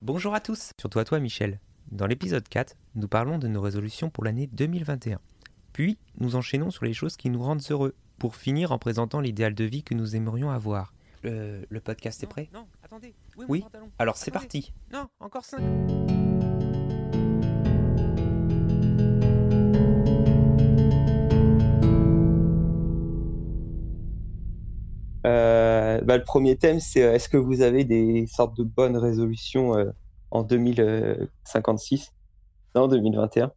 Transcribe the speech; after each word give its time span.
Bonjour 0.00 0.32
à 0.34 0.40
tous, 0.40 0.72
surtout 0.78 1.00
à 1.00 1.04
toi 1.04 1.18
Michel. 1.18 1.58
Dans 1.90 2.06
l'épisode 2.06 2.48
4, 2.48 2.76
nous 2.94 3.08
parlons 3.08 3.38
de 3.38 3.48
nos 3.48 3.60
résolutions 3.60 4.10
pour 4.10 4.24
l'année 4.24 4.46
2021. 4.46 5.18
Puis, 5.72 5.98
nous 6.18 6.36
enchaînons 6.36 6.70
sur 6.70 6.84
les 6.84 6.92
choses 6.94 7.16
qui 7.16 7.30
nous 7.30 7.42
rendent 7.42 7.62
heureux, 7.70 7.94
pour 8.18 8.36
finir 8.36 8.72
en 8.72 8.78
présentant 8.78 9.20
l'idéal 9.20 9.54
de 9.54 9.64
vie 9.64 9.82
que 9.82 9.94
nous 9.94 10.14
aimerions 10.16 10.50
avoir. 10.50 10.92
Le, 11.24 11.66
le 11.68 11.80
podcast 11.80 12.22
est 12.22 12.26
prêt? 12.28 12.48
Non, 12.54 12.66
attendez. 12.84 13.14
Oui, 13.36 13.44
Oui? 13.48 13.64
Alors 13.98 14.16
c'est 14.16 14.30
parti 14.30 14.72
Non, 14.92 15.08
encore 15.20 15.44
5. 15.44 15.60
Euh, 25.26 25.57
bah, 26.02 26.16
le 26.16 26.24
premier 26.24 26.56
thème, 26.56 26.80
c'est 26.80 27.02
euh, 27.02 27.14
est-ce 27.14 27.28
que 27.28 27.36
vous 27.36 27.60
avez 27.62 27.84
des 27.84 28.26
sortes 28.26 28.56
de 28.56 28.64
bonnes 28.64 28.96
résolutions 28.96 29.76
euh, 29.76 29.90
en 30.30 30.42
2056 30.42 32.12
Non, 32.74 32.88
2021 32.88 33.52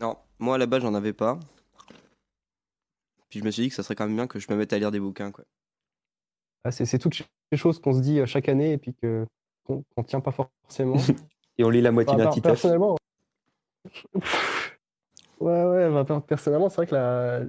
Non, 0.00 0.16
moi 0.38 0.56
à 0.56 0.58
la 0.58 0.66
base 0.66 0.82
j'en 0.82 0.94
avais 0.94 1.12
pas. 1.12 1.38
Puis 3.28 3.40
je 3.40 3.44
me 3.44 3.50
suis 3.50 3.62
dit 3.64 3.68
que 3.68 3.74
ça 3.74 3.82
serait 3.82 3.94
quand 3.94 4.06
même 4.06 4.16
bien 4.16 4.26
que 4.26 4.38
je 4.38 4.46
me 4.50 4.56
mette 4.56 4.72
à 4.72 4.78
lire 4.78 4.90
des 4.90 5.00
bouquins 5.00 5.30
quoi. 5.32 5.44
Ah, 6.64 6.70
c'est 6.70 6.86
c'est 6.86 6.98
toutes 6.98 7.20
les 7.52 7.58
choses 7.58 7.80
qu'on 7.80 7.92
se 7.92 8.00
dit 8.00 8.20
euh, 8.20 8.26
chaque 8.26 8.48
année 8.48 8.72
et 8.72 8.78
puis 8.78 8.94
que 8.94 9.26
qu'on 9.64 9.84
qu'on 9.94 10.02
tient 10.04 10.20
pas 10.20 10.32
forcément. 10.32 10.96
Et 11.58 11.62
on 11.64 11.70
lit 11.70 11.80
la 11.82 11.92
moitié 11.92 12.16
Bah, 12.16 12.24
d'un 12.24 12.30
bah, 12.30 12.34
Titeuf. 12.34 12.52
personnellement, 12.52 12.96
ouais, 15.40 15.64
ouais, 15.64 15.90
bah, 15.90 16.04
per- 16.04 16.20
personnellement, 16.26 16.68
c'est 16.68 16.76
vrai 16.76 16.86
que 16.86 16.94
la... 16.94 17.42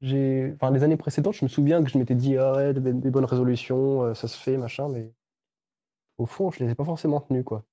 j'ai, 0.00 0.52
enfin, 0.54 0.70
les 0.72 0.82
années 0.82 0.96
précédentes, 0.96 1.34
je 1.34 1.44
me 1.44 1.48
souviens 1.48 1.82
que 1.82 1.90
je 1.90 1.98
m'étais 1.98 2.14
dit, 2.14 2.36
ah 2.36 2.54
ouais, 2.54 2.74
des, 2.74 2.92
des 2.92 3.10
bonnes 3.10 3.24
résolutions, 3.24 4.04
euh, 4.04 4.14
ça 4.14 4.28
se 4.28 4.38
fait, 4.38 4.56
machin, 4.56 4.88
mais 4.88 5.12
au 6.18 6.26
fond, 6.26 6.50
je 6.50 6.62
les 6.62 6.70
ai 6.70 6.74
pas 6.74 6.84
forcément 6.84 7.20
tenues, 7.20 7.44
quoi. 7.44 7.64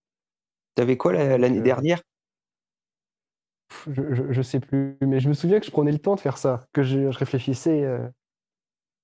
T'avais 0.75 0.95
quoi 0.95 1.11
la- 1.11 1.37
l'année 1.37 1.59
Euh, 1.59 1.63
dernière? 1.63 2.01
Je, 3.87 4.13
je, 4.13 4.31
je 4.31 4.41
sais 4.41 4.59
plus, 4.59 4.97
mais 5.01 5.19
je 5.19 5.27
me 5.29 5.33
souviens 5.33 5.59
que 5.59 5.65
je 5.65 5.71
prenais 5.71 5.91
le 5.91 5.99
temps 5.99 6.15
de 6.15 6.19
faire 6.19 6.37
ça, 6.37 6.65
que 6.73 6.83
je, 6.83 7.11
je 7.11 7.17
réfléchissais 7.17 7.83
euh, 7.83 8.07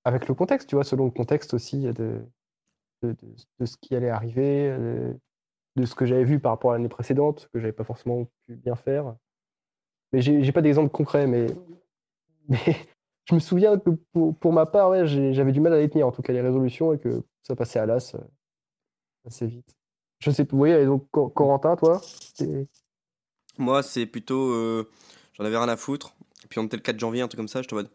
avec 0.03 0.27
le 0.27 0.33
contexte, 0.35 0.69
tu 0.69 0.75
vois, 0.75 0.83
selon 0.83 1.05
le 1.05 1.11
contexte 1.11 1.53
aussi 1.53 1.81
de, 1.81 1.93
de, 1.93 2.21
de, 3.03 3.15
de 3.59 3.65
ce 3.65 3.77
qui 3.77 3.95
allait 3.95 4.09
arriver, 4.09 4.75
de 5.75 5.85
ce 5.85 5.95
que 5.95 6.05
j'avais 6.05 6.23
vu 6.23 6.39
par 6.39 6.51
rapport 6.53 6.71
à 6.71 6.75
l'année 6.75 6.89
précédente, 6.89 7.49
que 7.53 7.59
j'avais 7.59 7.73
pas 7.73 7.83
forcément 7.83 8.25
pu 8.47 8.55
bien 8.55 8.75
faire. 8.75 9.15
Mais 10.13 10.21
j'ai 10.21 10.43
j'ai 10.43 10.51
pas 10.51 10.61
d'exemple 10.61 10.91
concret, 10.91 11.27
mais, 11.27 11.47
mais 12.49 12.75
je 13.31 13.35
me 13.35 13.39
souviens 13.39 13.79
que 13.79 13.91
pour, 14.11 14.37
pour 14.37 14.53
ma 14.53 14.65
part, 14.65 14.89
ouais, 14.89 15.07
j'avais 15.07 15.53
du 15.53 15.61
mal 15.61 15.73
à 15.73 15.79
les 15.79 15.89
tenir, 15.89 16.05
en 16.05 16.11
tout 16.11 16.21
cas 16.21 16.33
les 16.33 16.41
résolutions, 16.41 16.91
et 16.93 16.99
que 16.99 17.23
ça 17.43 17.55
passait 17.55 17.79
à 17.79 17.85
l'as 17.85 18.13
euh, 18.15 18.19
assez 19.25 19.47
vite. 19.47 19.75
Je 20.19 20.31
sais 20.31 20.45
voyez, 20.57 20.75
et 20.75 20.85
donc 20.85 21.09
Cor- 21.11 21.33
Corentin, 21.33 21.75
toi, 21.77 22.01
Moi 23.57 23.83
c'est 23.83 24.05
plutôt 24.05 24.51
euh, 24.51 24.89
j'en 25.33 25.45
avais 25.45 25.57
rien 25.57 25.69
à 25.69 25.77
foutre. 25.77 26.13
Et 26.43 26.47
puis 26.47 26.59
on 26.59 26.63
était 26.65 26.77
le 26.77 26.83
4 26.83 26.99
janvier, 26.99 27.21
un 27.21 27.27
truc 27.27 27.37
comme 27.37 27.47
ça, 27.47 27.61
j'étais 27.61 27.73
en 27.73 27.77
mode. 27.77 27.89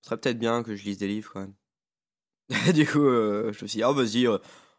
Ce 0.00 0.08
serait 0.08 0.18
peut-être 0.20 0.38
bien 0.38 0.62
que 0.62 0.74
je 0.74 0.84
lise 0.84 0.98
des 0.98 1.06
livres 1.06 1.30
quand 1.32 1.40
même. 1.40 1.54
du 2.74 2.86
coup, 2.86 3.04
euh, 3.04 3.52
je 3.52 3.62
me 3.62 3.68
suis 3.68 3.78
dit, 3.78 3.82
ah 3.82 3.92
vas-y, 3.92 4.26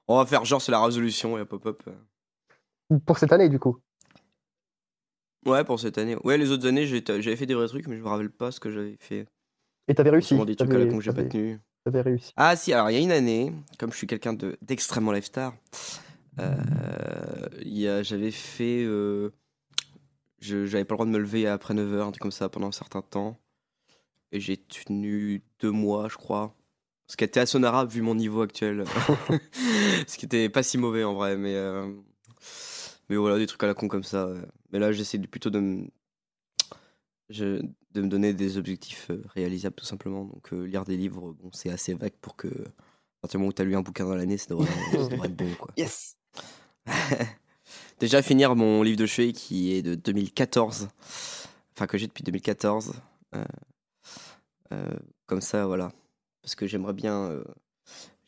on 0.08 0.18
va 0.18 0.26
faire 0.26 0.44
genre 0.46 0.62
c'est 0.62 0.72
la 0.72 0.84
résolution 0.84 1.38
et 1.38 1.42
hop 1.42 1.54
hop 1.54 1.66
hop. 1.66 1.90
pour 3.06 3.18
cette 3.18 3.32
année, 3.32 3.50
du 3.50 3.60
coup. 3.60 3.80
Ouais, 5.46 5.64
pour 5.64 5.80
cette 5.80 5.98
année. 5.98 6.16
Ouais, 6.24 6.38
les 6.38 6.52
autres 6.52 6.68
années 6.68 6.86
j'avais 6.86 7.36
fait 7.36 7.46
des 7.46 7.54
vrais 7.54 7.68
trucs, 7.68 7.88
mais 7.88 7.98
je 7.98 8.02
me 8.02 8.08
rappelle 8.08 8.30
pas 8.30 8.52
ce 8.52 8.60
que 8.60 8.72
j'avais 8.72 8.96
fait. 9.00 9.26
Et 9.88 9.94
t'avais 9.96 10.10
réussi. 10.12 10.36
Des 10.46 10.56
trucs 10.56 10.74
à 10.74 10.78
la 10.78 10.86
con 10.86 10.98
que 10.98 11.04
j'ai 11.04 11.12
pas 11.14 11.24
tenu. 11.24 11.60
T'avais 11.84 12.02
réussi. 12.02 12.32
Ah 12.38 12.56
si, 12.56 12.72
alors 12.72 12.90
il 12.90 12.94
y 12.94 12.98
a 12.98 13.02
une 13.02 13.12
année, 13.12 13.54
comme 13.78 13.92
je 13.92 13.98
suis 13.98 14.08
quelqu'un 14.08 14.34
de- 14.34 14.58
d'extrêmement 14.62 15.12
euh, 16.40 16.56
il 17.62 17.78
y 17.78 17.88
a- 17.88 18.02
j'avais 18.04 18.32
fait... 18.32 18.84
euh, 18.86 19.30
J'avais 20.40 20.84
pas 20.86 20.94
le 20.94 20.98
droit 20.98 21.06
de 21.06 21.12
me 21.12 21.20
lever 21.20 21.48
après 21.48 21.74
9h, 21.74 22.02
un 22.08 22.12
truc 22.12 22.22
comme 22.22 22.32
ça, 22.32 22.50
pendant 22.50 22.68
un 22.68 22.72
certain 22.72 23.02
temps. 23.02 23.38
Et 24.32 24.40
j'ai 24.40 24.58
tenu 24.58 25.44
deux 25.60 25.72
mois, 25.72 26.08
je 26.10 26.16
crois. 26.18 26.56
Ce 27.08 27.18
qui 27.18 27.24
était 27.24 27.40
assez 27.42 27.56
honorable 27.58 27.92
vu 27.92 28.02
mon 28.02 28.16
niveau 28.16 28.42
actuel. 28.42 28.86
Ce 30.08 30.18
qui 30.18 30.26
était 30.26 30.50
pas 30.50 30.64
si 30.64 30.78
mauvais 30.78 31.04
en 31.04 31.14
vrai, 31.14 31.38
mais... 31.38 31.54
euh, 31.56 31.88
Mais 33.10 33.16
voilà, 33.16 33.38
des 33.38 33.46
trucs 33.48 33.64
à 33.64 33.68
la 33.68 33.74
con 33.74 33.88
comme 33.88 34.04
ça. 34.04 34.28
ouais. 34.28 34.40
Mais 34.74 34.80
là, 34.80 34.92
j'essaie 34.92 35.20
plutôt 35.20 35.50
de 35.50 35.60
me... 35.60 35.88
je- 37.30 37.62
de 37.92 38.02
me 38.02 38.08
donner 38.08 38.34
des 38.34 38.58
objectifs 38.58 39.12
euh, 39.12 39.22
réalisables 39.36 39.76
tout 39.76 39.86
simplement. 39.86 40.26
Donc 40.26 40.52
euh, 40.52 40.64
lire 40.66 40.84
des 40.84 40.98
livres, 40.98 41.34
bon, 41.34 41.52
c'est 41.54 41.70
assez 41.70 41.94
vague 41.94 42.14
pour 42.22 42.36
que 42.36 42.48
à 42.48 43.22
partir 43.22 43.38
du 43.38 43.44
moment 43.44 43.50
où 43.50 43.54
tu 43.54 43.62
as 43.62 43.66
lu 43.66 43.76
un 43.76 43.82
bouquin 43.82 44.06
dans 44.06 44.16
l'année, 44.16 44.38
ça 44.38 44.48
devrait, 44.50 44.68
ça 44.68 45.08
devrait 45.10 45.28
être 45.30 45.36
bon 45.36 45.54
quoi. 45.60 45.72
Yes 45.78 46.18
Déjà 48.00 48.22
finir 48.22 48.56
mon 48.56 48.82
livre 48.84 48.98
de 48.98 49.06
chevet 49.06 49.32
qui 49.32 49.74
est 49.74 49.82
de 49.82 49.96
2014, 49.96 50.90
enfin 51.76 51.88
que 51.88 51.98
j'ai 51.98 52.08
depuis 52.08 52.24
2014. 52.24 52.94
euh, 53.36 53.44
euh, 54.72 54.90
comme 55.28 55.42
ça, 55.42 55.66
voilà. 55.68 55.92
Parce 56.42 56.56
que 56.56 56.68
j'aimerais 56.68 56.94
bien, 56.94 57.42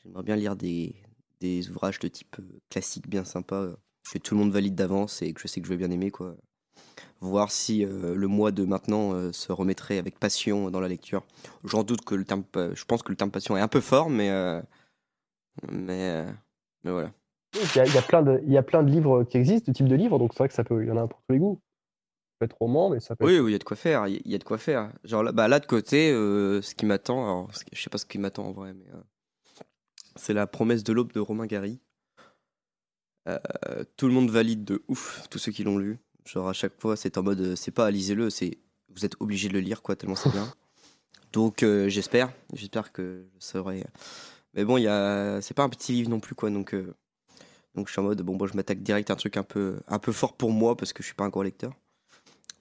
j'aimerais 0.04 0.24
bien 0.24 0.36
lire 0.38 0.56
des, 0.56 0.96
des 1.42 1.70
ouvrages 1.70 2.00
de 2.00 2.08
type 2.08 2.38
classique 2.70 3.10
bien 3.10 3.26
sympa 3.26 3.76
que 4.14 4.20
tout 4.20 4.36
le 4.36 4.40
monde 4.42 4.52
valide 4.52 4.76
d'avance 4.76 5.22
et 5.22 5.34
que 5.34 5.42
je 5.42 5.48
sais 5.48 5.62
que 5.62 5.68
je 5.68 5.72
vais 5.72 5.78
bien 5.78 5.92
aimer 5.92 6.12
quoi. 6.12 6.36
Voir 7.22 7.52
si 7.52 7.86
euh, 7.86 8.16
le 8.16 8.28
mois 8.28 8.52
de 8.52 8.66
maintenant 8.66 9.14
euh, 9.14 9.32
se 9.32 9.52
remettrait 9.52 9.98
avec 9.98 10.20
passion 10.20 10.72
dans 10.72 10.80
la 10.82 10.88
lecture. 10.90 11.24
J'en 11.64 11.84
doute 11.84 12.06
que 12.06 12.16
le 12.16 12.26
terme, 12.26 12.44
pa- 12.44 12.74
je 12.74 12.86
pense 12.86 13.04
que 13.04 13.10
le 13.12 13.16
terme 13.18 13.32
passion 13.32 13.58
est 13.58 13.62
un 13.62 13.68
peu 13.68 13.82
fort, 13.82 14.10
mais 14.10 14.30
euh, 14.32 14.62
mais 15.72 16.12
euh, 16.12 16.32
mais 16.84 16.92
voilà. 16.92 17.12
Il 17.54 17.76
y 17.76 17.80
a, 17.80 17.86
il 17.86 17.94
y 17.94 17.98
a 17.98 18.02
plein 18.02 18.22
de, 18.22 18.42
il 18.46 18.52
y 18.52 18.58
a 18.58 18.64
plein 18.64 18.84
de 18.84 18.92
livres 18.92 19.24
qui 19.24 19.38
existent, 19.38 19.72
de 19.72 19.76
types 19.76 19.88
de 19.88 19.96
livres, 19.96 20.20
donc 20.20 20.34
c'est 20.34 20.40
vrai 20.40 20.48
que 20.50 20.54
ça 20.54 20.64
peut, 20.64 20.84
il 20.84 20.88
y 20.88 20.92
en 20.92 20.98
a 20.98 21.02
un 21.02 21.08
pour 21.08 21.22
tous 21.28 21.34
les 21.34 21.40
goûts. 21.40 21.60
Ça 22.34 22.36
peut 22.40 22.46
être 22.46 22.58
roman, 22.60 22.90
mais 22.90 23.00
ça 23.00 23.16
peut 23.16 23.26
Oui, 23.26 23.34
être... 23.34 23.40
oui, 23.40 23.52
il 23.52 23.54
y 23.54 23.56
a 23.56 23.60
de 23.60 23.64
quoi 23.64 23.78
faire. 23.78 24.08
Il 24.08 24.22
y, 24.26 24.36
a 24.36 24.38
de 24.38 24.44
quoi 24.44 24.58
faire. 24.58 24.92
Genre 25.04 25.24
là, 25.24 25.32
bah 25.32 25.48
là 25.48 25.60
de 25.60 25.66
côté, 25.66 26.12
euh, 26.12 26.62
ce 26.62 26.76
qui 26.76 26.86
m'attend, 26.86 27.24
alors 27.24 27.52
je 27.72 27.82
sais 27.82 27.90
pas 27.90 27.98
ce 27.98 28.06
qui 28.06 28.18
m'attend 28.18 28.46
en 28.46 28.52
vrai, 28.52 28.74
mais 28.74 28.86
euh, 28.94 29.02
c'est 30.18 30.34
la 30.34 30.46
promesse 30.46 30.84
de 30.84 30.92
l'aube 30.94 31.14
de 31.14 31.20
Romain 31.22 31.46
Gary. 31.46 31.80
Euh, 33.28 33.84
tout 33.98 34.08
le 34.08 34.14
monde 34.14 34.30
valide 34.30 34.64
de 34.64 34.84
ouf, 34.88 35.28
tous 35.30 35.40
ceux 35.40 35.52
qui 35.52 35.64
l'ont 35.64 35.78
lu. 35.78 35.98
Genre 36.26 36.48
à 36.48 36.54
chaque 36.54 36.80
fois, 36.80 36.96
c'est 36.96 37.18
en 37.18 37.24
mode, 37.24 37.40
euh, 37.40 37.56
c'est 37.56 37.72
pas 37.72 37.90
lisez-le, 37.92 38.30
c'est 38.30 38.58
vous 38.90 39.04
êtes 39.06 39.16
obligé 39.20 39.48
de 39.50 39.54
le 39.54 39.60
lire 39.60 39.82
quoi, 39.82 39.96
tellement 39.96 40.16
c'est 40.16 40.30
bien. 40.32 40.52
Donc 41.34 41.64
euh, 41.64 41.90
j'espère, 41.90 42.32
j'espère 42.54 42.92
que 42.92 43.26
je 43.40 43.46
saurai. 43.46 43.84
Mais 44.54 44.64
bon, 44.64 44.78
il 44.78 44.84
y 44.84 44.88
a, 44.88 45.42
c'est 45.42 45.54
pas 45.54 45.64
un 45.64 45.70
petit 45.70 45.92
livre 45.94 46.10
non 46.10 46.20
plus 46.20 46.34
quoi, 46.36 46.50
donc 46.50 46.74
euh, 46.74 46.94
donc 47.76 47.88
je 47.88 47.92
suis 47.92 48.00
en 48.00 48.04
mode 48.04 48.22
bon, 48.22 48.38
bon, 48.38 48.48
je 48.48 48.56
m'attaque 48.56 48.82
direct 48.82 49.10
à 49.10 49.14
un 49.14 49.18
truc 49.18 49.36
un 49.36 49.44
peu 49.44 49.80
un 49.88 50.00
peu 50.00 50.14
fort 50.14 50.34
pour 50.38 50.52
moi 50.52 50.78
parce 50.78 50.94
que 50.94 51.04
je 51.04 51.08
suis 51.08 51.16
pas 51.16 51.26
un 51.26 51.30
gros 51.30 51.44
lecteur. 51.44 51.74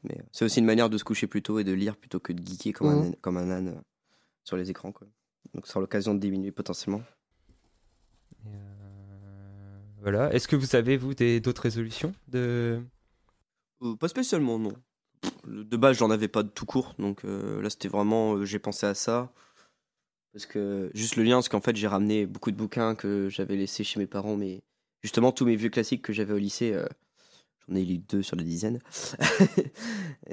Mais 0.03 0.19
c'est 0.33 0.45
aussi 0.45 0.59
une 0.59 0.67
manière 0.67 0.91
de 0.91 0.99
se 0.99 1.05
coucher 1.05 1.27
plus 1.29 1.41
tôt 1.43 1.59
et 1.61 1.65
de 1.65 1.73
lire 1.73 1.97
plutôt 1.97 2.19
que 2.21 2.33
de 2.33 2.45
geeker 2.45 2.73
comme, 2.75 2.89
un, 2.89 3.03
âne- 3.05 3.17
comme 3.21 3.37
un 3.37 3.51
âne 3.51 3.81
sur 4.43 4.57
les 4.57 4.71
écrans. 4.71 4.93
Quoi. 4.93 5.07
Donc, 5.55 5.67
ça 5.67 5.73
sera 5.75 5.81
l'occasion 5.81 6.13
de 6.15 6.19
diminuer 6.21 6.51
potentiellement. 6.51 7.01
Voilà. 10.05 10.31
Est-ce 10.35 10.47
que 10.47 10.55
vous 10.55 10.77
avez, 10.77 10.99
vous, 10.99 11.15
d'autres 11.15 11.63
résolutions 11.63 12.15
de... 12.29 12.79
Euh, 13.83 13.97
pas 13.97 14.09
spécialement, 14.09 14.59
non. 14.59 14.75
De 15.47 15.77
base, 15.79 15.97
j'en 15.97 16.11
avais 16.11 16.29
pas 16.29 16.43
de 16.43 16.51
tout 16.51 16.67
court. 16.67 16.95
Donc 16.99 17.25
euh, 17.25 17.63
là, 17.63 17.71
c'était 17.71 17.89
vraiment. 17.89 18.35
euh, 18.35 18.45
j'ai 18.45 18.59
pensé 18.59 18.85
à 18.85 18.93
ça. 18.93 19.33
Parce 20.35 20.45
que. 20.45 20.91
Juste 20.95 21.17
le 21.17 21.23
lien, 21.23 21.37
parce 21.37 21.49
qu'en 21.49 21.63
fait, 21.63 21.75
j'ai 21.75 21.87
ramené 21.87 22.27
beaucoup 22.27 22.51
de 22.51 22.57
bouquins 22.57 22.95
que 22.95 23.31
j'avais 23.31 23.57
laissés 23.57 23.83
chez 23.83 23.99
mes 23.99 24.07
parents. 24.07 24.37
Mais 24.37 24.63
justement, 25.03 25.33
tous 25.33 25.47
mes 25.47 25.57
vieux 25.57 25.71
classiques 25.71 26.03
que 26.03 26.13
j'avais 26.13 26.35
au 26.35 26.39
lycée. 26.39 26.79
J'en 27.67 27.77
ai 27.77 27.85
lu 27.87 27.97
deux 27.97 28.23
sur 28.23 28.37
la 28.37 28.43
dizaine. 28.43 28.81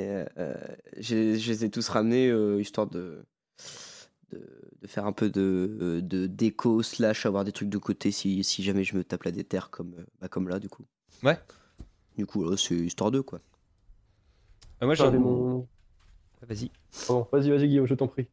J'ai- 0.97 1.39
je 1.39 1.51
les 1.51 1.63
ai 1.65 1.69
tous 1.69 1.87
ramenés 1.87 2.29
histoire 2.59 2.87
de, 2.87 3.23
de, 4.31 4.41
de 4.81 4.87
faire 4.87 5.05
un 5.05 5.11
peu 5.11 5.29
de, 5.29 5.99
de 6.03 6.27
déco, 6.27 6.81
slash 6.83 7.25
avoir 7.25 7.43
des 7.43 7.51
trucs 7.51 7.69
de 7.69 7.77
côté 7.77 8.11
si, 8.11 8.43
si 8.43 8.63
jamais 8.63 8.83
je 8.83 8.95
me 8.95 9.03
tape 9.03 9.23
la 9.23 9.31
déterre 9.31 9.69
comme, 9.69 9.93
euh, 9.99 10.05
bah, 10.19 10.27
comme 10.27 10.47
là, 10.47 10.59
du 10.59 10.69
coup. 10.69 10.85
Ouais. 11.23 11.37
Du 12.17 12.25
coup, 12.25 12.49
là, 12.49 12.57
c'est 12.57 12.75
histoire 12.75 13.11
de 13.11 13.21
quoi. 13.21 13.39
Ah, 14.79 14.85
Moi, 14.85 14.95
J'avais 14.95 15.19
mon... 15.19 15.67
Vas-y. 16.47 16.71
Pardon, 17.07 17.27
vas-y, 17.31 17.49
vas-y, 17.51 17.67
Guillaume, 17.67 17.85
je 17.85 17.93
t'en 17.93 18.07
prie. 18.07 18.27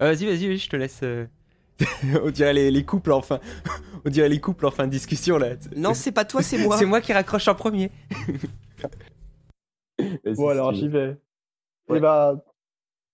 Ah, 0.00 0.06
vas-y, 0.06 0.26
vas-y, 0.26 0.48
oui, 0.48 0.58
je 0.58 0.68
te 0.68 0.76
laisse... 0.76 1.00
euh, 1.02 1.26
On 2.24 2.30
dirait 2.30 2.52
les, 2.52 2.70
les 2.70 2.84
couples 2.84 3.12
en 3.12 3.22
fin... 3.22 3.38
On 4.04 4.10
dirait 4.10 4.28
les 4.28 4.40
couples 4.40 4.66
en 4.66 4.70
fin 4.70 4.86
de 4.86 4.90
discussion, 4.92 5.38
là. 5.38 5.54
Non, 5.76 5.94
c'est 5.94 6.12
pas 6.12 6.24
toi, 6.24 6.42
c'est 6.42 6.58
moi. 6.58 6.76
C'est 6.78 6.86
moi 6.86 7.00
qui 7.00 7.12
raccroche 7.12 7.46
en 7.48 7.54
premier. 7.54 7.90
Vas-y, 9.98 10.34
Bon, 10.34 10.48
alors, 10.48 10.72
j'y 10.74 10.88
vais. 10.88 11.16
Ouais. 11.88 11.98
Et 11.98 12.00
bah, 12.00 12.34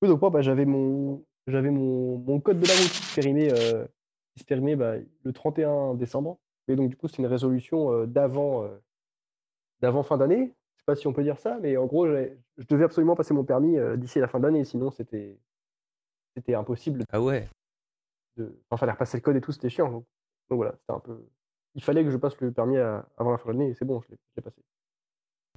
oui, 0.03 0.09
donc 0.09 0.21
moi, 0.21 0.31
bah, 0.31 0.43
j'avais 0.43 0.65
mon, 0.67 1.25
j'avais 1.47 1.71
mon, 1.71 2.19
mon 2.19 2.41
code 2.41 2.59
de 2.61 2.67
la 2.67 2.73
route 2.75 2.91
qui 2.91 3.03
se 3.03 3.15
périmait, 3.15 3.53
euh, 3.53 3.85
qui 4.35 4.41
se 4.41 4.45
périmait 4.45 4.77
bah, 4.77 4.95
le 5.23 5.33
31 5.33 5.95
décembre. 5.95 6.39
Et 6.69 6.77
donc, 6.77 6.89
du 6.89 6.97
coup, 6.97 7.09
c'est 7.09 7.19
une 7.19 7.27
résolution 7.27 7.93
euh, 7.93 8.07
d'avant, 8.07 8.65
euh, 8.65 8.69
d'avant 9.81 10.03
fin 10.03 10.17
d'année. 10.17 10.55
Je 10.77 10.81
sais 10.81 10.85
pas 10.87 10.97
si 10.97 11.07
on 11.07 11.13
peut 11.13 11.23
dire 11.23 11.39
ça, 11.39 11.59
mais 11.61 11.77
en 11.77 11.87
gros, 11.87 12.07
je 12.07 12.67
devais 12.69 12.85
absolument 12.85 13.17
passer 13.17 13.35
mon 13.35 13.45
permis 13.45 13.79
euh, 13.79 13.97
d'ici 13.97 14.19
la 14.19 14.29
fin 14.29 14.39
de 14.39 14.45
l'année, 14.45 14.65
sinon 14.65 14.91
c'était, 14.91 15.39
c'était 16.37 16.55
impossible. 16.55 17.05
Ah 17.13 17.21
ouais. 17.21 17.49
De... 18.37 18.59
Enfin, 18.71 18.81
fallait 18.81 18.93
repasser 18.93 19.19
le 19.19 19.23
code 19.23 19.37
et 19.37 19.41
tout, 19.41 19.53
c'était 19.53 19.69
chiant. 19.71 19.91
Donc, 19.91 20.05
donc 20.51 20.57
voilà, 20.57 20.73
c'était 20.81 20.93
un 20.93 21.01
peu, 21.01 21.27
il 21.75 21.83
fallait 21.83 22.05
que 22.05 22.11
je 22.11 22.17
passe 22.17 22.39
le 22.41 22.53
permis 22.53 22.77
à- 22.79 23.07
avant 23.17 23.31
la 23.31 23.39
fin 23.39 23.47
de 23.53 23.53
l'année 23.59 23.71
et 23.71 23.75
c'est 23.75 23.85
bon, 23.85 24.01
je 24.03 24.11
l'ai 24.11 24.17
je 24.17 24.37
l'ai 24.37 24.43
passé. 24.43 24.63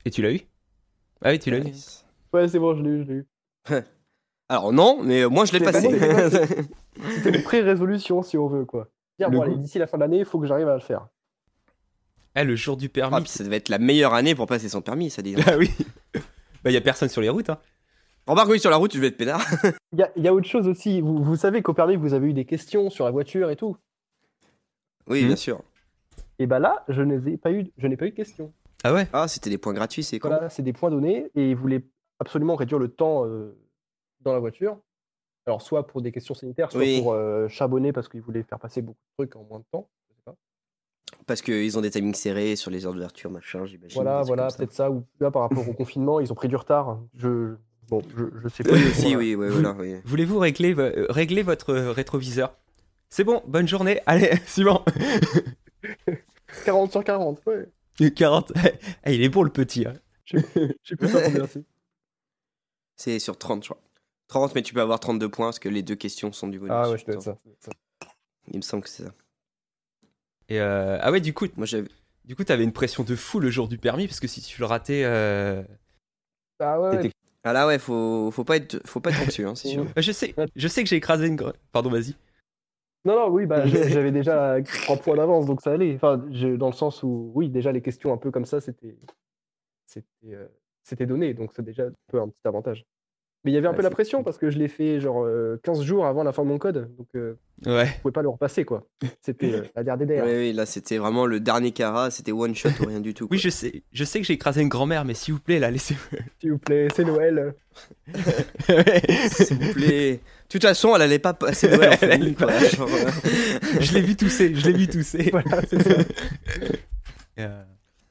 Et 0.06 0.12
tu 0.12 0.22
l'as 0.22 0.34
eu? 0.34 0.42
Ah 1.22 1.32
oui, 1.32 1.40
tu 1.40 1.50
l'as 1.52 1.60
eu. 1.60 1.74
Ouais, 2.34 2.48
c'est 2.48 2.60
bon, 2.60 2.76
je 2.76 2.84
l'ai 2.84 2.90
eu, 2.90 3.04
je 3.04 3.12
l'ai 3.12 3.16
eu. 3.20 3.28
Alors 4.50 4.72
non, 4.72 5.02
mais 5.04 5.26
moi 5.28 5.46
je 5.46 5.54
l'ai 5.54 5.60
passé. 5.60 5.88
C'était 7.16 7.38
une 7.38 7.44
pré-résolution 7.44 8.22
si 8.24 8.38
on 8.38 8.48
veut, 8.48 8.66
quoi. 8.66 8.88
Dire, 9.20 9.30
bon, 9.32 9.48
d'ici 9.58 9.80
la 9.80 9.88
fin 9.88 9.98
de 9.98 10.04
l'année, 10.04 10.20
il 10.20 10.26
faut 10.26 10.40
que 10.40 10.46
j'arrive 10.48 10.68
à 10.70 10.76
le 10.76 10.80
faire. 10.80 11.08
Ah, 12.36 12.44
le 12.44 12.56
jour 12.56 12.78
du 12.78 12.86
Ah, 12.86 12.90
permis. 12.90 13.22
puis 13.22 13.30
ça 13.32 13.44
devait 13.44 13.58
être 13.58 13.70
la 13.70 13.80
meilleure 13.80 14.14
année 14.14 14.36
pour 14.36 14.46
passer 14.46 14.70
son 14.70 14.82
permis, 14.82 15.10
ça 15.10 15.22
dit. 15.22 15.36
Ah 15.46 15.58
oui. 15.58 15.72
Bah, 16.64 16.72
y 16.72 16.78
a 16.78 16.82
personne 16.82 17.08
sur 17.10 17.22
les 17.22 17.30
routes, 17.30 17.50
hein. 17.50 17.60
Remarque, 18.26 18.50
oui, 18.50 18.60
sur 18.60 18.70
la 18.72 18.78
route, 18.78 18.92
tu 18.92 18.98
devais 18.98 19.08
être 19.08 19.18
pénard. 19.18 19.46
Il 19.94 20.00
y 20.00 20.04
a, 20.04 20.12
il 20.18 20.24
y 20.24 20.28
a 20.28 20.34
autre 20.34 20.48
chose 20.48 20.68
aussi. 20.68 21.00
Vous, 21.02 21.24
vous 21.24 21.36
savez 21.38 21.62
qu'au 21.62 21.74
permis, 21.74 21.96
vous 21.96 22.14
avez 22.14 22.28
eu 22.28 22.34
des 22.34 22.44
questions 22.46 22.90
sur 22.90 23.06
la 23.06 23.12
voiture 23.12 23.50
et 23.52 23.56
tout. 23.56 23.78
Oui, 25.08 25.24
Hmm. 25.24 25.28
bien 25.28 25.36
sûr. 25.36 25.62
Et 26.40 26.46
bah 26.48 26.60
là, 26.60 26.84
je 26.90 27.02
n'ai 27.04 27.38
pas 27.38 27.52
eu, 27.52 27.68
je 27.78 27.88
n'ai 27.88 27.96
pas 27.96 28.06
eu 28.06 28.10
de 28.10 28.16
questions. 28.16 28.52
Ah 28.84 28.94
ouais? 28.94 29.08
Ah, 29.14 29.28
c'était 29.28 29.50
des 29.50 29.58
points 29.58 29.74
gratuits, 29.74 30.04
c'est 30.04 30.20
quoi 30.20 30.30
Voilà, 30.32 30.50
c'est 30.50 30.62
des 30.64 30.74
points 30.74 30.92
donnés 30.92 31.32
et 31.36 31.52
ils 31.52 31.56
voulaient 31.56 31.84
absolument 32.20 32.56
réduire 32.56 32.80
le 32.80 32.90
temps 32.90 33.26
euh, 33.26 33.56
dans 34.22 34.34
la 34.34 34.40
voiture. 34.40 34.78
Alors, 35.46 35.62
soit 35.62 35.88
pour 35.88 36.02
des 36.02 36.12
questions 36.12 36.34
sanitaires, 36.34 36.72
soit 36.72 36.82
Oui. 36.82 37.00
pour 37.02 37.14
euh, 37.14 37.48
charbonner 37.48 37.94
parce 37.94 38.10
qu'ils 38.10 38.22
voulaient 38.22 38.44
faire 38.44 38.60
passer 38.60 38.82
beaucoup 38.82 39.00
de 39.20 39.26
trucs 39.26 39.36
en 39.38 39.44
moins 39.46 39.60
de 39.60 39.66
temps. 39.72 39.88
Je 40.10 40.16
sais 40.16 40.22
pas. 40.26 40.36
Parce 41.26 41.42
qu'ils 41.42 41.78
ont 41.78 41.82
des 41.82 41.90
timings 41.92 42.14
serrés 42.16 42.56
sur 42.58 42.70
les 42.70 42.86
heures 42.86 42.94
d'ouverture, 42.94 43.32
machin, 43.32 43.66
j'imagine. 43.66 43.96
Voilà, 43.96 44.24
voilà, 44.24 44.50
ça. 44.50 44.58
peut-être 44.58 44.74
ça. 44.74 44.92
Ou 44.92 45.04
là, 45.22 45.32
par 45.32 45.44
rapport 45.44 45.68
au 45.68 45.74
confinement, 45.74 46.20
ils 46.20 46.32
ont 46.32 46.36
pris 46.36 46.50
du 46.50 46.56
retard. 46.58 47.00
Je, 47.16 47.56
bon, 47.88 48.02
je, 48.16 48.26
je 48.44 48.48
sais 48.50 48.64
pas. 48.64 48.72
Voilà. 48.76 49.18
oui, 49.18 49.36
ouais, 49.36 49.50
voilà, 49.50 49.72
oui. 49.80 49.96
Voulez-vous 50.06 50.38
régler, 50.40 50.76
euh, 50.78 51.06
régler 51.10 51.44
votre 51.44 51.74
rétroviseur? 51.74 52.58
C'est 53.10 53.24
bon, 53.24 53.42
bonne 53.48 53.68
journée. 53.70 54.02
Allez, 54.06 54.36
suivant. 54.48 54.84
40 56.66 56.92
sur 56.92 57.04
40, 57.04 57.42
ouais. 57.46 58.12
40. 58.16 58.52
Eh, 59.06 59.16
il 59.16 59.22
est 59.24 59.30
bon 59.30 59.44
le 59.44 59.50
petit. 59.50 59.86
hein. 59.88 59.94
Je 60.26 60.38
sais 60.84 60.96
plus 60.98 61.08
ça 61.08 61.22
combien 61.24 61.48
c'est. 61.48 61.64
C'est 62.98 63.20
sur 63.20 63.38
30, 63.38 63.64
je 63.64 63.70
crois. 63.70 63.82
30, 64.28 64.56
mais 64.56 64.62
tu 64.62 64.74
peux 64.74 64.82
avoir 64.82 65.00
32 65.00 65.30
points 65.30 65.48
parce 65.48 65.60
que 65.60 65.70
les 65.70 65.84
deux 65.84 65.96
questions 65.96 66.32
sont 66.32 66.48
du 66.48 66.60
bonus. 66.60 66.74
Ah 66.76 66.90
ouais, 66.90 66.98
je 66.98 67.06
dois 67.06 67.22
ça. 67.22 67.38
ça. 67.60 67.72
Il 68.52 68.58
me 68.58 68.62
semble 68.62 68.84
que 68.84 68.90
c'est 68.90 69.04
ça. 69.04 69.12
Et 70.50 70.60
euh, 70.62 70.98
ah 71.02 71.12
ouais, 71.12 71.20
du 71.22 71.34
coup, 71.34 71.48
Moi, 71.58 71.66
j'avais. 71.66 71.88
du 72.26 72.36
coup, 72.36 72.44
t'avais 72.44 72.64
une 72.64 72.74
pression 72.74 73.04
de 73.04 73.16
fou 73.16 73.40
le 73.40 73.50
jour 73.50 73.68
du 73.68 73.78
permis 73.78 74.08
parce 74.08 74.20
que 74.20 74.28
si 74.28 74.42
tu 74.42 74.60
le 74.60 74.66
ratais, 74.66 75.04
euh, 75.04 75.64
Ah 76.60 76.80
ouais, 76.80 77.12
Ah 77.44 77.54
là, 77.54 77.68
ouais, 77.68 77.80
faut, 77.80 78.32
faut 78.32 78.44
pas 78.44 78.58
être, 78.58 78.80
faut 78.86 79.00
pas 79.00 79.10
être 79.12 79.22
anxieux, 79.22 79.48
hein, 79.48 79.56
c'est 79.56 79.68
sûr. 79.74 79.86
je 79.98 80.12
sais, 80.12 80.34
je 80.56 80.68
sais 80.68 80.84
que 80.84 80.90
j'ai 80.90 80.96
écrasé 80.98 81.28
une. 81.28 81.38
Pardon, 81.72 81.90
vas-y. 81.90 82.16
Non, 83.06 83.16
non, 83.16 83.30
oui, 83.30 83.46
bah, 83.46 83.66
j'avais 83.68 84.12
déjà 84.12 84.58
3 84.64 84.98
points 84.98 85.16
d'avance, 85.16 85.46
donc 85.46 85.62
ça 85.62 85.72
allait. 85.72 85.96
Enfin, 85.96 86.26
je- 86.32 86.56
dans 86.56 86.68
le 86.68 86.74
sens 86.74 87.04
où, 87.04 87.32
oui, 87.36 87.50
déjà, 87.50 87.72
les 87.72 87.82
questions 87.82 88.12
un 88.14 88.18
peu 88.18 88.32
comme 88.32 88.46
ça, 88.46 88.60
c'était 88.60 88.98
c'était 89.86 90.06
euh, 90.34 90.48
c'était 90.84 91.06
donné, 91.06 91.34
donc 91.34 91.52
c'est 91.54 91.64
déjà 91.64 91.84
un 91.84 91.94
peu 92.08 92.20
un 92.22 92.28
petit 92.30 92.46
avantage. 92.46 92.86
Mais 93.46 93.52
il 93.52 93.54
y 93.54 93.58
avait 93.58 93.68
un 93.68 93.70
Ouais, 93.72 93.78
peu 93.78 93.84
la 93.84 93.90
pression 93.92 94.24
parce 94.24 94.38
que 94.38 94.50
je 94.50 94.58
l'ai 94.58 94.68
fait 94.68 95.00
genre 95.00 95.24
euh, 95.24 95.60
15 95.64 95.82
jours 95.84 96.06
avant 96.06 96.24
la 96.24 96.34
fin 96.34 96.44
de 96.44 96.48
mon 96.50 96.58
code, 96.58 96.90
donc 96.98 97.08
euh, 97.16 97.36
Ouais. 97.66 97.86
je 97.88 98.02
pouvais 98.02 98.12
pas 98.12 98.22
le 98.22 98.30
repasser, 98.30 98.66
quoi. 98.66 98.84
C'était 99.22 99.54
euh, 99.54 99.64
la 99.76 99.84
dernière 99.84 100.08
Oui, 100.08 100.16
DDR. 100.16 100.26
oui, 100.26 100.54
là, 100.54 100.66
c'était 100.66 100.98
vraiment 100.98 101.26
le 101.26 101.40
dernier 101.40 101.72
Cara, 101.72 102.12
c'était 102.12 102.32
one 102.32 102.54
shot 102.56 102.70
ou 102.82 102.88
rien 102.88 103.00
du 103.00 103.14
tout. 103.14 103.28
Oui, 103.32 103.38
je 103.38 103.50
sais, 103.50 103.84
je 103.94 104.04
sais 104.04 104.20
que 104.20 104.26
j'ai 104.28 104.34
écrasé 104.34 104.62
une 104.62 104.68
grand-mère, 104.70 105.06
mais 105.06 105.14
s'il 105.14 105.34
vous 105.36 105.40
plaît, 105.40 105.60
là, 105.60 105.72
laissez. 105.72 105.96
S'il 106.42 106.52
vous 106.52 106.58
plaît, 106.58 106.88
c'est 106.96 107.06
Noël. 107.06 107.54
S'il 109.32 109.58
vous 109.58 109.74
plaît. 109.74 110.12
De 110.14 110.20
toute 110.50 110.64
façon, 110.64 110.96
elle 110.96 111.02
allait 111.04 111.20
pas 111.20 111.34
passer 111.34 111.70
Noël 111.70 111.94
en 111.94 111.98
famille, 111.98 112.36
quoi. 112.36 112.48
Genre, 112.60 112.88
euh, 112.90 113.12
je 113.82 113.94
l'ai 113.94 114.02
vu 114.02 114.16
tousser, 114.16 114.54
je 114.56 114.66
l'ai 114.70 114.74
vu 114.78 114.88
tousser. 114.88 115.30
voilà, 115.32 115.62
c'est 115.70 115.82
ça. 115.82 115.96
Euh, 117.40 117.64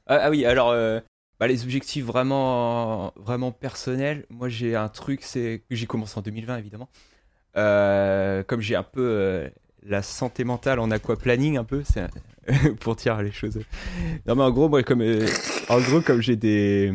Ah, 0.07 0.19
ah 0.23 0.29
oui, 0.29 0.45
alors 0.45 0.71
euh, 0.71 0.99
bah, 1.39 1.47
les 1.47 1.63
objectifs 1.63 2.03
vraiment, 2.03 3.13
vraiment 3.15 3.51
personnels, 3.51 4.25
moi 4.29 4.49
j'ai 4.49 4.75
un 4.75 4.89
truc, 4.89 5.21
c'est 5.23 5.63
que 5.69 5.75
j'ai 5.75 5.85
commencé 5.85 6.17
en 6.17 6.21
2020 6.21 6.57
évidemment. 6.57 6.89
Euh, 7.55 8.43
comme 8.43 8.61
j'ai 8.61 8.75
un 8.75 8.83
peu 8.83 9.01
euh, 9.01 9.49
la 9.83 10.01
santé 10.01 10.43
mentale 10.43 10.79
en 10.79 10.91
aquaplaning 10.91 11.57
un 11.57 11.63
peu, 11.63 11.83
c'est 11.83 12.07
pour 12.79 12.95
dire 12.95 13.21
les 13.21 13.31
choses. 13.31 13.59
Non 14.25 14.35
mais 14.35 14.43
en 14.43 14.51
gros 14.51 14.69
moi 14.69 14.83
comme 14.83 15.01
euh, 15.01 15.27
en 15.69 15.79
gros 15.79 16.01
comme 16.01 16.21
j'ai 16.21 16.35
des 16.35 16.93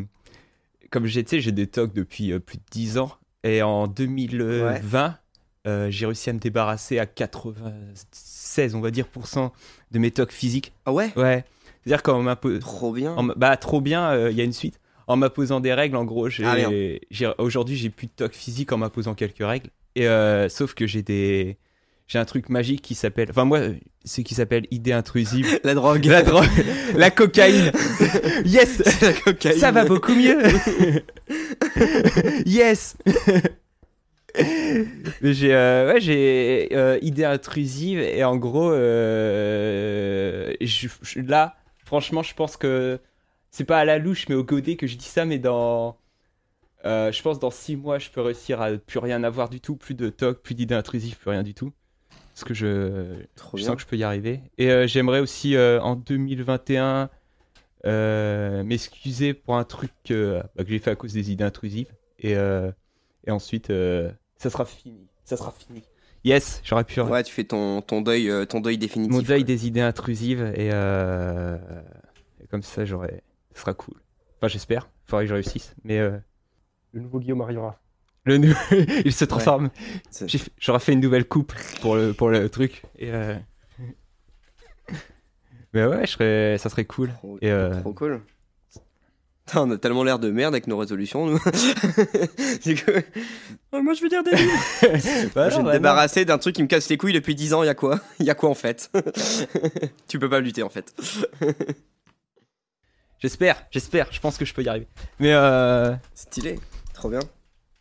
comme 0.91 1.07
j'ai 1.07 1.23
des 1.23 1.67
tocs 1.67 1.95
depuis 1.95 2.39
plus 2.41 2.59
de 2.59 2.65
10 2.71 2.99
ans 2.99 3.13
et 3.45 3.63
en 3.63 3.87
2020 3.87 5.19
euh, 5.67 5.91
j'ai 5.91 6.07
réussi 6.07 6.29
à 6.29 6.33
me 6.33 6.41
débarrasser 6.41 6.99
à 6.99 7.07
96 7.07 8.75
on 8.75 8.81
va 8.81 8.91
dire 8.91 9.07
pour 9.07 9.29
cent 9.29 9.53
de 9.93 9.99
mes 10.01 10.11
tocs 10.11 10.33
physiques. 10.33 10.73
Ah 10.87 10.93
ouais? 10.93 11.13
Ouais. 11.17 11.45
C'est-à-dire 11.85 12.03
qu'en 12.03 12.23
m'impose 12.23 12.61
Trop 12.61 12.93
bien. 12.93 13.13
en 13.17 13.25
bah 13.25 13.57
trop 13.57 13.81
bien, 13.81 14.11
euh, 14.11 14.31
il 14.31 14.37
y 14.37 14.41
a 14.41 14.45
une 14.45 14.53
suite. 14.53 14.79
En 15.09 15.17
m'imposant 15.17 15.61
des 15.61 15.75
règles, 15.75 15.97
en 15.97 16.05
gros, 16.05 16.29
j'ai, 16.29 16.45
Ah, 16.45 17.35
aujourd'hui 17.39 17.77
j'ai 17.77 17.91
plus 17.91 18.07
de 18.07 18.13
toc 18.17 18.33
physique 18.35 18.73
en 18.73 18.79
m'imposant 18.79 19.15
quelques 19.15 19.45
règles. 19.45 19.69
Et 19.97 20.07
euh, 20.09 20.49
sauf 20.49 20.75
que 20.75 20.87
j'ai 20.87 21.03
des, 21.03 21.59
j'ai 22.07 22.19
un 22.21 22.25
truc 22.25 22.49
magique 22.49 22.81
qui 22.83 22.95
s'appelle, 22.95 23.27
enfin 23.31 23.45
moi, 23.45 23.61
c'est 24.05 24.23
qui 24.23 24.35
s'appelle 24.35 24.67
idée 24.71 24.93
intrusive. 24.93 25.61
La 25.65 25.75
drogue. 25.75 26.05
la 26.07 26.23
drogue, 26.23 26.47
la 26.95 27.11
cocaïne. 27.11 27.73
yes, 28.45 28.81
la 29.03 29.13
cocaïne. 29.13 29.59
ça 29.59 29.73
va 29.73 29.85
beaucoup 29.85 30.15
mieux. 30.15 30.39
yes. 32.47 32.97
J'ai 35.23 35.55
euh, 35.55 35.93
ouais, 35.93 36.01
j'ai 36.01 36.69
euh, 36.73 36.99
idée 37.03 37.25
intrusive 37.25 37.99
et 37.99 38.25
en 38.25 38.37
gros 38.37 38.73
euh, 38.73 40.53
je- 40.61 40.89
je- 41.03 41.21
là 41.21 41.57
franchement 41.93 42.23
je 42.23 42.35
pense 42.35 42.57
que 42.57 42.99
c'est 43.51 43.67
pas 43.67 43.79
à 43.79 43.85
la 43.85 43.99
louche 43.99 44.27
mais 44.31 44.35
au 44.35 44.43
godet 44.45 44.77
que 44.77 44.87
je 44.87 44.97
dis 44.97 45.05
ça 45.05 45.27
mais 45.27 45.39
dans 45.39 45.99
euh, 46.87 47.13
je 47.13 47.23
pense 47.23 47.39
dans 47.39 47.51
six 47.51 47.77
mois 47.77 47.99
je 47.99 48.09
peux 48.09 48.23
réussir 48.23 48.63
à 48.63 48.73
plus 48.73 48.99
rien 48.99 49.23
avoir 49.25 49.51
du 49.51 49.61
tout 49.61 49.77
plus 49.77 49.95
de 49.95 50.09
toc 50.09 50.41
plus 50.43 50.55
d'idées 50.55 50.75
intrusives 50.75 51.19
plus 51.19 51.29
rien 51.31 51.43
du 51.43 51.53
tout 51.53 51.71
parce 52.33 52.45
que 52.45 52.55
je 52.55 53.27
Trop 53.37 53.59
je 53.59 53.63
bien. 53.63 53.67
sens 53.67 53.77
que 53.77 53.83
je 53.83 53.87
peux 53.87 53.97
y 53.97 54.05
arriver. 54.05 54.41
Et 54.57 54.71
euh, 54.71 54.87
j'aimerais 54.87 55.21
aussi 55.21 55.55
euh, 55.55 55.83
en 55.83 55.97
2021 55.97 57.11
euh, 57.85 58.63
m'excuser 58.65 59.35
pour 59.35 59.57
un 59.57 59.65
truc 59.65 59.91
que, 60.05 60.41
bah, 60.57 60.65
que 60.65 60.71
j'ai 60.71 60.79
fait 60.79 60.91
à 60.91 60.97
cause 60.97 61.13
des 61.13 61.31
idées 61.31 61.45
intrusives. 61.45 61.93
Et, 62.19 62.33
et 62.33 63.31
ensuite, 63.31 63.71
ça 64.39 64.51
sera 64.51 64.65
fini. 64.65 65.09
Ça 65.25 65.37
sera 65.37 65.53
fini. 65.53 65.83
Yes, 66.25 66.61
j'aurais 66.65 66.85
pu. 66.85 67.01
Ouais, 67.01 67.23
tu 67.25 67.33
fais 67.33 67.45
ton, 67.45 67.83
ton 67.83 68.01
deuil, 68.01 68.31
euh, 68.31 68.45
ton 68.45 68.61
deuil 68.61 68.79
définitif. 68.79 69.13
Mon 69.17 69.23
deuil 69.23 69.41
quoi. 69.41 69.47
des 69.47 69.67
idées 69.67 69.81
intrusives. 69.81 70.53
Et, 70.57 70.71
euh, 70.73 71.59
et 72.43 72.47
comme 72.47 72.63
ça, 72.63 72.85
j'aurais. 72.85 73.23
Ce 73.55 73.61
sera 73.61 73.75
cool. 73.75 73.95
Enfin, 74.39 74.49
j'espère. 74.49 74.89
Faudrait 75.05 75.25
que 75.25 75.29
je 75.31 75.35
réussisse. 75.35 75.75
Mais 75.85 75.99
euh, 75.99 76.17
Le 76.93 77.01
nouveau 77.01 77.19
Guillaume 77.19 77.41
arrivera. 77.41 77.81
le 78.25 78.39
nou- 78.39 78.55
il 79.05 79.13
se 79.13 79.25
transforme. 79.25 79.71
J'aurais 80.59 80.79
fait 80.81 80.93
une 80.93 81.01
nouvelle 81.01 81.27
coupe 81.27 81.53
pour 81.81 81.97
le, 81.97 82.13
pour 82.13 82.29
le 82.31 82.49
truc. 82.49 82.83
Et 82.99 83.11
euh, 83.13 83.37
Mais 85.75 85.85
ouais, 85.87 86.07
je 86.07 86.11
serais... 86.13 86.59
ça 86.59 86.69
serait 86.69 86.85
cool. 86.85 87.11
Trop, 87.15 87.39
Et 87.41 87.51
euh, 87.51 87.81
trop 87.81 87.93
cool. 87.95 88.21
On 89.55 89.71
a 89.71 89.77
tellement 89.77 90.05
l'air 90.05 90.19
de 90.19 90.31
merde 90.31 90.55
avec 90.55 90.67
nos 90.67 90.79
résolutions, 90.79 91.27
nous. 91.27 91.39
Oh, 93.75 93.81
moi, 93.83 93.95
je 93.95 94.03
veux 94.03 94.09
dire 94.11 94.23
des 94.23 94.33
livres. 94.37 94.53
bah 95.35 95.49
je 95.49 95.57
vais 95.57 95.63
me 95.63 95.67
bah 95.69 95.73
débarrasser 95.73 96.27
d'un 96.27 96.37
truc 96.37 96.55
qui 96.55 96.63
me 96.63 96.69
casse 96.69 96.91
les 96.91 96.99
couilles 96.99 97.15
depuis 97.15 97.35
10 97.35 97.55
ans. 97.55 97.63
Il 97.63 97.67
y 97.67 97.71
a 97.71 97.75
quoi? 97.75 98.01
Il 98.21 98.27
y 98.27 98.31
a 98.31 98.35
quoi 98.35 98.51
en 98.51 98.55
fait? 98.55 98.91
Tu 100.09 100.19
peux 100.19 100.29
pas 100.29 100.41
lutter 100.41 100.63
en 100.63 100.69
fait. 100.69 100.95
J'espère, 103.19 103.65
j'espère. 103.71 104.09
Je 104.13 104.21
pense 104.21 104.37
que 104.37 104.45
je 104.45 104.53
peux 104.53 104.63
y 104.63 104.69
arriver. 104.69 104.87
Mais 105.21 105.33
euh... 105.33 105.95
Stylé. 106.15 106.59
Trop 106.93 107.09
bien. 107.09 107.21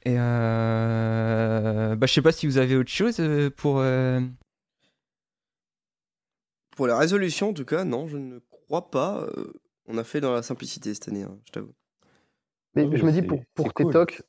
Et 0.05 0.15
euh... 0.17 1.95
Bah 1.97 2.07
je 2.07 2.13
sais 2.13 2.21
pas 2.21 2.31
si 2.31 2.47
vous 2.47 2.57
avez 2.57 2.77
autre 2.77 2.89
chose 2.89 3.17
euh, 3.19 3.49
pour... 3.49 3.79
euh, 3.79 4.21
Pour 6.77 6.87
la 6.87 6.97
résolution, 6.97 7.49
en 7.49 7.53
tout 7.53 7.65
cas, 7.65 7.83
non, 7.83 8.07
je 8.07 8.15
ne 8.17 8.39
crois 8.67 8.89
pas. 8.89 9.27
Euh, 9.37 9.53
on 9.87 9.97
a 9.97 10.03
fait 10.03 10.21
dans 10.21 10.33
la 10.33 10.43
simplicité 10.43 10.93
cette 10.93 11.07
année, 11.09 11.23
hein, 11.23 11.37
je 11.45 11.51
t'avoue. 11.51 11.73
Mais 12.75 12.83
Ah 12.83 12.87
oui, 12.87 12.97
je 12.97 13.05
me 13.05 13.11
dis 13.11 13.21
pour, 13.21 13.39
pour 13.53 13.73
tes 13.73 13.83
cool. 13.83 13.93
tocs, 13.93 14.21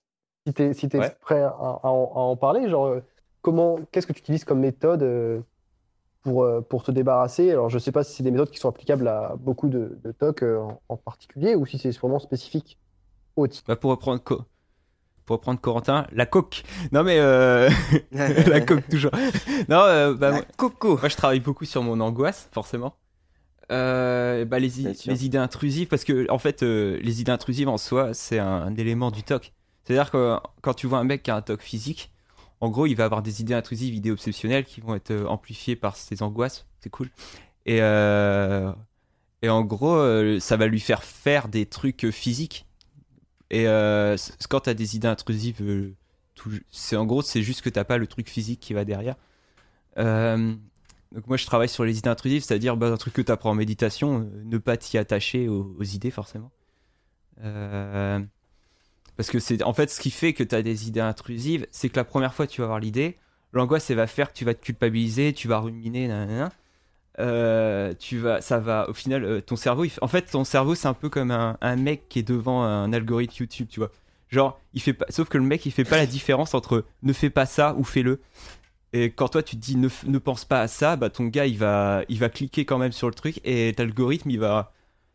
si 0.46 0.54
t'es 0.54 0.74
si 0.74 0.88
t'es 0.88 0.98
Ouais. 0.98 1.16
prêt 1.20 1.40
à, 1.42 1.48
à 1.48 1.52
en, 1.88 2.12
à 2.14 2.18
en 2.20 2.36
parler, 2.36 2.68
genre 2.68 2.86
euh, 2.86 3.00
comment 3.42 3.78
qu'est-ce 3.92 4.06
que 4.06 4.12
tu 4.12 4.20
utilises 4.20 4.44
comme 4.44 4.60
méthode 4.60 5.02
euh, 5.02 5.40
pour, 6.22 6.44
euh, 6.44 6.60
pour 6.62 6.82
te 6.84 6.90
débarrasser? 6.92 7.50
Alors 7.50 7.70
je 7.70 7.78
sais 7.78 7.92
pas 7.92 8.04
si 8.04 8.14
c'est 8.14 8.22
des 8.24 8.30
méthodes 8.32 8.50
qui 8.50 8.58
sont 8.58 8.68
applicables 8.68 9.08
à 9.08 9.36
beaucoup 9.38 9.68
de, 9.68 9.98
de 10.04 10.12
tocs 10.12 10.42
en, 10.42 10.82
en 10.88 10.96
particulier 10.96 11.54
ou 11.56 11.66
si 11.66 11.78
c'est 11.78 11.90
vraiment 11.98 12.18
spécifique 12.20 12.78
au 13.36 13.46
type. 13.48 13.66
Bah 13.66 13.76
pour 13.76 13.90
reprendre... 13.90 14.22
Co... 14.22 14.42
Pour 15.24 15.36
reprendre 15.36 15.60
Corentin, 15.60 16.06
la 16.12 16.26
coque. 16.26 16.64
Non 16.92 17.04
mais... 17.04 17.18
Euh... 17.20 17.70
la 18.12 18.60
coque 18.60 18.88
toujours. 18.88 19.12
Non, 19.68 19.80
euh, 19.82 20.14
bah, 20.14 20.30
La 20.30 20.36
moi- 20.38 20.46
coco. 20.56 20.98
Moi, 20.98 21.08
je 21.08 21.16
travaille 21.16 21.40
beaucoup 21.40 21.64
sur 21.64 21.82
mon 21.82 22.00
angoisse, 22.00 22.48
forcément. 22.52 22.96
Euh, 23.72 24.44
bah, 24.44 24.58
les, 24.58 24.80
idées 25.24 25.38
intrusives, 25.38 25.88
parce 25.88 26.04
que 26.04 26.30
en 26.30 26.38
fait, 26.38 26.62
euh, 26.62 26.98
les 27.02 27.20
idées 27.20 27.32
intrusives 27.32 27.68
en 27.68 27.78
soi, 27.78 28.12
c'est 28.12 28.38
un, 28.38 28.46
un 28.46 28.74
élément 28.76 29.10
du 29.10 29.22
TOC. 29.22 29.52
C'est-à-dire 29.84 30.10
que 30.10 30.36
quand 30.60 30.74
tu 30.74 30.86
vois 30.86 30.98
un 30.98 31.04
mec 31.04 31.22
qui 31.22 31.30
a 31.30 31.36
un 31.36 31.42
TOC 31.42 31.62
physique, 31.62 32.10
en 32.60 32.68
gros, 32.68 32.86
il 32.86 32.94
va 32.94 33.06
avoir 33.06 33.22
des 33.22 33.40
idées 33.40 33.54
intrusives, 33.54 33.94
idées 33.94 34.10
obsessionnelles 34.10 34.64
qui 34.64 34.80
vont 34.80 34.94
être 34.94 35.10
euh, 35.10 35.26
amplifiées 35.26 35.74
par 35.74 35.96
ses 35.96 36.22
angoisses. 36.22 36.66
C'est 36.80 36.90
cool. 36.90 37.08
Et, 37.64 37.78
euh, 37.80 38.72
Et 39.40 39.48
en 39.48 39.62
gros, 39.62 39.98
ça 40.38 40.56
va 40.56 40.66
lui 40.66 40.80
faire 40.80 41.02
faire 41.02 41.48
des 41.48 41.66
trucs 41.66 42.10
physiques. 42.10 42.66
Et 43.50 43.64
quand 44.48 44.60
t'as 44.60 44.74
des 44.74 44.96
idées 44.96 45.08
intrusives, 45.08 45.92
c'est 46.70 46.96
en 46.96 47.04
gros, 47.06 47.22
c'est 47.22 47.42
juste 47.42 47.62
que 47.62 47.70
t'as 47.70 47.84
pas 47.84 47.98
le 47.98 48.06
truc 48.06 48.28
physique 48.28 48.60
qui 48.60 48.72
va 48.72 48.84
derrière. 48.84 49.16
Euh, 49.98 50.54
donc 51.14 51.26
moi, 51.26 51.36
je 51.36 51.46
travaille 51.46 51.68
sur 51.68 51.84
les 51.84 51.98
idées 51.98 52.08
intrusives, 52.08 52.42
c'est-à-dire 52.42 52.76
bah, 52.76 52.88
un 52.88 52.96
truc 52.96 53.14
que 53.14 53.22
t'apprends 53.22 53.50
en 53.50 53.54
méditation, 53.54 54.20
euh, 54.20 54.42
ne 54.44 54.58
pas 54.58 54.76
t'y 54.76 54.98
attacher 54.98 55.48
aux, 55.48 55.82
idées 55.82 56.10
forcément. 56.10 56.50
Euh, 57.42 58.20
parce 59.16 59.30
que 59.30 59.38
c'est 59.38 59.62
en 59.62 59.74
fait 59.74 59.90
ce 59.90 60.00
qui 60.00 60.10
fait 60.10 60.32
que 60.32 60.44
t'as 60.44 60.62
des 60.62 60.88
idées 60.88 61.00
intrusives, 61.00 61.66
c'est 61.70 61.88
que 61.88 61.96
la 61.96 62.04
première 62.04 62.34
fois 62.34 62.46
tu 62.46 62.60
vas 62.60 62.66
avoir 62.66 62.80
l'idée, 62.80 63.18
l'angoisse 63.52 63.90
va 63.90 64.06
faire 64.06 64.32
que 64.32 64.38
tu 64.38 64.44
vas 64.44 64.54
te 64.54 64.64
culpabiliser, 64.64 65.32
tu 65.32 65.48
vas 65.48 65.58
ruminer. 65.58 66.08
Euh, 67.18 67.92
tu 67.98 68.18
vas, 68.18 68.40
ça 68.40 68.58
va, 68.58 68.88
au 68.88 68.94
final, 68.94 69.42
ton 69.42 69.56
cerveau, 69.56 69.84
en 70.00 70.08
fait, 70.08 70.30
ton 70.30 70.44
cerveau, 70.44 70.74
c'est 70.74 70.88
un 70.88 70.94
peu 70.94 71.10
comme 71.10 71.30
un, 71.30 71.58
un 71.60 71.76
mec 71.76 72.08
qui 72.08 72.20
est 72.20 72.22
devant 72.22 72.62
un 72.62 72.90
algorithme 72.92 73.34
YouTube, 73.40 73.68
tu 73.68 73.80
vois. 73.80 73.90
Genre, 74.30 74.58
il 74.72 74.80
fait 74.80 74.94
pas, 74.94 75.04
sauf 75.10 75.28
que 75.28 75.36
le 75.36 75.44
mec, 75.44 75.66
il 75.66 75.72
fait 75.72 75.84
pas 75.84 75.98
la 75.98 76.06
différence 76.06 76.54
entre 76.54 76.86
ne 77.02 77.12
fais 77.12 77.28
pas 77.28 77.44
ça 77.44 77.74
ou 77.76 77.84
fais-le. 77.84 78.18
Et 78.92 79.10
quand 79.10 79.28
toi, 79.28 79.42
tu 79.42 79.56
te 79.56 79.60
dis 79.60 79.76
ne, 79.76 79.88
ne 80.06 80.18
pense 80.18 80.44
pas 80.44 80.60
à 80.60 80.68
ça, 80.68 80.96
bah 80.96 81.08
ton 81.10 81.26
gars, 81.26 81.46
il 81.46 81.58
va, 81.58 82.02
il 82.08 82.18
va 82.18 82.28
cliquer 82.28 82.64
quand 82.64 82.78
même 82.78 82.92
sur 82.92 83.08
le 83.08 83.14
truc 83.14 83.40
et 83.44 83.72
l'algorithme, 83.78 84.30
il 84.30 84.38
va, 84.38 84.72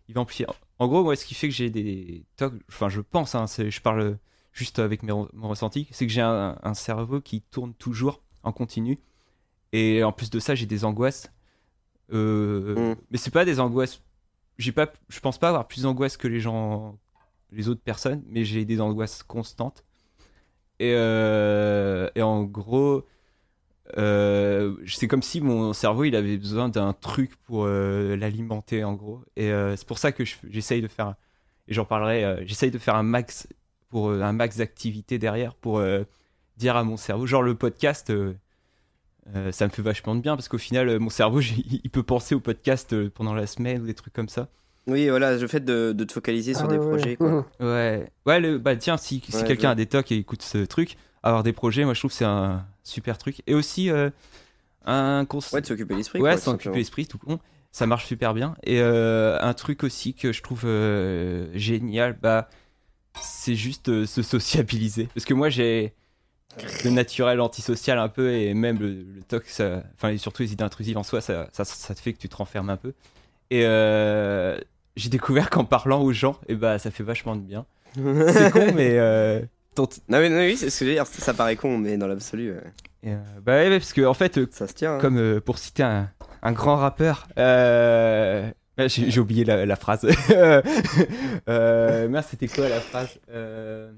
il 0.07 0.15
va 0.15 0.21
amplifier. 0.21 0.47
En 0.79 0.87
gros, 0.87 1.03
moi, 1.03 1.15
ce 1.15 1.25
qui 1.25 1.35
fait 1.35 1.47
que 1.47 1.53
j'ai 1.53 1.69
des 1.69 2.23
tocs, 2.37 2.53
enfin, 2.69 2.89
je 2.89 3.01
pense, 3.01 3.35
hein, 3.35 3.45
je 3.47 3.79
parle 3.81 4.17
juste 4.53 4.79
avec 4.79 5.03
mes, 5.03 5.11
mon 5.13 5.47
ressenti, 5.47 5.87
c'est 5.91 6.07
que 6.07 6.13
j'ai 6.13 6.21
un, 6.21 6.57
un 6.61 6.73
cerveau 6.73 7.21
qui 7.21 7.41
tourne 7.41 7.73
toujours 7.75 8.21
en 8.43 8.51
continu. 8.51 8.99
Et 9.73 10.03
en 10.03 10.11
plus 10.11 10.29
de 10.29 10.39
ça, 10.39 10.55
j'ai 10.55 10.65
des 10.65 10.85
angoisses. 10.85 11.31
Euh, 12.13 12.93
Mm. 12.93 12.95
Mais 13.11 13.17
c'est 13.17 13.31
pas 13.31 13.45
des 13.45 13.59
angoisses. 13.59 14.01
J'ai 14.57 14.71
pas, 14.71 14.91
je 15.09 15.19
pense 15.19 15.37
pas 15.37 15.49
avoir 15.49 15.67
plus 15.67 15.83
d'angoisses 15.83 16.17
que 16.17 16.27
les 16.27 16.39
gens, 16.39 16.97
les 17.51 17.69
autres 17.69 17.81
personnes, 17.81 18.23
mais 18.27 18.43
j'ai 18.45 18.65
des 18.65 18.81
angoisses 18.81 19.23
constantes. 19.23 19.83
Et, 20.79 20.93
euh, 20.95 22.09
et 22.15 22.21
en 22.21 22.43
gros, 22.43 23.05
euh, 23.97 24.75
c'est 24.85 25.07
comme 25.07 25.21
si 25.21 25.39
mon 25.41 25.73
cerveau 25.73 26.03
il 26.03 26.15
avait 26.15 26.37
besoin 26.37 26.69
d'un 26.69 26.93
truc 26.93 27.35
pour 27.45 27.65
euh, 27.65 28.15
l'alimenter 28.15 28.83
en 28.83 28.93
gros. 28.93 29.21
Et 29.35 29.51
euh, 29.51 29.75
c'est 29.75 29.87
pour 29.87 29.99
ça 29.99 30.11
que 30.11 30.25
je- 30.25 30.35
j'essaye 30.49 30.81
de 30.81 30.87
faire, 30.87 31.15
et 31.67 31.73
j'en 31.73 31.85
parlerai, 31.85 32.23
euh, 32.25 32.43
j'essaye 32.45 32.71
de 32.71 32.77
faire 32.77 32.95
un 32.95 33.03
max 33.03 33.47
pour 33.89 34.09
euh, 34.09 34.21
un 34.21 34.33
max 34.33 34.57
d'activité 34.57 35.17
derrière 35.19 35.53
pour 35.55 35.79
euh, 35.79 36.03
dire 36.57 36.75
à 36.75 36.83
mon 36.83 36.97
cerveau, 36.97 37.25
genre 37.25 37.43
le 37.43 37.55
podcast. 37.55 38.09
euh, 38.09 38.33
euh, 39.35 39.51
ça 39.51 39.65
me 39.65 39.71
fait 39.71 39.81
vachement 39.81 40.15
de 40.15 40.21
bien 40.21 40.35
parce 40.35 40.47
qu'au 40.47 40.57
final, 40.57 40.87
euh, 40.89 40.99
mon 40.99 41.09
cerveau, 41.09 41.41
il 41.41 41.89
peut 41.89 42.03
penser 42.03 42.35
au 42.35 42.39
podcast 42.39 42.93
euh, 42.93 43.09
pendant 43.13 43.33
la 43.33 43.45
semaine 43.47 43.81
ou 43.81 43.85
des 43.85 43.93
trucs 43.93 44.13
comme 44.13 44.29
ça. 44.29 44.47
Oui, 44.87 45.09
voilà, 45.09 45.35
le 45.35 45.47
fait 45.47 45.59
de, 45.65 45.91
de 45.91 46.03
te 46.05 46.13
focaliser 46.13 46.53
sur 46.53 46.63
Ah 46.65 46.67
des 46.67 46.77
ouais, 46.77 46.83
ouais. 46.85 46.89
projets. 46.89 47.15
Quoi. 47.17 47.45
Ouais, 47.59 48.09
ouais, 48.25 48.39
le, 48.39 48.57
bah 48.57 48.77
tiens, 48.77 48.95
si, 48.95 49.21
si 49.27 49.35
Ouais, 49.35 49.43
quelqu'un 49.43 49.71
a 49.71 49.75
des 49.75 49.85
tocs 49.85 50.11
et 50.13 50.17
écoute 50.17 50.41
ce 50.41 50.59
truc, 50.59 50.95
avoir 51.23 51.43
des 51.43 51.53
projets, 51.53 51.83
moi 51.83 51.93
je 51.93 51.99
trouve 51.99 52.11
que 52.11 52.17
c'est 52.17 52.25
un 52.25 52.65
super 52.83 53.17
truc. 53.17 53.41
Et 53.47 53.53
aussi, 53.53 53.89
euh, 53.89 54.09
un 54.85 55.25
conseil. 55.25 55.55
Ouais, 55.55 55.61
de 55.61 55.65
s'occuper 55.65 55.95
l'esprit. 55.95 56.19
Ouais, 56.19 56.31
quoi, 56.31 56.37
s'en 56.37 56.51
tout 56.51 56.55
occuper 56.55 56.77
l'esprit, 56.77 57.07
tout 57.07 57.17
con. 57.17 57.39
Ça 57.71 57.85
marche 57.85 58.05
super 58.05 58.33
bien. 58.33 58.55
Et 58.63 58.79
euh, 58.79 59.37
un 59.41 59.53
truc 59.53 59.83
aussi 59.83 60.13
que 60.13 60.31
je 60.31 60.41
trouve 60.41 60.63
euh, 60.65 61.47
génial, 61.53 62.17
bah, 62.21 62.49
c'est 63.21 63.55
juste 63.55 64.05
se 64.05 64.21
sociabiliser. 64.21 65.09
Parce 65.13 65.25
que 65.25 65.33
moi, 65.33 65.49
j'ai 65.49 65.93
le 66.83 66.89
naturel 66.89 67.39
antisocial 67.39 67.99
un 67.99 68.09
peu, 68.09 68.33
et 68.33 68.53
même 68.53 68.79
le, 68.79 69.03
le 69.03 69.21
toc, 69.27 69.45
enfin, 69.95 70.17
surtout 70.17 70.41
les 70.41 70.53
idées 70.53 70.63
intrusives 70.63 70.97
en 70.97 71.03
soi, 71.03 71.21
ça, 71.21 71.49
ça, 71.51 71.65
ça 71.65 71.93
te 71.93 71.99
fait 71.99 72.13
que 72.13 72.19
tu 72.19 72.29
te 72.29 72.35
renfermes 72.35 72.69
un 72.69 72.77
peu. 72.77 72.93
Et 73.51 73.61
j'ai 74.95 75.09
découvert 75.09 75.49
qu'en 75.51 75.65
parlant 75.65 76.01
aux 76.01 76.13
gens, 76.13 76.39
et 76.47 76.55
bah, 76.55 76.79
ça 76.79 76.89
fait 76.89 77.03
vachement 77.03 77.35
de 77.35 77.41
bien. 77.41 77.65
C'est 77.95 78.51
con, 78.51 78.71
mais. 78.75 78.97
Non, 79.79 80.19
mais 80.19 80.29
non, 80.29 80.37
oui, 80.39 80.57
c'est 80.57 80.69
ce 80.69 80.79
que 80.79 80.85
je 80.85 80.89
veux 80.89 80.95
dire. 80.95 81.05
Ça 81.07 81.33
paraît 81.33 81.55
con, 81.55 81.77
mais 81.77 81.97
dans 81.97 82.07
l'absolu, 82.07 82.51
euh, 82.51 82.61
et, 83.03 83.11
euh, 83.13 83.17
bah 83.43 83.53
ouais, 83.53 83.69
parce 83.69 83.93
que 83.93 84.01
en 84.05 84.13
fait, 84.13 84.37
euh, 84.37 84.47
ça 84.51 84.67
se 84.67 84.73
tient. 84.73 84.95
hein. 84.95 84.99
comme 84.99 85.17
euh, 85.17 85.39
pour 85.39 85.57
citer 85.59 85.83
un, 85.83 86.09
un 86.41 86.51
grand 86.51 86.75
rappeur, 86.77 87.27
euh, 87.37 88.49
ah, 88.77 88.87
j'ai 88.87 89.09
j'ai 89.11 89.19
oublié 89.19 89.43
la, 89.45 89.65
la 89.65 89.75
phrase. 89.75 90.05
euh, 91.49 92.07
merde, 92.09 92.25
c'était 92.29 92.47
quoi 92.47 92.67
la 92.69 92.79
phrase 92.79 93.19
euh, 93.29 93.91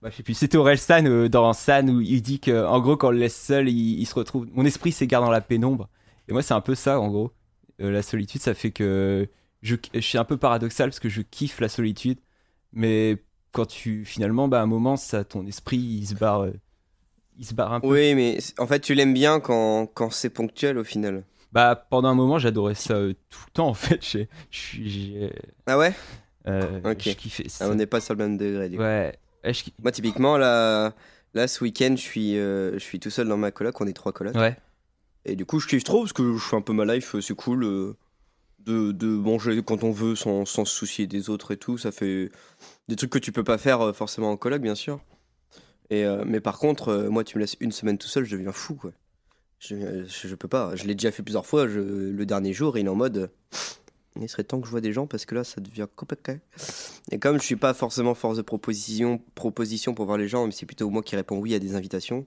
bah, 0.00 0.10
Je 0.10 0.16
sais 0.16 0.22
plus. 0.22 0.34
C'était 0.34 0.56
Aurel 0.56 0.78
San 0.78 1.06
euh, 1.06 1.28
dans 1.28 1.52
San 1.52 1.88
où 1.90 2.00
il 2.00 2.22
dit 2.22 2.40
que, 2.40 2.64
en 2.66 2.80
gros, 2.80 2.96
quand 2.96 3.08
on 3.08 3.12
le 3.12 3.18
laisse 3.18 3.36
seul, 3.36 3.68
il, 3.68 4.00
il 4.00 4.06
se 4.06 4.14
retrouve. 4.14 4.46
Mon 4.52 4.64
esprit 4.64 4.92
s'égare 4.92 5.22
dans 5.22 5.30
la 5.30 5.40
pénombre. 5.40 5.88
Et 6.28 6.32
moi, 6.32 6.42
c'est 6.42 6.54
un 6.54 6.60
peu 6.60 6.74
ça, 6.74 7.00
en 7.00 7.08
gros. 7.08 7.32
Euh, 7.80 7.90
la 7.90 8.02
solitude, 8.02 8.40
ça 8.40 8.54
fait 8.54 8.70
que 8.70 9.28
je, 9.62 9.76
je 9.94 10.00
suis 10.00 10.18
un 10.18 10.24
peu 10.24 10.36
paradoxal 10.36 10.90
parce 10.90 11.00
que 11.00 11.08
je 11.08 11.22
kiffe 11.22 11.60
la 11.60 11.68
solitude, 11.68 12.18
mais 12.72 13.22
quand 13.52 13.66
tu 13.66 14.04
finalement, 14.04 14.48
bah, 14.48 14.60
à 14.60 14.62
un 14.62 14.66
moment, 14.66 14.96
ça, 14.96 15.24
ton 15.24 15.46
esprit, 15.46 15.78
il 15.78 16.06
se 16.06 16.14
barre, 16.14 16.42
euh, 16.44 16.52
il 17.38 17.46
se 17.46 17.54
barre 17.54 17.72
un 17.72 17.80
peu. 17.80 17.86
Oui, 17.88 18.14
mais 18.14 18.38
en 18.58 18.66
fait, 18.66 18.80
tu 18.80 18.94
l'aimes 18.94 19.14
bien 19.14 19.40
quand, 19.40 19.86
quand 19.86 20.10
c'est 20.10 20.30
ponctuel 20.30 20.78
au 20.78 20.84
final. 20.84 21.24
Bah, 21.52 21.76
pendant 21.90 22.08
un 22.08 22.14
moment, 22.14 22.38
j'adorais 22.38 22.74
ça 22.74 22.94
euh, 22.94 23.12
tout 23.28 23.40
le 23.46 23.52
temps, 23.52 23.68
en 23.68 23.74
fait. 23.74 24.00
J'ai- 24.50 25.32
Ah 25.66 25.76
ouais? 25.78 25.92
euh, 26.48 26.80
Ok. 26.84 27.02
Je 27.02 27.10
kiffais 27.14 27.44
Ah, 27.46 27.50
ça. 27.50 27.68
On 27.70 27.74
n'est 27.74 27.86
pas 27.86 28.00
sur 28.00 28.14
le 28.14 28.18
même 28.18 28.36
degré. 28.38 28.68
Du 28.70 28.76
coup. 28.76 28.82
Ouais. 28.82 29.18
Je 29.44 29.50
ki- 29.64 29.74
Moi, 29.82 29.92
typiquement, 29.92 30.38
là, 30.38 30.94
là 31.34 31.46
ce 31.48 31.62
week-end, 31.62 31.92
je 31.96 32.00
suis, 32.02 32.38
euh, 32.38 32.72
je 32.74 32.78
suis 32.78 33.00
tout 33.00 33.10
seul 33.10 33.28
dans 33.28 33.36
ma 33.36 33.50
coloc. 33.50 33.78
On 33.80 33.86
est 33.86 33.92
trois 33.92 34.12
colocs. 34.12 34.34
ouais. 34.36 34.56
Et 35.24 35.36
du 35.36 35.44
coup, 35.46 35.60
je 35.60 35.68
kiffe 35.68 35.84
trop 35.84 36.00
parce 36.00 36.12
que 36.12 36.32
je 36.36 36.38
fais 36.42 36.56
un 36.56 36.62
peu 36.62 36.72
ma 36.72 36.84
life. 36.84 37.14
euh, 37.14 37.20
C'est 37.20 37.34
cool 37.34 37.62
euh, 37.64 37.96
de, 38.64 38.92
de 38.92 39.06
manger 39.06 39.62
quand 39.62 39.84
on 39.84 39.90
veut 39.90 40.14
sans, 40.14 40.44
sans 40.44 40.64
se 40.64 40.74
soucier 40.74 41.06
des 41.06 41.30
autres 41.30 41.52
et 41.52 41.56
tout. 41.56 41.78
Ça 41.78 41.92
fait 41.92 42.30
des 42.88 42.96
trucs 42.96 43.10
que 43.10 43.18
tu 43.18 43.32
peux 43.32 43.44
pas 43.44 43.58
faire 43.58 43.80
euh, 43.80 43.92
forcément 43.92 44.30
en 44.30 44.36
coloc, 44.36 44.60
bien 44.62 44.74
sûr. 44.74 45.00
Et, 45.90 46.04
euh, 46.04 46.24
mais 46.26 46.40
par 46.40 46.58
contre, 46.58 46.88
euh, 46.88 47.10
moi, 47.10 47.24
tu 47.24 47.36
me 47.36 47.42
laisses 47.42 47.56
une 47.60 47.72
semaine 47.72 47.98
tout 47.98 48.08
seul, 48.08 48.24
je 48.24 48.36
deviens 48.36 48.52
fou, 48.52 48.74
quoi. 48.74 48.92
Je, 49.58 50.04
je, 50.06 50.34
peux 50.34 50.48
pas. 50.48 50.74
Je 50.74 50.84
l'ai 50.84 50.94
déjà 50.94 51.12
fait 51.12 51.22
plusieurs 51.22 51.46
fois. 51.46 51.68
Je- 51.68 51.78
le 51.78 52.26
dernier 52.26 52.52
jour, 52.52 52.76
il 52.78 52.86
est 52.86 52.88
en 52.88 52.96
mode. 52.96 53.30
Il 54.20 54.28
serait 54.28 54.44
temps 54.44 54.60
que 54.60 54.66
je 54.66 54.70
vois 54.70 54.80
des 54.80 54.92
gens 54.92 55.06
parce 55.06 55.24
que 55.24 55.34
là, 55.34 55.44
ça 55.44 55.60
devient 55.60 55.86
compliqué. 55.94 56.40
Et 57.10 57.18
comme 57.18 57.38
je 57.38 57.44
suis 57.44 57.56
pas 57.56 57.72
forcément 57.72 58.14
force 58.14 58.36
de 58.36 58.42
proposition, 58.42 59.22
proposition 59.34 59.94
pour 59.94 60.04
voir 60.04 60.18
les 60.18 60.28
gens, 60.28 60.46
mais 60.46 60.52
c'est 60.52 60.66
plutôt 60.66 60.90
moi 60.90 61.02
qui 61.02 61.16
réponds 61.16 61.38
oui 61.38 61.54
à 61.54 61.58
des 61.58 61.74
invitations, 61.76 62.26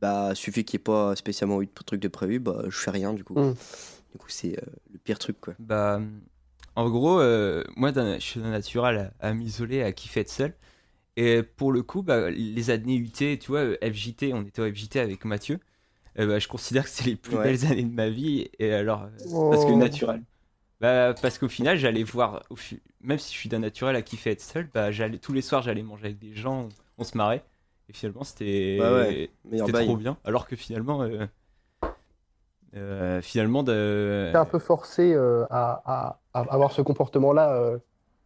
bah, 0.00 0.34
suffit 0.34 0.64
qu'il 0.64 0.78
n'y 0.78 0.82
ait 0.82 0.84
pas 0.84 1.16
spécialement 1.16 1.62
eu 1.62 1.66
de 1.66 1.72
truc 1.86 2.00
de 2.00 2.08
prévu, 2.08 2.38
bah, 2.38 2.64
je 2.68 2.76
fais 2.76 2.90
rien 2.90 3.12
du 3.14 3.24
coup. 3.24 3.38
Mm. 3.38 3.54
Du 4.12 4.18
coup, 4.18 4.28
c'est 4.28 4.58
euh, 4.58 4.66
le 4.92 4.98
pire 4.98 5.18
truc, 5.18 5.40
quoi. 5.40 5.54
Bah, 5.58 6.00
en 6.76 6.90
gros, 6.90 7.20
euh, 7.20 7.64
moi, 7.76 7.92
je 7.94 8.18
suis 8.20 8.40
d'un 8.40 8.50
naturel 8.50 9.12
à, 9.20 9.28
à 9.28 9.34
m'isoler, 9.34 9.82
à 9.82 9.92
kiffer 9.92 10.20
être 10.20 10.30
seul. 10.30 10.54
Et 11.16 11.42
pour 11.42 11.72
le 11.72 11.82
coup, 11.82 12.02
bah, 12.02 12.30
les 12.30 12.70
années 12.70 12.96
UT, 12.96 13.38
tu 13.38 13.48
vois, 13.48 13.60
euh, 13.60 13.78
FJT, 13.82 14.32
on 14.34 14.42
était 14.44 14.62
au 14.62 14.66
FJT 14.72 15.00
avec 15.00 15.24
Mathieu. 15.24 15.60
Bah, 16.16 16.38
je 16.40 16.48
considère 16.48 16.84
que 16.84 16.90
c'est 16.90 17.06
les 17.06 17.16
plus 17.16 17.38
Ouais. 17.38 17.42
belles 17.42 17.66
années 17.66 17.84
de 17.84 17.94
ma 17.94 18.10
vie. 18.10 18.50
Et 18.60 18.72
alors, 18.74 19.08
parce 19.50 19.64
que 19.64 19.72
Oh. 19.72 19.78
naturel. 19.78 20.22
Bah, 20.80 21.14
parce 21.20 21.38
qu'au 21.38 21.48
final, 21.48 21.78
j'allais 21.78 22.04
voir, 22.04 22.42
même 23.00 23.18
si 23.18 23.34
je 23.34 23.38
suis 23.38 23.48
d'un 23.50 23.58
naturel 23.60 23.96
à 23.96 24.02
kiffer 24.02 24.30
être 24.30 24.40
seul, 24.42 24.68
bah, 24.72 24.90
j'allais 24.92 25.18
tous 25.18 25.32
les 25.34 25.42
soirs, 25.42 25.62
j'allais 25.62 25.82
manger 25.82 26.06
avec 26.06 26.18
des 26.18 26.34
gens, 26.34 26.68
on 26.98 27.04
se 27.04 27.16
marrait. 27.18 27.44
Et 27.88 27.92
finalement, 27.92 28.24
c'était 28.24 28.78
Bah 28.78 28.92
ouais, 28.94 29.30
bail. 29.72 29.86
trop 29.86 29.96
bien. 29.96 30.18
Alors 30.24 30.46
que 30.48 30.56
finalement, 30.56 31.02
euh, 31.02 31.26
euh, 32.76 33.20
finalement, 33.22 33.62
de... 33.62 34.28
T'es 34.32 34.38
un 34.38 34.44
peu 34.44 34.58
forcé 34.58 35.12
euh, 35.12 35.44
à, 35.50 35.82
à- 35.84 36.18
à 36.34 36.40
avoir 36.52 36.72
ce 36.72 36.82
comportement-là 36.82 37.78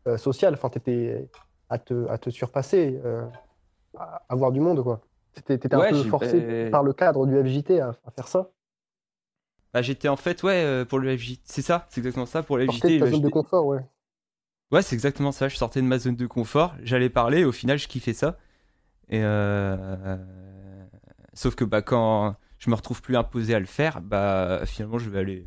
euh, 0.07 0.17
social. 0.19 0.55
Enfin, 0.55 0.69
t'étais 0.69 1.29
à 1.71 1.79
te, 1.79 2.07
à 2.09 2.19
te 2.19 2.31
surpasser, 2.31 3.01
à, 3.99 4.23
à 4.29 4.35
voir 4.35 4.53
du 4.53 4.61
monde, 4.61 4.83
quoi. 4.83 5.01
T'étais 5.35 5.59
t'étais 5.59 5.77
Ouais, 5.77 5.89
un 5.89 5.91
peu 5.91 6.03
forcé 6.05 6.65
bah- 6.65 6.71
par 6.71 6.83
le 6.83 6.93
cadre 6.93 7.27
du 7.27 7.35
FJT 7.35 7.81
à, 7.81 7.93
faire 8.15 8.29
ça. 8.29 8.51
Bah, 9.73 9.83
j'étais 9.83 10.09
en 10.09 10.17
fait, 10.17 10.43
ouais, 10.43 10.85
pour 10.85 10.99
le 11.01 11.17
FJ. 11.17 11.41
C'est 11.45 11.63
ça, 11.63 11.87
c'est 11.91 12.01
exactement 12.01 12.27
ça, 12.27 12.43
pour 12.43 12.59
le 12.59 12.67
FJT. 12.67 12.89
de 12.95 12.99
ta 12.99 13.05
le 13.07 13.11
zone 13.13 13.21
de 13.23 13.27
FJT. 13.27 13.33
confort, 13.33 13.67
ouais. 13.67 13.81
Ouais, 14.71 14.83
c'est 14.83 14.95
exactement 14.95 15.33
ça. 15.33 15.49
Je 15.49 15.57
sortais 15.57 15.81
de 15.81 15.87
ma 15.87 15.99
zone 15.99 16.17
de 16.17 16.27
confort, 16.27 16.75
j'allais 16.83 17.11
parler, 17.11 17.45
au 17.45 17.53
final, 17.53 17.79
je 17.79 17.89
kiffais 17.89 18.13
ça. 18.15 18.37
Et. 19.09 19.23
Sauf 21.33 21.55
que 21.55 21.65
bah, 21.65 21.83
quand 21.83 22.37
je 22.59 22.71
me 22.71 22.75
retrouve 22.75 23.03
plus 23.03 23.17
imposé 23.17 23.55
à 23.55 23.61
le 23.61 23.67
faire, 23.67 24.01
bah 24.01 24.63
finalement, 24.67 24.99
je 24.99 25.11
vais 25.11 25.19
aller. 25.21 25.47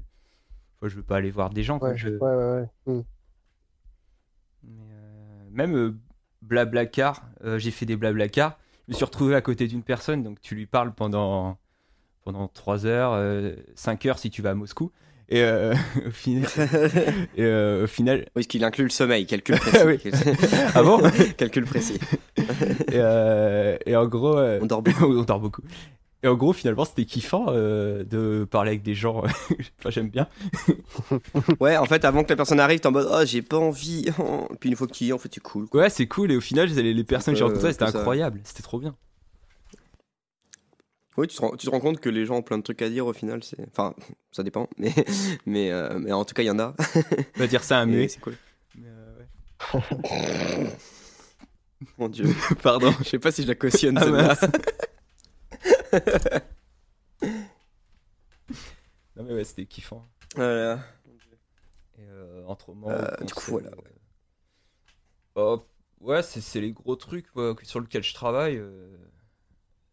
Enfin, 0.80 0.90
je 0.90 0.96
veux 0.96 1.04
pas 1.04 1.18
aller 1.18 1.32
voir 1.32 1.50
des 1.50 1.64
gens, 1.64 1.80
quoi. 1.80 1.90
Ouais, 1.90 1.98
Je- 1.98 2.10
ouais, 2.10 2.36
ouais, 2.36 2.68
ouais. 2.86 2.94
Mm. 2.94 3.02
Mais, 4.64 4.84
euh, 4.92 5.44
Même 5.52 5.76
euh, 5.76 5.96
Blablacar, 6.42 7.24
euh, 7.44 7.58
j'ai 7.60 7.72
fait 7.72 7.86
des 7.86 7.96
Blablacar. 7.96 8.58
Je 8.88 8.94
me 8.94 8.96
suis 8.96 9.06
retrouvé 9.06 9.36
à 9.36 9.42
côté 9.42 9.68
d'une 9.68 9.84
personne, 9.84 10.24
donc 10.24 10.40
tu 10.40 10.56
lui 10.56 10.66
parles 10.66 10.94
pendant, 10.94 11.58
pendant 12.24 12.48
3 12.48 12.86
heures, 12.86 13.20
5 13.76 14.06
heures 14.06 14.20
si 14.20 14.30
tu 14.30 14.42
vas 14.42 14.52
à 14.52 14.56
Moscou. 14.56 14.92
Et 15.30 15.42
euh, 15.44 15.74
au 16.08 16.12
final. 16.12 16.48
et, 17.36 17.44
euh, 17.44 17.84
au 17.84 17.88
final 17.88 18.20
Oui, 18.20 18.26
parce 18.36 18.48
qu'il 18.48 18.64
inclut 18.64 18.86
le 18.86 18.90
sommeil, 18.90 19.26
calcul 19.26 19.56
précis. 19.60 20.20
Ah 20.74 20.84
bon 20.84 21.02
Calcul 21.38 21.66
précis. 21.66 22.00
et, 22.38 22.44
euh, 22.94 23.78
et 23.86 23.96
en 23.98 24.06
gros. 24.08 24.38
euh, 24.38 24.60
On 24.62 24.68
dort 24.68 24.82
beaucoup. 24.84 25.06
on 25.06 25.24
dort 25.24 25.40
beaucoup. 25.42 25.64
Et 26.24 26.28
en 26.28 26.34
gros, 26.36 26.52
finalement, 26.52 26.84
c'était 26.84 27.06
kiffant 27.06 27.46
euh, 27.50 28.04
de 28.04 28.44
parler 28.50 28.70
avec 28.72 28.82
des 28.82 28.96
gens. 28.96 29.24
enfin, 29.80 29.90
j'aime 29.90 30.10
bien. 30.10 30.28
Ouais, 31.60 31.78
en 31.78 31.86
fait, 31.86 32.04
avant 32.06 32.24
que 32.24 32.30
la 32.30 32.36
personne 32.36 32.60
arrive, 32.60 32.80
t'es 32.80 32.88
en 32.88 32.92
mode, 32.92 33.08
oh, 33.12 33.22
j'ai 33.26 33.42
pas 33.44 33.58
envie. 33.58 34.06
Puis 34.60 34.70
une 34.70 34.76
fois 34.76 34.88
que 34.88 34.94
tu 34.94 35.04
y 35.06 35.10
es, 35.10 35.14
en 35.14 35.20
fait, 35.20 35.30
c'est 35.34 35.40
cool. 35.44 35.68
Ouais, 35.74 35.90
c'est 35.92 36.08
cool. 36.08 36.32
Et 36.32 36.36
au 36.38 36.42
final, 36.42 36.68
les, 36.70 36.94
les 36.94 37.04
personnes 37.04 37.34
que 37.36 37.38
j'ai 37.38 37.44
Euh, 37.44 37.48
rencontrées, 37.50 37.72
c'était 37.72 37.86
c'est 37.86 37.92
ça. 37.92 38.00
incroyable. 38.00 38.42
C'était 38.44 38.64
trop 38.64 38.80
bien. 38.80 38.96
Oui, 41.18 41.28
tu 41.28 41.36
te, 41.36 41.42
rends, 41.42 41.56
tu 41.56 41.66
te 41.66 41.72
rends 41.72 41.80
compte 41.80 42.00
que 42.00 42.10
les 42.10 42.26
gens 42.26 42.36
ont 42.38 42.42
plein 42.44 42.58
de 42.60 42.64
trucs 42.64 42.82
à 42.82 42.90
dire 42.90 43.06
au 43.08 43.14
final. 43.14 43.44
c'est 43.44 43.58
Enfin, 43.72 43.96
ça 44.32 44.44
dépend. 44.44 44.70
Mais, 44.78 44.94
mais, 45.46 45.72
euh, 45.72 45.98
mais 46.00 46.12
en 46.12 46.26
tout 46.26 46.34
cas, 46.36 46.44
il 46.44 46.48
y 46.48 46.52
en 46.52 46.60
a. 46.60 46.76
On 47.36 47.40
va 47.40 47.48
dire 47.48 47.64
ça 47.64 47.78
à 47.80 47.82
un 47.82 47.88
Et 47.90 47.92
muet. 47.92 48.08
c'est 48.08 48.20
cool. 48.20 48.36
Mais, 48.76 48.88
euh, 48.88 49.74
ouais. 49.74 50.68
Mon 51.98 52.10
dieu. 52.10 52.26
Pardon. 52.64 52.92
Je 53.04 53.10
sais 53.10 53.20
pas 53.20 53.32
si 53.32 53.44
je 53.44 53.48
la 53.48 53.56
cautionne 53.56 53.98
Ah. 54.00 54.36
non, 59.16 59.24
mais 59.24 59.34
ouais, 59.34 59.44
c'était 59.44 59.66
kiffant. 59.66 60.06
Voilà. 60.36 60.80
Et 61.98 62.06
euh, 62.08 62.44
entre 62.48 62.74
moi, 62.74 62.94
Euh, 62.94 63.26
du 63.26 63.34
coup, 63.34 63.52
voilà. 63.52 63.70
Oh, 65.36 65.64
ouais, 66.02 66.22
c'est 66.24 66.42
c'est 66.42 66.62
les 66.62 66.72
gros 66.74 66.96
trucs 66.96 67.28
sur 67.64 67.80
lesquels 67.80 68.04
je 68.04 68.14
travaille. 68.14 68.58
euh, 68.58 68.98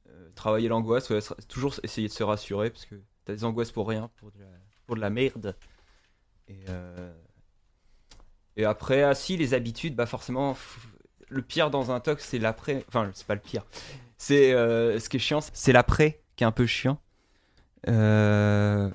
euh, 0.08 0.30
travailler 0.34 0.68
l'angoisse, 0.68 1.10
ouais, 1.10 1.20
se- 1.20 1.34
toujours 1.48 1.74
essayer 1.82 2.08
de 2.08 2.12
se 2.12 2.22
rassurer 2.22 2.70
parce 2.70 2.86
que 2.86 2.96
t'as 3.24 3.34
des 3.34 3.44
angoisses 3.44 3.72
pour 3.72 3.88
rien, 3.88 4.10
pour 4.16 4.30
de 4.32 4.38
la, 4.40 4.46
pour 4.86 4.96
de 4.96 5.00
la 5.00 5.10
merde. 5.10 5.56
Et, 6.48 6.64
euh, 6.68 7.12
et 8.56 8.64
après, 8.64 9.02
ah 9.02 9.14
si, 9.14 9.36
les 9.36 9.54
habitudes, 9.54 9.96
bah 9.96 10.06
forcément, 10.06 10.56
le 11.28 11.42
pire 11.42 11.70
dans 11.70 11.90
un 11.90 12.00
tox, 12.00 12.24
c'est 12.24 12.38
l'après. 12.38 12.84
Enfin, 12.88 13.10
c'est 13.14 13.26
pas 13.26 13.34
le 13.34 13.40
pire. 13.40 13.64
C'est 14.26 14.54
euh, 14.54 14.98
ce 14.98 15.10
qui 15.10 15.18
est 15.18 15.20
chiant, 15.20 15.40
c'est 15.52 15.72
l'après 15.72 16.22
qui 16.34 16.44
est 16.44 16.46
un 16.46 16.50
peu 16.50 16.64
chiant. 16.64 16.98
Euh, 17.88 18.88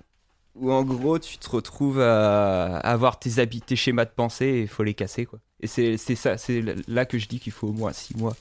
où 0.55 0.71
en 0.71 0.83
gros, 0.83 1.19
tu 1.19 1.37
te 1.37 1.47
retrouves 1.47 2.01
à, 2.01 2.77
avoir 2.77 3.19
tes 3.19 3.37
habits, 3.37 3.61
tes 3.61 3.75
schémas 3.75 4.05
de 4.05 4.09
pensée 4.09 4.47
et 4.47 4.61
il 4.61 4.67
faut 4.67 4.81
les 4.81 4.95
casser 4.95 5.27
quoi. 5.27 5.37
Et 5.61 5.67
c'est 5.67 5.97
ça, 5.97 6.37
c'est 6.37 6.63
là 6.87 7.05
que 7.05 7.19
je 7.19 7.27
dis 7.27 7.39
qu'il 7.39 7.51
faut 7.51 7.67
au 7.67 7.73
moins 7.73 7.93
6 7.93 8.17
mois. 8.17 8.35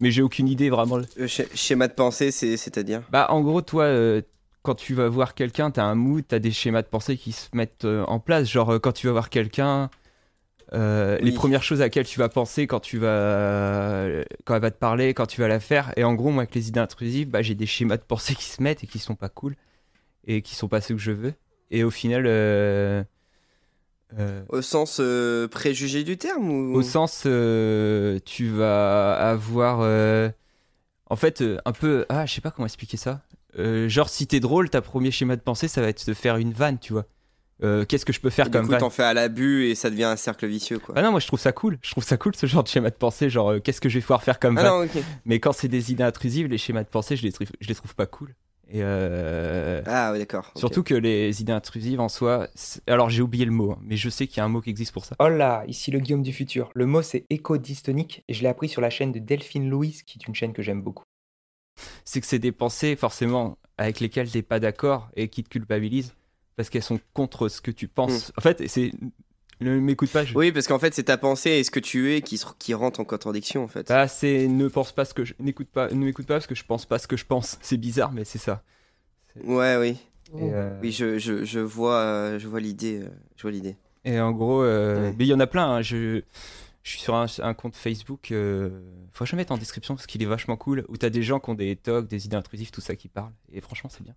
Mais 0.00 0.10
j'ai 0.10 0.22
aucune 0.22 0.48
idée 0.48 0.70
vraiment. 0.70 1.00
Sch- 1.18 1.54
schéma 1.54 1.86
de 1.86 1.92
pensée, 1.92 2.30
c'est- 2.30 2.56
c'est-à-dire? 2.56 3.02
Bah 3.10 3.26
en 3.28 3.42
gros, 3.42 3.60
toi, 3.60 3.84
euh, 3.84 4.22
quand 4.62 4.74
tu 4.74 4.94
vas 4.94 5.10
voir 5.10 5.34
quelqu'un, 5.34 5.70
t'as 5.70 5.84
un 5.84 5.96
mood, 5.96 6.24
t'as 6.26 6.38
des 6.38 6.50
schémas 6.50 6.80
de 6.80 6.88
pensée 6.88 7.18
qui 7.18 7.32
se 7.32 7.48
mettent 7.52 7.84
euh, 7.84 8.04
en 8.06 8.20
place. 8.20 8.48
Genre 8.48 8.80
quand 8.80 8.92
tu 8.92 9.06
vas 9.06 9.12
voir 9.12 9.28
quelqu'un, 9.28 9.90
euh, 10.72 11.18
les 11.20 11.32
premières 11.32 11.62
choses 11.62 11.80
à 11.80 11.84
laquelles 11.84 12.06
tu 12.06 12.18
vas 12.18 12.28
penser 12.28 12.66
quand 12.66 12.80
tu 12.80 12.98
vas, 12.98 14.08
quand 14.44 14.54
elle 14.56 14.62
va 14.62 14.70
te 14.70 14.78
parler, 14.78 15.14
quand 15.14 15.26
tu 15.26 15.40
vas 15.40 15.48
la 15.48 15.60
faire. 15.60 15.92
Et 15.96 16.04
en 16.04 16.14
gros, 16.14 16.30
moi 16.30 16.42
avec 16.42 16.54
les 16.54 16.68
idées 16.68 16.80
intrusives, 16.80 17.28
bah 17.28 17.42
j'ai 17.42 17.54
des 17.54 17.66
schémas 17.66 17.96
de 17.96 18.02
pensée 18.08 18.34
qui 18.34 18.44
se 18.44 18.62
mettent 18.62 18.82
et 18.84 18.86
qui 18.86 18.98
sont 18.98 19.14
pas 19.14 19.28
cool 19.28 19.54
et 20.26 20.42
qui 20.42 20.54
sont 20.54 20.68
pas 20.68 20.80
ceux 20.80 20.94
que 20.94 21.00
je 21.00 21.12
veux. 21.12 21.34
Et 21.70 21.84
au 21.84 21.90
final. 21.90 22.24
euh, 22.26 23.02
euh, 24.18 24.42
Au 24.48 24.62
sens 24.62 25.00
préjugé 25.50 26.04
du 26.04 26.16
terme 26.16 26.50
ou... 26.50 26.74
au 26.74 26.82
sens, 26.82 27.22
tu 27.22 28.48
vas 28.48 29.14
avoir. 29.30 29.80
en 31.10 31.16
fait, 31.16 31.44
un 31.64 31.72
peu. 31.72 32.06
Ah, 32.08 32.26
je 32.26 32.34
sais 32.34 32.40
pas 32.40 32.50
comment 32.50 32.66
expliquer 32.66 32.96
ça. 32.96 33.22
Genre, 33.56 34.08
si 34.08 34.26
t'es 34.26 34.40
drôle, 34.40 34.68
ta 34.68 34.82
premier 34.82 35.10
schéma 35.10 35.36
de 35.36 35.40
pensée, 35.40 35.68
ça 35.68 35.80
va 35.80 35.88
être 35.88 36.06
de 36.06 36.14
faire 36.14 36.36
une 36.36 36.52
vanne, 36.52 36.78
tu 36.78 36.92
vois. 36.92 37.06
Euh, 37.62 37.84
Qu'est-ce 37.86 38.04
que 38.04 38.12
je 38.12 38.20
peux 38.20 38.28
faire 38.30 38.46
Et 38.46 38.50
du 38.50 38.52
comme 38.56 38.66
coup, 38.66 38.72
vanne 38.72 38.80
t'en 38.80 38.90
fais 38.90 39.02
à 39.02 39.14
l'abus 39.14 39.64
et 39.66 39.74
ça 39.74 39.88
devient 39.88 40.04
un 40.04 40.16
cercle 40.16 40.46
vicieux, 40.46 40.78
quoi. 40.78 40.94
Ah 40.98 41.02
non, 41.02 41.10
moi 41.10 41.20
je 41.20 41.26
trouve 41.26 41.40
ça 41.40 41.52
cool. 41.52 41.78
Je 41.82 41.90
trouve 41.90 42.04
ça 42.04 42.16
cool 42.18 42.34
ce 42.36 42.46
genre 42.46 42.62
de 42.62 42.68
schéma 42.68 42.90
de 42.90 42.94
pensée. 42.96 43.30
Genre, 43.30 43.52
euh, 43.52 43.60
qu'est-ce 43.60 43.80
que 43.80 43.88
je 43.88 43.94
vais 43.98 44.02
pouvoir 44.02 44.22
faire 44.22 44.38
comme 44.38 44.58
Ah 44.58 44.64
non, 44.64 44.84
ok. 44.84 45.02
Mais 45.24 45.40
quand 45.40 45.52
c'est 45.52 45.68
des 45.68 45.90
idées 45.90 46.02
intrusives, 46.02 46.48
les 46.48 46.58
schémas 46.58 46.82
de 46.84 46.88
pensée, 46.88 47.16
je 47.16 47.22
les, 47.22 47.32
trouve- 47.32 47.46
je 47.60 47.68
les 47.68 47.74
trouve 47.74 47.94
pas 47.94 48.06
cool. 48.06 48.34
Et 48.68 48.80
euh, 48.82 49.80
Ah 49.86 50.10
ouais, 50.12 50.18
d'accord. 50.18 50.50
surtout 50.56 50.82
que 50.82 50.92
les 50.92 51.40
idées 51.40 51.52
intrusives 51.52 52.00
en 52.00 52.08
soi. 52.08 52.48
c'est- 52.56 52.82
Alors, 52.90 53.08
j'ai 53.10 53.22
oublié 53.22 53.44
le 53.44 53.52
mot, 53.52 53.70
hein, 53.72 53.78
mais 53.82 53.96
je 53.96 54.10
sais 54.10 54.26
qu'il 54.26 54.38
y 54.38 54.40
a 54.40 54.44
un 54.44 54.48
mot 54.48 54.60
qui 54.60 54.70
existe 54.70 54.92
pour 54.92 55.04
ça. 55.04 55.14
Oh 55.20 55.28
là, 55.28 55.62
ici 55.68 55.90
le 55.92 56.00
Guillaume 56.00 56.22
du 56.24 56.32
futur. 56.32 56.70
Le 56.74 56.84
mot 56.84 57.00
c'est 57.00 57.24
éco-dystonique 57.30 58.24
et 58.28 58.34
je 58.34 58.42
l'ai 58.42 58.48
appris 58.48 58.68
sur 58.68 58.80
la 58.82 58.90
chaîne 58.90 59.12
de 59.12 59.18
Delphine 59.20 59.70
Louise, 59.70 60.02
qui 60.02 60.18
est 60.18 60.26
une 60.26 60.34
chaîne 60.34 60.52
que 60.52 60.62
j'aime 60.62 60.82
beaucoup. 60.82 61.04
c'est 62.04 62.20
que 62.20 62.26
c'est 62.26 62.38
des 62.38 62.52
pensées 62.52 62.96
forcément 62.96 63.56
avec 63.78 64.00
lesquelles 64.00 64.30
t'es 64.30 64.42
pas 64.42 64.58
d'accord 64.60 65.08
et 65.14 65.28
qui 65.28 65.42
te 65.44 65.48
culpabilisent 65.48 66.14
parce 66.56 66.70
qu'elles 66.70 66.82
sont 66.82 67.00
contre 67.14 67.48
ce 67.48 67.60
que 67.60 67.70
tu 67.70 67.88
penses. 67.88 68.32
En 68.36 68.40
fait, 68.40 68.66
c'est 68.68 68.92
ne 69.60 69.78
m'écoute 69.78 70.10
pas. 70.10 70.24
Je... 70.24 70.36
Oui, 70.36 70.52
parce 70.52 70.66
qu'en 70.66 70.78
fait, 70.78 70.92
c'est 70.94 71.04
ta 71.04 71.16
pensée 71.16 71.50
et 71.50 71.64
ce 71.64 71.70
que 71.70 71.80
tu 71.80 72.12
es 72.14 72.20
qui, 72.22 72.36
se- 72.38 72.46
qui 72.58 72.74
rentre 72.74 73.00
en 73.00 73.04
contradiction, 73.04 73.64
en 73.64 73.68
fait. 73.68 73.88
Bah, 73.88 74.06
c'est 74.08 74.48
ne 74.48 74.68
pense 74.68 74.92
pas 74.92 75.04
ce 75.04 75.14
que 75.14 75.24
je 75.24 75.34
n'écoute 75.38 75.68
pas, 75.68 75.88
ne 75.88 76.04
m'écoute 76.04 76.26
pas 76.26 76.34
parce 76.34 76.46
que 76.46 76.54
je 76.54 76.64
pense 76.64 76.84
pas 76.86 76.98
ce 76.98 77.06
que 77.06 77.16
je 77.16 77.24
pense. 77.24 77.58
C'est 77.62 77.76
bizarre, 77.78 78.12
mais 78.12 78.24
c'est 78.24 78.38
ça. 78.38 78.62
Ouais, 79.44 79.76
oui. 79.78 79.96
Euh, 80.34 80.78
Oui, 80.82 80.92
je, 80.92 81.18
je, 81.18 81.44
je 81.44 81.60
vois, 81.60 81.94
euh, 82.00 82.38
je 82.38 82.48
vois 82.48 82.60
l'idée. 82.60 83.00
euh, 83.02 83.08
Je 83.36 83.42
vois 83.42 83.50
l'idée. 83.52 83.76
et 84.04 84.18
en 84.20 84.32
gros, 84.32 84.62
euh, 84.62 85.10
Ouais. 85.10 85.14
mais 85.18 85.24
il 85.24 85.28
y 85.28 85.34
en 85.34 85.40
a 85.40 85.46
plein. 85.46 85.66
hein. 85.76 85.82
Je, 85.82 86.20
je 86.82 86.90
suis 86.90 87.00
sur 87.00 87.14
un, 87.14 87.26
un 87.38 87.54
compte 87.54 87.76
Facebook. 87.76 88.32
Euh... 88.32 88.68
Faut 89.12 89.24
que 89.24 89.30
je 89.30 89.36
le 89.36 89.38
mette 89.38 89.50
en 89.52 89.56
description 89.58 89.94
parce 89.94 90.06
qu'il 90.06 90.22
est 90.22 90.26
vachement 90.26 90.56
cool. 90.56 90.84
Où 90.88 90.96
t'as 90.98 91.10
des 91.10 91.22
gens 91.22 91.40
qui 91.40 91.48
ont 91.50 91.54
des 91.54 91.76
tocs, 91.76 92.08
des 92.08 92.26
idées 92.26 92.36
intrusives, 92.36 92.70
tout 92.70 92.80
ça 92.82 92.94
qui 92.96 93.08
parlent. 93.08 93.32
Et 93.52 93.60
franchement, 93.60 93.88
c'est 93.90 94.02
bien. 94.02 94.14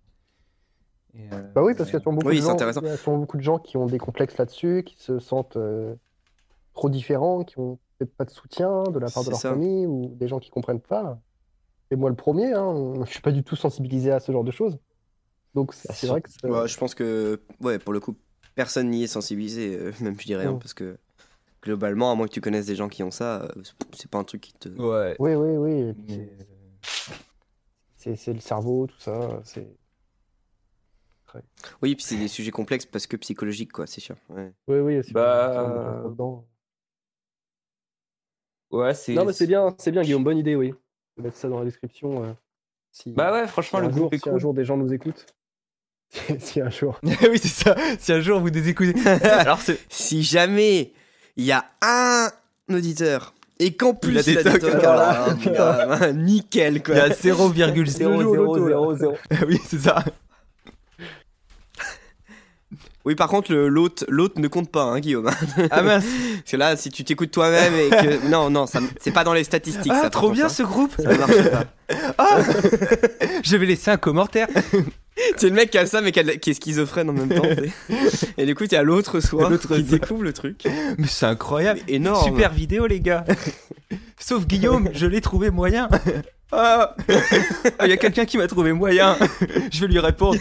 Et, 1.14 1.22
euh, 1.32 1.42
Bah 1.54 1.62
oui, 1.62 1.74
parce 1.74 1.90
qu'il 1.90 1.98
y 1.98 2.00
a 2.00 2.02
sûrement 2.02 2.16
beaucoup, 2.18 2.28
Oui, 2.28 2.36
de 2.36 2.40
c'est 2.40 2.46
gens, 2.46 2.54
intéressant. 2.54 2.80
il 2.82 2.88
y 2.88 2.90
a 2.90 3.16
beaucoup 3.16 3.36
de 3.36 3.42
gens 3.42 3.58
qui 3.58 3.76
ont 3.76 3.86
des 3.86 3.98
complexes 3.98 4.36
là-dessus, 4.38 4.82
qui 4.84 4.96
se 4.98 5.18
sentent 5.18 5.56
euh, 5.56 5.94
trop 6.74 6.88
différents, 6.88 7.44
qui 7.44 7.58
ont 7.58 7.78
peut-être 7.98 8.14
pas 8.16 8.24
de 8.24 8.30
soutien 8.30 8.84
de 8.84 8.98
la 8.98 9.10
part 9.10 9.24
de 9.24 9.30
leur 9.30 9.40
ça. 9.40 9.50
famille 9.50 9.86
ou 9.86 10.14
des 10.14 10.28
gens 10.28 10.38
qui 10.38 10.50
comprennent 10.50 10.80
pas. 10.80 11.20
Et 11.90 11.96
moi, 11.96 12.08
le 12.10 12.16
premier, 12.16 12.52
hein, 12.54 12.94
je 13.04 13.10
suis 13.10 13.20
pas 13.20 13.32
du 13.32 13.42
tout 13.42 13.56
sensibilisé 13.56 14.10
à 14.12 14.20
ce 14.20 14.30
genre 14.32 14.44
de 14.44 14.50
choses. 14.52 14.78
Donc 15.54 15.74
c'est 15.74 16.06
vrai 16.06 16.22
que 16.22 16.30
Ouais, 16.46 16.68
je 16.68 16.78
pense 16.78 16.94
que, 16.94 17.42
ouais, 17.60 17.78
pour 17.80 17.92
le 17.92 17.98
coup, 18.00 18.14
personne 18.54 18.88
n'y 18.90 19.02
est 19.02 19.08
sensibilisé, 19.08 19.76
euh, 19.76 19.92
même 20.00 20.18
je 20.18 20.26
dirais, 20.26 20.44
hein, 20.46 20.52
Mm. 20.52 20.58
parce 20.60 20.74
que 20.74 20.96
globalement, 21.62 22.12
à 22.12 22.14
moins 22.14 22.26
que 22.28 22.32
tu 22.32 22.40
connaisses 22.40 22.66
des 22.66 22.76
gens 22.76 22.88
qui 22.88 23.02
ont 23.02 23.10
ça, 23.10 23.42
euh, 23.42 23.48
c'est- 23.92 24.08
pas 24.08 24.18
un 24.18 24.24
truc 24.24 24.40
qui 24.42 24.52
te. 24.54 24.68
Ouais. 24.68 25.16
Oui, 25.18 25.34
oui, 25.34 25.56
oui. 25.56 25.94
c'est 27.96 28.32
le 28.32 28.40
cerveau, 28.40 28.86
tout 28.86 28.98
ça. 28.98 29.40
C'est 29.44 29.66
Oui, 31.82 31.94
puis 31.94 32.04
c'est 32.04 32.16
des 32.16 32.28
sujets 32.28 32.50
complexes 32.50 32.86
parce 32.86 33.06
que 33.06 33.16
psychologiques, 33.16 33.72
quoi, 33.72 33.86
c'est 33.86 34.00
sûr. 34.00 34.16
Ouais. 34.28 34.52
oui, 34.68 34.78
oui. 34.78 35.00
c'est 35.04 35.12
Bah. 35.12 36.04
Ouais, 38.70 38.94
c'est. 38.94 39.14
Non, 39.14 39.24
mais 39.24 39.32
c'est 39.32 39.46
bien, 39.46 39.74
c'est 39.78 39.90
bien, 39.90 40.02
Guillaume. 40.02 40.24
Bonne 40.24 40.38
idée, 40.38 40.54
oui. 40.54 40.74
Mettre 41.16 41.36
ça 41.36 41.48
dans 41.48 41.58
la 41.58 41.64
description. 41.64 42.24
euh, 42.24 42.32
si, 42.92 43.12
Bah 43.12 43.32
ouais, 43.32 43.46
franchement, 43.46 43.80
un 43.80 43.88
le 43.88 43.92
jour, 43.92 44.08
est 44.12 44.18
si 44.18 44.28
un 44.28 44.32
cool. 44.32 44.40
jour 44.40 44.54
des 44.54 44.64
gens 44.64 44.76
nous 44.76 44.92
écoutent. 44.92 45.26
si 46.38 46.60
un 46.60 46.70
jour. 46.70 46.98
oui, 47.02 47.38
c'est 47.38 47.48
ça. 47.48 47.76
Si 47.98 48.12
un 48.12 48.20
jour 48.20 48.40
vous 48.40 48.50
nous 48.50 48.68
écoutez. 48.68 48.94
Alors. 49.22 49.60
Si 49.88 50.22
jamais 50.22 50.92
il 51.36 51.44
y 51.44 51.52
a 51.52 51.64
un 51.82 52.30
auditeur 52.72 53.34
et 53.58 53.76
qu'en 53.76 53.94
plus 53.94 54.12
Il 54.12 54.18
a 54.18 54.22
des 54.22 54.42
tocs, 54.42 54.64
Alors 54.64 54.96
là, 54.96 55.24
alors, 55.24 55.98
bah, 55.98 56.12
nickel, 56.12 56.82
quoi. 56.82 56.94
Il 56.94 56.98
y 56.98 57.00
a 57.00 57.08
0,0. 57.10 57.74
Le 57.74 57.84
jeu 57.94 58.40
au 58.40 58.56
loto, 58.56 58.68
là. 58.68 59.10
oui, 59.46 59.58
c'est 59.64 59.78
ça. 59.78 60.02
Oui, 63.06 63.14
par 63.14 63.28
contre, 63.28 63.54
l'autre 63.54 64.04
ne 64.40 64.48
compte 64.48 64.70
pas, 64.70 64.82
hein, 64.82 65.00
Guillaume. 65.00 65.30
Ah 65.70 65.82
mince. 65.82 66.04
Parce 66.04 66.50
que 66.50 66.56
là, 66.56 66.76
si 66.76 66.90
tu 66.90 67.02
t'écoutes 67.04 67.30
toi-même 67.30 67.72
et 67.74 67.88
que. 67.88 68.26
Non, 68.30 68.50
non, 68.50 68.66
c'est 69.00 69.10
pas 69.10 69.24
dans 69.24 69.32
les 69.32 69.44
statistiques. 69.44 69.92
Ah, 69.94 70.02
ça, 70.02 70.10
trop 70.10 70.30
bien 70.30 70.46
hein. 70.46 70.48
ce 70.50 70.62
groupe. 70.62 70.92
Ça 70.98 71.16
marche 71.16 71.50
pas. 71.50 71.64
Ah 72.18 72.38
Je 73.42 73.56
vais 73.56 73.66
laisser 73.66 73.90
un 73.90 73.96
commentaire. 73.96 74.46
C'est 75.36 75.48
le 75.48 75.54
mec 75.54 75.70
qui 75.70 75.78
a 75.78 75.86
ça, 75.86 76.00
mais 76.02 76.12
qui, 76.12 76.22
la- 76.22 76.34
est 76.34 76.54
schizophrène 76.54 77.10
en 77.10 77.12
même 77.12 77.28
temps. 77.28 77.42
Et 78.38 78.46
du 78.46 78.54
coup, 78.54 78.64
il 78.64 78.72
y 78.72 78.76
a 78.76 78.82
l'autre 78.82 79.18
soir 79.20 79.50
qui 79.58 79.82
découvre 79.82 80.22
le 80.22 80.32
truc. 80.32 80.62
Mais 80.98 81.06
c'est 81.08 81.26
incroyable. 81.26 81.80
Énorme. 81.88 82.24
Super 82.24 82.52
vidéo, 82.52 82.86
les 82.86 83.00
gars. 83.00 83.24
Sauf 84.18 84.46
Guillaume, 84.46 84.88
je 84.92 85.06
l'ai 85.06 85.20
trouvé 85.20 85.50
moyen. 85.50 85.88
Ah 86.52 86.94
Ah, 87.78 87.86
il 87.86 87.90
y 87.90 87.92
a 87.92 87.96
quelqu'un 87.96 88.24
qui 88.24 88.38
m'a 88.38 88.46
trouvé 88.46 88.72
moyen. 88.72 89.16
Je 89.72 89.80
vais 89.80 89.88
lui 89.88 89.98
répondre. 89.98 90.38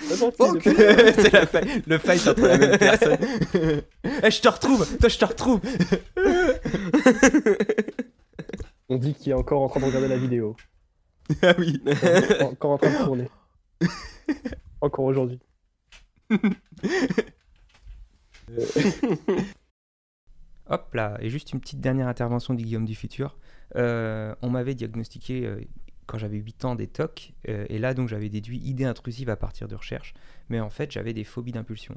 C'est 0.60 1.32
la 1.32 1.46
fa- 1.46 1.60
le 1.86 1.98
fight 1.98 2.26
entre 2.28 2.42
la 2.46 2.58
même 2.58 2.78
personne. 2.78 3.18
Eh, 4.22 4.30
je 4.30 4.40
te 4.40 4.48
retrouve. 4.48 4.86
Toi, 4.98 5.08
je 5.08 5.18
te 5.18 5.24
retrouve. 5.24 5.60
On 8.88 8.96
dit 8.96 9.14
qu'il 9.14 9.30
est 9.32 9.34
encore 9.34 9.62
en 9.62 9.68
train 9.68 9.80
de 9.80 9.84
regarder 9.86 10.08
la 10.08 10.16
vidéo. 10.18 10.56
Ah 11.42 11.54
oui. 11.58 11.80
Encore 12.40 12.72
en 12.72 12.78
train 12.78 12.90
de 12.90 13.04
tourner. 13.04 13.28
Encore 14.80 15.04
aujourd'hui. 15.04 15.38
Hop 20.68 20.94
là, 20.94 21.16
et 21.20 21.28
juste 21.30 21.52
une 21.52 21.60
petite 21.60 21.80
dernière 21.80 22.06
intervention 22.08 22.54
du 22.54 22.64
Guillaume 22.64 22.84
du 22.84 22.94
futur. 22.94 23.36
Euh, 23.76 24.34
on 24.42 24.50
m'avait 24.50 24.74
diagnostiqué 24.74 25.44
euh, 25.46 25.60
quand 26.10 26.18
j'avais 26.18 26.38
8 26.38 26.64
ans 26.64 26.74
des 26.74 26.86
TOC, 26.88 27.32
euh, 27.48 27.64
et 27.68 27.78
là 27.78 27.94
donc 27.94 28.08
j'avais 28.08 28.28
déduit 28.28 28.58
idées 28.58 28.84
intrusives 28.84 29.30
à 29.30 29.36
partir 29.36 29.68
de 29.68 29.74
recherches, 29.76 30.12
mais 30.48 30.58
en 30.60 30.70
fait 30.70 30.90
j'avais 30.90 31.12
des 31.14 31.24
phobies 31.24 31.52
d'impulsion, 31.52 31.96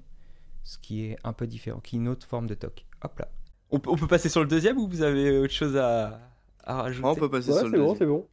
ce 0.63 0.77
qui 0.77 1.05
est 1.05 1.17
un 1.23 1.33
peu 1.33 1.47
différent, 1.47 1.79
qui 1.79 1.95
est 1.95 1.99
une 1.99 2.07
autre 2.07 2.27
forme 2.27 2.47
de 2.47 2.53
TOC. 2.53 2.85
Hop 3.03 3.17
là. 3.19 3.27
On, 3.71 3.79
peut- 3.79 3.89
on 3.89 3.95
peut 3.97 4.07
passer 4.07 4.29
sur 4.29 4.41
le 4.41 4.47
deuxième 4.47 4.77
ou 4.77 4.87
vous 4.87 5.01
avez 5.01 5.37
autre 5.39 5.53
chose 5.53 5.75
à, 5.77 6.19
à 6.63 6.83
rajouter? 6.83 7.07
On 7.07 7.15
peut 7.15 7.29
passer 7.29 7.51
Ouais, 7.51 7.57
sur 7.59 7.67
le 7.67 7.71
bon, 7.79 7.93
deuxième. 7.93 7.97
c'est 7.97 8.05
bon. 8.05 8.27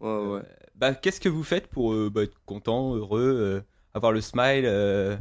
Ouais, 0.00 0.34
ouais. 0.36 0.42
bah, 0.74 0.94
qu'est-ce 0.94 1.20
que 1.20 1.28
vous 1.30 1.44
faites 1.44 1.68
pour 1.68 1.94
euh, 1.94 2.10
bah, 2.12 2.22
être 2.24 2.36
content, 2.44 2.94
heureux, 2.94 3.22
euh, 3.22 3.60
avoir 3.94 4.12
le 4.12 4.20
smile, 4.20 4.64
euh, 4.66 5.16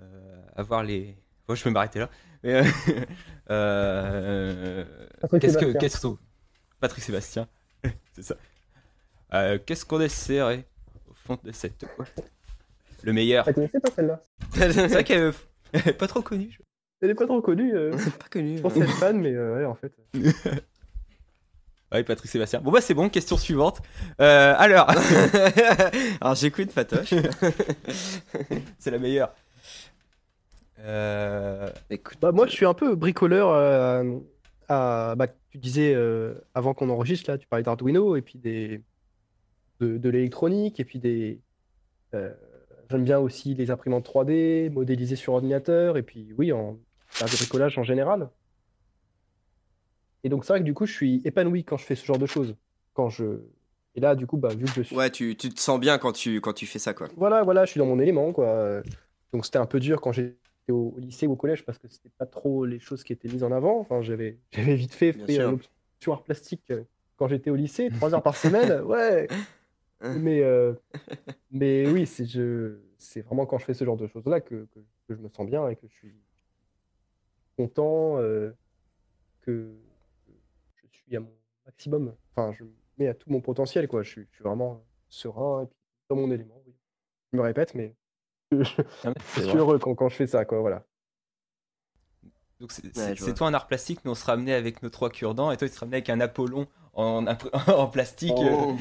euh, 0.00 0.42
avoir 0.54 0.84
les. 0.84 1.16
Bon, 1.48 1.54
je 1.56 1.64
peux 1.64 1.70
m'arrêter 1.70 1.98
là. 1.98 2.10
Mais, 2.44 2.54
euh, 2.54 2.64
euh, 3.50 4.84
qu'est-ce 5.40 5.58
que, 5.58 5.76
qu'est-ce 5.78 6.00
qu'on- 6.00 6.18
Patrick 6.80 7.02
Sébastien, 7.02 7.48
c'est 8.12 8.22
ça. 8.22 8.36
Euh, 9.34 9.58
qu'est-ce 9.64 9.84
qu'on 9.84 10.00
essaierait 10.00 10.64
au 11.10 11.14
fond 11.14 11.38
de 11.42 11.52
cette. 11.52 11.84
Le 13.02 13.12
meilleur. 13.12 13.44
Connaissais 13.44 13.80
pas 13.80 13.90
celle-là? 13.90 14.22
C'est 14.54 14.68
vrai 14.88 15.04
qu'elle 15.04 15.32
est 15.74 15.92
pas 15.92 16.06
trop 16.08 16.22
connue. 16.22 16.48
je- 16.50 16.62
Elle 17.02 17.10
est 17.10 17.14
pas 17.14 17.26
trop 17.26 17.40
connue. 17.42 17.74
euh, 17.74 17.90
Pas 18.18 18.28
connu. 18.30 18.56
Je 18.56 18.62
pensais 18.62 18.80
être 18.80 18.90
fan, 18.98 19.20
mais 19.20 19.32
euh, 19.34 19.56
ouais, 19.58 19.64
en 19.64 19.74
fait. 19.74 19.92
Ouais, 21.90 22.04
Patrick 22.04 22.30
Sébastien. 22.30 22.60
Bon, 22.60 22.70
bah, 22.70 22.82
c'est 22.82 22.92
bon, 22.92 23.08
question 23.08 23.38
suivante. 23.38 23.80
Euh, 24.20 24.54
alors, 24.58 24.90
Alors 26.20 26.34
j'écoute 26.34 26.70
Patoche. 26.70 27.14
c'est 28.78 28.90
la 28.90 28.98
meilleure. 28.98 29.32
Euh, 30.80 31.70
Écoute. 31.90 32.18
Bah, 32.20 32.30
moi, 32.32 32.46
je 32.46 32.52
suis 32.52 32.66
un 32.66 32.74
peu 32.74 32.94
bricoleur. 32.94 33.52
à, 34.68 35.14
bah, 35.16 35.28
tu 35.50 35.56
disais 35.56 35.94
euh, 35.94 36.34
avant 36.54 36.74
qu'on 36.74 36.90
enregistre, 36.90 37.30
là, 37.30 37.38
tu 37.38 37.46
parlais 37.46 37.62
d'Arduino 37.62 38.16
et 38.16 38.20
puis 38.22 38.38
des, 38.38 38.82
de, 39.80 39.96
de 39.98 40.08
l'électronique 40.08 40.80
et 40.80 40.84
puis 40.84 40.98
des. 40.98 41.40
euh, 42.14 42.32
J'aime 42.90 43.04
bien 43.04 43.18
aussi 43.18 43.54
les 43.54 43.70
imprimantes 43.70 44.06
3D, 44.08 44.70
modéliser 44.70 45.14
sur 45.16 45.34
ordinateur 45.34 45.98
et 45.98 46.02
puis, 46.02 46.32
oui, 46.38 46.52
en, 46.52 46.78
faire 47.06 47.28
du 47.28 47.36
bricolage 47.36 47.76
en 47.78 47.82
général. 47.82 48.30
Et 50.24 50.28
donc, 50.28 50.44
c'est 50.44 50.52
vrai 50.52 50.60
que 50.60 50.64
du 50.64 50.74
coup, 50.74 50.86
je 50.86 50.92
suis 50.92 51.20
épanoui 51.24 51.64
quand 51.64 51.76
je 51.76 51.84
fais 51.84 51.94
ce 51.94 52.04
genre 52.04 52.18
de 52.18 52.26
choses. 52.26 52.56
Quand 52.94 53.08
je. 53.08 53.42
Et 53.94 54.00
là, 54.00 54.14
du 54.14 54.26
coup, 54.26 54.36
bah, 54.36 54.48
vu 54.48 54.64
que 54.64 54.70
je 54.72 54.82
suis. 54.82 54.96
Ouais, 54.96 55.10
tu, 55.10 55.36
tu 55.36 55.48
te 55.50 55.60
sens 55.60 55.78
bien 55.78 55.98
quand 55.98 56.12
tu, 56.12 56.40
quand 56.40 56.52
tu 56.52 56.66
fais 56.66 56.78
ça, 56.78 56.94
quoi. 56.94 57.08
Voilà, 57.16 57.42
voilà, 57.42 57.64
je 57.64 57.70
suis 57.72 57.78
dans 57.78 57.86
mon 57.86 57.98
élément, 58.00 58.32
quoi. 58.32 58.82
Donc 59.32 59.44
c'était 59.44 59.58
un 59.58 59.66
peu 59.66 59.78
dur 59.80 60.00
quand 60.00 60.12
j'étais 60.12 60.36
au, 60.70 60.94
au 60.96 60.98
lycée 60.98 61.26
ou 61.26 61.32
au 61.32 61.36
collège 61.36 61.64
parce 61.66 61.78
que 61.78 61.86
c'était 61.88 62.08
pas 62.16 62.24
trop 62.26 62.64
les 62.64 62.78
choses 62.80 63.04
qui 63.04 63.12
étaient 63.12 63.28
mises 63.28 63.44
en 63.44 63.52
avant. 63.52 63.78
Enfin, 63.80 64.00
j'avais, 64.00 64.38
j'avais 64.52 64.74
vite 64.74 64.94
fait 64.94 65.14
euh, 65.28 65.50
l'option 65.50 66.12
art 66.12 66.22
plastique 66.22 66.62
euh, 66.70 66.84
quand 67.16 67.28
j'étais 67.28 67.50
au 67.50 67.54
lycée, 67.56 67.90
trois 67.90 68.14
heures 68.14 68.22
par 68.22 68.36
semaine, 68.36 68.80
ouais. 68.86 69.28
Mais, 70.00 70.42
euh, 70.42 70.74
mais 71.50 71.88
oui, 71.88 72.06
c'est, 72.06 72.24
je, 72.24 72.78
c'est 72.98 73.22
vraiment 73.22 73.46
quand 73.46 73.58
je 73.58 73.64
fais 73.64 73.74
ce 73.74 73.84
genre 73.84 73.96
de 73.96 74.06
choses-là 74.06 74.40
que, 74.40 74.66
que, 74.74 74.80
que 75.08 75.14
je 75.14 75.20
me 75.20 75.28
sens 75.28 75.46
bien 75.46 75.68
et 75.68 75.76
que 75.76 75.86
je 75.88 75.94
suis 75.94 76.14
content, 77.56 78.18
euh, 78.18 78.52
que, 79.42 79.74
je 80.76 80.86
suis 80.96 81.16
à 81.16 81.20
mon 81.20 81.32
maximum. 81.66 82.14
Enfin, 82.36 82.52
je 82.52 82.64
me 82.64 82.70
mets 82.98 83.08
à 83.08 83.14
tout 83.14 83.30
mon 83.30 83.40
potentiel, 83.40 83.88
quoi. 83.88 84.02
Je 84.02 84.10
suis, 84.10 84.26
je 84.30 84.36
suis 84.36 84.44
vraiment 84.44 84.84
serein 85.08 85.62
et 85.62 85.66
puis 85.66 85.76
dans 86.08 86.16
mon 86.16 86.30
élément. 86.30 86.62
oui. 86.66 86.74
Je 87.32 87.36
me 87.36 87.42
répète, 87.42 87.74
mais 87.74 87.94
je, 88.52 88.62
je 88.62 88.82
c'est 89.24 89.42
suis 89.42 89.56
heureux 89.56 89.78
quand, 89.78 89.94
quand 89.94 90.08
je 90.08 90.16
fais 90.16 90.26
ça, 90.26 90.44
quoi. 90.44 90.60
Voilà. 90.60 90.84
Donc 92.60 92.72
c'est 92.72 92.96
Ouais, 92.96 93.34
toi 93.34 93.46
un 93.46 93.54
art 93.54 93.68
plastique, 93.68 94.04
nous 94.04 94.10
on 94.12 94.16
sera 94.16 94.32
amené 94.32 94.52
avec 94.52 94.82
nos 94.82 94.90
trois 94.90 95.10
cure-dents 95.10 95.52
et 95.52 95.56
toi 95.56 95.68
tu 95.68 95.74
seras 95.74 95.84
amené 95.84 95.98
avec 95.98 96.10
un 96.10 96.20
Apollon 96.20 96.66
en, 96.92 97.24
en 97.68 97.86
plastique. 97.88 98.32
Oh. 98.36 98.76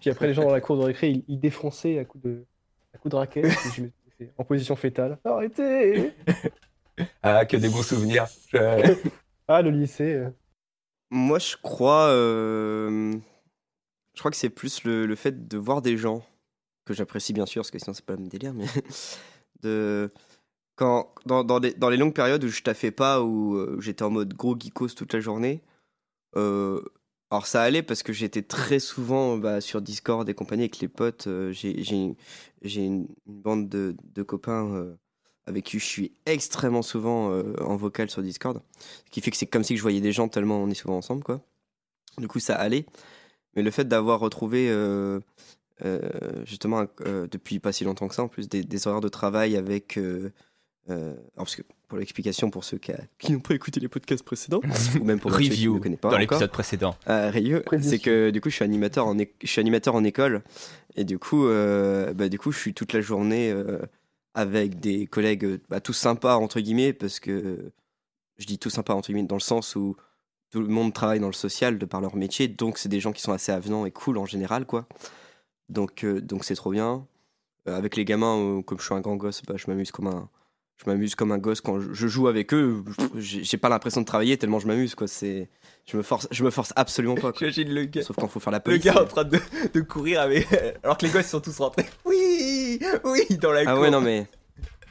Puis 0.00 0.10
après, 0.10 0.26
les 0.28 0.34
gens 0.34 0.44
dans 0.44 0.52
la 0.52 0.60
cour 0.60 0.76
de 0.78 0.84
récré, 0.84 1.10
ils, 1.10 1.24
ils 1.28 1.40
défonçaient 1.40 1.98
à 1.98 2.04
coups 2.04 2.24
de, 2.24 2.44
à 2.94 2.98
coups 2.98 3.10
de 3.12 3.16
raquette. 3.16 3.44
et 3.46 3.70
je 3.74 3.82
me 3.82 3.90
mettais 4.20 4.32
en 4.38 4.44
position 4.44 4.76
fétale. 4.76 5.18
Arrêtez 5.24 6.12
Ah, 7.22 7.44
que 7.46 7.56
des 7.56 7.68
bons 7.68 7.82
souvenirs. 7.82 8.26
Je- 8.48 8.94
Ah, 9.48 9.62
le 9.62 9.70
lycée. 9.70 10.14
euh. 10.14 10.30
Moi, 11.10 11.38
je 11.38 11.56
crois, 11.62 12.08
euh, 12.08 13.12
je 14.14 14.18
crois 14.18 14.30
que 14.30 14.36
c'est 14.36 14.50
plus 14.50 14.84
le, 14.84 15.06
le 15.06 15.14
fait 15.14 15.48
de 15.48 15.56
voir 15.56 15.80
des 15.80 15.96
gens 15.96 16.22
que 16.84 16.92
j'apprécie 16.92 17.32
bien 17.32 17.46
sûr, 17.46 17.62
parce 17.62 17.70
que 17.70 17.78
sinon 17.78 17.94
c'est 17.94 18.04
pas 18.04 18.12
le 18.14 18.18
même 18.20 18.28
délire, 18.28 18.52
mais 18.54 18.66
de 19.62 20.10
quand 20.76 21.12
dans, 21.26 21.44
dans, 21.44 21.58
les, 21.58 21.72
dans 21.74 21.88
les 21.88 21.96
longues 21.96 22.14
périodes 22.14 22.44
où 22.44 22.48
je 22.48 22.62
taffais 22.62 22.90
pas, 22.90 23.22
où 23.22 23.56
euh, 23.56 23.78
j'étais 23.80 24.02
en 24.02 24.10
mode 24.10 24.34
gros 24.34 24.54
geekos 24.58 24.88
toute 24.88 25.12
la 25.14 25.20
journée. 25.20 25.62
euh, 26.36 26.82
alors 27.30 27.46
ça 27.46 27.62
allait 27.62 27.82
parce 27.82 28.02
que 28.02 28.12
j'étais 28.12 28.42
très 28.42 28.78
souvent 28.78 29.36
bah, 29.36 29.60
sur 29.60 29.82
Discord 29.82 30.26
et 30.28 30.34
compagnie 30.34 30.62
avec 30.62 30.78
les 30.80 30.88
potes. 30.88 31.26
euh, 31.26 31.52
j'ai 31.52 32.84
une, 32.84 33.06
bande 33.26 33.68
de, 33.68 34.22
copains 34.22 34.66
euh, 34.74 34.94
avec 35.46 35.64
qui 35.64 35.78
je 35.78 35.84
suis 35.84 36.12
extrêmement 36.24 36.82
souvent 36.82 37.30
euh, 37.30 37.54
en 37.60 37.76
vocal 37.76 38.08
sur 38.08 38.22
Discord. 38.22 38.62
Ce 39.06 39.10
qui 39.10 39.20
fait 39.20 39.30
que 39.30 39.36
c'est 39.36 39.46
comme 39.46 39.64
si 39.64 39.76
je 39.76 39.82
voyais 39.82 40.00
des 40.00 40.12
gens 40.12 40.28
tellement 40.28 40.58
on 40.62 40.70
est 40.70 40.74
souvent 40.74 40.96
ensemble, 40.96 41.22
quoi. 41.22 41.42
Du 42.16 42.28
coup, 42.28 42.40
ça 42.40 42.56
allait. 42.56 42.86
Mais 43.54 43.62
le 43.62 43.70
fait 43.70 43.86
d'avoir 43.86 44.20
retrouvé, 44.20 44.68
justement, 46.44 46.86
depuis 47.30 47.60
pas 47.60 47.72
si 47.72 47.84
longtemps 47.84 48.08
que 48.08 48.14
ça, 48.14 48.22
en 48.24 48.28
plus, 48.28 48.48
des, 48.48 48.64
des 48.64 48.88
horaires 48.88 49.00
de 49.00 49.08
travail 49.08 49.56
avec. 49.56 49.98
Euh, 50.90 51.12
alors, 51.12 51.20
parce 51.36 51.56
que 51.56 51.62
pour 51.86 51.98
l'explication, 51.98 52.50
pour 52.50 52.64
ceux 52.64 52.78
qui, 52.78 52.92
a- 52.92 53.00
qui 53.18 53.32
n'ont 53.32 53.40
pas 53.40 53.54
écouté 53.54 53.80
les 53.80 53.88
podcasts 53.88 54.24
précédents, 54.24 54.60
ou 55.00 55.04
même 55.04 55.20
pour 55.20 55.30
Mathieu 55.30 55.44
qui 55.44 55.50
ne 55.50 55.54
Review 55.56 55.74
le 55.74 55.80
connaît 55.80 55.96
pas 55.96 56.08
dans 56.08 56.14
encore, 56.16 56.20
l'épisode 56.20 56.50
précédent. 56.50 56.96
euh, 57.08 57.30
Précision. 57.62 57.90
c'est 57.90 57.98
que 57.98 58.30
du 58.30 58.40
coup 58.40 58.50
je 58.50 58.54
suis 58.56 58.64
animateur 58.64 59.06
en, 59.06 59.18
é- 59.18 59.32
je 59.42 59.46
suis 59.46 59.60
animateur 59.60 59.94
en 59.94 60.04
école 60.04 60.42
et 60.96 61.04
du 61.04 61.18
coup 61.18 61.46
euh, 61.46 62.12
bah, 62.14 62.28
du 62.28 62.38
coup 62.38 62.52
je 62.52 62.58
suis 62.58 62.74
toute 62.74 62.92
la 62.92 63.00
journée 63.00 63.50
euh, 63.50 63.78
avec 64.34 64.80
des 64.80 65.06
collègues 65.06 65.44
euh, 65.44 65.58
bah, 65.68 65.80
tous 65.80 65.92
sympas 65.94 66.36
entre 66.36 66.60
guillemets 66.60 66.92
parce 66.92 67.20
que 67.20 67.70
je 68.38 68.46
dis 68.46 68.58
tous 68.58 68.70
sympas 68.70 68.94
entre 68.94 69.08
guillemets 69.08 69.26
dans 69.26 69.36
le 69.36 69.40
sens 69.40 69.76
où 69.76 69.96
tout 70.50 70.60
le 70.60 70.68
monde 70.68 70.92
travaille 70.94 71.20
dans 71.20 71.26
le 71.26 71.32
social 71.34 71.78
de 71.78 71.84
par 71.86 72.00
leur 72.00 72.16
métier 72.16 72.48
donc 72.48 72.78
c'est 72.78 72.88
des 72.88 73.00
gens 73.00 73.12
qui 73.12 73.20
sont 73.22 73.32
assez 73.32 73.52
avenants 73.52 73.84
et 73.86 73.90
cool 73.90 74.16
en 74.18 74.26
général 74.26 74.64
quoi 74.66 74.86
donc 75.68 76.04
euh, 76.04 76.20
donc 76.20 76.44
c'est 76.44 76.54
trop 76.54 76.70
bien 76.70 77.06
Euh, 77.68 77.76
avec 77.76 77.96
les 77.96 78.04
gamins 78.04 78.36
euh, 78.38 78.62
comme 78.62 78.78
je 78.78 78.84
suis 78.84 78.94
un 78.94 79.00
grand 79.02 79.16
gosse 79.16 79.42
bah, 79.46 79.54
je 79.58 79.66
m'amuse 79.68 79.90
comme 79.90 80.06
un 80.06 80.28
je 80.84 80.88
m'amuse 80.90 81.14
comme 81.14 81.32
un 81.32 81.38
gosse 81.38 81.60
quand 81.60 81.80
je, 81.80 81.92
je 81.92 82.06
joue 82.08 82.28
avec 82.28 82.54
eux 82.54 82.84
j'ai 83.16 83.56
pas 83.58 83.68
l'impression 83.68 84.00
de 84.00 84.06
travailler 84.06 84.36
tellement 84.36 84.58
je 84.60 84.66
m'amuse 84.66 84.94
quoi 84.94 85.06
c'est 85.08 85.48
je 85.86 85.96
me 85.96 86.02
force 86.02 86.28
je 86.30 86.44
me 86.44 86.50
force 86.50 86.72
absolument 86.76 87.14
pas 87.14 87.32
quoi. 87.32 87.38
J'imagine 87.38 87.72
le 87.74 87.84
gars, 87.86 88.02
Sauf 88.02 88.16
quand 88.16 88.28
faut 88.28 88.40
faire 88.40 88.50
la 88.52 88.58
le 88.58 88.62
police. 88.62 88.84
gars 88.84 89.00
en 89.02 89.06
train 89.06 89.24
de, 89.24 89.38
de 89.72 89.80
courir 89.80 90.20
avec... 90.20 90.46
alors 90.84 90.98
que 90.98 91.06
les 91.06 91.12
gosses 91.12 91.26
sont 91.28 91.40
tous 91.40 91.58
rentrés. 91.58 91.86
Oui, 92.04 92.78
oui, 93.04 93.36
dans 93.38 93.52
la 93.52 93.60
Ah 93.66 93.72
cour. 93.72 93.80
ouais, 93.80 93.90
non 93.90 94.00
mais. 94.02 94.26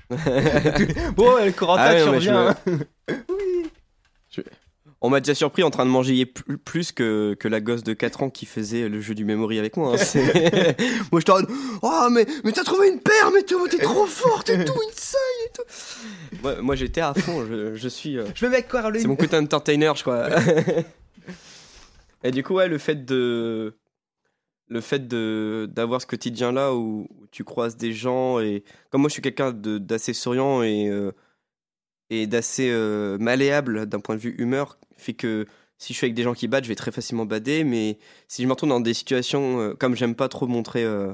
Bon, 1.15 1.35
le 1.43 1.51
Corentin, 1.51 1.83
Ah 1.83 1.93
ouais, 1.93 1.99
tu 1.99 2.05
non, 2.05 2.11
mais 2.13 2.21
je 2.21 2.29
reviens. 2.31 2.55
On 5.01 5.09
m'a 5.11 5.19
déjà 5.19 5.35
surpris 5.35 5.61
en 5.61 5.69
train 5.69 5.85
de 5.85 5.91
manger 5.91 6.25
plus, 6.25 6.91
que, 6.91 7.35
que 7.39 7.47
la 7.47 7.61
gosse 7.61 7.83
de 7.83 7.93
4 7.93 8.23
ans 8.23 8.29
qui 8.31 8.47
faisait 8.47 8.89
le 8.89 8.99
jeu 8.99 9.13
du 9.13 9.25
memory 9.25 9.59
avec 9.59 9.77
moi. 9.77 9.93
hein. 9.93 9.97
Moi 11.11 11.21
je 11.21 11.25
te 11.25 11.31
rends. 11.31 11.41
Oh, 11.83 12.07
mais, 12.11 12.25
mais 12.43 12.51
t'as 12.51 12.63
trouvé 12.63 12.89
une 12.89 12.99
paire, 12.99 13.29
mais 13.31 13.43
t'es 13.43 13.53
t'es 13.69 13.77
trop 13.83 14.07
forte 14.07 14.49
et 14.49 14.65
tout, 14.65 14.73
insane 14.89 15.19
et 15.45 15.51
tout. 15.53 16.41
Moi, 16.41 16.61
moi, 16.61 16.75
j'étais 16.75 17.01
à 17.01 17.13
fond, 17.13 17.45
je, 17.45 17.75
je 17.75 17.87
suis. 17.87 18.17
euh, 18.17 18.25
Je 18.33 18.43
me 18.45 18.49
mets 18.49 18.57
avec 18.57 18.69
Caroline. 18.69 19.01
C'est 19.01 19.07
mon 19.07 19.15
côté 19.15 19.37
entertainer, 19.37 19.93
je 19.95 20.01
crois. 20.01 20.29
Et 22.23 22.31
du 22.31 22.43
coup, 22.43 22.55
ouais, 22.55 22.67
le 22.67 22.77
fait 22.77 23.05
de. 23.05 23.75
Le 24.69 24.81
fait 24.81 25.07
de 25.07 25.69
d'avoir 25.71 26.01
ce 26.01 26.07
quotidien 26.07 26.51
là 26.51 26.73
où, 26.75 27.07
tu 27.31 27.45
croises 27.45 27.77
des 27.77 27.93
gens 27.93 28.39
et 28.41 28.65
comme 28.89 28.99
moi 28.99 29.07
je 29.07 29.13
suis 29.13 29.21
quelqu'un 29.21 29.53
de- 29.53 29.77
d'assez 29.77 30.11
souriant 30.11 30.61
et 30.61 30.89
euh, 30.89 31.13
et 32.09 32.27
d'assez 32.27 32.69
euh, 32.69 33.17
malléable 33.17 33.85
d'un 33.85 34.01
point 34.01 34.15
de 34.15 34.19
vue 34.19 34.35
humeur 34.39 34.77
fait 34.97 35.13
que 35.13 35.45
si 35.77 35.93
je 35.93 35.97
suis 35.97 36.05
avec 36.05 36.15
des 36.15 36.23
gens 36.23 36.33
qui 36.33 36.47
battent 36.47 36.63
je 36.63 36.69
vais 36.69 36.75
très 36.75 36.91
facilement 36.91 37.25
bader 37.25 37.63
mais 37.63 37.97
si 38.27 38.41
je 38.41 38.47
me 38.47 38.53
retrouve 38.53 38.69
dans 38.69 38.79
des 38.79 38.93
situations 38.93 39.59
euh, 39.59 39.73
comme 39.73 39.95
j'aime 39.95 40.15
pas 40.15 40.27
trop 40.27 40.47
montrer 40.47 40.83
euh, 40.83 41.13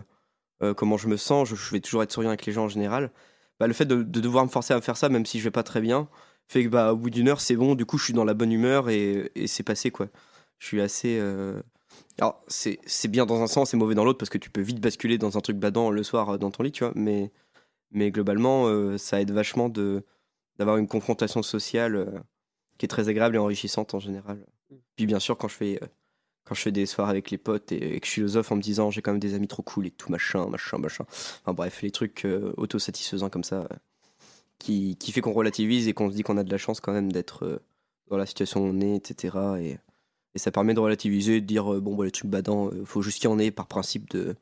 euh, 0.61 0.73
comment 0.73 0.97
je 0.97 1.07
me 1.07 1.17
sens 1.17 1.49
je, 1.49 1.71
vais 1.71 1.79
toujours 1.79 2.03
être 2.03 2.11
souriant 2.11 2.29
avec 2.29 2.45
les 2.45 2.53
gens 2.53 2.65
en 2.65 2.69
général 2.69 3.11
bah, 3.59 3.67
le 3.67 3.73
fait 3.73 3.85
de, 3.85 4.03
de 4.03 4.19
devoir 4.19 4.45
me 4.45 4.49
forcer 4.49 4.73
à 4.73 4.81
faire 4.81 4.97
ça 4.97 5.09
même 5.09 5.25
si 5.25 5.39
je 5.39 5.43
vais 5.43 5.51
pas 5.51 5.63
très 5.63 5.81
bien 5.81 6.07
fait 6.47 6.63
que 6.63 6.69
bah 6.69 6.93
au 6.93 6.97
bout 6.97 7.09
d'une 7.09 7.27
heure 7.27 7.41
c'est 7.41 7.55
bon 7.55 7.75
du 7.75 7.85
coup 7.85 7.97
je 7.97 8.05
suis 8.05 8.13
dans 8.13 8.25
la 8.25 8.33
bonne 8.33 8.51
humeur 8.51 8.89
et, 8.89 9.31
et 9.35 9.47
c'est 9.47 9.63
passé 9.63 9.91
quoi. 9.91 10.07
Je 10.59 10.67
suis 10.67 10.81
assez 10.81 11.17
euh, 11.19 11.61
alors 12.19 12.43
c'est 12.47 13.07
bien 13.09 13.25
dans 13.25 13.41
un 13.41 13.47
sens 13.47 13.71
c'est 13.71 13.77
mauvais 13.77 13.95
dans 13.95 14.05
l'autre 14.05 14.17
parce 14.17 14.29
que 14.29 14.37
tu 14.37 14.49
peux 14.49 14.61
vite 14.61 14.79
basculer 14.79 15.17
dans 15.17 15.37
un 15.37 15.41
truc 15.41 15.57
badant 15.57 15.89
le 15.89 16.03
soir 16.03 16.39
dans 16.39 16.51
ton 16.51 16.63
lit 16.63 16.71
tu 16.71 16.83
vois 16.83 16.93
mais 16.95 17.31
mais 17.91 18.11
globalement 18.11 18.97
ça 18.97 19.21
aide 19.21 19.31
vachement 19.31 19.69
d'avoir 20.57 20.77
une 20.77 20.87
confrontation 20.87 21.43
sociale 21.43 22.23
qui 22.77 22.85
est 22.85 22.89
très 22.89 23.09
agréable 23.09 23.35
et 23.35 23.39
enrichissante 23.39 23.93
en 23.93 23.99
général 23.99 24.39
puis 24.95 25.05
bien 25.05 25.19
sûr 25.19 25.37
quand 25.37 25.47
je 25.47 25.55
fais 25.55 25.79
euh, 25.81 25.87
quand 26.45 26.55
je 26.55 26.61
fais 26.61 26.71
des 26.71 26.85
soirs 26.85 27.09
avec 27.09 27.31
les 27.31 27.37
potes 27.37 27.71
et, 27.71 27.95
et 27.95 27.99
que 27.99 28.07
je 28.07 28.11
philosophe 28.11 28.51
en 28.51 28.55
me 28.55 28.61
disant 28.61 28.91
j'ai 28.91 29.01
quand 29.01 29.11
même 29.11 29.19
des 29.19 29.33
amis 29.33 29.47
trop 29.47 29.63
cool 29.63 29.87
et 29.87 29.91
tout 29.91 30.11
machin 30.11 30.47
machin 30.47 30.77
machin 30.77 31.05
enfin 31.09 31.53
bref 31.53 31.81
les 31.81 31.91
trucs 31.91 32.25
euh, 32.25 32.53
autosatisfaisants 32.57 33.29
comme 33.29 33.43
ça 33.43 33.67
euh, 33.71 33.75
qui, 34.63 34.95
qui 34.95 35.11
fait 35.11 35.21
qu'on 35.21 35.33
relativise 35.33 35.87
et 35.87 35.93
qu'on 35.93 36.09
se 36.09 36.15
dit 36.15 36.23
qu'on 36.23 36.37
a 36.37 36.43
de 36.43 36.51
la 36.51 36.57
chance 36.57 36.79
quand 36.79 36.93
même 36.93 37.11
d'être 37.11 37.45
euh, 37.45 37.59
dans 38.09 38.17
la 38.17 38.25
situation 38.25 38.61
où 38.61 38.67
on 38.67 38.79
est, 38.81 38.95
etc. 38.95 39.37
Et, 39.59 39.77
et 40.35 40.39
ça 40.39 40.51
permet 40.51 40.73
de 40.73 40.79
relativiser, 40.79 41.41
de 41.41 41.45
dire 41.45 41.73
euh, 41.73 41.81
bon, 41.81 41.95
bah, 41.95 42.05
les 42.05 42.11
trucs 42.11 42.29
badants, 42.29 42.69
faut 42.85 43.01
juste 43.01 43.19
qu'il 43.19 43.29
y 43.29 43.33
en 43.33 43.39
ait 43.39 43.51
par 43.51 43.67
principe 43.67 44.09
de. 44.11 44.35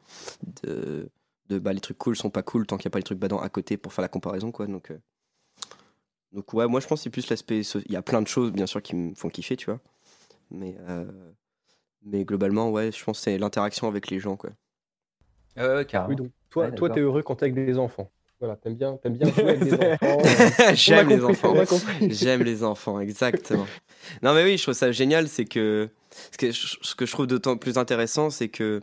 de, 0.63 1.09
de 1.49 1.59
bah, 1.59 1.73
les 1.73 1.81
trucs 1.81 1.97
cool 1.97 2.15
sont 2.15 2.29
pas 2.29 2.43
cool 2.43 2.65
tant 2.67 2.77
qu'il 2.77 2.87
n'y 2.87 2.91
a 2.91 2.93
pas 2.93 2.99
les 2.99 3.03
trucs 3.03 3.19
badants 3.19 3.39
à 3.39 3.49
côté 3.49 3.77
pour 3.77 3.93
faire 3.93 4.03
la 4.03 4.09
comparaison, 4.09 4.51
quoi. 4.51 4.67
Donc, 4.67 4.93
donc 6.33 6.53
ouais, 6.53 6.67
moi 6.67 6.79
je 6.79 6.87
pense 6.87 6.99
que 6.99 7.03
c'est 7.03 7.09
plus 7.09 7.29
l'aspect. 7.29 7.63
so- 7.63 7.79
Il 7.85 7.91
y 7.91 7.95
a 7.95 8.01
plein 8.01 8.21
de 8.21 8.27
choses, 8.27 8.51
bien 8.51 8.67
sûr, 8.67 8.81
qui 8.81 8.95
me 8.95 9.15
font 9.15 9.29
kiffer, 9.29 9.57
tu 9.57 9.65
vois. 9.65 9.79
Mais, 10.51 10.77
euh, 10.89 11.05
Mais 12.03 12.25
globalement, 12.25 12.71
ouais, 12.71 12.91
je 12.91 13.03
pense 13.03 13.19
que 13.19 13.23
c'est 13.25 13.37
l'interaction 13.39 13.87
avec 13.87 14.09
les 14.11 14.19
gens, 14.19 14.35
quoi. 14.37 14.51
Ouais, 15.57 15.67
ouais, 15.75 15.85
carrément. 15.85 16.09
Oui, 16.09 16.15
donc 16.15 16.31
toi, 16.49 16.65
Ouais, 16.65 16.71
toi, 16.75 16.89
t'es 16.89 16.99
heureux 17.01 17.23
quand 17.23 17.35
t'es 17.35 17.45
avec 17.45 17.55
des 17.55 17.77
enfants. 17.77 18.09
Voilà, 18.39 18.55
t'aimes 18.55 18.75
bien, 18.75 18.97
t'aimes 18.97 19.17
bien 19.17 19.29
jouer 19.31 19.49
avec 19.51 19.63
des 19.63 19.73
enfants. 19.79 20.21
euh, 20.25 20.73
J'aime 20.75 21.09
les 21.09 21.19
compris, 21.19 21.49
enfants. 21.49 21.77
J'aime 22.09 22.41
les 22.43 22.63
enfants, 22.63 22.99
exactement. 22.99 23.67
Non, 24.23 24.33
mais 24.33 24.43
oui, 24.43 24.57
je 24.57 24.63
trouve 24.63 24.73
ça 24.73 24.91
génial, 24.91 25.27
c'est 25.27 25.45
que 25.45 25.89
ce 26.31 26.37
que 26.37 26.51
je, 26.51 26.77
ce 26.81 26.95
que 26.95 27.05
je 27.05 27.11
trouve 27.11 27.27
d'autant 27.27 27.57
plus 27.57 27.77
intéressant, 27.77 28.29
c'est 28.29 28.49
que 28.49 28.81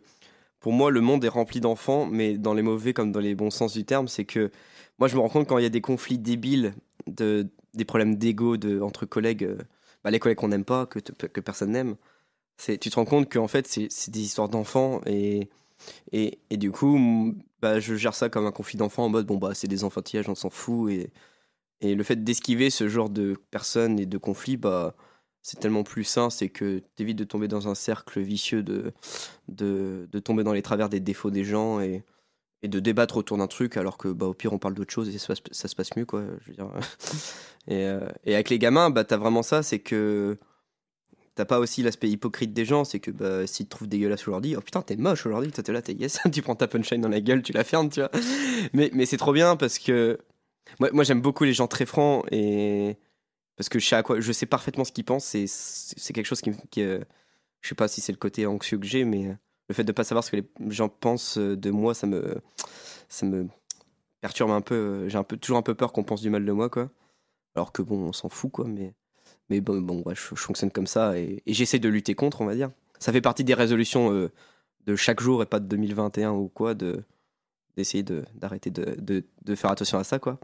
pour 0.60 0.72
moi, 0.72 0.90
le 0.90 1.00
monde 1.00 1.24
est 1.24 1.28
rempli 1.28 1.60
d'enfants, 1.60 2.06
mais 2.06 2.38
dans 2.38 2.54
les 2.54 2.62
mauvais 2.62 2.92
comme 2.94 3.12
dans 3.12 3.20
les 3.20 3.34
bons 3.34 3.50
sens 3.50 3.72
du 3.74 3.84
terme, 3.84 4.08
c'est 4.08 4.24
que 4.24 4.50
moi, 4.98 5.08
je 5.08 5.16
me 5.16 5.20
rends 5.20 5.28
compte 5.28 5.48
quand 5.48 5.58
il 5.58 5.62
y 5.62 5.66
a 5.66 5.70
des 5.70 5.80
conflits 5.80 6.18
débiles, 6.18 6.74
de, 7.14 7.48
des 7.74 7.84
problèmes 7.84 8.16
d'ego 8.16 8.56
de, 8.56 8.80
entre 8.80 9.06
collègues, 9.06 9.44
euh, 9.44 9.58
bah, 10.04 10.10
les 10.10 10.18
collègues 10.18 10.38
qu'on 10.38 10.48
n'aime 10.48 10.64
pas, 10.64 10.86
que, 10.86 10.98
que 10.98 11.40
personne 11.40 11.72
n'aime, 11.72 11.96
tu 12.58 12.78
te 12.78 12.94
rends 12.96 13.04
compte 13.04 13.32
qu'en 13.32 13.48
fait, 13.48 13.66
c'est 13.66 14.10
des 14.10 14.20
histoires 14.20 14.48
d'enfants 14.48 15.00
et, 15.06 15.48
et, 16.12 16.38
et 16.50 16.56
du 16.56 16.72
coup, 16.72 17.34
bah, 17.62 17.80
je 17.80 17.94
gère 17.94 18.14
ça 18.14 18.28
comme 18.28 18.46
un 18.46 18.52
conflit 18.52 18.78
d'enfants 18.78 19.04
en 19.04 19.08
mode 19.08 19.26
bon, 19.26 19.36
bah, 19.36 19.54
c'est 19.54 19.68
des 19.68 19.84
enfantillages, 19.84 20.28
on 20.28 20.34
s'en 20.34 20.50
fout. 20.50 20.90
Et, 20.92 21.10
et 21.80 21.94
le 21.94 22.02
fait 22.02 22.22
d'esquiver 22.24 22.70
ce 22.70 22.88
genre 22.88 23.10
de 23.10 23.36
personnes 23.50 24.00
et 24.00 24.06
de 24.06 24.18
conflits, 24.18 24.56
bah, 24.56 24.94
c'est 25.42 25.60
tellement 25.60 25.84
plus 25.84 26.04
sain, 26.04 26.30
c'est 26.30 26.48
que 26.48 26.82
tu 26.96 27.02
évites 27.02 27.18
de 27.18 27.24
tomber 27.24 27.48
dans 27.48 27.68
un 27.68 27.74
cercle 27.74 28.20
vicieux, 28.20 28.62
de, 28.62 28.92
de, 29.48 30.08
de 30.10 30.18
tomber 30.18 30.42
dans 30.44 30.52
les 30.52 30.62
travers 30.62 30.88
des 30.88 31.00
défauts 31.00 31.30
des 31.30 31.44
gens 31.44 31.80
et, 31.80 32.04
et 32.62 32.68
de 32.68 32.80
débattre 32.80 33.16
autour 33.16 33.38
d'un 33.38 33.46
truc, 33.46 33.76
alors 33.76 33.98
que 33.98 34.08
bah, 34.08 34.26
au 34.26 34.34
pire, 34.34 34.52
on 34.52 34.58
parle 34.58 34.74
d'autre 34.74 34.92
chose 34.92 35.08
et 35.08 35.18
ça, 35.18 35.34
se 35.34 35.74
passe- 35.76 35.96
mieux. 35.96 36.04
Quoi, 36.04 36.24
je 36.40 36.48
veux 36.48 36.54
dire. 36.54 36.70
et, 37.68 37.84
euh, 37.84 38.08
et 38.24 38.34
avec 38.34 38.50
les 38.50 38.58
gamins, 38.58 38.90
bah, 38.90 39.04
tu 39.04 39.14
as 39.14 39.16
vraiment 39.16 39.42
ça, 39.42 39.62
c'est 39.62 39.78
que 39.78 40.36
t'as 41.38 41.44
pas 41.44 41.60
aussi 41.60 41.84
l'aspect 41.84 42.10
hypocrite 42.10 42.52
des 42.52 42.64
gens, 42.64 42.82
c'est 42.82 42.98
que 42.98 43.12
bah, 43.12 43.46
s'ils 43.46 43.66
te 43.66 43.70
trouvent 43.70 43.86
dégueulasse 43.86 44.26
aujourd'hui, 44.26 44.56
oh 44.56 44.60
putain, 44.60 44.82
t'es 44.82 44.96
moche 44.96 45.24
aujourd'hui, 45.24 45.52
t'es 45.52 45.72
là, 45.72 45.80
t'es 45.80 45.92
yes, 45.92 46.18
tu 46.32 46.42
prends 46.42 46.56
ta 46.56 46.66
punchline 46.66 47.00
dans 47.00 47.08
la 47.08 47.20
gueule, 47.20 47.42
tu 47.42 47.52
la 47.52 47.62
fermes, 47.62 47.90
tu 47.90 48.00
vois. 48.00 48.10
Mais, 48.72 48.90
mais 48.92 49.06
c'est 49.06 49.18
trop 49.18 49.32
bien 49.32 49.54
parce 49.54 49.78
que 49.78 50.18
moi, 50.80 50.90
moi 50.92 51.04
j'aime 51.04 51.20
beaucoup 51.20 51.44
les 51.44 51.52
gens 51.52 51.68
très 51.68 51.86
francs 51.86 52.26
et 52.32 52.96
parce 53.56 53.68
que 53.68 53.78
je 53.78 53.86
sais, 53.86 53.94
à 53.94 54.02
quoi, 54.02 54.18
je 54.18 54.32
sais 54.32 54.46
parfaitement 54.46 54.84
ce 54.84 54.90
qu'ils 54.90 55.04
pensent 55.04 55.32
et 55.36 55.46
c'est 55.46 56.12
quelque 56.12 56.26
chose 56.26 56.40
qui, 56.40 56.50
qui 56.70 56.82
euh, 56.82 56.98
je 57.60 57.68
sais 57.68 57.76
pas 57.76 57.86
si 57.86 58.00
c'est 58.00 58.12
le 58.12 58.18
côté 58.18 58.44
anxieux 58.46 58.78
que 58.78 58.86
j'ai, 58.86 59.04
mais 59.04 59.28
euh, 59.28 59.34
le 59.68 59.74
fait 59.74 59.84
de 59.84 59.92
pas 59.92 60.04
savoir 60.04 60.24
ce 60.24 60.30
que 60.30 60.36
les 60.36 60.44
gens 60.70 60.88
pensent 60.88 61.38
euh, 61.38 61.56
de 61.56 61.70
moi, 61.70 61.94
ça 61.94 62.06
me, 62.06 62.36
ça 63.08 63.26
me 63.26 63.48
perturbe 64.20 64.50
un 64.50 64.60
peu. 64.60 64.74
euh, 64.74 65.08
J'ai 65.08 65.18
un 65.18 65.24
peu, 65.24 65.36
toujours 65.36 65.58
un 65.58 65.62
peu 65.62 65.74
peur 65.74 65.92
qu'on 65.92 66.04
pense 66.04 66.20
du 66.22 66.30
mal 66.30 66.44
de 66.44 66.52
moi, 66.52 66.68
quoi. 66.70 66.90
Alors 67.56 67.72
que 67.72 67.82
bon, 67.82 67.98
on 68.08 68.12
s'en 68.12 68.28
fout, 68.28 68.50
quoi, 68.52 68.66
mais. 68.66 68.94
Mais 69.50 69.60
bon, 69.60 69.80
bon 69.80 70.02
ouais, 70.04 70.14
je, 70.14 70.20
je 70.34 70.40
fonctionne 70.42 70.70
comme 70.70 70.86
ça 70.86 71.18
et, 71.18 71.42
et 71.46 71.54
j'essaie 71.54 71.78
de 71.78 71.88
lutter 71.88 72.14
contre, 72.14 72.40
on 72.42 72.46
va 72.46 72.54
dire. 72.54 72.70
Ça 72.98 73.12
fait 73.12 73.20
partie 73.22 73.44
des 73.44 73.54
résolutions 73.54 74.12
euh, 74.12 74.30
de 74.86 74.94
chaque 74.96 75.20
jour 75.20 75.42
et 75.42 75.46
pas 75.46 75.58
de 75.60 75.66
2021 75.66 76.32
ou 76.32 76.48
quoi, 76.48 76.74
de 76.74 77.02
d'essayer 77.76 78.02
de- 78.02 78.24
d'arrêter 78.34 78.70
de, 78.70 78.96
de, 79.00 79.24
de 79.44 79.54
faire 79.54 79.70
attention 79.70 79.98
à 79.98 80.04
ça, 80.04 80.18
quoi. 80.18 80.38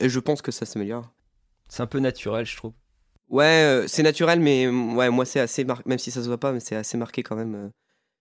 Et 0.00 0.08
je 0.08 0.20
pense 0.20 0.42
que 0.42 0.52
ça 0.52 0.66
s'améliore. 0.66 1.10
C'est 1.68 1.82
un 1.82 1.86
peu 1.86 2.00
naturel, 2.00 2.44
je 2.46 2.56
trouve. 2.56 2.72
Ouais, 3.30 3.44
euh, 3.64 3.86
c'est 3.88 4.02
naturel, 4.02 4.40
mais 4.40 4.68
ouais, 4.68 5.10
moi 5.10 5.24
c'est 5.24 5.40
assez 5.40 5.64
marqué, 5.64 5.84
même 5.88 5.98
si 5.98 6.10
ça 6.10 6.22
se 6.22 6.26
voit 6.28 6.38
pas, 6.38 6.52
mais 6.52 6.60
c'est 6.60 6.76
assez 6.76 6.96
marqué 6.98 7.22
quand 7.22 7.36
même. 7.36 7.54
euh. 7.54 7.68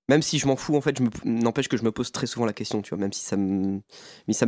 Même 0.09 0.21
si 0.21 0.39
je 0.39 0.47
m'en 0.47 0.55
fous, 0.55 0.75
en 0.75 0.81
fait, 0.81 0.99
n'empêche 1.25 1.67
que 1.67 1.77
je 1.77 1.83
me 1.83 1.91
pose 1.91 2.11
très 2.11 2.27
souvent 2.27 2.45
la 2.45 2.53
question, 2.53 2.81
tu 2.81 2.89
vois, 2.89 2.97
même 2.99 3.11
si 3.13 3.23
ça 3.25 3.35
me, 3.37 3.81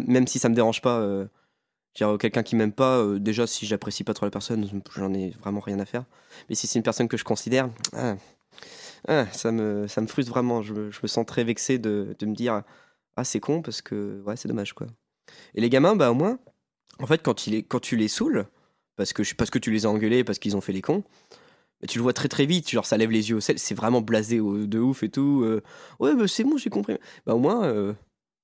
même 0.07 0.27
si 0.27 0.39
ça 0.39 0.49
me 0.49 0.55
dérange 0.55 0.81
pas. 0.81 0.99
euh, 0.99 1.25
dire, 1.95 2.17
quelqu'un 2.19 2.43
qui 2.43 2.55
m'aime 2.55 2.73
pas, 2.73 2.99
euh, 2.99 3.19
déjà 3.19 3.47
si 3.47 3.65
j'apprécie 3.67 4.03
pas 4.05 4.13
trop 4.13 4.25
la 4.25 4.31
personne, 4.31 4.69
j'en 4.95 5.13
ai 5.13 5.31
vraiment 5.41 5.59
rien 5.61 5.79
à 5.79 5.85
faire. 5.85 6.05
Mais 6.49 6.55
si 6.55 6.67
c'est 6.67 6.79
une 6.79 6.83
personne 6.83 7.07
que 7.09 7.17
je 7.17 7.23
considère, 7.25 7.69
ah, 7.93 8.15
ah, 9.07 9.25
ça 9.31 9.51
me, 9.51 9.87
ça 9.87 10.01
me 10.01 10.07
frustre 10.07 10.31
vraiment. 10.31 10.61
Je, 10.61 10.73
me- 10.73 10.91
je 10.91 10.99
me 11.03 11.07
sens 11.07 11.25
très 11.25 11.43
vexé 11.43 11.77
de, 11.79 12.15
de 12.19 12.25
me 12.25 12.35
dire, 12.35 12.63
ah 13.17 13.23
c'est 13.23 13.39
con 13.39 13.61
parce 13.61 13.81
que 13.81 14.21
ouais, 14.25 14.35
c'est 14.37 14.47
dommage 14.47 14.73
quoi. 14.73 14.87
Et 15.55 15.61
les 15.61 15.69
gamins, 15.69 15.95
bah 15.95 16.11
au 16.11 16.15
moins, 16.15 16.39
en 16.99 17.07
fait, 17.07 17.21
quand, 17.23 17.47
il 17.47 17.55
est, 17.55 17.63
quand 17.63 17.79
tu 17.81 17.95
les 17.97 18.07
saoules, 18.09 18.45
parce 18.97 19.13
que, 19.13 19.23
parce 19.35 19.49
que 19.51 19.59
tu 19.59 19.71
les 19.71 19.85
as 19.85 19.89
engueulés, 19.89 20.23
parce 20.23 20.39
qu'ils 20.39 20.57
ont 20.57 20.61
fait 20.61 20.73
les 20.73 20.81
cons, 20.81 21.03
tu 21.87 21.97
le 21.97 22.03
vois 22.03 22.13
très 22.13 22.27
très 22.27 22.45
vite, 22.45 22.69
genre 22.69 22.85
ça 22.85 22.97
lève 22.97 23.11
les 23.11 23.29
yeux 23.29 23.37
au 23.37 23.39
ciel, 23.39 23.57
c'est 23.59 23.75
vraiment 23.75 24.01
blasé 24.01 24.37
de 24.37 24.79
ouf 24.79 25.03
et 25.03 25.09
tout. 25.09 25.43
euh, 25.45 25.61
ouais, 25.99 26.15
bah, 26.15 26.27
c'est 26.27 26.43
bon, 26.43 26.57
j'ai 26.57 26.69
compris. 26.69 26.97
Bah 27.25 27.35
au 27.35 27.39
moins, 27.39 27.63
euh, 27.65 27.93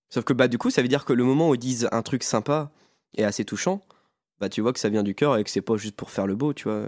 sauf 0.10 0.24
que 0.26 0.34
bah 0.34 0.48
du 0.48 0.58
coup, 0.58 0.70
ça 0.72 0.82
veut 0.82 0.88
dire 0.88 1.06
que 1.06 1.14
le 1.14 1.24
moment 1.24 1.50
où 1.50 1.56
ils 1.56 1.60
disent 1.60 1.90
un 1.92 2.02
truc 2.02 2.24
sympa 2.24 2.72
et 3.18 3.26
assez 3.26 3.46
touchant, 3.46 3.82
bah 4.40 4.50
tu 4.50 4.62
vois 4.62 4.74
que 4.74 4.80
ça 4.80 4.90
vient 4.90 5.04
du 5.04 5.16
cœur 5.16 5.38
et 5.38 5.44
que 5.44 5.50
c'est 5.50 5.62
pas 5.62 5.78
juste 5.78 5.96
pour 5.96 6.12
faire 6.12 6.28
le 6.28 6.36
beau, 6.36 6.54
tu 6.54 6.66
vois. 6.66 6.86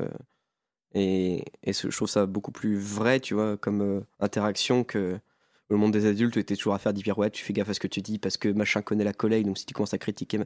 Et, 0.93 1.43
et 1.63 1.73
ce- 1.73 1.89
je 1.89 1.95
trouve 1.95 2.07
ça 2.09 2.25
beaucoup 2.25 2.51
plus 2.51 2.77
vrai, 2.77 3.19
tu 3.19 3.33
vois, 3.33 3.57
comme 3.57 3.81
euh, 3.81 4.01
interaction 4.19 4.83
que 4.83 5.19
le 5.69 5.77
monde 5.77 5.91
des 5.91 6.05
adultes 6.05 6.35
où 6.37 6.41
t'es 6.43 6.55
toujours 6.55 6.73
à 6.73 6.79
faire 6.79 6.93
des 6.93 7.01
pirouettes, 7.03 7.33
tu 7.33 7.43
fais 7.43 7.53
gaffe 7.53 7.69
à 7.69 7.73
ce 7.73 7.79
que 7.79 7.87
tu 7.87 8.01
dis 8.01 8.19
parce 8.19 8.37
que 8.37 8.47
machin 8.49 8.81
connaît 8.81 9.03
la 9.03 9.13
collègue, 9.13 9.45
donc 9.45 9.57
si 9.57 9.65
tu 9.65 9.73
commences 9.73 9.93
à 9.93 9.97
critiquer, 9.97 10.39
Ouh, 10.39 10.43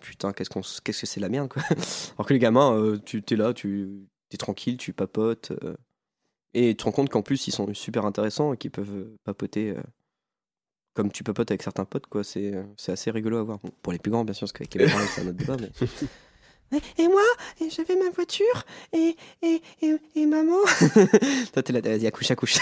putain, 0.00 0.32
qu'est-ce 0.32 0.50
qu'on, 0.50 0.60
qu'est-ce 0.84 1.00
que 1.02 1.06
c'est 1.06 1.20
la 1.20 1.28
merde, 1.28 1.48
quoi. 1.48 1.62
Alors 2.16 2.26
que 2.26 2.32
les 2.34 2.38
gamins, 2.38 2.74
euh, 2.76 2.98
tu 3.04 3.22
t'es 3.22 3.36
là, 3.36 3.54
tu 3.54 3.88
es 4.36 4.38
tranquille, 4.38 4.76
tu 4.76 4.92
papotes. 4.92 5.52
euh, 5.64 5.74
et 6.54 6.70
tu 6.70 6.76
te 6.76 6.84
rends 6.84 6.92
compte 6.92 7.10
qu'en 7.10 7.22
plus, 7.22 7.46
ils 7.46 7.52
sont 7.52 7.72
super 7.74 8.04
intéressants 8.06 8.52
et 8.52 8.56
qu'ils 8.56 8.70
peuvent 8.72 8.90
euh, 8.92 9.16
papoter 9.24 9.70
euh, 9.70 9.80
comme 10.94 11.12
tu 11.12 11.22
papotes 11.22 11.50
avec 11.50 11.62
certains 11.62 11.84
potes, 11.84 12.06
quoi. 12.06 12.24
C'est, 12.24 12.52
c'est 12.76 12.92
assez 12.92 13.10
rigolo 13.10 13.38
à 13.38 13.42
voir. 13.44 13.58
Bon, 13.60 13.70
pour 13.82 13.92
les 13.92 13.98
plus 14.00 14.10
grands, 14.10 14.24
bien 14.24 14.34
sûr, 14.34 14.46
parce 14.46 14.52
qu'avec 14.52 14.74
les 14.74 14.86
parents, 14.86 15.06
c'est 15.14 15.20
un 15.22 15.28
autre 15.28 15.36
débat, 15.38 15.56
mais. 15.60 15.70
Et 16.98 17.08
moi, 17.08 17.22
j'avais 17.68 17.96
ma 17.96 18.10
voiture, 18.10 18.64
et, 18.92 19.16
et, 19.42 19.60
et, 19.82 19.96
et 20.14 20.26
maman. 20.26 20.54
Toi, 21.52 21.62
t'es 21.64 21.72
là, 21.72 21.80
vas-y, 21.80 22.06
accouche, 22.06 22.30
accouche. 22.30 22.58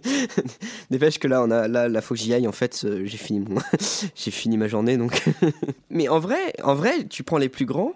Dépêche 0.90 1.20
que 1.20 1.28
là, 1.28 1.40
on 1.44 1.50
a, 1.52 1.68
là, 1.68 1.88
là, 1.88 2.00
faut 2.00 2.14
que 2.14 2.20
j'y 2.20 2.34
aille. 2.34 2.48
En 2.48 2.52
fait, 2.52 2.84
j'ai 3.04 3.16
fini, 3.18 3.38
mon... 3.38 3.60
j'ai 4.16 4.30
fini 4.32 4.56
ma 4.56 4.66
journée, 4.66 4.96
donc. 4.96 5.22
Mais 5.90 6.08
en 6.08 6.18
vrai, 6.18 6.54
en 6.64 6.74
vrai, 6.74 7.06
tu 7.06 7.22
prends 7.22 7.38
les 7.38 7.48
plus 7.48 7.66
grands, 7.66 7.92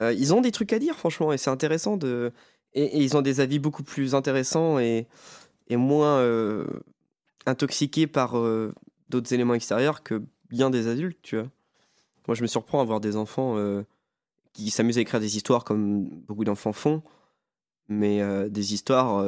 euh, 0.00 0.12
ils 0.12 0.34
ont 0.34 0.40
des 0.40 0.52
trucs 0.52 0.72
à 0.72 0.78
dire, 0.78 0.96
franchement, 0.96 1.32
et 1.32 1.38
c'est 1.38 1.50
intéressant 1.50 1.96
de. 1.96 2.32
Et, 2.74 3.02
ils 3.02 3.16
ont 3.16 3.22
des 3.22 3.40
avis 3.40 3.58
beaucoup 3.58 3.82
plus 3.82 4.14
intéressants 4.14 4.78
et, 4.78 5.06
et 5.68 5.76
moins 5.76 6.18
euh, 6.18 6.66
intoxiqués 7.46 8.06
par 8.06 8.38
euh, 8.38 8.72
d'autres 9.10 9.32
éléments 9.34 9.54
extérieurs 9.54 10.02
que 10.02 10.22
bien 10.48 10.70
des 10.70 10.88
adultes, 10.88 11.18
tu 11.22 11.36
vois. 11.36 11.48
Moi, 12.28 12.34
je 12.34 12.42
me 12.42 12.46
surprends 12.46 12.80
à 12.80 12.84
voir 12.84 13.00
des 13.00 13.16
enfants 13.16 13.56
qui 14.52 14.70
s'amusent 14.70 14.98
à 14.98 15.00
écrire 15.00 15.18
des 15.18 15.36
histoires 15.36 15.64
comme 15.64 16.04
beaucoup 16.04 16.44
d'enfants 16.44 16.72
font, 16.72 17.02
mais 17.88 18.22
des 18.48 18.74
histoires 18.74 19.26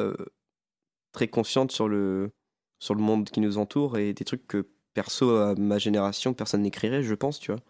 très 1.11 1.27
conscientes 1.27 1.73
sur 1.73 1.89
le, 1.89 2.31
sur 2.79 2.95
le 2.95 3.03
monde 3.03 3.29
qui 3.31 3.41
nous 3.41 3.59
entoure 3.59 3.99
et 3.99 4.13
des 4.13 4.25
trucs 4.25 4.47
que 4.47 4.69
perso 4.93 5.35
à 5.35 5.57
ma 5.57 5.79
génération 5.79 6.35
personne 6.35 6.63
n'écrirait, 6.63 7.03
je 7.03 7.15
pense, 7.15 7.41
tu 7.41 7.51
vois. 7.51 7.61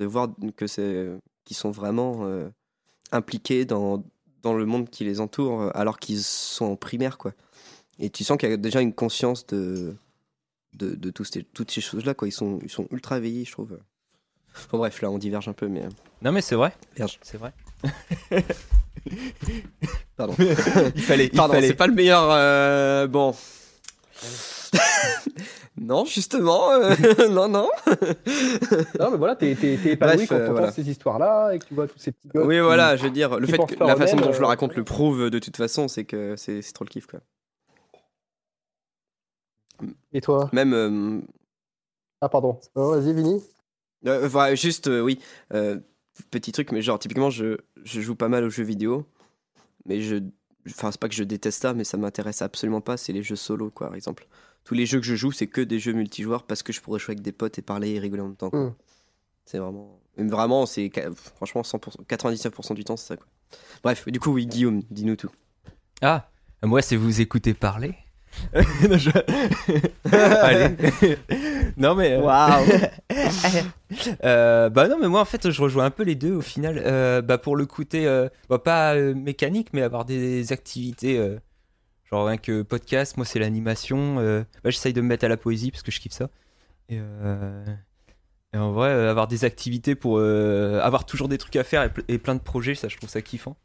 De 0.00 0.04
voir 0.04 0.34
que 0.56 0.66
c'est 0.66 1.08
sont 1.54 1.70
vraiment 1.70 2.20
euh, 2.24 2.48
impliqués 3.12 3.64
dans, 3.64 4.02
dans 4.42 4.54
le 4.54 4.66
monde 4.66 4.88
qui 4.90 5.04
les 5.04 5.20
entoure 5.20 5.62
euh, 5.62 5.70
alors 5.74 5.98
qu'ils 5.98 6.22
sont 6.22 6.64
en 6.66 6.76
primaire, 6.76 7.18
quoi. 7.18 7.32
Et 7.98 8.08
tu 8.10 8.24
sens 8.24 8.38
qu'il 8.38 8.48
y 8.50 8.52
a 8.52 8.56
déjà 8.56 8.80
une 8.80 8.94
conscience 8.94 9.46
de, 9.48 9.94
de, 10.74 10.94
de 10.94 11.12
ces- 11.24 11.42
toutes 11.44 11.70
ces 11.70 11.80
choses-là, 11.80 12.14
quoi. 12.14 12.28
Ils 12.28 12.32
sont, 12.32 12.58
ils 12.62 12.70
sont 12.70 12.86
ultra 12.90 13.18
éveillés, 13.18 13.44
je 13.44 13.52
trouve. 13.52 13.78
Bref, 14.72 15.00
là, 15.02 15.10
on 15.10 15.18
diverge 15.18 15.48
un 15.48 15.52
peu, 15.52 15.68
mais. 15.68 15.84
euh, 15.84 15.88
Non, 16.22 16.32
mais 16.32 16.40
c'est 16.40 16.54
vrai. 16.56 16.72
C'est 17.22 17.36
vrai. 17.38 17.52
Pardon. 20.16 20.34
Il 20.96 21.02
fallait. 21.02 21.26
il 21.26 21.36
Pardon, 21.36 21.54
c'est 21.60 21.74
pas 21.74 21.86
le 21.86 21.94
meilleur. 21.94 22.28
euh, 22.30 23.06
bon. 23.06 23.34
non, 25.80 26.04
justement. 26.04 26.70
euh, 26.72 26.94
non, 27.30 27.48
non. 27.48 27.68
Non, 28.98 29.10
mais 29.10 29.16
voilà, 29.16 29.36
t'es 29.36 29.52
épanoui 29.52 30.26
quand 30.26 30.34
euh, 30.34 30.38
t'entends 30.40 30.52
voilà. 30.52 30.72
ces 30.72 30.88
histoires-là 30.88 31.52
et 31.52 31.58
que 31.58 31.64
tu 31.66 31.74
vois 31.74 31.86
tous 31.88 31.98
ces 31.98 32.12
petits 32.12 32.28
gosses. 32.28 32.46
Oui, 32.46 32.60
voilà, 32.60 32.96
je 32.96 33.04
veux 33.04 33.10
dire, 33.10 33.38
le 33.38 33.46
fait 33.46 33.58
que 33.58 33.82
la 33.82 33.96
façon 33.96 34.16
dont 34.16 34.32
je 34.32 34.38
le 34.38 34.44
euh, 34.44 34.48
raconte 34.48 34.76
le 34.76 34.84
prouve 34.84 35.30
de 35.30 35.38
toute 35.38 35.56
façon, 35.56 35.88
c'est 35.88 36.04
que 36.04 36.36
c'est 36.36 36.60
trop 36.72 36.84
le 36.84 36.90
kiff, 36.90 37.06
quoi. 37.06 37.20
Et 40.12 40.20
toi? 40.20 40.50
Même. 40.52 40.74
euh, 40.74 41.20
Ah, 42.20 42.28
pardon. 42.28 42.58
Oh, 42.74 42.90
Vas-y, 42.90 43.14
Vini. 43.14 43.42
Euh, 44.06 44.54
juste, 44.54 44.88
euh, 44.88 45.00
oui, 45.00 45.20
petit 46.30 46.52
truc, 46.52 46.72
mais 46.72 46.82
genre, 46.82 46.98
typiquement, 46.98 47.30
je, 47.30 47.58
je 47.82 48.00
joue 48.00 48.14
pas 48.14 48.28
mal 48.28 48.44
aux 48.44 48.50
jeux 48.50 48.64
vidéo, 48.64 49.06
mais 49.86 50.00
je. 50.00 50.16
Enfin, 50.68 50.90
c'est 50.90 51.00
pas 51.00 51.08
que 51.08 51.14
je 51.14 51.24
déteste 51.24 51.62
ça, 51.62 51.74
mais 51.74 51.84
ça 51.84 51.96
m'intéresse 51.96 52.42
absolument 52.42 52.80
pas, 52.80 52.96
c'est 52.96 53.12
les 53.12 53.22
jeux 53.22 53.36
solo, 53.36 53.70
quoi, 53.70 53.88
par 53.88 53.96
exemple. 53.96 54.26
Tous 54.64 54.74
les 54.74 54.86
jeux 54.86 55.00
que 55.00 55.06
je 55.06 55.14
joue, 55.14 55.32
c'est 55.32 55.46
que 55.46 55.60
des 55.60 55.78
jeux 55.78 55.92
multijoueurs 55.92 56.44
parce 56.44 56.62
que 56.62 56.72
je 56.72 56.80
pourrais 56.80 56.98
jouer 56.98 57.12
avec 57.12 57.22
des 57.22 57.32
potes 57.32 57.58
et 57.58 57.62
parler 57.62 57.92
et 57.92 57.98
rigoler 57.98 58.22
en 58.22 58.26
même 58.26 58.36
temps, 58.36 58.50
quoi. 58.50 58.66
Mm. 58.66 58.74
C'est 59.46 59.58
vraiment. 59.58 59.98
mais 60.16 60.28
Vraiment, 60.28 60.66
c'est. 60.66 60.90
Franchement, 61.36 61.62
100%, 61.62 62.04
99% 62.06 62.74
du 62.74 62.84
temps, 62.84 62.96
c'est 62.96 63.08
ça, 63.08 63.16
quoi. 63.16 63.26
Bref, 63.82 64.06
du 64.06 64.20
coup, 64.20 64.32
oui, 64.32 64.46
Guillaume, 64.46 64.82
dis-nous 64.90 65.16
tout. 65.16 65.30
Ah, 66.02 66.30
moi, 66.62 66.82
c'est 66.82 66.96
vous 66.96 67.20
écouter 67.20 67.54
parler. 67.54 67.94
Non, 68.88 68.96
je- 68.98 69.10
Allez. 70.12 70.76
non, 71.76 71.94
mais. 71.94 72.12
euh, 72.12 72.20
Waouh! 72.22 72.64
Euh, 74.24 74.70
bah 74.70 74.86
non 74.86 74.98
mais 75.00 75.08
moi 75.08 75.20
en 75.20 75.24
fait 75.24 75.50
je 75.50 75.60
rejoins 75.60 75.84
un 75.86 75.90
peu 75.90 76.04
les 76.04 76.14
deux 76.14 76.32
au 76.32 76.40
final 76.40 76.80
euh, 76.86 77.20
bah 77.22 77.38
pour 77.38 77.56
le 77.56 77.66
côté 77.66 78.06
euh, 78.06 78.28
bah, 78.48 78.60
pas 78.60 78.94
mécanique 78.94 79.70
mais 79.72 79.82
avoir 79.82 80.04
des 80.04 80.52
activités 80.52 81.20
Genre 82.08 82.26
rien 82.26 82.36
que 82.36 82.62
podcast, 82.62 83.16
moi 83.16 83.26
c'est 83.26 83.40
l'animation. 83.40 84.16
bah, 84.62 84.70
j'essaye 84.70 84.92
de 84.92 85.00
me 85.00 85.08
mettre 85.08 85.24
à 85.24 85.28
la 85.28 85.36
poésie 85.36 85.70
parce 85.72 85.82
que 85.82 85.90
je 85.90 85.98
kiffe 86.00 86.12
ça. 86.12 86.28
Et, 86.88 87.00
et 88.52 88.56
en 88.58 88.72
vrai, 88.72 88.90
avoir 88.90 89.26
des 89.28 89.44
activités 89.44 89.94
pour 89.96 90.20
avoir 90.20 91.04
toujours 91.04 91.28
des 91.28 91.38
trucs 91.38 91.56
à 91.56 91.64
faire 91.64 91.88
et 92.08 92.18
plein 92.18 92.34
de 92.36 92.40
projets, 92.40 92.74
ça 92.76 92.88
je 92.88 92.96
trouve 92.96 93.08
ça 93.10 93.22
kiffant. 93.22 93.56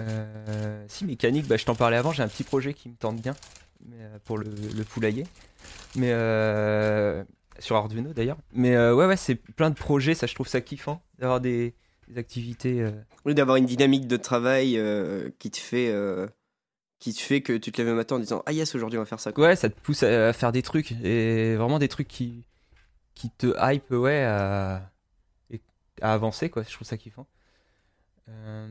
Euh, 0.00 0.84
si 0.88 1.04
mécanique, 1.04 1.46
bah, 1.46 1.56
je 1.56 1.64
t'en 1.64 1.74
parlais 1.74 1.96
avant, 1.96 2.12
j'ai 2.12 2.22
un 2.22 2.28
petit 2.28 2.44
projet 2.44 2.74
qui 2.74 2.88
me 2.88 2.94
tente 2.94 3.20
bien 3.20 3.34
mais, 3.84 3.96
euh, 4.00 4.18
pour 4.24 4.38
le, 4.38 4.46
le 4.46 4.84
poulailler. 4.84 5.26
Mais 5.94 6.10
euh, 6.12 7.24
sur 7.58 7.76
Arduino 7.76 8.12
d'ailleurs. 8.12 8.38
Mais 8.52 8.76
ouais, 8.76 9.06
ouais, 9.06 9.16
c'est 9.16 9.34
plein 9.34 9.70
de 9.70 9.74
projets, 9.74 10.14
ça 10.14 10.26
je 10.26 10.34
trouve 10.34 10.48
ça 10.48 10.60
kiffant 10.60 11.02
d'avoir 11.18 11.40
des, 11.40 11.74
des 12.08 12.18
activités. 12.18 12.84
Oui, 13.24 13.34
d'avoir 13.34 13.56
une 13.56 13.66
dynamique 13.66 14.06
de 14.06 14.16
travail 14.16 14.80
qui 15.38 15.50
te 15.50 15.58
fait. 15.58 15.94
qui 16.98 17.14
te 17.14 17.20
fait 17.20 17.40
que 17.40 17.54
tu 17.54 17.72
te 17.72 17.78
lèves 17.78 17.88
le 17.88 17.94
matin 17.96 18.16
en 18.16 18.18
disant 18.18 18.42
Ah 18.46 18.52
yes, 18.52 18.74
aujourd'hui 18.74 18.98
on 18.98 19.02
va 19.02 19.06
faire 19.06 19.20
ça. 19.20 19.32
Quoi. 19.32 19.48
Ouais, 19.48 19.56
ça 19.56 19.70
te 19.70 19.80
pousse 19.80 20.02
à, 20.02 20.28
à 20.28 20.32
faire 20.32 20.52
des 20.52 20.62
trucs 20.62 20.92
et 21.02 21.56
vraiment 21.56 21.78
des 21.78 21.88
trucs 21.88 22.08
qui, 22.08 22.46
qui 23.16 23.30
te 23.30 23.54
hype, 23.58 23.90
ouais, 23.90 24.22
à, 24.22 24.92
avancer, 26.02 26.50
quoi. 26.50 26.62
Je 26.62 26.72
trouve 26.72 26.86
ça 26.86 26.96
kiffant. 26.96 27.26
Euh, 28.28 28.68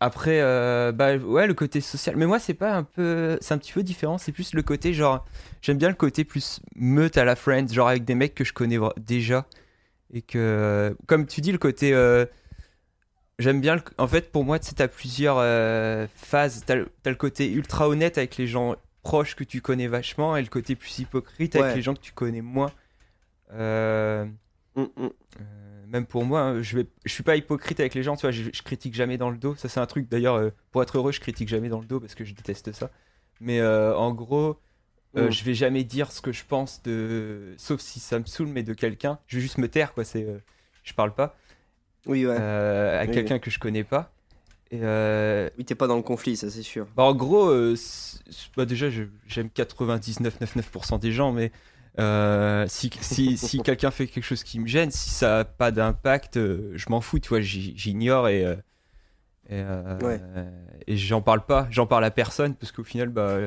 après, 0.00 0.40
euh, 0.40 0.92
bah 0.92 1.16
ouais, 1.16 1.46
le 1.46 1.54
côté 1.54 1.80
social. 1.80 2.16
Mais 2.16 2.26
moi, 2.26 2.38
c'est 2.38 2.54
pas 2.54 2.74
un 2.74 2.84
peu, 2.84 3.38
c'est 3.40 3.54
un 3.54 3.58
petit 3.58 3.72
peu 3.72 3.82
différent. 3.82 4.18
C'est 4.18 4.32
plus 4.32 4.54
le 4.54 4.62
côté 4.62 4.94
genre, 4.94 5.24
j'aime 5.62 5.78
bien 5.78 5.88
le 5.88 5.94
côté 5.94 6.24
plus 6.24 6.60
meute 6.76 7.16
à 7.18 7.24
la 7.24 7.36
Friends, 7.36 7.68
genre 7.72 7.88
avec 7.88 8.04
des 8.04 8.14
mecs 8.14 8.34
que 8.34 8.44
je 8.44 8.52
connais 8.52 8.78
déjà 8.98 9.46
et 10.12 10.22
que, 10.22 10.96
comme 11.06 11.26
tu 11.26 11.40
dis, 11.40 11.52
le 11.52 11.58
côté 11.58 11.92
euh, 11.94 12.26
J'aime 13.38 13.60
bien, 13.60 13.76
le- 13.76 13.82
en 13.98 14.08
fait, 14.08 14.32
pour 14.32 14.44
moi, 14.44 14.58
tu 14.58 14.66
sais, 14.66 14.74
t'as 14.74 14.88
plusieurs 14.88 15.36
euh, 15.38 16.06
phases. 16.16 16.64
T'as 16.66 16.74
le, 16.74 16.88
le 17.06 17.14
côté 17.14 17.48
ultra 17.52 17.88
honnête 17.88 18.18
avec 18.18 18.36
les 18.36 18.48
gens 18.48 18.74
proches 19.04 19.36
que 19.36 19.44
tu 19.44 19.60
connais 19.60 19.86
vachement 19.86 20.36
et 20.36 20.42
le 20.42 20.48
côté 20.48 20.74
plus 20.74 20.98
hypocrite 20.98 21.54
avec 21.54 21.76
les 21.76 21.82
gens 21.82 21.94
que 21.94 22.00
tu 22.00 22.12
connais 22.12 22.40
moins. 22.42 22.72
Euh, 23.52 24.26
Mm, 24.76 24.82
mm. 24.96 25.08
Même 25.88 26.06
pour 26.06 26.24
moi, 26.24 26.40
hein, 26.40 26.62
je, 26.62 26.78
vais, 26.78 26.86
je 27.04 27.12
suis 27.12 27.22
pas 27.22 27.36
hypocrite 27.36 27.80
avec 27.80 27.94
les 27.94 28.02
gens, 28.02 28.16
tu 28.16 28.22
vois, 28.22 28.30
je, 28.30 28.44
je 28.52 28.62
critique 28.62 28.94
jamais 28.94 29.18
dans 29.18 29.30
le 29.30 29.36
dos. 29.38 29.54
Ça, 29.56 29.68
c'est 29.68 29.80
un 29.80 29.86
truc, 29.86 30.08
d'ailleurs, 30.08 30.34
euh, 30.36 30.50
pour 30.70 30.82
être 30.82 30.96
heureux, 30.96 31.12
je 31.12 31.20
critique 31.20 31.48
jamais 31.48 31.68
dans 31.68 31.80
le 31.80 31.86
dos 31.86 32.00
parce 32.00 32.14
que 32.14 32.24
je 32.24 32.34
déteste 32.34 32.72
ça. 32.72 32.90
Mais 33.40 33.60
euh, 33.60 33.96
en 33.96 34.12
gros, 34.12 34.58
euh, 35.16 35.28
Mm. 35.28 35.32
je 35.32 35.44
vais 35.44 35.54
jamais 35.54 35.84
dire 35.84 36.12
ce 36.12 36.20
que 36.20 36.32
je 36.32 36.44
pense 36.46 36.82
de. 36.82 37.54
Sauf 37.56 37.80
si 37.80 37.98
ça 38.00 38.18
me 38.18 38.26
saoule, 38.26 38.48
mais 38.48 38.62
de 38.62 38.74
quelqu'un. 38.74 39.18
Je 39.26 39.36
vais 39.36 39.42
juste 39.42 39.58
me 39.58 39.68
taire, 39.68 39.94
quoi. 39.94 40.04
C'est, 40.04 40.24
euh, 40.24 40.38
je 40.84 40.92
parle 40.92 41.14
pas 41.14 41.36
Oui, 42.06 42.26
ouais. 42.26 42.36
à 42.36 43.04
Oui, 43.06 43.12
quelqu'un 43.12 43.38
que 43.38 43.50
je 43.50 43.58
connais 43.58 43.84
pas. 43.84 44.12
Et 44.70 44.80
euh, 44.82 45.48
Oui, 45.56 45.64
t'es 45.64 45.74
pas 45.74 45.86
dans 45.86 45.96
le 45.96 46.02
conflit, 46.02 46.36
ça 46.36 46.50
c'est 46.50 46.62
sûr. 46.62 46.86
bah, 46.94 47.04
en 47.04 47.14
gros, 47.14 47.48
euh, 47.48 47.74
bah, 48.56 48.66
déjà, 48.66 48.88
j'aime 48.90 49.48
99,99% 49.54 50.98
des 50.98 51.12
gens, 51.12 51.32
mais 51.32 51.52
euh, 51.98 52.64
si, 52.68 52.90
si, 53.00 53.36
si 53.36 53.58
quelqu'un 53.62 53.90
fait 53.90 54.06
quelque 54.06 54.24
chose 54.24 54.44
qui 54.44 54.58
me 54.60 54.66
gêne, 54.66 54.90
si 54.90 55.10
ça 55.10 55.40
a 55.40 55.44
pas 55.44 55.70
d'impact, 55.70 56.36
euh, 56.36 56.72
je 56.74 56.86
m'en 56.90 57.00
fous, 57.00 57.18
tu 57.18 57.28
vois, 57.30 57.40
j'ig- 57.40 57.76
j'ignore 57.76 58.28
et, 58.28 58.44
euh, 58.44 58.56
et, 59.50 59.62
Ouais. 60.04 60.20
et 60.86 60.96
j'en 60.96 61.22
parle 61.22 61.44
pas, 61.46 61.66
j'en 61.70 61.86
parle 61.86 62.04
à 62.04 62.10
personne 62.10 62.54
parce 62.54 62.70
qu'au 62.72 62.84
final, 62.84 63.08
bah, 63.08 63.38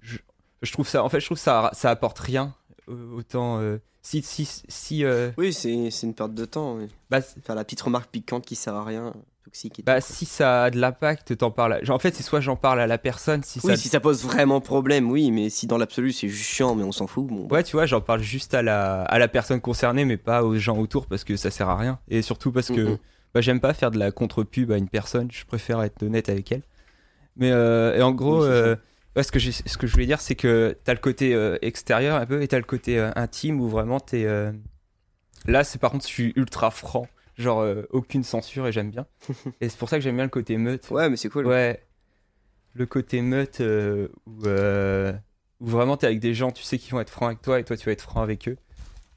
je, 0.00 0.18
je 0.62 0.72
trouve 0.72 0.88
ça, 0.88 1.02
en 1.04 1.08
fait, 1.08 1.20
je 1.20 1.26
trouve 1.26 1.38
ça, 1.38 1.70
ça 1.72 1.90
apporte 1.90 2.18
rien. 2.18 2.54
Autant 2.86 3.60
si 4.02 4.20
si 4.22 4.44
si 4.68 5.04
Oui, 5.38 5.52
c'est 5.54 5.90
c'est 5.90 6.06
une 6.06 6.14
perte 6.14 6.34
de 6.34 6.44
temps. 6.44 6.76
oui. 6.76 6.88
bah, 7.10 7.22
Faire 7.22 7.54
la 7.54 7.64
petite 7.64 7.80
remarque 7.80 8.10
piquante 8.10 8.44
qui 8.44 8.54
sert 8.56 8.74
à 8.74 8.84
rien, 8.84 9.14
toxique 9.44 9.78
et 9.78 9.82
Bah, 9.82 10.00
tout, 10.00 10.12
si 10.12 10.24
ça 10.24 10.64
a 10.64 10.70
de 10.70 10.78
l'impact, 10.78 11.36
t'en 11.36 11.50
parles. 11.50 11.74
à- 11.74 11.92
En 11.92 11.98
fait, 11.98 12.14
c'est 12.14 12.22
soit 12.22 12.40
j'en 12.40 12.56
parle 12.56 12.80
à 12.80 12.86
la 12.86 12.98
personne, 12.98 13.42
si 13.42 13.60
Oui, 13.62 13.76
ça. 13.76 13.76
si 13.76 13.88
ça 13.88 14.00
pose 14.00 14.24
vraiment 14.24 14.60
problème, 14.60 15.10
oui, 15.10 15.30
mais 15.30 15.50
si 15.50 15.66
dans 15.66 15.78
l'absolu 15.78 16.12
c'est 16.12 16.28
juste 16.28 16.50
chiant, 16.50 16.74
mais 16.74 16.84
on 16.84 16.92
s'en 16.92 17.06
fout. 17.06 17.26
Bon, 17.26 17.46
Ouais, 17.50 17.62
tu 17.62 17.72
vois, 17.76 17.84
j'en 17.86 18.00
parle 18.00 18.22
juste 18.22 18.54
à 18.54 18.62
la, 18.62 19.02
à 19.02 19.18
la 19.18 19.28
personne 19.28 19.60
concernée, 19.60 20.04
mais 20.04 20.16
pas 20.16 20.42
aux 20.42 20.56
gens 20.56 20.78
autour 20.78 21.06
parce 21.06 21.24
que 21.24 21.36
ça 21.36 21.50
sert 21.50 21.68
à 21.68 21.76
rien. 21.76 21.98
Et 22.08 22.22
surtout 22.22 22.52
parce 22.52 22.68
que 22.70 22.98
bah, 23.34 23.40
j'aime 23.40 23.60
pas 23.60 23.74
faire 23.74 23.90
de 23.90 23.98
la 23.98 24.10
contre-pub 24.10 24.72
à 24.72 24.78
une 24.78 24.88
personne, 24.88 25.28
je 25.30 25.44
préfère 25.44 25.82
être 25.82 26.02
honnête 26.02 26.28
avec 26.30 26.50
elle. 26.52 26.62
Mais 27.36 27.50
euh, 27.50 27.96
et 27.96 28.02
en 28.02 28.12
gros, 28.12 28.42
Oui, 28.42 28.48
euh, 28.50 28.76
ouais, 29.16 29.22
ce, 29.22 29.32
que 29.32 29.38
ce 29.40 29.76
que 29.76 29.86
je 29.86 29.92
voulais 29.92 30.06
dire, 30.06 30.20
c'est 30.20 30.36
que 30.36 30.76
t'as 30.84 30.94
le 30.94 31.00
côté 31.00 31.34
euh, 31.34 31.58
extérieur 31.62 32.16
un 32.16 32.26
peu 32.26 32.42
et 32.42 32.48
t'as 32.48 32.58
le 32.58 32.64
côté 32.64 32.98
intime 33.16 33.60
où 33.60 33.68
vraiment 33.68 34.00
t'es. 34.00 34.26
Là, 35.46 35.64
c'est 35.64 35.78
par 35.78 35.90
contre, 35.90 36.04
je 36.06 36.12
suis 36.12 36.32
ultra 36.36 36.70
franc. 36.70 37.06
Genre, 37.36 37.60
euh, 37.60 37.82
aucune 37.90 38.22
censure 38.22 38.66
et 38.66 38.72
j'aime 38.72 38.90
bien. 38.90 39.06
et 39.60 39.68
c'est 39.68 39.78
pour 39.78 39.88
ça 39.88 39.96
que 39.96 40.02
j'aime 40.02 40.16
bien 40.16 40.24
le 40.24 40.30
côté 40.30 40.56
meute. 40.56 40.88
Ouais, 40.90 41.08
mais 41.08 41.16
c'est 41.16 41.28
cool. 41.28 41.46
Ouais. 41.46 41.82
Le 42.74 42.86
côté 42.86 43.22
meute 43.22 43.60
euh, 43.60 44.08
où, 44.26 44.46
euh, 44.46 45.12
où 45.60 45.66
vraiment 45.66 45.96
t'es 45.96 46.06
avec 46.06 46.20
des 46.20 46.34
gens, 46.34 46.50
tu 46.50 46.62
sais 46.62 46.78
qu'ils 46.78 46.92
vont 46.92 47.00
être 47.00 47.10
francs 47.10 47.28
avec 47.28 47.42
toi 47.42 47.60
et 47.60 47.64
toi 47.64 47.76
tu 47.76 47.86
vas 47.86 47.92
être 47.92 48.02
franc 48.02 48.22
avec 48.22 48.48
eux. 48.48 48.56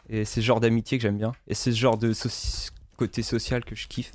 Et 0.09 0.25
c'est 0.25 0.41
ce 0.41 0.45
genre 0.45 0.59
d'amitié 0.59 0.97
que 0.97 1.01
j'aime 1.01 1.17
bien. 1.17 1.33
Et 1.47 1.53
c'est 1.53 1.71
ce 1.71 1.77
genre 1.77 1.97
de 1.97 2.13
côté 2.97 3.23
social 3.23 3.63
que 3.65 3.75
je 3.75 3.87
kiffe. 3.87 4.11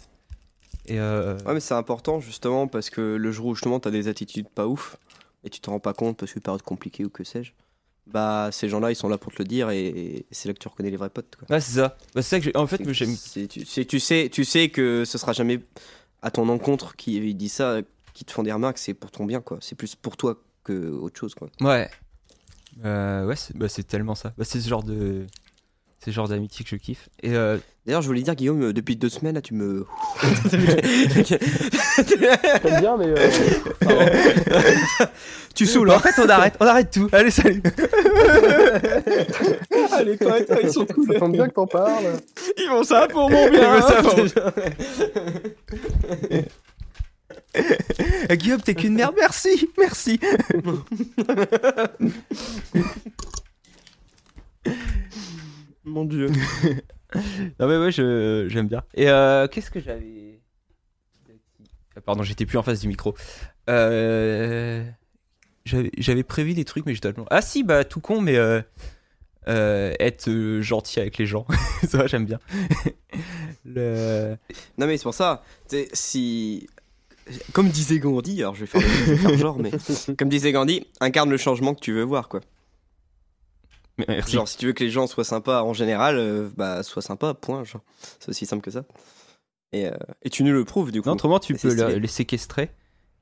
Et 0.86 0.98
Ouais, 1.00 1.54
mais 1.54 1.60
c'est 1.60 1.74
important 1.74 2.20
justement 2.20 2.66
parce 2.66 2.90
que 2.90 3.00
le 3.00 3.32
jour 3.32 3.46
où 3.46 3.54
justement 3.54 3.78
t'as 3.78 3.90
des 3.90 4.08
attitudes 4.08 4.48
pas 4.48 4.66
ouf 4.66 4.96
et 5.44 5.50
tu 5.50 5.60
t'en 5.60 5.72
rends 5.72 5.80
pas 5.80 5.92
compte 5.92 6.16
parce 6.16 6.32
que 6.32 6.40
période 6.40 6.62
compliquée 6.62 7.04
ou 7.04 7.10
que 7.10 7.24
sais-je, 7.24 7.52
bah 8.06 8.50
ces 8.52 8.68
gens-là 8.68 8.90
ils 8.90 8.96
sont 8.96 9.08
là 9.08 9.16
pour 9.18 9.32
te 9.32 9.38
le 9.38 9.46
dire 9.46 9.70
et, 9.70 9.86
et 9.86 10.26
c'est 10.30 10.48
là 10.48 10.54
que 10.54 10.58
tu 10.58 10.68
reconnais 10.68 10.90
les 10.90 10.96
vrais 10.96 11.10
potes. 11.10 11.36
Quoi. 11.36 11.48
ouais, 11.50 11.60
c'est 11.60 11.76
ça. 11.76 11.96
Bah, 12.14 12.22
c'est 12.22 12.40
ça 12.40 12.50
que 12.50 12.56
en 12.56 12.66
fait, 12.66 12.80
j'aime. 12.92 13.16
Tu, 13.16 13.86
tu 13.86 14.00
sais, 14.00 14.28
tu 14.30 14.44
sais 14.44 14.68
que 14.68 15.04
ce 15.04 15.18
sera 15.18 15.32
jamais 15.32 15.60
à 16.22 16.30
ton 16.30 16.48
encontre 16.48 16.96
qui 16.96 17.34
dit 17.34 17.48
ça, 17.48 17.80
qui 18.14 18.24
te 18.24 18.32
font 18.32 18.42
des 18.42 18.52
remarques, 18.52 18.78
c'est 18.78 18.94
pour 18.94 19.10
ton 19.10 19.24
bien 19.24 19.40
quoi. 19.40 19.58
C'est 19.60 19.74
plus 19.74 19.94
pour 19.94 20.16
toi 20.16 20.42
que 20.64 20.90
autre 20.90 21.18
chose 21.18 21.34
quoi. 21.34 21.48
Ouais. 21.60 21.90
Euh, 22.84 23.26
ouais, 23.26 23.36
c'est 23.36 23.56
bah, 23.56 23.68
c'est 23.68 23.84
tellement 23.84 24.14
ça. 24.14 24.32
Bah, 24.38 24.44
c'est 24.44 24.60
ce 24.60 24.68
genre 24.68 24.82
de. 24.82 25.26
C'est 26.04 26.10
ce 26.10 26.14
genre 26.16 26.26
d'amitié 26.28 26.64
que 26.64 26.70
je 26.70 26.76
kiffe. 26.76 27.08
Et 27.22 27.34
euh, 27.36 27.58
D'ailleurs, 27.86 28.02
je 28.02 28.08
voulais 28.08 28.22
dire 28.22 28.34
Guillaume, 28.34 28.62
euh, 28.62 28.72
depuis 28.72 28.96
deux 28.96 29.08
semaines 29.08 29.36
là, 29.36 29.40
tu 29.40 29.54
me. 29.54 29.86
J'aime 30.50 31.38
bien, 32.80 32.96
mais. 32.96 33.06
euh, 33.06 33.30
tu 35.54 35.64
saoules. 35.66 35.90
en 35.92 35.98
fait, 36.00 36.14
on 36.20 36.28
arrête, 36.28 36.54
on 36.58 36.66
arrête 36.66 36.90
tout. 36.92 37.08
Allez, 37.12 37.30
salut. 37.30 37.62
Allez, 39.92 40.16
toi, 40.16 40.40
toi, 40.42 40.56
ils 40.62 40.72
sont 40.72 40.86
cool. 40.86 41.06
Ça 41.12 41.18
tombe 41.20 41.32
bien 41.32 41.48
que 41.48 41.54
t'en 41.54 41.66
parles. 41.68 42.18
Ils 42.58 42.68
vont 42.68 42.82
ça 42.84 43.06
pour 43.08 43.30
mon 43.30 43.46
Ils 43.46 43.50
bien. 43.52 43.76
vont 43.80 43.86
ça 43.86 44.02
pour- 44.02 44.16
Eh, 48.28 48.36
Guillaume, 48.36 48.60
t'es 48.62 48.74
qu'une 48.74 48.94
merde. 48.94 49.14
Merci, 49.18 49.68
merci. 49.78 50.18
Mon 55.84 56.04
dieu. 56.04 56.28
Non 57.60 57.68
mais 57.68 57.76
ouais, 57.76 57.92
je- 57.92 58.46
j'aime 58.48 58.68
bien. 58.68 58.82
Et 58.94 59.10
euh, 59.10 59.46
qu'est-ce 59.46 59.70
que 59.70 59.80
j'avais... 59.80 60.40
Ah, 61.94 62.00
Pardon, 62.00 62.22
j'étais 62.22 62.46
plus 62.46 62.56
en 62.56 62.62
face 62.62 62.80
du 62.80 62.88
micro. 62.88 63.14
Euh, 63.68 64.82
J'avais 65.66 65.90
j'avais 65.98 66.22
prévu 66.22 66.54
des 66.54 66.64
trucs, 66.64 66.86
mais 66.86 66.94
je 66.94 67.02
dois... 67.02 67.12
le- 67.14 67.24
Ah 67.28 67.42
si, 67.42 67.64
bah 67.64 67.84
tout 67.84 68.00
con, 68.00 68.22
mais 68.22 68.36
euh, 68.36 68.62
euh, 69.46 69.92
être 70.00 70.60
gentil 70.62 71.00
avec 71.00 71.18
les 71.18 71.26
gens. 71.26 71.46
ça 71.86 71.98
va, 71.98 72.06
j'aime 72.06 72.24
bien. 72.24 72.38
Le... 73.66 74.36
Non 74.78 74.86
mais 74.86 74.96
c'est 74.96 75.02
pour 75.02 75.12
ça. 75.14 75.44
tu 75.68 75.76
sais, 75.76 75.88
Si, 75.92 76.66
comme 77.52 77.68
disait 77.68 77.98
Gandhi, 77.98 78.40
alors 78.40 78.54
je 78.54 78.64
vais 78.64 78.66
faire, 78.66 78.80
le- 79.30 79.36
genre, 79.36 79.58
mais 79.58 79.70
comme 80.18 80.30
disait 80.30 80.52
Gandhi, 80.52 80.86
incarne 81.00 81.28
le 81.28 81.36
changement 81.36 81.74
que 81.74 81.80
tu 81.80 81.92
veux 81.92 82.04
voir 82.04 82.28
quoi. 82.30 82.40
Merci. 84.08 84.32
Genre 84.32 84.48
si 84.48 84.56
tu 84.56 84.66
veux 84.66 84.72
que 84.72 84.82
les 84.82 84.90
gens 84.90 85.06
soient 85.06 85.24
sympas 85.24 85.62
en 85.62 85.72
général, 85.74 86.16
euh, 86.18 86.48
bah 86.56 86.82
sois 86.82 87.02
sympa, 87.02 87.34
point. 87.34 87.64
Genre, 87.64 87.82
c'est 88.20 88.28
aussi 88.30 88.46
simple 88.46 88.62
que 88.62 88.70
ça. 88.70 88.84
Et, 89.72 89.86
euh, 89.86 89.92
et 90.22 90.30
tu 90.30 90.44
nous 90.44 90.52
le 90.52 90.64
prouves 90.64 90.92
du 90.92 91.02
coup. 91.02 91.08
Non, 91.08 91.14
autrement, 91.14 91.38
tu 91.38 91.54
peux 91.54 91.74
le- 91.74 91.98
les 91.98 92.08
séquestrer. 92.08 92.70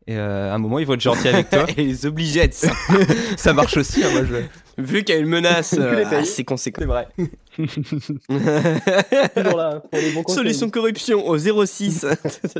Et 0.07 0.17
euh, 0.17 0.51
à 0.51 0.55
un 0.55 0.59
moment, 0.59 0.79
ils 0.79 0.87
vont 0.87 0.95
être 0.95 1.01
gentils 1.01 1.29
avec 1.29 1.51
toi. 1.51 1.67
et 1.77 1.85
les 1.85 2.07
obliger 2.07 2.41
à 2.41 2.45
être 2.45 2.55
ça. 2.55 2.73
ça 3.37 3.53
marche 3.53 3.77
aussi, 3.77 4.03
hein, 4.03 4.11
moi 4.13 4.25
je... 4.25 4.37
Vu 4.83 5.05
qu'il 5.05 5.15
y 5.15 5.19
a 5.19 5.21
une 5.21 5.29
menace 5.29 5.75
euh, 5.79 6.05
assez 6.07 6.43
conséquente. 6.43 6.83
C'est 6.83 6.87
vrai. 6.87 7.07
Toujours 9.37 9.57
là 9.59 9.81
pour 9.81 10.01
les 10.01 10.11
bons 10.13 10.23
conseils. 10.23 10.37
Solution 10.39 10.71
corruption 10.71 11.27
au 11.29 11.37
06. 11.37 12.07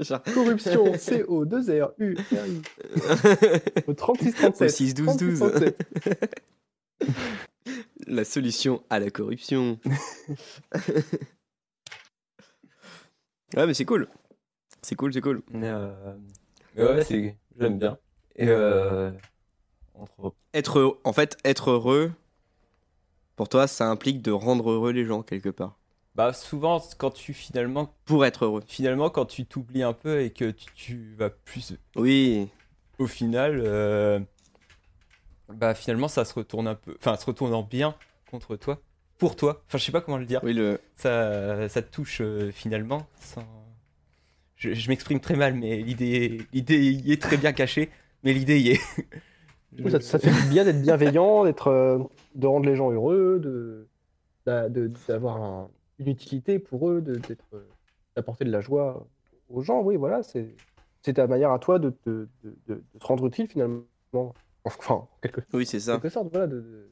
Genre, 0.03 0.23
Corruption, 0.35 0.93
CO, 0.93 1.47
2 1.47 1.83
R, 1.83 1.91
U, 1.99 2.15
R, 2.15 2.47
I. 2.47 2.61
Au 3.87 3.95
36 3.95 4.29
au 4.29 4.33
37. 4.33 4.71
6 4.71 4.95
12 4.95 5.17
12. 5.17 5.43
La 8.11 8.25
solution 8.25 8.83
à 8.91 8.99
la 8.99 9.09
corruption. 9.11 9.79
ouais, 13.57 13.67
mais 13.67 13.75
c'est 13.75 13.85
cool. 13.85 14.09
C'est 14.83 14.97
cool, 14.97 15.13
c'est 15.13 15.21
cool. 15.21 15.43
Mais, 15.53 15.69
euh, 15.69 16.17
mais 16.75 16.83
ouais, 16.85 17.05
c'est... 17.05 17.37
j'aime 17.59 17.79
bien. 17.79 17.99
Et 18.35 18.49
euh... 18.49 19.13
entre- 19.95 20.35
Être, 20.55 20.79
heureux- 20.81 21.01
en 21.05 21.13
fait, 21.13 21.37
être 21.45 21.71
heureux, 21.71 22.11
pour 23.37 23.49
toi, 23.49 23.67
ça 23.69 23.89
implique 23.89 24.23
de 24.23 24.33
rendre 24.33 24.71
heureux 24.71 24.91
les 24.93 25.05
gens 25.05 25.23
quelque 25.23 25.51
part. 25.51 25.77
Bah 26.17 26.33
souvent, 26.33 26.83
quand 26.99 27.13
tu 27.13 27.33
finalement 27.33 27.95
Pour 28.05 28.25
être 28.27 28.45
heureux. 28.45 28.63
finalement, 28.67 29.09
quand 29.11 29.27
tu 29.27 29.47
t'oublies 29.47 29.85
un 29.85 29.93
peu 29.93 30.21
et 30.23 30.31
que 30.31 30.51
tu, 30.51 30.67
tu 30.75 31.15
vas 31.17 31.31
plus. 31.31 31.75
Oui. 31.95 32.49
au 32.99 33.07
final, 33.07 33.63
euh, 33.65 34.19
bah 35.55 35.75
finalement, 35.75 36.09
ça 36.09 36.25
se 36.25 36.35
retourne 36.35 36.67
un 36.69 36.75
peu, 36.75 36.95
enfin, 36.99 37.17
se 37.17 37.27
retourne 37.27 37.53
en 37.55 37.63
bien 37.63 37.95
contre 38.31 38.57
toi, 38.57 38.81
pour 39.19 39.37
toi. 39.37 39.63
Enfin, 39.67 39.79
je 39.79 39.85
sais 39.85 39.93
pas 39.93 40.01
comment 40.01 40.19
le 40.19 40.27
dire. 40.27 40.41
Oui, 40.43 40.53
le... 40.55 40.81
Ça, 40.97 41.69
ça 41.69 41.83
te 41.83 41.91
touche 41.91 42.21
euh, 42.21 42.51
finalement. 42.53 43.07
sans- 43.21 43.45
Je, 44.57 44.75
je 44.75 44.89
m'exprime 44.89 45.21
très 45.21 45.37
mal, 45.37 45.55
mais 45.55 45.79
l'idée, 45.79 46.43
l'idée 46.53 46.79
y 46.93 47.13
est 47.13 47.21
très 47.21 47.37
bien 47.37 47.53
cachée. 47.53 47.91
Mais 48.23 48.33
l'idée 48.35 48.61
y 48.61 48.71
est. 48.71 48.81
Oui, 49.79 49.89
ça, 49.89 50.01
ça 50.01 50.19
fait 50.19 50.33
du 50.33 50.49
bien 50.49 50.65
d'être 50.65 50.83
bienveillant, 50.83 51.45
d'être, 51.45 51.69
euh, 51.69 51.99
de 52.35 52.47
rendre 52.49 52.67
les 52.67 52.75
gens 52.75 52.91
heureux, 52.91 53.39
de, 53.39 53.87
d'a- 54.45 54.69
de- 54.69 54.91
d'avoir 55.07 55.37
un- 55.41 55.71
une 56.01 56.09
utilité 56.09 56.59
pour 56.59 56.91
eux, 56.91 57.01
de, 57.01 57.15
d'être, 57.15 57.45
euh, 57.55 57.69
d'apporter 58.17 58.45
de 58.45 58.51
la 58.51 58.61
joie 58.61 59.07
aux 59.49 59.63
gens. 59.63 59.81
Oui, 59.83 59.95
voilà, 59.95 60.25
c'est, 60.25 60.57
c'est 61.03 61.13
ta 61.15 61.29
manière 61.29 61.53
à 61.53 61.61
toi 61.61 61.79
de, 61.79 61.95
de, 62.05 62.29
de- 62.43 62.57
de 62.67 62.83
te 62.99 63.07
rendre 63.07 63.27
utile 63.29 63.47
finalement. 63.47 63.85
Enfin, 64.65 64.95
en 64.95 65.09
quelque, 65.23 65.41
Oui, 65.53 65.65
c'est 65.67 65.81
ça. 65.81 65.95
quelque 65.95 66.09
sorte, 66.11 66.29
voilà, 66.31 66.47
de, 66.47 66.57
de- 66.57 66.91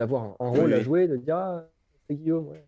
d'avoir 0.00 0.24
un, 0.24 0.36
un 0.40 0.48
rôle 0.48 0.66
Oui, 0.66 0.74
à 0.74 0.80
jouer, 0.82 1.06
de 1.08 1.16
dire 1.16 1.36
ah, 1.36 1.64
c'est 2.08 2.16
Guillaume, 2.16 2.48
ouais. 2.48 2.64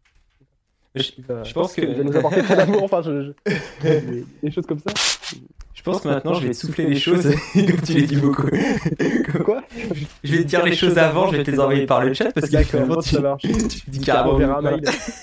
Je, 0.96 1.52
pense 1.52 1.72
que- 1.74 2.02
nous 2.02 2.16
apporter 2.16 2.42
plein 2.42 2.56
d'amour, 2.56 2.82
enfin, 2.84 3.00
je- 3.02 3.32
je- 3.46 3.98
des, 4.00 4.24
des 4.42 4.50
choses 4.50 4.66
comme 4.66 4.80
ça. 4.80 4.92
je 5.72 5.82
pense 5.82 6.00
que 6.00 6.08
maintenant, 6.08 6.34
je 6.34 6.46
vais 6.48 6.52
te 6.52 6.56
souffler 6.56 6.86
les 6.86 6.96
choses, 6.96 7.22
comme 7.54 7.80
tu 7.84 7.94
l'as 7.94 8.06
dit 8.06 8.16
beaucoup. 8.16 8.48
Quoi? 9.44 9.62
Je 10.24 10.36
vais 10.36 10.42
te 10.42 10.48
dire 10.48 10.64
les 10.64 10.74
choses 10.74 10.98
avant, 10.98 11.30
je 11.30 11.36
vais 11.36 11.44
te 11.44 11.50
les 11.50 11.60
envoyer 11.60 11.86
par 11.86 12.04
le 12.04 12.12
chat 12.12 12.32
parce 12.32 12.48
que 12.50 12.62
finalement, 12.64 13.00
tu, 13.00 13.16
tu 13.40 13.90
dis 13.90 13.98
Tu 14.00 14.04
carrément. 14.04 14.38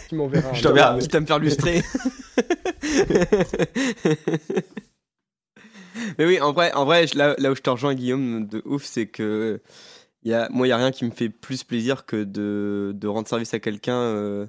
Tu 0.09 0.15
m'enverras 0.15 0.53
Je 0.53 0.63
t'enverrai 0.63 0.99
un 1.13 1.25
faire 1.25 1.39
lustrer. 1.39 1.81
Mais 6.17 6.25
oui, 6.25 6.39
en 6.41 6.51
vrai, 6.53 6.73
en 6.73 6.85
vrai 6.85 7.05
là, 7.15 7.35
où 7.51 7.55
je 7.55 7.61
te 7.61 7.69
rejoins, 7.69 7.93
Guillaume, 7.95 8.47
de 8.47 8.61
ouf, 8.65 8.83
c'est 8.83 9.07
que 9.07 9.61
y 10.23 10.33
a, 10.33 10.49
moi, 10.49 10.67
il 10.67 10.69
n'y 10.69 10.73
a 10.73 10.77
rien 10.77 10.91
qui 10.91 11.05
me 11.05 11.11
fait 11.11 11.29
plus 11.29 11.63
plaisir 11.63 12.05
que 12.05 12.23
de, 12.23 13.07
rendre 13.07 13.27
service 13.27 13.53
à 13.53 13.59
quelqu'un. 13.59 13.97
Euh, 13.97 14.47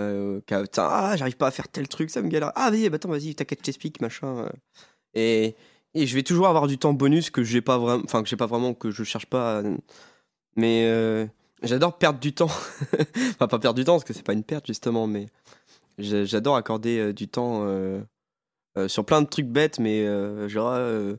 euh, 0.00 0.40
qui 0.46 0.54
a- 0.54 0.64
ah, 0.78 1.16
j'arrive 1.16 1.36
pas 1.36 1.48
à 1.48 1.50
faire 1.50 1.68
tel 1.68 1.88
truc, 1.88 2.10
ça 2.10 2.22
me 2.22 2.28
galère. 2.28 2.52
Ah, 2.56 2.70
vas-y, 2.70 2.88
bah, 2.90 2.96
attends, 2.96 3.10
vas-y, 3.10 3.34
t'inquiète, 3.34 3.60
je 3.60 3.64
t'explique, 3.64 4.00
machin. 4.00 4.38
euh. 4.46 4.50
Et, 5.14 5.56
je 5.94 6.14
vais 6.14 6.22
toujours 6.22 6.48
avoir 6.48 6.66
du 6.68 6.78
temps 6.78 6.92
bonus 6.94 7.30
que 7.30 7.42
j'ai 7.44 7.60
pas 7.62 7.78
vraiment, 7.78 8.02
enfin, 8.04 8.22
que 8.22 8.28
j'ai 8.28 8.36
pas 8.36 8.46
vraiment, 8.46 8.74
que 8.74 8.90
je 8.90 9.04
cherche 9.04 9.26
pas. 9.26 9.60
à- 9.60 9.62
Mais 10.56 11.28
j'adore 11.62 11.98
perdre 11.98 12.20
du 12.20 12.32
temps. 12.34 12.46
enfin, 13.30 13.48
pas 13.48 13.58
perdre 13.58 13.74
du 13.74 13.84
temps, 13.84 13.94
parce 13.94 14.04
que 14.04 14.12
c'est 14.14 14.22
pas 14.24 14.32
une 14.34 14.44
perte, 14.44 14.66
justement, 14.66 15.06
mais 15.06 15.26
j'a- 15.98 16.24
j'adore 16.24 16.56
accorder 16.56 17.12
du 17.12 17.28
temps 17.28 17.64
euh, 18.76 18.84
euh, 18.84 18.88
sur 18.88 19.04
plein 19.04 19.22
de 19.22 19.26
trucs 19.28 19.48
bêtes, 19.48 19.78
mais 19.78 20.06
euh, 20.06 20.48
genre, 20.48 20.72
euh, 20.72 21.16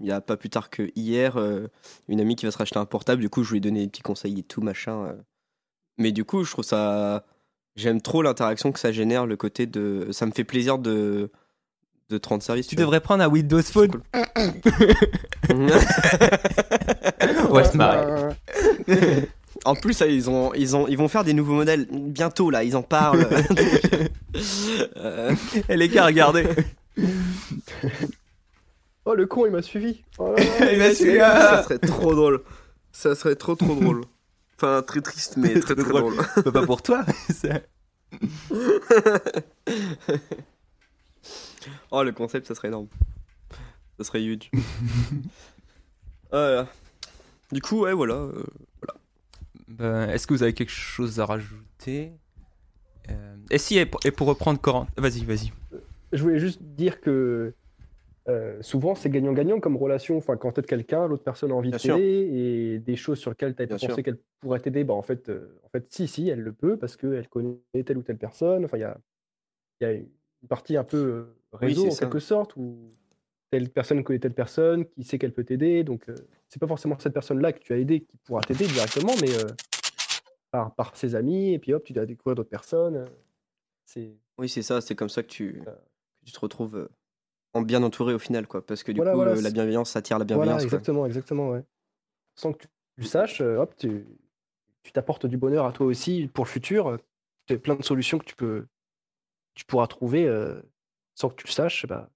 il 0.00 0.06
y 0.06 0.12
a 0.12 0.20
pas 0.20 0.36
plus 0.36 0.50
tard 0.50 0.68
que 0.70 0.90
hier, 0.94 1.36
euh, 1.38 1.68
une 2.08 2.20
amie 2.20 2.36
qui 2.36 2.44
va 2.46 2.52
se 2.52 2.58
racheter 2.58 2.78
un 2.78 2.84
portable, 2.86 3.20
du 3.22 3.30
coup, 3.30 3.42
je 3.44 3.50
lui 3.52 3.58
ai 3.58 3.60
donné 3.60 3.80
des 3.80 3.88
petits 3.88 4.02
conseils 4.02 4.40
et 4.40 4.42
tout, 4.42 4.60
machin. 4.60 5.04
euh. 5.06 5.14
Mais 5.98 6.12
du 6.12 6.24
coup, 6.24 6.44
je 6.44 6.50
trouve 6.50 6.64
ça. 6.64 7.24
J'aime 7.76 8.00
trop 8.02 8.22
l'interaction 8.22 8.72
que 8.72 8.78
ça 8.78 8.92
génère, 8.92 9.26
le 9.26 9.36
côté 9.36 9.66
de. 9.66 10.08
Ça 10.10 10.26
me 10.26 10.32
fait 10.32 10.44
plaisir 10.44 10.78
de. 10.78 11.30
De 12.08 12.18
te 12.18 12.28
rendre 12.28 12.42
service. 12.42 12.68
Tu 12.68 12.76
devrais 12.76 13.00
prendre 13.00 13.24
un 13.24 13.28
Windows 13.28 13.62
Phone. 13.62 13.90
On 15.50 17.52
va 17.52 17.64
se 17.64 17.76
marrer. 17.76 18.34
Euh, 19.56 19.70
En 19.70 19.74
plus, 19.74 19.98
là, 20.00 20.06
ils, 20.06 20.28
ont, 20.30 20.52
ils, 20.54 20.76
ont, 20.76 20.86
ils 20.88 20.96
vont 20.98 21.08
faire 21.08 21.24
des 21.24 21.32
nouveaux 21.32 21.54
modèles 21.54 21.86
bientôt, 21.90 22.50
là, 22.50 22.62
ils 22.64 22.76
en 22.76 22.82
parlent. 22.82 23.28
Euh, 24.98 25.34
Et 25.70 25.78
les 25.78 25.88
gars, 25.88 26.04
regardez. 26.04 26.46
Oh, 29.06 29.14
le 29.14 29.24
con, 29.26 29.46
il 29.46 29.52
m'a 29.52 29.62
suivi. 29.62 30.02
Oh 30.18 30.34
là 30.36 30.44
là. 30.44 30.72
Il 30.72 30.78
m'a 30.78 30.92
suivi. 30.94 31.16
ça 31.18 31.62
serait 31.62 31.78
trop 31.78 32.14
drôle. 32.14 32.42
Ça 32.92 33.14
serait 33.14 33.36
trop 33.36 33.54
trop 33.54 33.74
drôle. 33.74 34.02
Enfin, 34.58 34.82
très 34.82 35.00
triste, 35.00 35.38
mais 35.38 35.58
très 35.60 35.74
très 35.74 35.84
drôle. 35.88 36.14
drôle. 36.16 36.26
Bah, 36.44 36.52
pas 36.52 36.66
pour 36.66 36.82
toi. 36.82 37.06
ça- 37.30 37.60
Oh, 41.90 42.02
le 42.02 42.12
concept, 42.12 42.46
ça 42.46 42.54
serait 42.54 42.68
énorme. 42.68 42.88
Ça 43.98 44.04
serait 44.04 44.22
huge. 44.22 44.50
Voilà. 46.30 46.66
Du 47.52 47.60
coup, 47.62 47.80
ouais, 47.80 47.92
voilà. 47.92 48.26
Bah, 49.68 50.06
Est-ce 50.12 50.26
que 50.26 50.34
vous 50.34 50.42
avez 50.42 50.52
quelque 50.54 50.70
chose 50.72 51.18
à 51.20 51.26
rajouter? 51.26 52.12
Euh, 53.10 53.36
Et 53.50 53.58
si, 53.58 53.78
et 53.78 53.86
pour, 53.86 54.00
et 54.04 54.10
pour 54.10 54.26
reprendre 54.26 54.60
Coran. 54.60 54.86
Vas-y, 54.96 55.24
vas-y. 55.24 55.52
Je 56.12 56.22
voulais 56.22 56.38
juste 56.38 56.62
dire 56.62 57.00
que 57.00 57.54
euh, 58.28 58.60
souvent, 58.60 58.94
c'est 58.96 59.10
gagnant-gagnant 59.10 59.60
comme 59.60 59.76
relation. 59.76 60.16
Enfin, 60.16 60.36
quand 60.36 60.52
t'aides 60.52 60.66
quelqu'un, 60.66 61.06
l'autre 61.06 61.22
personne 61.22 61.52
a 61.52 61.54
envie 61.54 61.70
de 61.70 61.78
t'aider 61.78 62.02
et 62.02 62.78
des 62.80 62.96
choses 62.96 63.18
sur 63.18 63.30
lesquelles 63.30 63.54
tu 63.54 63.62
as 63.62 63.66
Bien 63.66 63.76
pensé 63.76 63.86
sûr. 63.94 64.02
qu'elle 64.02 64.18
pourrait 64.40 64.60
t'aider, 64.60 64.82
bah, 64.84 64.94
en, 64.94 65.02
fait, 65.02 65.28
euh, 65.28 65.60
en 65.64 65.68
fait, 65.68 65.86
si, 65.92 66.08
si, 66.08 66.28
elle 66.28 66.40
le 66.40 66.52
peut 66.52 66.76
parce 66.76 66.96
qu'elle 66.96 67.28
connaît 67.28 67.58
telle 67.84 67.98
ou 67.98 68.02
telle 68.02 68.18
personne. 68.18 68.64
Enfin, 68.64 68.78
il 68.78 68.80
y 68.80 68.84
a, 68.84 68.98
il 69.80 69.84
y 69.84 69.90
a 69.90 69.92
une 69.94 70.08
partie 70.48 70.76
un 70.76 70.84
peu 70.84 71.26
Oui, 71.52 71.58
réseau 71.68 71.86
en 71.86 71.90
ça. 71.92 72.06
quelque 72.06 72.18
sorte 72.18 72.56
où 72.56 72.92
telle 73.58 73.70
personne 73.70 74.04
connaît 74.04 74.18
telle 74.18 74.34
personne 74.34 74.84
qui 74.86 75.02
sait 75.02 75.18
qu'elle 75.18 75.32
peut 75.32 75.44
t'aider. 75.44 75.82
Donc, 75.82 76.10
euh, 76.10 76.14
c'est 76.48 76.58
pas 76.60 76.66
forcément 76.66 76.98
cette 76.98 77.14
personne-là 77.14 77.54
que 77.54 77.58
tu 77.58 77.72
as 77.72 77.78
aidé 77.78 78.00
qui 78.02 78.18
pourra 78.18 78.42
t'aider 78.42 78.66
directement, 78.66 79.14
mais 79.22 79.34
euh, 79.34 79.46
par, 80.50 80.74
par 80.74 80.94
ses 80.94 81.14
amis, 81.14 81.54
et 81.54 81.58
puis 81.58 81.72
hop, 81.72 81.82
tu 81.82 81.94
dois 81.94 82.04
découvrir 82.04 82.34
d'autres 82.34 82.50
personnes. 82.50 82.96
euh, 82.96 83.06
C'est 83.86 84.14
Oui, 84.36 84.50
c'est 84.50 84.60
ça, 84.60 84.82
c'est 84.82 84.94
comme 84.94 85.08
ça 85.08 85.22
que 85.22 85.28
tu, 85.28 85.62
que 85.64 86.24
tu 86.26 86.32
te 86.32 86.38
retrouves 86.38 86.86
en 87.54 87.62
bien 87.62 87.82
entouré 87.82 88.12
au 88.12 88.18
final, 88.18 88.46
quoi. 88.46 88.64
Parce 88.64 88.82
que 88.82 88.92
du 88.92 88.98
Voilà, 88.98 89.12
coup, 89.12 89.16
voilà, 89.16 89.40
la 89.40 89.50
bienveillance 89.50 89.96
attire 89.96 90.18
la 90.18 90.26
Voilà, 90.26 90.42
bienveillance. 90.42 90.56
quoi. 90.58 90.64
exactement, 90.64 91.06
exactement, 91.06 91.50
ouais. 91.50 91.64
Sans 92.34 92.52
que 92.52 92.66
tu, 92.98 93.04
saches, 93.04 93.40
hop, 93.40 93.74
tu 93.78 94.04
tu 94.82 94.92
t'apportes 94.92 95.24
du 95.24 95.38
bonheur 95.38 95.64
à 95.64 95.72
toi 95.72 95.86
aussi 95.86 96.28
pour 96.32 96.44
le 96.44 96.50
futur. 96.50 96.98
Tu 97.46 97.54
as 97.54 97.58
plein 97.58 97.74
de 97.74 97.82
solutions 97.82 98.18
que 98.18 98.24
tu 98.26 98.36
peux, 98.36 98.66
tu 99.54 99.64
pourras 99.64 99.86
trouver 99.86 100.26
euh, 100.28 100.60
sans 101.14 101.30
que 101.30 101.36
tu 101.36 101.46
le 101.46 101.52
saches. 101.52 101.86
Bah, 101.86 102.10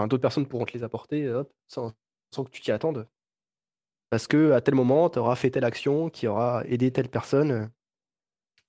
enfin, 0.00 0.08
d'autres 0.08 0.22
personnes 0.22 0.46
pourront 0.46 0.64
te 0.64 0.76
les 0.76 0.82
apporter, 0.82 1.28
hop, 1.28 1.52
sans, 1.68 1.92
sans 2.34 2.44
que 2.44 2.50
tu 2.50 2.60
t'y 2.60 2.72
attendes. 2.72 3.06
Parce 4.10 4.26
que 4.26 4.52
à 4.52 4.60
tel 4.60 4.74
moment, 4.74 5.08
tu 5.10 5.18
auras 5.18 5.36
fait 5.36 5.50
telle 5.50 5.64
action 5.64 6.10
qui 6.10 6.26
aura 6.26 6.64
aidé 6.66 6.90
telle 6.90 7.08
personne, 7.08 7.70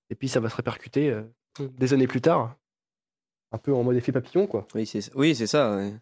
et 0.09 0.15
puis 0.15 0.29
ça 0.29 0.39
va 0.39 0.49
se 0.49 0.55
répercuter 0.55 1.09
euh, 1.09 1.23
des 1.59 1.93
années 1.93 2.07
plus 2.07 2.21
tard, 2.21 2.55
un 3.51 3.57
peu 3.57 3.73
en 3.73 3.84
mode 3.84 3.95
effet 3.95 4.11
papillon, 4.11 4.45
quoi. 4.45 4.67
Oui, 4.75 4.86
c'est 4.86 5.13
oui, 5.15 5.36
c'est 5.36 5.47
ça. 5.47 5.75
ouais. 5.75 5.93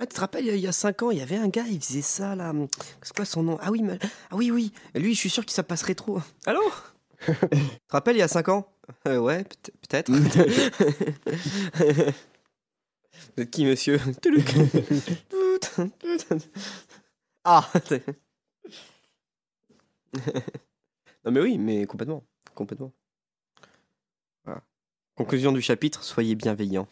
Ah, 0.00 0.06
tu 0.06 0.14
te 0.14 0.20
rappelles, 0.20 0.46
il 0.46 0.60
y 0.60 0.68
a 0.68 0.72
5 0.72 1.02
ans, 1.02 1.10
il 1.10 1.18
y 1.18 1.22
avait 1.22 1.36
un 1.36 1.48
gars, 1.48 1.64
il 1.68 1.80
faisait 1.82 2.02
ça 2.02 2.36
là. 2.36 2.50
hum, 2.50 2.68
C'est 3.02 3.14
quoi 3.16 3.24
son 3.24 3.42
nom? 3.42 3.58
Ah 3.60 3.70
oui, 3.72 3.82
mais- 3.82 3.98
ah 4.30 4.36
oui, 4.36 4.50
oui. 4.52 4.72
Lui, 4.94 5.12
je 5.14 5.18
suis 5.18 5.30
sûr 5.30 5.44
que 5.44 5.50
ça 5.52 5.64
passerait 5.64 5.96
trop. 5.96 6.20
Allô? 6.46 6.60
Tu 7.18 7.88
te 7.88 7.92
rappelles, 7.92 8.14
il 8.16 8.20
y 8.20 8.22
a 8.22 8.28
5 8.28 8.48
ans? 8.48 8.68
Euh, 9.08 9.18
Ouais, 9.18 9.42
peut- 9.44 9.72
peut-être. 9.88 10.12
Vous 13.36 13.42
êtes 13.42 13.50
qui, 13.50 13.64
monsieur. 13.64 13.98
Ah 17.44 17.70
Non, 21.24 21.30
mais 21.32 21.40
oui, 21.40 21.56
mais 21.58 21.86
complètement. 21.86 22.24
Complètement. 22.54 22.92
Voilà. 24.44 24.62
Conclusion 25.16 25.52
du 25.52 25.60
chapitre 25.62 26.02
soyez 26.04 26.34
bienveillants. 26.34 26.88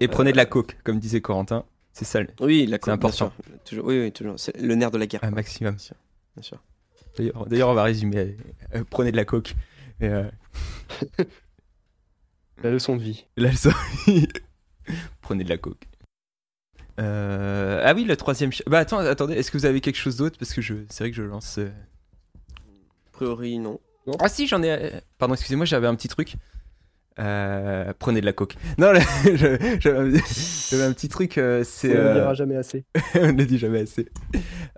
Et 0.00 0.08
prenez 0.08 0.32
de 0.32 0.36
la 0.36 0.46
coke, 0.46 0.76
comme 0.84 0.98
disait 1.00 1.20
Corentin. 1.20 1.64
C'est 1.92 2.04
ça, 2.04 2.20
le- 2.20 2.28
Oui, 2.40 2.66
la 2.66 2.76
C'est 2.76 2.80
co- 2.80 2.86
bien 2.86 2.94
important. 2.94 3.32
Toujours, 3.64 3.86
oui, 3.86 4.00
oui, 4.00 4.12
toujours. 4.12 4.38
C'est 4.38 4.56
le 4.56 4.74
nerf 4.76 4.90
de 4.92 4.98
la 4.98 5.06
guerre. 5.06 5.24
un 5.24 5.30
maximum. 5.30 5.76
Bien 6.36 6.42
sûr. 6.42 6.62
D'ailleurs, 7.16 7.46
d'ailleurs, 7.46 7.68
on 7.70 7.74
va 7.74 7.82
résumer. 7.82 8.36
Euh, 8.74 8.84
prenez 8.88 9.10
de 9.10 9.16
la 9.16 9.24
coke. 9.24 9.54
Et, 10.00 10.06
euh, 10.08 10.30
La 12.62 12.70
leçon 12.70 12.96
de 12.96 13.02
vie. 13.02 13.26
la 13.36 13.50
leçon. 13.50 13.70
prenez 15.22 15.44
de 15.44 15.48
la 15.48 15.58
coke. 15.58 15.86
Euh, 17.00 17.82
Ah 17.84 17.94
oui, 17.94 18.04
le 18.04 18.16
troisième. 18.16 18.50
Bah 18.66 18.78
attends, 18.80 18.98
attendez, 18.98 19.34
est-ce 19.34 19.50
que 19.50 19.58
vous 19.58 19.66
avez 19.66 19.80
quelque 19.80 19.96
chose 19.96 20.16
d'autre? 20.16 20.38
Parce 20.38 20.52
que 20.52 20.60
je, 20.60 20.74
c'est 20.88 21.04
vrai 21.04 21.10
que 21.10 21.16
je 21.16 21.22
lance. 21.22 21.58
euh, 21.58 21.68
A 23.06 23.10
priori, 23.12 23.58
non. 23.58 23.78
Ah 24.20 24.28
si, 24.28 24.46
j'en 24.46 24.62
ai. 24.62 24.70
euh, 24.70 25.00
Pardon, 25.18 25.34
excusez-moi, 25.34 25.66
j'avais 25.66 25.86
un 25.86 25.94
petit 25.94 26.08
truc. 26.08 26.34
Euh, 27.20 27.92
Prenez 27.98 28.20
de 28.20 28.26
la 28.26 28.32
coke. 28.32 28.56
Non, 28.78 28.90
là, 28.92 29.00
je- 29.24 29.78
j'avais 29.80 29.98
un- 29.98 30.22
j'avais 30.70 30.84
un 30.84 30.92
petit 30.92 31.08
truc. 31.08 31.38
euh, 31.38 31.60
On 31.60 31.64
c'est. 31.64 31.88
ne 31.88 31.94
le 31.94 32.00
euh, 32.00 32.14
dira 32.14 32.34
jamais 32.34 32.56
assez. 32.56 32.84
on 33.14 33.32
ne 33.32 33.38
le 33.38 33.46
dit 33.46 33.58
jamais 33.58 33.80
assez. 33.82 34.08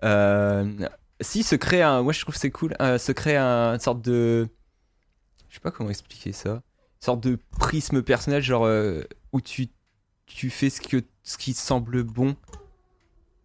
Euh, 0.04 0.70
si 1.22 1.42
se 1.42 1.54
crée 1.54 1.82
un, 1.82 2.02
moi 2.02 2.12
je 2.12 2.20
trouve 2.20 2.34
que 2.34 2.40
c'est 2.40 2.50
cool, 2.50 2.74
euh, 2.80 2.96
se 2.98 3.12
crée 3.12 3.36
un, 3.36 3.74
une 3.74 3.80
sorte 3.80 4.00
de, 4.02 4.48
je 5.50 5.54
sais 5.54 5.60
pas 5.60 5.70
comment 5.70 5.90
expliquer 5.90 6.32
ça, 6.32 6.62
sorte 7.00 7.22
de 7.22 7.38
prisme 7.58 8.02
personnel 8.02 8.42
genre 8.42 8.64
euh, 8.64 9.02
où 9.32 9.40
tu 9.40 9.68
tu 10.26 10.50
fais 10.50 10.70
ce 10.70 10.80
que 10.80 11.02
ce 11.22 11.38
qui 11.38 11.54
te 11.54 11.58
semble 11.58 12.02
bon. 12.02 12.36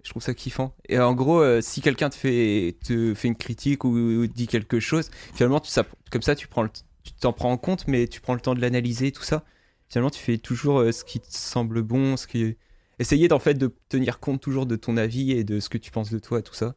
Je 0.04 0.12
trouve 0.12 0.22
ça 0.22 0.36
kiffant. 0.36 0.76
Et 0.88 1.00
en 1.00 1.16
gros, 1.16 1.40
euh, 1.40 1.62
si 1.62 1.82
quelqu'un 1.82 2.10
te 2.10 2.16
fait 2.16 2.78
te 2.86 3.16
fait 3.16 3.28
une 3.28 3.36
critique 3.36 3.84
ou, 3.84 3.90
ou 3.90 4.28
dit 4.28 4.46
quelque 4.48 4.80
chose, 4.80 5.10
finalement 5.34 5.60
tu 5.60 5.72
ça, 5.72 5.84
comme 6.12 6.22
ça 6.22 6.36
tu 6.36 6.48
prends 6.48 6.62
le, 6.62 6.70
tu 7.04 7.12
t'en 7.14 7.34
prends 7.34 7.52
en 7.52 7.58
compte, 7.58 7.88
mais 7.88 8.08
tu 8.08 8.22
prends 8.22 8.36
le 8.36 8.40
temps 8.42 8.54
de 8.54 8.62
l'analyser 8.62 9.12
tout 9.12 9.24
ça. 9.24 9.44
Finalement, 9.90 10.10
tu 10.10 10.20
fais 10.20 10.38
toujours 10.38 10.80
euh, 10.80 10.92
ce 10.92 11.04
qui 11.04 11.20
te 11.20 11.28
semble 11.30 11.84
bon, 11.84 12.18
ce 12.18 12.28
qui 12.28 12.58
essayer 12.98 13.28
d'en 13.28 13.40
fait 13.40 13.54
de 13.54 13.74
tenir 13.90 14.20
compte 14.20 14.42
toujours 14.42 14.66
de 14.66 14.76
ton 14.76 14.98
avis 14.98 15.32
et 15.32 15.44
de 15.44 15.60
ce 15.60 15.70
que 15.70 15.78
tu 15.78 15.92
penses 15.92 16.12
de 16.12 16.20
toi 16.20 16.40
et 16.40 16.44
tout 16.44 16.54
ça. 16.54 16.76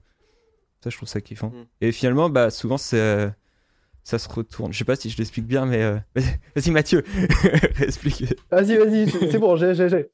Ça, 0.83 0.91
je 0.91 0.97
trouve 0.97 1.09
ça 1.09 1.21
kiffant. 1.21 1.49
Mm. 1.51 1.67
Et 1.81 1.93
finalement, 1.93 2.29
bah, 2.29 2.51
souvent, 2.51 2.77
c'est- 2.79 3.33
ça 4.09 4.19
se 4.19 4.29
retourne. 4.29 4.73
Je 4.73 4.79
sais 4.79 4.85
pas 4.87 4.97
si 4.97 5.11
je 5.11 5.19
l'explique 5.19 5.47
bien, 5.47 5.67
mais 5.67 5.83
euh, 5.83 5.99
vas-y, 6.57 6.71
Mathieu, 6.71 7.05
explique. 7.83 8.25
Vas-y, 8.51 8.77
vas-y, 8.79 9.11
c'est 9.11 9.39
bon, 9.39 9.55
j'ai, 9.57 9.75
j'ai, 9.75 9.89
j'ai. 9.91 10.11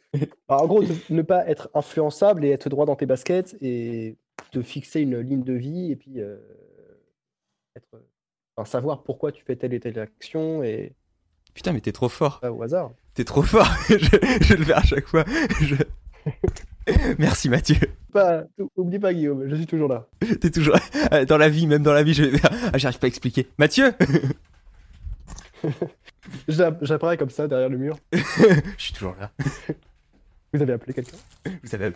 Alors, 0.48 0.62
en 0.62 0.66
gros, 0.66 0.82
ne- 0.82 0.88
ne 1.10 1.22
pas 1.22 1.46
être 1.48 1.70
influençable 1.74 2.44
et 2.44 2.50
être 2.50 2.68
droit 2.68 2.86
dans 2.86 2.96
tes 2.96 3.06
baskets 3.06 3.56
et 3.60 4.16
te 4.50 4.62
fixer 4.62 5.00
une 5.02 5.20
ligne 5.20 5.44
de 5.44 5.52
vie 5.52 5.92
et 5.92 5.96
puis 5.96 6.20
euh, 6.20 6.36
être, 7.76 8.02
enfin, 8.56 8.68
savoir 8.68 9.04
pourquoi 9.04 9.30
tu 9.30 9.44
fais 9.44 9.54
telle 9.54 9.72
et 9.74 9.80
telle 9.80 9.98
action 10.00 10.64
et 10.64 10.92
Putain, 11.54 11.72
mais 11.72 11.80
t'es 11.80 11.92
trop 11.92 12.08
fort. 12.08 12.40
pas 12.40 12.50
au 12.50 12.62
hasard. 12.64 12.90
T'es 13.14 13.22
trop 13.24 13.42
fort. 13.42 13.68
je, 13.88 13.94
je 14.40 14.54
le 14.54 14.64
fais 14.64 14.72
à 14.72 14.82
chaque 14.82 15.06
fois. 15.06 15.24
Je- 15.60 15.76
Merci, 17.18 17.48
Mathieu. 17.48 17.76
Pas, 18.12 18.44
oublie 18.76 18.98
pas, 18.98 19.12
Guillaume, 19.14 19.48
je 19.48 19.54
suis 19.56 19.66
toujours 19.66 19.88
là. 19.88 20.06
T'es 20.40 20.50
toujours 20.50 20.76
euh, 21.12 21.24
dans 21.24 21.38
la 21.38 21.48
vie, 21.48 21.66
même 21.66 21.82
dans 21.82 21.92
la 21.92 22.02
vie, 22.02 22.14
je. 22.14 22.24
Ah, 22.72 22.78
j'arrive 22.78 22.98
pas 22.98 23.06
à 23.06 23.08
expliquer. 23.08 23.48
Mathieu 23.58 23.92
J'a- 26.48 26.76
J'apparais 26.82 27.16
comme 27.16 27.30
ça 27.30 27.46
derrière 27.48 27.68
le 27.68 27.78
mur. 27.78 27.96
Je 28.12 28.18
suis 28.78 28.92
toujours 28.92 29.14
là. 29.20 29.30
Vous 30.52 30.62
avez 30.62 30.72
appelé 30.74 30.92
quelqu'un? 30.92 31.16
Vous 31.62 31.68
savez. 31.68 31.92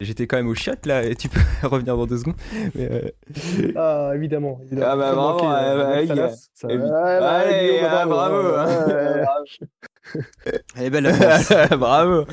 J'étais 0.00 0.26
quand 0.26 0.36
même 0.36 0.48
au 0.48 0.54
chat 0.54 0.84
là, 0.86 1.02
et 1.04 1.14
tu 1.16 1.28
peux 1.28 1.40
revenir 1.64 1.96
dans 1.96 2.06
deux 2.06 2.18
secondes. 2.18 2.36
Mais, 2.74 2.88
euh, 2.90 3.10
Ah, 3.76 4.12
évidemment. 4.14 4.60
évidemment. 4.62 4.86
Ah 4.92 4.96
bah 4.96 5.12
bravo, 5.14 5.44
euh, 5.50 6.06
bah, 6.06 7.30
Allez, 7.38 7.80
ah, 7.82 8.06
bravo, 8.06 8.36
ouais, 10.14 10.20
ouais, 10.46 10.52
ouais. 10.52 10.62
Elle 10.76 10.82
est 10.84 10.90
belle 10.90 11.04
la 11.04 11.14
France. 11.40 11.68
Bravo. 11.78 12.26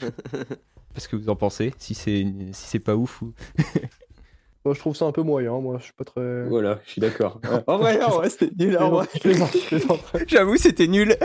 Parce 0.94 1.08
que 1.08 1.16
vous 1.16 1.28
en 1.30 1.36
pensez 1.36 1.72
Si 1.78 1.94
c'est 1.94 2.20
une- 2.20 2.52
si 2.52 2.66
c'est 2.68 2.78
pas 2.78 2.96
ouf 2.96 3.22
ou. 3.22 3.32
Bon, 4.64 4.72
je 4.74 4.78
trouve 4.78 4.94
ça 4.94 5.06
un 5.06 5.10
peu 5.12 5.22
moyen, 5.22 5.58
moi, 5.58 5.78
je 5.78 5.84
suis 5.86 5.92
pas 5.92 6.04
très... 6.04 6.44
Voilà, 6.44 6.78
je 6.86 6.90
suis 6.92 7.00
d'accord. 7.00 7.40
En 7.66 7.78
vrai, 7.78 8.00
en 8.00 8.10
vrai, 8.10 8.30
c'était 8.30 8.52
nul. 8.64 8.78
En 8.78 8.90
vrai. 8.90 9.08
Je 9.12 9.18
plaisante, 9.18 9.50
je 9.56 9.66
plaisante. 9.66 10.00
J'avoue, 10.28 10.56
c'était 10.56 10.86
nul. 10.86 11.16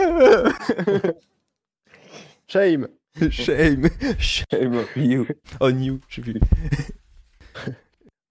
Shame 2.48 2.88
Shame. 3.30 3.88
Shame 4.18 4.84
You. 4.96 5.26
on 5.60 5.78
you. 5.80 6.00
Je 6.08 6.16
sais 6.16 6.22
plus. 6.22 6.40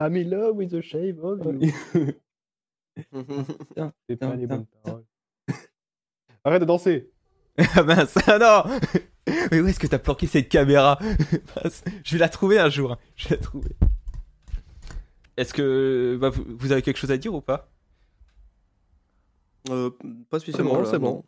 I'm 0.01 0.15
in 0.17 0.29
love 0.29 0.55
with 0.57 0.71
the 0.71 0.81
shame 0.81 1.19
of 1.21 1.39
you. 1.61 1.71
C'est 4.09 4.17
pas 4.17 4.35
les 4.35 4.45
bonnes 4.47 4.65
paroles. 4.83 5.05
Arrête 6.43 6.61
de 6.61 6.65
danser 6.65 7.09
Ah 7.75 7.83
mince, 7.83 8.15
ah 8.27 8.37
non 8.39 8.79
Mais 9.51 9.59
où 9.61 9.67
est-ce 9.67 9.79
que 9.79 9.87
t'as 9.87 9.97
planqué 9.99 10.27
cette 10.27 10.47
caméra 10.49 10.99
Mince, 11.63 11.83
Je 12.03 12.13
vais 12.13 12.19
la 12.19 12.29
trouver 12.29 12.59
un 12.59 12.69
jour. 12.69 12.91
hein. 12.93 12.97
Je 13.15 13.29
vais 13.29 13.35
la 13.35 13.41
trouver. 13.41 13.69
Est-ce 15.37 15.53
que 15.53 16.17
bah, 16.19 16.29
vous, 16.29 16.45
vous 16.57 16.71
avez 16.71 16.81
quelque 16.81 16.97
chose 16.97 17.11
à 17.11 17.17
dire 17.17 17.33
ou 17.33 17.41
pas? 17.41 17.69
Euh, 19.69 19.89
pas 20.29 20.39
spécialement. 20.39 20.83
C'est 20.85 20.99
bon. 20.99 21.23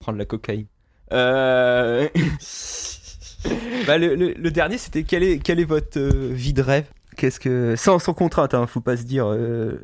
Prendre 0.00 0.18
la 0.18 0.24
cocaïne. 0.24 0.66
Euh... 1.12 2.08
bah, 3.86 3.98
le, 3.98 4.14
le- 4.14 4.32
le 4.34 4.50
dernier, 4.50 4.78
c'était 4.78 5.04
quelle 5.04 5.22
est, 5.22 5.38
quelle 5.38 5.60
est 5.60 5.64
votre 5.64 5.98
euh, 5.98 6.30
vie 6.32 6.52
de 6.52 6.62
rêve? 6.62 6.86
Qu'est-ce 7.16 7.40
que 7.40 7.74
sans, 7.76 7.98
sans 7.98 8.14
contrainte, 8.14 8.54
hein, 8.54 8.66
faut 8.66 8.80
pas 8.80 8.96
se 8.96 9.02
dire. 9.04 9.26
euh, 9.28 9.78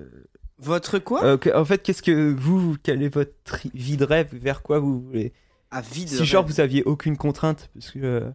Votre 0.58 0.98
quoi? 0.98 1.24
euh, 1.24 1.38
en 1.54 1.64
fait, 1.64 1.82
qu'est-ce 1.82 2.02
que 2.02 2.32
vous, 2.32 2.76
quelle 2.82 3.02
est 3.02 3.12
votre 3.12 3.58
vie 3.74 3.96
de 3.96 4.04
rêve? 4.04 4.28
Vers 4.32 4.62
quoi 4.62 4.78
vous 4.78 5.00
voulez? 5.00 5.32
À 5.74 5.80
vide. 5.80 6.08
Si 6.08 6.24
genre 6.24 6.46
vous 6.46 6.60
aviez 6.60 6.84
aucune 6.84 7.16
contrainte, 7.16 7.68
parce 7.74 7.90
que 7.90 7.98
euh, 7.98 8.30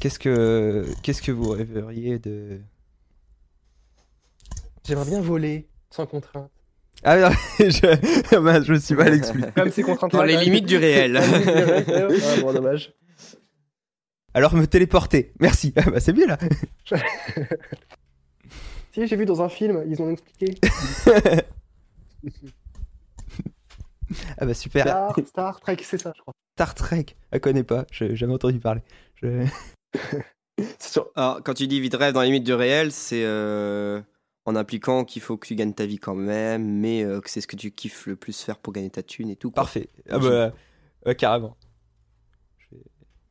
qu'est-ce 0.00 0.18
que 0.18 0.86
qu'est-ce 1.02 1.20
que 1.20 1.30
vous 1.30 1.50
rêveriez 1.50 2.18
de? 2.18 2.58
J'aimerais 4.86 5.04
bien 5.04 5.20
voler, 5.20 5.68
sans 5.90 6.06
contrainte. 6.06 6.50
Ah 7.04 7.18
non, 7.18 7.30
je, 7.58 8.72
me 8.72 8.78
suis 8.78 8.94
mal 8.94 9.12
expliqué. 9.12 9.50
Comme 9.54 9.70
ces 9.70 9.82
contraintes 9.82 10.12
Dans 10.12 10.22
les 10.22 10.38
limites 10.38 10.64
du 10.64 10.78
réel. 10.78 11.18
ah, 11.18 12.40
bon, 12.40 12.52
dommage. 12.54 12.94
Alors 14.32 14.54
me 14.54 14.66
téléporter. 14.66 15.34
Merci. 15.38 15.74
Ah 15.76 15.90
bah 15.90 16.00
c'est 16.00 16.14
bien 16.14 16.28
là. 16.28 16.38
Si, 18.92 19.06
j'ai 19.06 19.14
vu 19.14 19.24
dans 19.24 19.40
un 19.40 19.48
film, 19.48 19.84
ils 19.86 20.02
ont 20.02 20.10
expliqué. 20.10 20.58
Ah 24.38 24.46
bah 24.46 24.54
super. 24.54 24.82
Star, 24.82 25.14
Star 25.26 25.60
Trek, 25.60 25.76
c'est 25.84 25.98
ça, 25.98 26.12
je 26.16 26.20
crois. 26.22 26.34
Star 26.60 26.74
Trek. 26.74 27.06
Je 27.32 27.38
connais 27.38 27.62
pas. 27.64 27.86
J'ai 27.90 28.14
jamais 28.16 28.34
entendu 28.34 28.58
parler. 28.60 28.82
Je- 29.14 29.46
C'est 30.58 30.82
sûr. 30.92 31.10
Alors, 31.16 31.42
quand 31.42 31.54
tu 31.54 31.66
dis 31.66 31.80
vie 31.80 31.88
de 31.88 31.96
rêve 31.96 32.12
dans 32.12 32.20
les 32.20 32.26
limites 32.26 32.44
du 32.44 32.52
réel, 32.52 32.92
c'est 32.92 33.24
euh, 33.24 34.02
en 34.44 34.54
impliquant 34.56 35.06
qu'il 35.06 35.22
faut 35.22 35.38
que 35.38 35.46
tu 35.46 35.54
gagnes 35.54 35.72
ta 35.72 35.86
vie 35.86 35.96
quand 35.96 36.14
même, 36.14 36.62
mais 36.80 37.02
euh, 37.02 37.22
que 37.22 37.30
c'est 37.30 37.40
ce 37.40 37.46
que 37.46 37.56
tu 37.56 37.70
kiffes 37.70 38.04
le 38.08 38.14
plus 38.16 38.38
faire 38.42 38.58
pour 38.58 38.74
gagner 38.74 38.90
ta 38.90 39.02
thune 39.02 39.30
et 39.30 39.36
tout. 39.36 39.50
quoi. 39.50 39.62
Parfait. 39.62 39.88
Ah 40.10 40.18
bah 40.18 40.52
ouais, 41.06 41.14
carrément. 41.14 41.56
Je 42.58 42.76
vais... 42.76 42.82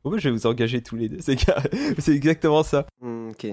Bon, 0.02 0.10
bah, 0.10 0.18
je 0.18 0.28
vais 0.28 0.32
vous 0.34 0.48
engager 0.48 0.82
tous 0.82 0.96
les 0.96 1.08
deux. 1.08 1.18
C'est 1.20 1.36
car- 1.36 1.62
exactement 2.08 2.64
ça. 2.64 2.84
Hmm, 3.00 3.28
ok. 3.28 3.46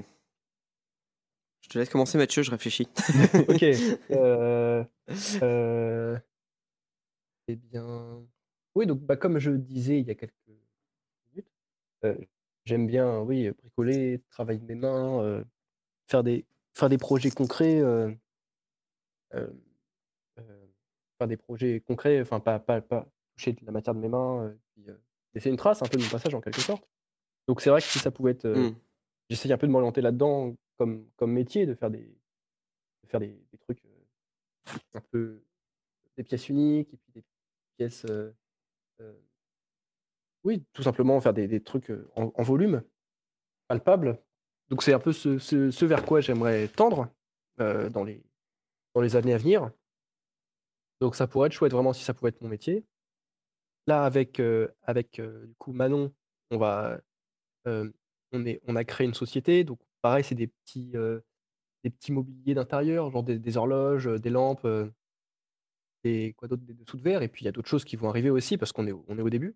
Je 1.61 1.69
te 1.69 1.77
laisse 1.77 1.89
commencer, 1.89 2.17
Mathieu, 2.17 2.41
je 2.41 2.49
réfléchis. 2.49 2.87
Ok. 3.47 3.63
Euh, 4.09 4.83
euh, 5.43 6.17
eh 7.47 7.55
bien. 7.55 8.23
Oui, 8.77 8.85
donc 8.85 8.99
bah, 8.99 9.15
comme 9.17 9.39
je 9.39 9.49
disais 9.49 9.99
il 9.99 10.05
y 10.07 10.11
a 10.11 10.13
quelques 10.13 10.35
minutes, 11.33 11.47
euh, 12.05 12.15
j'aime 12.63 12.85
bien, 12.85 13.21
oui, 13.21 13.49
bricoler, 13.49 14.21
travailler 14.29 14.59
mes 14.59 14.75
mains, 14.75 15.19
euh, 15.23 15.43
faire 16.07 16.23
des 16.23 16.45
faire 16.75 16.87
des 16.87 16.99
projets 16.99 17.31
concrets, 17.31 17.79
euh, 17.81 18.13
faire 21.17 21.27
des 21.27 21.37
projets 21.37 21.79
concrets, 21.79 22.21
enfin 22.21 22.39
pas, 22.39 22.59
pas, 22.59 22.79
pas 22.81 23.07
toucher 23.35 23.53
de 23.53 23.65
la 23.65 23.71
matière 23.71 23.95
de 23.95 23.99
mes 23.99 24.09
mains, 24.09 24.55
puis, 24.75 24.85
laisser 25.33 25.49
une 25.49 25.57
trace 25.57 25.81
un 25.81 25.87
peu 25.87 25.97
de 25.97 26.03
mon 26.03 26.09
passage 26.09 26.35
en 26.35 26.41
quelque 26.41 26.61
sorte. 26.61 26.87
Donc 27.47 27.61
c'est 27.61 27.71
vrai 27.71 27.81
que 27.81 27.87
si 27.87 27.97
ça 27.97 28.11
pouvait 28.11 28.33
être, 28.33 28.47
Hmm. 28.47 28.75
j'essaye 29.27 29.51
un 29.51 29.57
peu 29.57 29.65
de 29.65 29.71
m'orienter 29.71 30.01
là-dedans 30.01 30.55
comme, 30.77 31.09
comme 31.15 31.31
métier, 31.33 31.65
de 31.65 31.73
faire 31.73 31.89
des, 31.89 32.15
de 33.03 33.07
faire 33.07 33.19
des, 33.21 33.41
des 33.51 33.57
trucs 33.57 33.81
un 34.93 35.01
peu 35.01 35.41
des 36.15 36.23
pièces 36.23 36.47
uniques 36.47 36.93
et 36.93 36.97
puis 36.97 37.11
des 37.15 37.23
pièces 37.75 38.05
oui 40.43 40.63
tout 40.73 40.83
simplement 40.83 41.19
faire 41.21 41.33
des, 41.33 41.61
trucs 41.61 41.91
euh, 41.91 42.09
en, 42.15 42.43
volume 42.43 42.81
palpable. 43.67 44.19
Donc 44.69 44.81
c'est 44.81 44.93
un 44.93 44.99
peu 44.99 45.11
ce, 45.13 45.85
vers 45.85 46.05
quoi 46.05 46.21
j'aimerais 46.21 46.67
tendre 46.69 47.09
euh, 47.59 47.89
dans 47.89 48.03
les 48.03 49.15
années 49.15 49.33
à 49.33 49.37
venir. 49.37 49.71
Donc 51.01 51.15
ça 51.15 51.27
pourrait 51.27 51.47
être 51.47 51.53
chouette 51.53 51.73
vraiment 51.73 51.93
si 51.93 52.03
ça 52.03 52.13
pouvait 52.13 52.29
être 52.29 52.41
mon 52.41 52.49
métier. 52.49 52.85
Là 53.87 54.03
avec 54.03 54.39
euh, 54.39 54.69
avec 54.83 55.21
du 55.21 55.55
coup 55.57 55.73
Manon 55.73 56.13
on 56.51 56.57
va 56.57 56.99
on 57.65 58.75
a 58.75 58.83
créé 58.85 59.05
une 59.05 59.13
société. 59.13 59.63
Donc 59.63 59.79
pareil 60.01 60.23
c'est 60.23 60.35
des 60.35 60.47
petits 60.47 60.91
mobiliers 62.09 62.53
d'intérieur, 62.53 63.11
genre 63.11 63.23
des, 63.23 63.57
horloges, 63.57 64.07
des 64.07 64.29
lampes, 64.29 64.67
des 66.07 66.33
quoi 66.37 66.47
d'autre, 66.47 66.63
des 66.63 66.73
dessous 66.73 66.97
de 66.97 67.03
verre, 67.03 67.21
et 67.23 67.27
puis 67.29 67.43
il 67.43 67.45
y 67.45 67.49
a 67.49 67.51
d'autres 67.51 67.69
choses 67.69 67.85
qui 67.85 67.95
vont 67.97 68.09
arriver 68.09 68.29
aussi 68.29 68.57
parce 68.57 68.71
qu'on 68.73 68.87
est, 68.87 68.91
au- 68.93 69.05
on 69.07 69.17
est 69.17 69.21
au 69.21 69.29
début. 69.29 69.55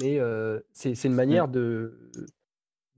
Mais 0.00 0.18
euh, 0.20 0.60
c'est 0.72 0.94
c'est 0.94 1.08
une 1.08 1.14
manière 1.14 1.48
de, 1.48 2.10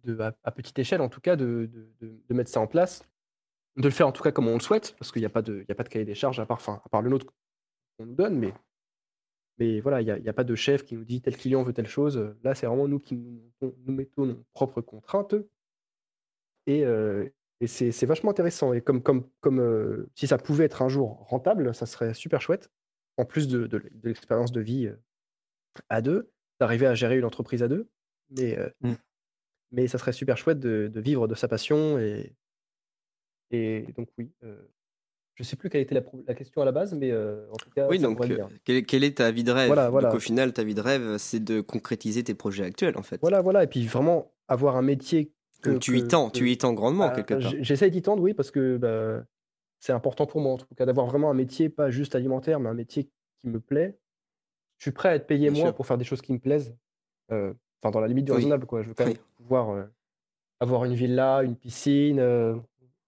de 0.05 0.18
à, 0.20 0.34
à 0.44 0.51
petite 0.53 0.78
échelle 0.78 1.01
en 1.01 1.09
tout 1.09 1.20
cas, 1.20 1.36
de, 1.36 1.70
de- 2.01 2.20
de- 2.28 2.34
mettre 2.34 2.51
ça 2.51 2.61
en 2.61 2.66
place, 2.66 3.03
de 3.76 3.84
le 3.84 3.90
faire 3.90 4.09
en 4.09 4.12
tout 4.12 4.22
cas 4.22 4.32
comme 4.32 4.48
on 4.48 4.55
le 4.55 4.61
souhaite, 4.61 4.96
parce 4.98 5.12
qu'il 5.12 5.22
n'y 5.22 5.26
a 5.26 5.30
pas 5.30 5.42
de, 5.42 5.61
il 5.62 5.66
y 5.68 5.72
a 5.72 5.76
pas 5.76 5.84
de 5.84 5.88
cahier 5.90 6.07
des 6.07 6.14
charges 6.16 6.40
à 6.40 6.46
part, 6.46 6.59
enfin, 6.59 6.82
à 6.84 6.88
part 6.90 7.03
le 7.03 7.11
nôtre 7.11 7.26
qu'on 7.98 8.07
nous 8.07 8.14
donne, 8.16 8.38
mais 8.38 8.55
mais 9.59 9.80
voilà, 9.80 10.01
il 10.01 10.05
n'y 10.07 10.28
a, 10.28 10.30
a 10.30 10.32
pas 10.34 10.44
de 10.44 10.55
chef 10.57 10.84
qui 10.84 10.96
nous 10.96 11.05
dit 11.05 11.20
tel 11.20 11.36
client 11.36 11.62
veut 11.62 11.72
telle 11.72 11.86
chose. 11.86 12.34
Là, 12.42 12.55
c'est 12.55 12.66
vraiment 12.66 12.88
nous 12.88 12.98
qui 12.98 13.16
nous, 13.16 13.53
nous 13.62 13.92
mettons 13.92 14.26
nos 14.26 14.44
propres 14.55 14.80
contraintes. 14.80 15.34
Et, 16.66 16.84
euh, 16.84 17.28
et 17.61 17.66
c'est 17.66 18.06
vachement 18.06 18.30
intéressant. 18.30 18.72
Et 18.72 18.80
comme, 18.80 19.02
comme, 19.02 19.28
comme 19.40 19.61
euh, 19.61 20.08
si 20.14 20.26
ça 20.26 20.38
pouvait 20.38 20.64
être 20.64 20.80
un 20.82 20.88
jour 20.88 21.26
rentable, 21.28 21.74
ça 21.74 21.86
serait 21.86 22.14
super 22.14 22.40
chouette. 22.40 22.70
En 23.16 23.24
plus 23.26 23.48
de, 23.48 23.66
de, 23.66 23.78
de 23.78 24.08
l'expérience 24.08 24.50
de 24.50 24.61
vie 24.62 24.86
euh, 24.86 24.96
à 25.90 26.00
deux, 26.00 26.30
d'arriver 26.58 26.86
à 26.86 26.94
gérer 26.94 27.18
une 27.18 27.24
entreprise 27.24 27.62
à 27.62 27.68
deux. 27.68 27.88
Mais, 28.30 28.58
euh, 28.58 28.70
Mm. 28.80 28.92
mais 29.72 29.88
ça 29.88 29.98
serait 29.98 30.12
super 30.12 30.38
chouette 30.38 30.58
de, 30.61 30.88
de 30.88 31.00
vivre 31.00 31.28
de 31.28 31.34
sa 31.34 31.48
passion. 31.48 31.98
Et, 31.98 32.34
et 33.50 33.84
donc, 33.96 34.08
oui. 34.16 34.30
euh, 34.44 34.62
je 35.34 35.42
sais 35.42 35.56
plus 35.56 35.68
quelle 35.68 35.82
était 35.82 35.94
la, 35.94 36.34
question 36.34 36.62
à 36.62 36.64
la 36.64 36.72
base, 36.72 36.94
mais 36.94 37.12
en 37.14 37.56
tout 37.56 37.70
cas, 37.70 37.88
Oui, 37.88 37.98
donc, 37.98 38.20
quelle, 38.64 38.84
quelle 38.86 39.04
est 39.04 39.16
ta 39.18 39.30
vie 39.30 39.44
de 39.44 39.52
rêve? 39.52 39.66
Voilà, 39.66 39.90
voilà. 39.90 40.08
Donc, 40.08 40.16
au 40.16 40.20
final, 40.20 40.52
ta 40.52 40.64
vie 40.64 40.74
de 40.74 40.80
rêve, 40.80 41.16
c'est 41.18 41.40
de 41.42 41.61
concrétiser 41.61 42.22
tes 42.24 42.34
projets 42.34 42.64
actuels, 42.64 42.96
en 42.96 43.02
fait. 43.02 43.18
Voilà, 43.20 43.40
voilà. 43.40 43.64
Et 43.64 43.66
puis 43.66 43.86
vraiment 43.86 44.32
avoir 44.48 44.76
un 44.76 44.82
métier. 44.82 45.32
Que- 45.61 45.70
Donc, 45.70 45.80
tu 45.80 45.98
y 45.98 46.06
tends, 46.06 46.28
que- 46.30 46.36
tu 46.38 46.50
y 46.50 46.56
tends 46.58 46.72
grandement, 46.72 47.08
Bah, 47.08 47.14
quelque 47.14 47.34
part. 47.34 47.52
J'essaie 47.61 47.90
d'y 47.90 48.02
tendre, 48.02 48.22
oui, 48.22 48.34
parce 48.34 48.50
que 48.50 48.76
bah, 48.76 49.24
c'est 49.80 49.92
important 49.92 50.26
pour 50.26 50.40
moi, 50.40 50.52
en 50.54 50.56
tout 50.58 50.66
cas, 50.76 50.86
d'avoir 50.86 51.06
vraiment 51.06 51.30
un 51.30 51.34
métier, 51.34 51.68
pas 51.68 51.90
juste 51.90 52.14
alimentaire, 52.14 52.61
mais 52.61 52.68
un 52.68 52.74
métier 52.74 53.08
qui 53.38 53.48
me 53.48 53.61
plaît. 53.61 53.98
Je 54.78 54.84
suis 54.84 54.90
prêt 54.92 55.11
à 55.11 55.14
être 55.14 55.26
payé 55.26 55.50
Bien 55.50 55.58
moins 55.61 55.68
sûr. 55.70 55.74
pour 55.74 55.86
faire 55.86 55.98
des 55.98 56.04
choses 56.04 56.22
qui 56.22 56.32
me 56.32 56.38
plaisent. 56.38 56.74
Euh, 57.32 57.52
enfin, 57.82 57.90
dans 57.90 58.00
la 58.00 58.08
limite 58.08 58.24
du 58.24 58.32
Oui. 58.32 58.36
raisonnable, 58.38 58.66
quoi. 58.66 58.82
Je 58.82 58.88
veux 58.88 58.94
quand 58.94 59.04
même 59.04 59.14
Oui. 59.14 59.20
pouvoir 59.36 59.70
euh, 59.70 59.84
avoir 60.61 60.84
une 60.84 60.94
villa, 60.94 61.42
une 61.42 61.56
piscine, 61.56 62.18
euh, 62.18 62.54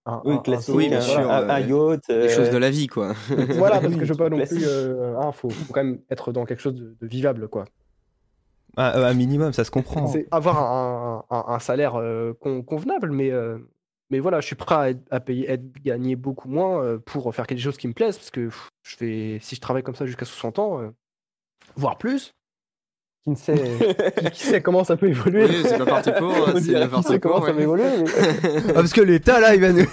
un, 0.05 0.21
Oui, 0.25 0.33
un- 0.33 0.35
un 0.35 0.39
classique, 0.39 0.75
bien 0.89 1.01
sûr, 1.01 1.31
un, 1.31 1.49
un 1.49 1.59
yacht. 1.59 2.07
Les 2.09 2.13
euh, 2.15 2.29
choses 2.29 2.49
de 2.49 2.57
la 2.57 2.69
vie, 2.69 2.87
quoi. 2.87 3.13
Voilà, 3.29 3.79
parce 3.79 3.95
que 3.95 4.05
je 4.05 4.13
veux 4.13 4.17
pas 4.17 4.29
non 4.29 4.37
plus. 4.45 4.63
Euh, 4.67 5.17
hein, 5.17 5.31
faut, 5.31 5.49
faut 5.49 5.73
quand 5.73 5.83
même 5.83 5.99
être 6.09 6.31
dans 6.33 6.45
quelque 6.45 6.59
chose 6.61 6.75
de, 6.75 6.95
de 6.99 7.07
vivable, 7.07 7.47
quoi. 7.47 7.65
Ah, 8.77 8.97
euh, 8.97 9.05
un 9.05 9.13
minimum, 9.13 9.53
ça 9.53 9.63
se 9.63 9.71
comprend. 9.71 10.07
C'est 10.07 10.27
avoir 10.31 10.57
un, 10.59 11.25
un- 11.29 11.45
un 11.53 11.59
salaire 11.59 11.95
euh, 11.95 12.33
con- 12.39 12.63
convenable, 12.63 13.11
mais, 13.11 13.31
euh, 13.31 13.57
mais 14.09 14.19
voilà, 14.19 14.39
je 14.41 14.47
suis 14.47 14.55
prêt 14.55 14.75
à, 14.75 14.89
être- 14.89 15.03
à 15.11 15.19
payer, 15.19 15.49
être 15.49 15.63
gagner 15.83 16.15
beaucoup 16.15 16.49
moins 16.49 16.83
euh, 16.83 16.97
pour 16.97 17.33
faire 17.35 17.45
quelque 17.47 17.61
chose 17.61 17.77
qui 17.77 17.87
me 17.87 17.93
plaise, 17.93 18.17
parce 18.17 18.31
que 18.31 18.45
pff, 18.45 18.69
je 18.83 18.95
fais, 18.95 19.37
si 19.41 19.55
je 19.55 19.61
travaille 19.61 19.83
comme 19.83 19.95
ça 19.95 20.05
jusqu'à 20.05 20.25
60 20.25 20.59
ans, 20.59 20.81
euh, 20.81 20.89
voire 21.75 21.97
plus, 21.97 22.31
qui 23.23 23.29
ne 23.29 23.35
sait, 23.35 23.55
qui, 24.17 24.31
qui 24.31 24.43
sait 24.47 24.61
comment 24.61 24.83
ça 24.83 24.97
peut 24.97 25.07
évoluer. 25.09 25.45
Oui, 25.45 25.61
c'est 25.63 25.77
quoi, 25.77 26.01
On 26.97 27.01
c'est 27.01 27.19
comment 27.19 27.41
ça 27.45 27.53
va 27.53 27.61
évoluer, 27.61 27.83
mais 27.99 28.61
Ah, 28.69 28.73
parce 28.73 28.91
que 28.93 29.01
l'État, 29.01 29.39
là, 29.39 29.55
il 29.55 29.61
va 29.61 29.71
nous. 29.71 29.85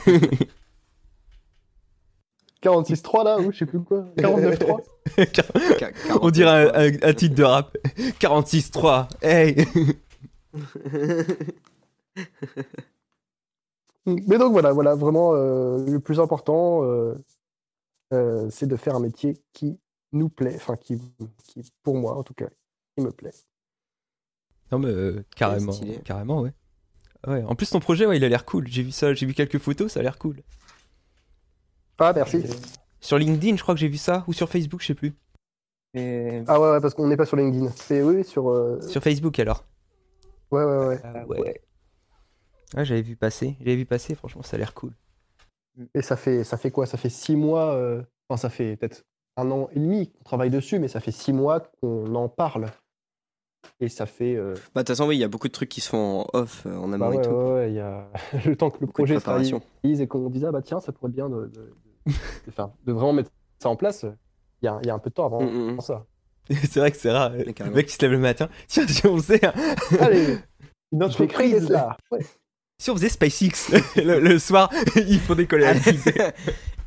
46.3 2.63 3.25
là, 3.25 3.39
ou 3.39 3.51
je 3.53 3.59
sais 3.59 3.67
plus 3.67 3.81
quoi, 3.81 4.05
49.3. 4.17 4.81
Ca- 5.35 5.91
On 6.21 6.31
dirait 6.31 6.69
un, 6.69 6.91
49, 6.91 7.03
un- 7.05 7.09
un 7.09 7.15
titre 7.15 7.35
de 7.35 7.43
rap. 7.45 7.77
46-3. 8.21 9.09
Hey 9.23 9.57
Mais 14.07 14.39
donc 14.39 14.53
voilà, 14.53 14.73
voilà, 14.73 14.95
vraiment 14.95 15.35
euh, 15.35 15.85
le 15.87 16.01
plus 16.01 16.21
important, 16.21 16.85
euh, 16.85 17.15
euh, 18.13 18.49
c'est 18.51 18.67
de 18.67 18.77
faire 18.77 18.95
un 18.97 19.01
métier 19.01 19.37
qui 19.53 19.79
nous 20.13 20.29
plaît, 20.29 20.55
enfin 20.57 20.77
qui, 20.77 21.01
qui, 21.45 21.63
pour 21.83 21.97
moi 21.97 22.17
en 22.17 22.23
tout 22.23 22.35
cas, 22.35 22.49
qui 22.97 23.05
me 23.05 23.11
plaît. 23.13 23.35
Non, 24.73 24.79
mais 24.79 24.89
euh, 24.89 25.25
carrément. 25.37 25.73
Carrément, 26.05 26.41
ouais. 26.41 26.53
Ouais. 27.27 27.43
En 27.45 27.55
plus, 27.55 27.69
ton 27.71 27.81
projet, 27.81 28.07
ouais, 28.07 28.17
il 28.17 28.25
a 28.25 28.29
l'air 28.31 28.47
cool. 28.47 28.67
J'ai 28.69 28.83
vu 28.83 28.93
ça, 28.93 29.13
j'ai 29.13 29.27
vu 29.27 29.35
quelques 29.35 29.59
photos, 29.59 29.93
ça 29.93 30.01
a 30.01 30.03
l'air 30.03 30.17
cool. 30.19 30.41
Ah 32.01 32.13
merci. 32.15 32.43
Sur 33.01 33.19
LinkedIn, 33.19 33.57
je 33.57 33.63
crois 33.63 33.75
que 33.75 33.81
j'ai 33.81 33.89
vu 33.89 33.97
ça, 33.99 34.25
ou 34.27 34.33
sur 34.33 34.49
Facebook, 34.49 34.81
je 34.81 34.87
sais 34.89 34.95
plus. 34.95 35.15
Et- 35.95 36.43
Ah 36.47 36.61
ouais, 36.61 36.71
ouais 36.73 36.81
parce 36.81 36.95
qu'on 36.95 37.07
n'est 37.07 37.17
pas 37.17 37.27
sur 37.27 37.37
LinkedIn. 37.37 37.71
C'est 37.77 38.03
oui, 38.03 38.25
sur. 38.25 38.51
euh, 38.51 38.81
Sur 38.81 39.03
Facebook 39.03 39.39
alors. 39.39 39.65
Ouais, 40.51 40.65
ouais, 40.65 40.87
ouais. 40.89 41.01
ah, 41.05 41.27
ouais. 41.27 41.41
ouais. 41.41 41.61
Ouais, 42.77 42.85
j'avais 42.85 43.03
vu 43.03 43.17
passer. 43.17 43.57
J'avais 43.61 43.77
vu 43.77 43.87
passer, 43.87 44.15
franchement, 44.15 44.43
ça 44.43 44.57
a 44.57 44.59
l'air 44.59 44.75
cool. 44.75 44.93
Et 45.95 46.03
ça 46.03 46.17
fait, 46.17 46.45
ça 46.45 46.57
fait 46.57 46.71
quoi? 46.71 46.87
Ça 46.87 46.97
fait 46.99 47.09
six 47.11 47.37
mois. 47.37 47.75
euh, 47.75 48.03
Enfin, 48.29 48.37
ça 48.41 48.51
fait 48.51 48.77
peut-être 48.77 49.05
un 49.37 49.51
an 49.51 49.69
et 49.73 49.81
demi 49.81 50.11
qu'on 50.13 50.23
travaille 50.25 50.51
dessus, 50.51 50.79
mais 50.79 50.89
ça 50.89 51.01
fait 51.01 51.11
six 51.13 51.33
mois 51.33 51.61
qu'on 51.81 52.15
en 52.15 52.29
parle. 52.29 52.67
Et 53.81 53.89
ça 53.89 54.07
fait. 54.07 54.37
euh, 54.37 54.55
Bah, 54.75 54.83
de 54.83 54.87
toute 54.87 54.89
façon, 54.89 55.09
oui, 55.09 55.17
il 55.17 55.21
y 55.21 55.25
a 55.25 55.29
beaucoup 55.29 55.49
de 55.49 55.53
trucs 55.53 55.69
qui 55.69 55.81
se 55.81 55.89
font 55.89 56.21
en 56.21 56.27
off, 56.39 56.65
euh, 56.67 56.77
en 56.77 56.93
amont 56.93 57.09
bah 57.11 57.11
ouais, 57.11 57.17
et 57.17 57.27
tout. 57.27 57.31
ouais, 57.35 57.53
ouais, 57.55 57.71
il 57.73 57.75
y 57.75 57.81
a 57.81 58.09
le 58.47 58.57
temps 58.57 58.71
que 58.71 58.79
le 58.81 58.87
Beaucoup 58.87 59.03
projet 59.03 59.19
se 59.19 59.29
réalise 59.29 60.01
et 60.01 60.07
qu'on 60.07 60.31
dise 60.31 60.45
ah 60.45 60.53
bah 60.53 60.63
tiens, 60.63 60.81
ça 60.81 60.93
pourrait 60.93 61.11
bien 61.11 61.29
de, 61.29 61.47
de, 61.47 61.47
de- 61.49 61.75
de 62.47 62.51
faire- 62.53 62.71
de 62.87 62.93
vraiment 62.93 63.13
mettre 63.13 63.31
ça 63.63 63.69
en 63.69 63.77
place. 63.77 64.05
Il 64.63 64.67
y 64.67 64.69
a, 64.69 64.79
il 64.83 64.87
y 64.87 64.91
a 64.91 64.95
un 64.95 64.99
peu 64.99 65.11
de 65.11 65.15
temps 65.15 65.27
avant, 65.27 65.43
Mm, 65.43 65.73
mm, 65.73 65.77
mm. 65.77 65.81
ça. 65.81 66.05
c'est 66.49 66.77
vrai 66.81 66.91
que 66.91 66.97
c'est 66.97 67.11
rare. 67.13 67.31
Le 67.31 67.71
mec 67.71 67.87
qui 67.87 67.95
se 67.95 68.03
lève 68.03 68.11
le 68.13 68.19
matin. 68.19 68.49
Tiens, 68.69 68.87
si 68.87 69.07
on 69.07 69.17
faisait, 69.17 69.45
un- 69.47 69.55
Allez, 70.01 70.39
Une 70.93 71.03
entreprise. 71.05 71.71
Ouais. 72.11 72.21
si 72.79 72.91
on 72.91 72.97
faisait 72.97 73.09
SpaceX 73.09 73.71
le, 73.97 74.21
le 74.21 74.39
soir, 74.39 74.71
il 74.97 75.21
faut 75.21 75.35
décoller 75.35 75.67
à 75.67 75.75
6. 75.81 76.05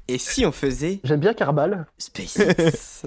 Et 0.09 0.17
si 0.17 0.45
on 0.45 0.51
faisait 0.51 0.99
J'aime 1.05 1.21
bien 1.21 1.33
Carbal. 1.33 1.87
SpaceX? 1.97 3.05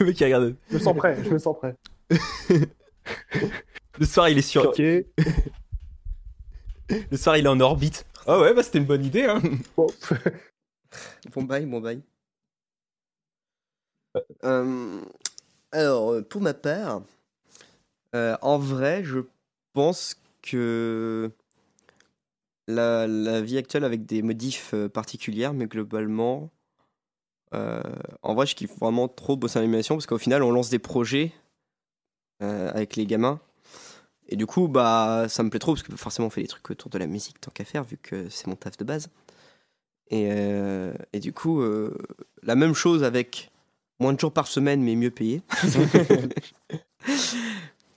Le 0.00 0.06
mec, 0.06 0.20
il 0.20 0.24
regarde. 0.24 0.54
Je 0.70 0.74
me 0.74 0.78
sens 0.80 0.94
prêt. 0.96 1.16
Je 1.24 1.30
me 1.30 1.38
sens 1.38 1.56
prêt. 1.56 1.74
Le 3.98 4.06
soir, 4.06 4.28
il 4.28 4.36
est 4.38 4.42
sur. 4.42 4.66
Ok. 4.68 4.78
Le 4.78 5.04
soir, 7.16 7.36
il 7.38 7.46
est 7.46 7.48
en 7.48 7.58
orbite. 7.60 8.04
Ah 8.26 8.38
ouais, 8.40 8.52
bah 8.54 8.62
c'était 8.62 8.78
une 8.78 8.84
bonne 8.84 9.04
idée, 9.04 9.24
hein. 9.24 9.40
Bon. 9.76 9.86
Bon 11.34 11.42
bail, 11.42 11.66
bon 11.66 11.80
bail. 11.80 12.02
Euh, 14.44 15.00
alors, 15.72 16.22
pour 16.28 16.40
ma 16.40 16.54
part, 16.54 17.02
euh, 18.14 18.36
en 18.42 18.58
vrai, 18.58 19.02
je 19.04 19.20
pense 19.72 20.16
que 20.42 21.30
la, 22.68 23.40
vie 23.40 23.58
actuelle 23.58 23.84
avec 23.84 24.06
des 24.06 24.22
modifs 24.22 24.72
euh, 24.74 24.88
particulières, 24.88 25.54
mais 25.54 25.66
globalement, 25.66 26.50
en 28.22 28.34
vrai, 28.34 28.46
je 28.46 28.56
kiffe 28.56 28.76
vraiment 28.80 29.06
trop 29.06 29.36
bosser 29.36 29.60
en 29.60 29.62
animation 29.62 29.94
parce 29.94 30.06
qu'au 30.06 30.18
final, 30.18 30.42
on 30.42 30.50
lance 30.50 30.70
des 30.70 30.80
projets 30.80 31.32
avec 32.40 32.96
les 32.96 33.06
gamins. 33.06 33.40
Et 34.28 34.34
du 34.34 34.44
coup, 34.44 34.66
bah, 34.66 35.26
ça 35.28 35.44
me 35.44 35.50
plaît 35.50 35.60
trop 35.60 35.74
parce 35.74 35.84
que 35.84 35.94
forcément, 35.94 36.26
on 36.26 36.30
fait 36.30 36.42
des 36.42 36.48
trucs 36.48 36.68
autour 36.70 36.90
de 36.90 36.98
la 36.98 37.06
musique 37.06 37.40
tant 37.40 37.52
qu'à 37.52 37.64
faire, 37.64 37.84
vu 37.84 37.96
que 37.96 38.28
c'est 38.28 38.48
mon 38.48 38.56
taf 38.56 38.76
de 38.76 38.82
base. 38.82 39.08
Et, 40.10 40.28
euh, 40.30 40.92
et 41.12 41.20
du 41.20 41.32
coup, 41.32 41.60
euh, 41.62 41.96
la 42.42 42.54
même 42.54 42.74
chose 42.74 43.04
avec 43.04 43.50
moins 44.00 44.12
de 44.12 44.20
jours 44.20 44.32
par 44.32 44.46
semaine, 44.46 44.82
mais 44.82 44.96
mieux 44.96 45.10
payé. 45.10 45.42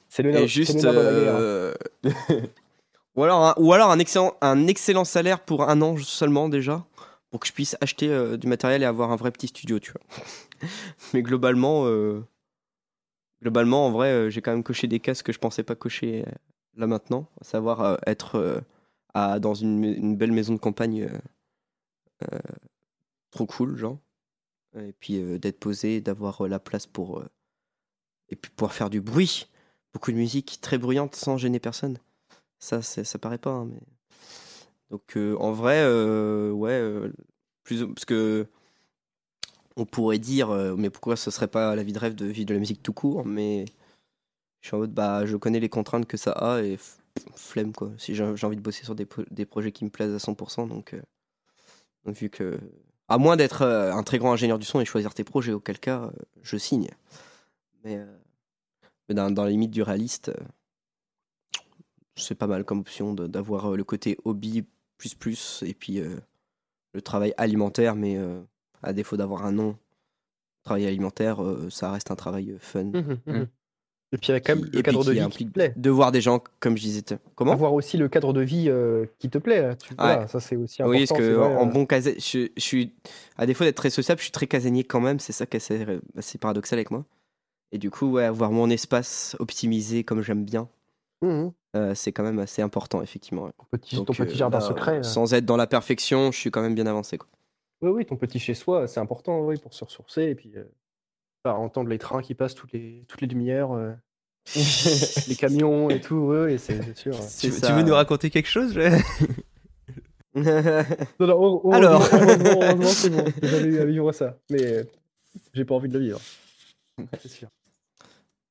C'est 0.09 0.23
le 0.23 0.35
Et 0.35 0.47
juste. 0.47 0.83
le 0.83 0.89
euh, 0.93 1.73
ou 3.15 3.23
alors, 3.23 3.45
un, 3.45 3.53
ou 3.57 3.73
alors 3.73 3.91
un, 3.91 3.99
excellent, 3.99 4.35
un 4.41 4.67
excellent 4.67 5.05
salaire 5.05 5.39
pour 5.39 5.69
un 5.69 5.81
an 5.81 5.95
seulement 5.97 6.49
déjà, 6.49 6.85
pour 7.29 7.39
que 7.39 7.47
je 7.47 7.53
puisse 7.53 7.75
acheter 7.81 8.37
du 8.37 8.47
matériel 8.47 8.81
et 8.81 8.85
avoir 8.85 9.11
un 9.11 9.15
vrai 9.15 9.31
petit 9.31 9.47
studio, 9.47 9.79
tu 9.79 9.91
vois. 9.91 10.01
mais 11.13 11.21
globalement, 11.21 11.85
globalement, 13.41 13.87
en 13.87 13.91
vrai, 13.91 14.09
euh, 14.09 14.29
j'ai 14.29 14.41
quand 14.41 14.51
même 14.51 14.63
coché 14.63 14.87
des 14.87 14.99
cases 14.99 15.23
que 15.23 15.31
je 15.31 15.39
pensais 15.39 15.63
pas 15.63 15.75
cocher 15.75 16.23
euh, 16.27 16.31
là 16.75 16.87
maintenant, 16.87 17.27
à 17.41 17.43
savoir 17.43 17.81
euh, 17.81 17.95
être 18.05 18.63
à, 19.13 19.39
dans 19.39 19.53
une, 19.53 19.83
une 19.83 20.15
belle 20.15 20.31
maison 20.31 20.53
de 20.53 20.59
campagne 20.59 21.09
trop 23.31 23.45
cool, 23.45 23.77
genre. 23.77 23.99
Et 24.77 24.93
puis 24.93 25.17
euh, 25.17 25.39
d'être 25.39 25.59
posé, 25.59 26.01
d'avoir 26.01 26.45
euh, 26.45 26.47
la 26.49 26.59
place 26.59 26.87
pour. 26.87 27.19
euh, 27.19 27.29
et 28.29 28.35
puis 28.35 28.51
pouvoir 28.51 28.73
faire 28.73 28.89
du 28.89 29.01
bruit. 29.01 29.47
Beaucoup 29.93 30.11
de 30.11 30.17
musique 30.17 30.59
très 30.61 30.77
bruyante 30.77 31.15
sans 31.15 31.37
gêner 31.37 31.59
personne. 31.59 31.97
Ça, 32.59 32.81
ça 32.83 33.19
paraît 33.19 33.37
pas, 33.39 33.51
hein, 33.51 33.67
mais. 33.71 33.81
Donc 34.89 35.17
euh, 35.17 35.35
en 35.39 35.51
vrai, 35.51 35.79
euh, 35.83 36.51
ouais, 36.51 36.71
euh, 36.79 37.11
plus 37.63 37.85
parce 37.87 38.05
que 38.05 38.47
on 39.75 39.85
pourrait 39.85 40.19
dire, 40.19 40.49
euh, 40.49 40.75
mais 40.77 40.89
pourquoi 40.89 41.15
ce 41.15 41.31
serait 41.31 41.47
pas 41.47 41.75
la 41.75 41.83
vie 41.83 41.93
de 41.93 41.99
rêve 41.99 42.15
de 42.15 42.25
vivre 42.25 42.47
de 42.47 42.53
la 42.53 42.59
musique 42.59 42.81
tout 42.83 42.93
court 42.93 43.25
Mais 43.25 43.65
je 44.61 44.69
suis 44.69 44.75
en 44.75 44.79
mode, 44.79 44.93
bah, 44.93 45.25
je 45.25 45.37
connais 45.37 45.59
les 45.59 45.69
contraintes 45.69 46.07
que 46.07 46.17
ça 46.17 46.31
a 46.33 46.61
et 46.63 46.79
flemme 47.35 47.73
quoi. 47.73 47.91
Si 47.97 48.15
j'ai 48.15 48.23
envie 48.23 48.57
de 48.57 48.61
bosser 48.61 48.83
sur 48.85 48.95
des, 48.95 49.05
pro- 49.05 49.23
des 49.31 49.45
projets 49.45 49.71
qui 49.71 49.85
me 49.85 49.89
plaisent 49.89 50.13
à 50.15 50.19
100%, 50.19 50.67
donc, 50.67 50.93
euh, 50.93 50.97
donc 50.97 51.05
vu 52.07 52.29
que, 52.29 52.59
à 53.07 53.17
moins 53.17 53.35
d'être 53.35 53.61
euh, 53.61 53.93
un 53.93 54.03
très 54.03 54.17
grand 54.17 54.33
ingénieur 54.33 54.59
du 54.59 54.65
son 54.65 54.79
et 54.79 54.85
choisir 54.85 55.13
tes 55.13 55.23
projets, 55.23 55.53
auquel 55.53 55.79
cas 55.79 56.03
euh, 56.03 56.11
je 56.43 56.57
signe. 56.57 56.89
Mais, 57.83 57.97
euh, 57.97 58.17
mais 59.07 59.15
dans, 59.15 59.31
dans 59.31 59.43
la 59.43 59.49
limite 59.49 59.71
du 59.71 59.81
réaliste, 59.81 60.31
c'est 62.15 62.35
pas 62.35 62.47
mal 62.47 62.63
comme 62.63 62.79
option 62.79 63.13
d'avoir 63.13 63.71
le 63.71 63.83
côté 63.83 64.17
hobby 64.25 64.65
plus 64.97 65.15
plus 65.15 65.63
et 65.65 65.73
puis 65.73 65.99
euh, 65.99 66.17
le 66.93 67.01
travail 67.01 67.33
alimentaire, 67.37 67.95
mais 67.95 68.17
euh, 68.17 68.41
à 68.81 68.93
défaut 68.93 69.17
d'avoir 69.17 69.45
un 69.45 69.51
nom, 69.51 69.77
travail 70.63 70.87
alimentaire, 70.87 71.43
euh, 71.43 71.69
ça 71.69 71.91
reste 71.91 72.11
un 72.11 72.15
travail 72.15 72.55
fun. 72.59 72.85
Mhm, 72.85 73.19
mhm. 73.25 73.47
Et 74.13 74.17
puis 74.17 74.31
avec 74.31 74.45
quand 74.45 74.55
même 74.55 74.65
Qui- 74.65 74.77
le 74.77 74.81
cadre 74.81 75.03
de 75.03 75.11
vie 75.11 75.29
qui 75.29 75.45
te 75.47 75.51
plaît. 75.51 75.73
De 75.75 75.89
voir 75.89 76.11
des 76.11 76.21
gens, 76.21 76.41
comme 76.59 76.77
je 76.77 76.81
disais. 76.81 77.03
Comment 77.35 77.51
Avoir 77.51 77.73
aussi 77.73 77.97
le 77.97 78.07
cadre 78.07 78.31
de 78.31 78.41
vie 78.41 78.69
euh, 78.69 79.05
qui 79.19 79.29
te 79.29 79.37
plaît. 79.37 79.75
Tu, 79.77 79.93
voilà, 79.95 80.27
ça 80.27 80.39
c'est 80.39 80.55
aussi 80.55 80.81
important. 80.81 80.97
Oui, 80.99 81.05
parce 81.05 81.19
que 81.19 81.33
vrai, 81.33 81.55
en 81.55 81.67
euh, 81.67 81.71
bon 81.71 81.85
casé, 81.85 82.15
je, 82.17 82.47
je 82.55 82.61
suis, 82.61 82.93
à 83.37 83.45
défaut 83.45 83.65
d'être 83.65 83.75
très 83.75 83.89
sociable, 83.89 84.19
je 84.19 84.23
suis 84.23 84.31
très 84.31 84.47
casanier 84.47 84.85
quand 84.85 85.01
même. 85.01 85.19
C'est 85.19 85.33
ça 85.33 85.45
qui 85.45 85.57
est 85.57 85.59
assez, 85.59 85.85
assez 86.17 86.37
paradoxal 86.37 86.79
avec 86.79 86.89
moi. 86.89 87.03
Et 87.73 87.77
du 87.77 87.91
coup, 87.91 88.11
ouais, 88.11 88.23
avoir 88.23 88.51
mon 88.51 88.69
espace 88.69 89.35
optimisé 89.39 90.05
comme 90.05 90.21
j'aime 90.21 90.45
bien, 90.45 90.69
mhm. 91.21 91.51
euh, 91.75 91.93
c'est 91.93 92.13
quand 92.13 92.23
même 92.23 92.39
assez 92.39 92.61
important, 92.61 93.01
effectivement. 93.01 93.49
ton 93.49 93.65
petit, 93.71 93.95
Donc, 93.97 94.07
ton 94.07 94.13
petit 94.13 94.37
jardin 94.37 94.59
là, 94.59 94.65
secret. 94.65 95.03
Sans 95.03 95.33
être 95.33 95.45
dans 95.45 95.57
la 95.57 95.67
perfection, 95.67 96.31
je 96.31 96.39
suis 96.39 96.49
quand 96.49 96.61
même 96.61 96.75
bien 96.75 96.87
avancé. 96.87 97.17
Quoi. 97.17 97.27
Oui, 97.81 97.89
oui, 97.89 98.05
ton 98.05 98.15
petit 98.15 98.39
chez 98.39 98.53
soi, 98.53 98.87
c'est 98.87 99.01
important 99.01 99.41
oui, 99.41 99.57
pour 99.57 99.73
se 99.73 99.83
ressourcer 99.83 100.23
et 100.23 100.35
puis 100.35 100.53
entendre 101.55 101.89
les 101.89 101.97
trains 101.97 102.21
qui 102.21 102.33
passent 102.35 102.55
toutes 102.55 102.73
les, 102.73 103.03
toutes 103.07 103.21
les 103.21 103.27
demi-heures, 103.27 103.73
euh, 103.73 103.93
les 105.27 105.35
camions 105.35 105.89
et 105.89 105.99
tout, 106.01 106.15
oui, 106.33 106.53
et 106.53 106.57
c'est 106.57 106.95
sûr. 106.97 107.13
C'est 107.21 107.49
Tu, 107.61 107.71
veux 107.73 107.83
nous 107.83 107.93
raconter 107.93 108.29
quelque 108.29 108.47
chose 108.49 108.73
je- 108.73 109.01
Non, 110.35 110.43
non, 110.43 111.27
heure- 111.27 111.37
heureusement- 111.39 111.71
Alors. 111.71 112.09
heureusement, 112.13 112.59
heureusement, 112.61 112.87
c'est 112.87 113.09
bon, 113.09 113.25
j'ai 113.41 113.47
jamais 113.49 113.67
eu 113.67 113.79
à 113.79 113.85
vivre 113.85 114.11
ça, 114.11 114.37
mais 114.51 114.63
euh, 114.63 114.83
j'ai 115.53 115.65
pas 115.65 115.75
envie 115.75 115.89
de 115.89 115.97
le 115.97 116.05
vivre. 116.05 116.19
C'est 117.19 117.27
sûr. 117.29 117.47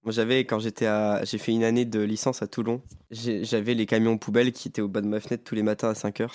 Moi, 0.02 0.12
j'avais, 0.12 0.44
quand 0.44 0.58
j'étais 0.60 0.86
à. 0.86 1.24
J'ai 1.24 1.38
fait 1.38 1.52
une 1.52 1.64
année 1.64 1.84
de 1.84 2.00
licence 2.00 2.40
à 2.42 2.46
Toulon, 2.46 2.80
j'ai- 3.10 3.44
j'avais 3.44 3.74
les 3.74 3.86
camions 3.86 4.18
poubelles 4.18 4.52
qui 4.52 4.68
étaient 4.68 4.80
au 4.82 4.88
bas 4.88 5.00
de 5.00 5.06
ma 5.08 5.18
fenêtre 5.20 5.42
tous 5.44 5.54
les 5.56 5.62
matins 5.64 5.88
à 5.90 5.94
5 5.94 6.20
heures. 6.20 6.34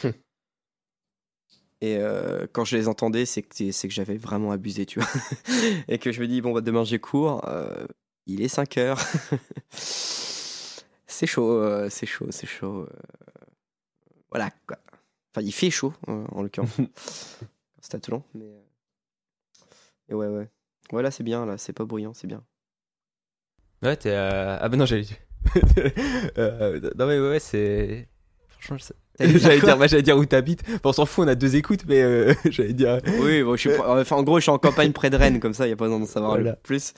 Et 1.81 1.97
euh, 1.97 2.45
quand 2.53 2.63
je 2.65 2.77
les 2.77 2.87
entendais, 2.87 3.25
c'est 3.25 3.41
que, 3.41 3.71
c'est 3.71 3.87
que 3.87 3.93
j'avais 3.93 4.17
vraiment 4.17 4.51
abusé, 4.51 4.85
tu 4.85 4.99
vois. 4.99 5.09
Et 5.87 5.97
que 5.97 6.11
je 6.11 6.21
me 6.21 6.27
dis, 6.27 6.41
bon, 6.41 6.53
bah, 6.53 6.61
demain 6.61 6.83
j'ai 6.83 6.99
cours, 6.99 7.47
euh, 7.47 7.85
il 8.27 8.41
est 8.41 8.47
5 8.47 8.77
heures. 8.77 8.99
c'est 11.07 11.27
chaud, 11.27 11.51
euh, 11.51 11.89
c'est 11.89 12.05
chaud, 12.05 12.27
c'est 12.31 12.47
chaud. 12.47 12.81
euh, 12.81 12.87
voilà 14.29 14.49
quoi. 14.67 14.77
Enfin, 15.33 15.45
il 15.45 15.51
fait 15.51 15.69
chaud 15.71 15.93
euh, 16.09 16.25
en 16.31 16.41
l'occurrence. 16.43 16.71
c'est 17.81 17.95
à 17.95 17.99
Toulon, 17.99 18.23
mais. 18.33 18.45
euh, 18.45 18.61
Et 20.09 20.13
ouais, 20.13 20.27
ouais. 20.27 20.49
Voilà, 20.91 21.09
c'est 21.11 21.23
bien 21.23 21.45
là, 21.45 21.57
c'est 21.57 21.73
pas 21.73 21.85
bruyant, 21.85 22.13
c'est 22.13 22.27
bien. 22.27 22.43
Ouais, 23.81 23.95
t'es. 23.95 24.09
euh, 24.11 24.57
Ah, 24.59 24.69
bah 24.69 24.77
non, 24.77 24.85
j'allais. 24.85 25.05
Euh, 26.37 26.79
non, 26.95 27.07
mais 27.07 27.19
ouais, 27.19 27.29
ouais, 27.29 27.39
c'est. 27.39 28.07
Franchement, 28.47 28.77
dit 29.19 29.39
j'allais 29.39 29.59
dire, 29.59 29.77
moi, 29.77 29.87
j'allais 29.87 30.03
dire 30.03 30.17
où 30.17 30.25
t'habites. 30.25 30.63
Bon, 30.81 30.89
on 30.89 30.93
s'en 30.93 31.05
fout, 31.05 31.25
on 31.25 31.27
a 31.27 31.35
deux 31.35 31.55
écoutes, 31.55 31.85
mais 31.87 32.01
euh, 32.01 32.33
j'allais 32.49 32.73
dire. 32.73 32.99
Oui, 33.19 33.43
bon, 33.43 33.55
je 33.55 33.61
suis, 33.69 33.69
pro- 33.77 33.85
enfin, 33.99 34.15
en 34.15 34.23
gros, 34.23 34.37
je 34.39 34.43
suis 34.43 34.51
en 34.51 34.57
campagne 34.57 34.91
près 34.93 35.09
de 35.09 35.17
Rennes, 35.17 35.39
comme 35.39 35.53
ça, 35.53 35.65
il 35.65 35.69
n'y 35.69 35.73
a 35.73 35.77
pas 35.77 35.85
besoin 35.85 35.99
d'en 35.99 36.05
savoir 36.05 36.31
Voilà. 36.31 36.51
le 36.51 36.55
plus. 36.63 36.93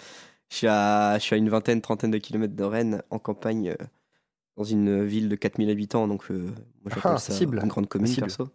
Je 0.49 0.57
suis, 0.57 0.67
à, 0.67 1.17
je 1.17 1.23
suis 1.23 1.33
à 1.33 1.37
une 1.37 1.49
vingtaine, 1.49 1.81
trentaine 1.81 2.11
de 2.11 2.17
kilomètres 2.19 2.55
de 2.55 2.63
Rennes, 2.63 3.01
en 3.09 3.17
campagne, 3.19 3.69
euh, 3.79 3.85
dans 4.57 4.63
une 4.63 5.03
ville 5.03 5.29
de 5.29 5.35
4000 5.35 5.69
habitants, 5.71 6.07
donc 6.07 6.23
euh, 6.29 6.35
moi 6.83 6.93
j'appelle 6.93 7.01
Ah, 7.15 7.17
ça 7.17 7.33
cible. 7.33 7.59
une 7.61 7.67
grande 7.69 7.87
commune, 7.87 8.07
Cible. 8.07 8.27
perso. 8.27 8.49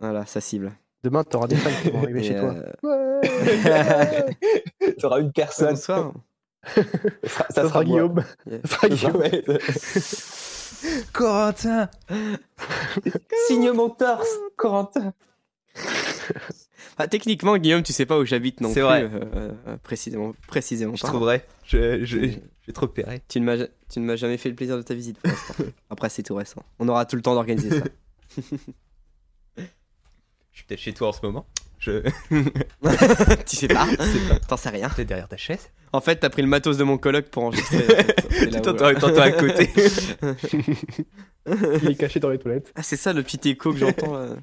Voilà, 0.00 0.26
ça 0.26 0.40
cible. 0.40 0.72
Demain, 1.04 1.22
t'auras 1.22 1.46
des 1.46 1.54
fans 1.56 1.70
qui 1.82 1.90
vont 1.90 2.02
arriver 2.02 2.20
Et, 2.20 2.24
chez 2.24 2.34
toi. 2.36 2.54
euh, 2.84 3.20
Ouais. 3.22 4.36
Tu 4.98 5.06
auras 5.06 5.20
une 5.20 5.32
personne. 5.32 5.70
Bonsoir. 5.70 6.12
Ça, 6.66 6.82
sera- 7.28 7.46
Ça 7.50 7.62
sera 7.68 7.74
moi. 7.74 7.84
Guillaume. 7.84 8.24
Yeah. 8.50 8.58
Ça 8.64 8.76
sera- 8.76 8.88
Guillaume. 8.88 9.22
Corentin 11.12 11.88
Signe 13.48 13.70
mon 13.72 13.90
torse, 13.90 14.28
Corentin. 14.56 15.12
Ah, 16.96 17.08
techniquement, 17.08 17.56
Guillaume, 17.58 17.82
tu 17.82 17.92
sais 17.92 18.06
pas 18.06 18.18
où 18.18 18.24
j'habite 18.24 18.60
non 18.60 18.68
C'est 18.68 18.74
plus. 18.74 18.82
vrai. 18.82 19.02
euh, 19.02 19.50
euh, 19.66 19.76
précisément, 19.82 20.32
précisément 20.46 20.94
Je 20.94 21.02
pas. 21.02 21.08
trouverai. 21.08 21.44
Je, 21.64 22.04
je, 22.04 22.18
Et 22.18 22.30
je 22.30 22.66
vais 22.68 22.72
te 22.72 22.80
repérer. 22.80 23.20
Tu 23.28 23.40
ne 23.40 23.44
m'as 23.46 23.66
tu 23.90 23.98
ne 24.00 24.04
m'as 24.06 24.16
jamais 24.16 24.36
fait 24.36 24.48
le 24.48 24.54
plaisir 24.54 24.76
de 24.76 24.82
ta 24.82 24.94
visite 24.94 25.18
pour 25.18 25.30
l'instant. 25.30 25.54
Après, 25.90 26.08
c'est 26.08 26.22
tout 26.22 26.34
récent. 26.36 26.62
On 26.78 26.88
aura 26.88 27.04
tout 27.06 27.16
le 27.16 27.22
temps 27.22 27.34
d'organiser 27.34 27.70
ça. 27.70 27.84
Je 29.56 30.58
suis 30.58 30.64
peut-être 30.66 30.80
chez 30.80 30.92
toi 30.94 31.08
en 31.08 31.12
ce 31.12 31.20
moment. 31.26 31.46
Je. 31.84 32.00
tu 33.46 33.56
sais 33.56 33.68
pas 33.68 33.86
T'en 34.48 34.56
sais 34.56 34.70
rien. 34.70 34.88
Peut-être 34.88 35.08
derrière 35.08 35.28
ta 35.28 35.36
chaise. 35.36 35.68
En 35.92 36.00
fait, 36.00 36.16
t'as 36.16 36.30
pris 36.30 36.40
le 36.40 36.48
matos 36.48 36.78
de 36.78 36.84
mon 36.84 36.96
coloc 36.96 37.26
pour 37.26 37.44
enregistrer. 37.44 37.86
t'entends 38.62 38.86
à 39.20 39.32
côté. 39.32 39.70
Il 41.82 41.90
est 41.90 41.94
caché 41.94 42.20
dans 42.20 42.30
les 42.30 42.38
toilettes. 42.38 42.72
Ah, 42.74 42.82
c'est 42.82 42.96
ça 42.96 43.12
le 43.12 43.22
petit 43.22 43.50
écho 43.50 43.72
que 43.72 43.78
j'entends 43.78 44.36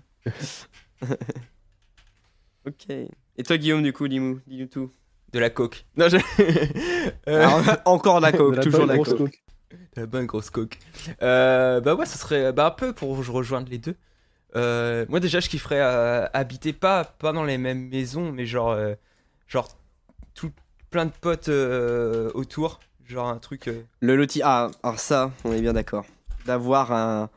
ok. 2.67 2.89
Et 2.89 3.43
toi, 3.43 3.57
Guillaume, 3.57 3.83
du 3.83 3.91
coup, 3.93 4.07
dis-nous 4.07 4.39
dis 4.45 4.67
tout. 4.67 4.91
De 5.33 5.39
la 5.39 5.49
coke. 5.49 5.85
Non, 5.95 6.09
je. 6.09 6.17
Euh, 7.27 7.43
Alors, 7.43 7.63
encore 7.85 8.19
la 8.19 8.31
coke, 8.31 8.51
De 8.51 8.57
la 8.57 8.63
toujours 8.63 8.85
la 8.85 8.97
coke. 8.97 9.17
coke. 9.17 9.43
La 9.95 10.05
bonne 10.05 10.25
grosse 10.25 10.49
coke. 10.49 10.77
Euh, 11.21 11.79
bah 11.79 11.95
ouais, 11.95 12.05
ce 12.05 12.17
serait 12.17 12.51
bah, 12.51 12.67
un 12.67 12.71
peu 12.71 12.93
pour 12.93 13.15
rejoindre 13.17 13.69
les 13.69 13.77
deux. 13.77 13.95
Euh, 14.55 15.05
moi 15.09 15.19
déjà, 15.19 15.39
je 15.39 15.49
kifferais 15.49 15.79
euh, 15.81 16.25
habiter 16.33 16.73
pas, 16.73 17.03
pas 17.05 17.31
dans 17.33 17.43
les 17.43 17.57
mêmes 17.57 17.87
maisons, 17.89 18.31
mais 18.31 18.45
genre, 18.45 18.71
euh, 18.71 18.95
genre 19.47 19.69
tout, 20.33 20.51
plein 20.89 21.05
de 21.05 21.11
potes 21.21 21.49
euh, 21.49 22.31
autour. 22.33 22.79
Genre 23.07 23.27
un 23.27 23.37
truc. 23.39 23.69
Le 23.99 24.15
loti. 24.15 24.41
Ah, 24.43 24.69
alors 24.83 24.99
ça, 24.99 25.31
on 25.43 25.51
est 25.51 25.61
bien 25.61 25.73
d'accord. 25.73 26.05
D'avoir 26.45 26.91
un... 26.93 27.29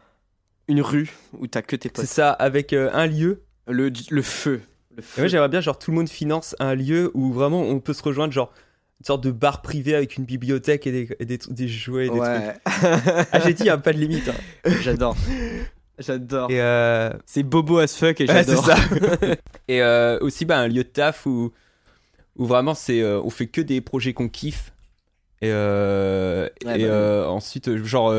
une 0.69 0.81
rue 0.81 1.11
où 1.39 1.47
t'as 1.47 1.62
que 1.62 1.75
tes 1.77 1.89
C'est 1.89 1.95
potes. 2.03 2.07
ça, 2.07 2.31
avec 2.33 2.73
un 2.73 3.07
lieu. 3.07 3.43
Le, 3.67 3.91
le 4.11 4.23
feu. 4.23 4.61
Le 4.97 4.99
Et 5.01 5.03
feu. 5.03 5.23
moi 5.23 5.29
j'aimerais 5.29 5.49
bien, 5.49 5.61
genre 5.61 5.79
tout 5.79 5.91
le 5.91 5.97
monde 5.97 6.09
finance 6.09 6.55
un 6.61 6.75
lieu 6.75 7.11
où 7.15 7.33
vraiment 7.33 7.62
on 7.62 7.81
peut 7.81 7.93
se 7.95 8.03
rejoindre, 8.03 8.33
genre 8.33 8.53
une 9.01 9.07
sorte 9.07 9.25
de 9.25 9.33
bar 9.33 9.62
privé 9.62 9.95
avec 9.97 10.17
une 10.17 10.25
bibliothèque 10.25 10.87
et 10.87 10.93
des, 10.93 11.17
et 11.19 11.25
des, 11.25 11.39
des 11.49 11.67
jouets 11.69 12.07
et 12.07 12.11
des 12.11 12.19
trucs. 12.19 12.29
ouais. 12.31 12.55
Ah, 13.33 13.41
j'ai 13.41 13.53
dit, 13.55 13.65
il 13.65 13.67
y 13.67 13.71
a 13.71 13.79
pas 13.79 13.93
de 13.93 13.99
limite. 13.99 14.29
hein. 14.29 14.71
J'adore. 14.83 15.17
J'adore. 15.99 16.51
Et 16.51 16.61
euh, 16.61 17.11
C'est 17.26 17.42
bobo 17.42 17.78
as 17.78 17.97
fuck 17.97 18.20
et 18.20 18.26
Ouais, 18.28 18.45
j'adore. 18.45 18.64
ça. 18.64 18.76
et 19.68 19.82
euh, 19.82 20.18
aussi 20.20 20.45
bah, 20.45 20.59
un 20.59 20.68
lieu 20.68 20.82
de 20.84 20.88
taf 20.88 21.26
où, 21.26 21.53
où 22.36 22.47
vraiment 22.47 22.74
c'est 22.74 23.01
euh, 23.01 23.20
on 23.22 23.30
fait 23.30 23.47
que 23.47 23.61
des 23.61 23.80
projets 23.80 24.12
qu'on 24.12 24.28
kiffe. 24.28 24.72
Et, 25.40 25.51
Ouais, 25.51 26.51
et 26.64 26.86
bah 26.86 27.30
ensuite, 27.30 27.76
genre, 27.84 28.14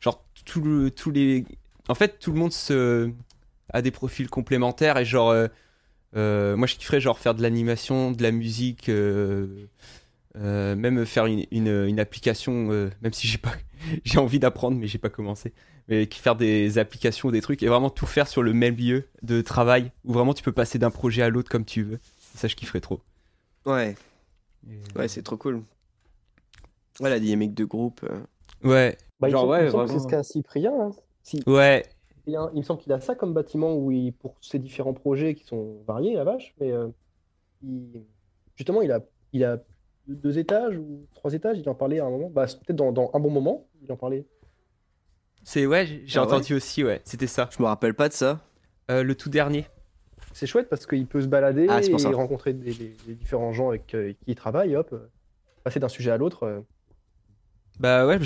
genre 0.00 0.24
tout 0.44 0.60
le, 0.62 0.90
tous 0.90 1.10
les. 1.10 1.44
En 1.88 1.94
fait, 1.94 2.18
tout 2.20 2.32
le 2.32 2.38
monde 2.38 2.52
se, 2.52 3.10
a 3.72 3.82
des 3.82 3.90
profils 3.90 4.28
complémentaires. 4.28 4.96
Et 4.96 5.04
genre, 5.04 5.34
moi 6.14 6.66
je 6.66 6.76
kifferais 6.76 7.00
genre 7.00 7.18
faire 7.18 7.34
de 7.34 7.42
l'animation, 7.42 8.12
de 8.12 8.22
la 8.22 8.30
musique. 8.30 8.88
Euh, 10.36 10.76
même 10.76 11.04
faire 11.06 11.26
une, 11.26 11.44
une, 11.50 11.68
une 11.88 12.00
application, 12.00 12.70
euh, 12.70 12.90
même 13.02 13.12
si 13.12 13.26
j'ai 13.26 13.38
pas, 13.38 13.52
j'ai 14.04 14.18
envie 14.18 14.38
d'apprendre, 14.38 14.76
mais 14.76 14.86
j'ai 14.86 14.98
pas 14.98 15.10
commencé. 15.10 15.52
Mais 15.88 16.06
qui- 16.06 16.20
faire 16.20 16.36
des 16.36 16.78
applications, 16.78 17.30
des 17.30 17.40
trucs, 17.40 17.62
et 17.62 17.66
vraiment 17.68 17.90
tout 17.90 18.06
faire 18.06 18.28
sur 18.28 18.42
le 18.42 18.52
même 18.52 18.76
lieu 18.76 19.08
de 19.22 19.40
travail, 19.42 19.90
où 20.04 20.12
vraiment 20.12 20.34
tu 20.34 20.42
peux 20.42 20.52
passer 20.52 20.78
d'un 20.78 20.90
projet 20.90 21.22
à 21.22 21.28
l'autre 21.30 21.50
comme 21.50 21.64
tu 21.64 21.82
veux. 21.82 21.98
Ça, 22.34 22.46
je 22.48 22.54
kifferais 22.54 22.80
trop. 22.80 23.00
Ouais, 23.66 23.96
Et- 24.68 24.98
ouais, 24.98 25.08
c'est 25.08 25.22
trop 25.22 25.36
cool. 25.36 25.62
Ouais, 27.00 27.10
la 27.10 27.18
dynamique 27.20 27.54
de 27.54 27.64
groupe. 27.64 28.00
euh. 28.08 28.20
ouais, 28.68 28.96
Bah, 29.20 29.28
Genre, 29.28 29.48
ouais, 29.48 29.68
vraiment. 29.68 29.86
c'est 29.88 29.98
ce 30.00 30.06
qu'a 30.06 30.22
Cyprien. 30.22 30.72
hein. 30.80 30.90
Si, 31.22 31.42
ouais, 31.46 31.84
il, 32.26 32.36
un- 32.36 32.50
il 32.54 32.58
me 32.58 32.62
semble 32.62 32.80
qu'il 32.80 32.92
a 32.92 33.00
ça 33.00 33.14
comme 33.14 33.32
bâtiment 33.34 33.74
où 33.76 33.90
il, 33.90 34.12
pour 34.12 34.36
ses 34.40 34.58
différents 34.58 34.92
projets 34.94 35.34
qui 35.34 35.44
sont 35.44 35.78
variés, 35.86 36.14
la 36.14 36.24
vache, 36.24 36.54
mais 36.60 36.70
euh, 36.70 36.88
il- 37.62 38.02
justement, 38.56 38.82
il 38.82 38.92
a, 38.92 39.00
il 39.32 39.44
a 39.44 39.58
deux 40.14 40.38
étages 40.38 40.76
ou 40.76 41.06
trois 41.14 41.32
étages, 41.34 41.58
il 41.58 41.68
en 41.68 41.74
parlait 41.74 42.00
à 42.00 42.04
un 42.06 42.10
moment, 42.10 42.30
bah, 42.30 42.46
c'est 42.46 42.58
peut-être 42.60 42.76
dans, 42.76 42.92
dans 42.92 43.10
un 43.14 43.20
bon 43.20 43.30
moment, 43.30 43.66
il 43.82 43.90
en 43.92 43.96
parlait. 43.96 44.26
c'est 45.42 45.66
ouais, 45.66 45.86
j'ai 46.04 46.18
Ah 46.18 46.22
ouais 46.22 46.28
entendu 46.32 46.54
aussi, 46.54 46.84
ouais, 46.84 47.00
c'était 47.04 47.26
ça. 47.26 47.48
Je 47.56 47.62
me 47.62 47.66
rappelle 47.68 47.94
pas 47.94 48.08
de 48.08 48.14
ça. 48.14 48.40
Euh, 48.90 49.02
le 49.02 49.14
tout 49.14 49.30
dernier. 49.30 49.66
C'est 50.32 50.46
chouette 50.46 50.68
parce 50.68 50.86
qu'il 50.86 51.06
peut 51.06 51.20
se 51.22 51.26
balader 51.26 51.66
Ah, 51.68 51.80
et 51.82 51.94
rencontrer 52.14 52.52
des, 52.52 52.72
des- 52.72 52.96
des 53.06 53.14
différents 53.14 53.52
gens 53.52 53.68
avec 53.70 53.94
euh, 53.94 54.12
qui 54.12 54.18
il 54.28 54.34
travaille, 54.34 54.76
hop, 54.76 54.90
euh, 54.92 55.08
passer 55.64 55.80
d'un 55.80 55.88
sujet 55.88 56.10
à 56.10 56.16
l'autre. 56.16 56.44
euh. 56.44 56.60
Bah 57.78 58.06
ouais, 58.06 58.18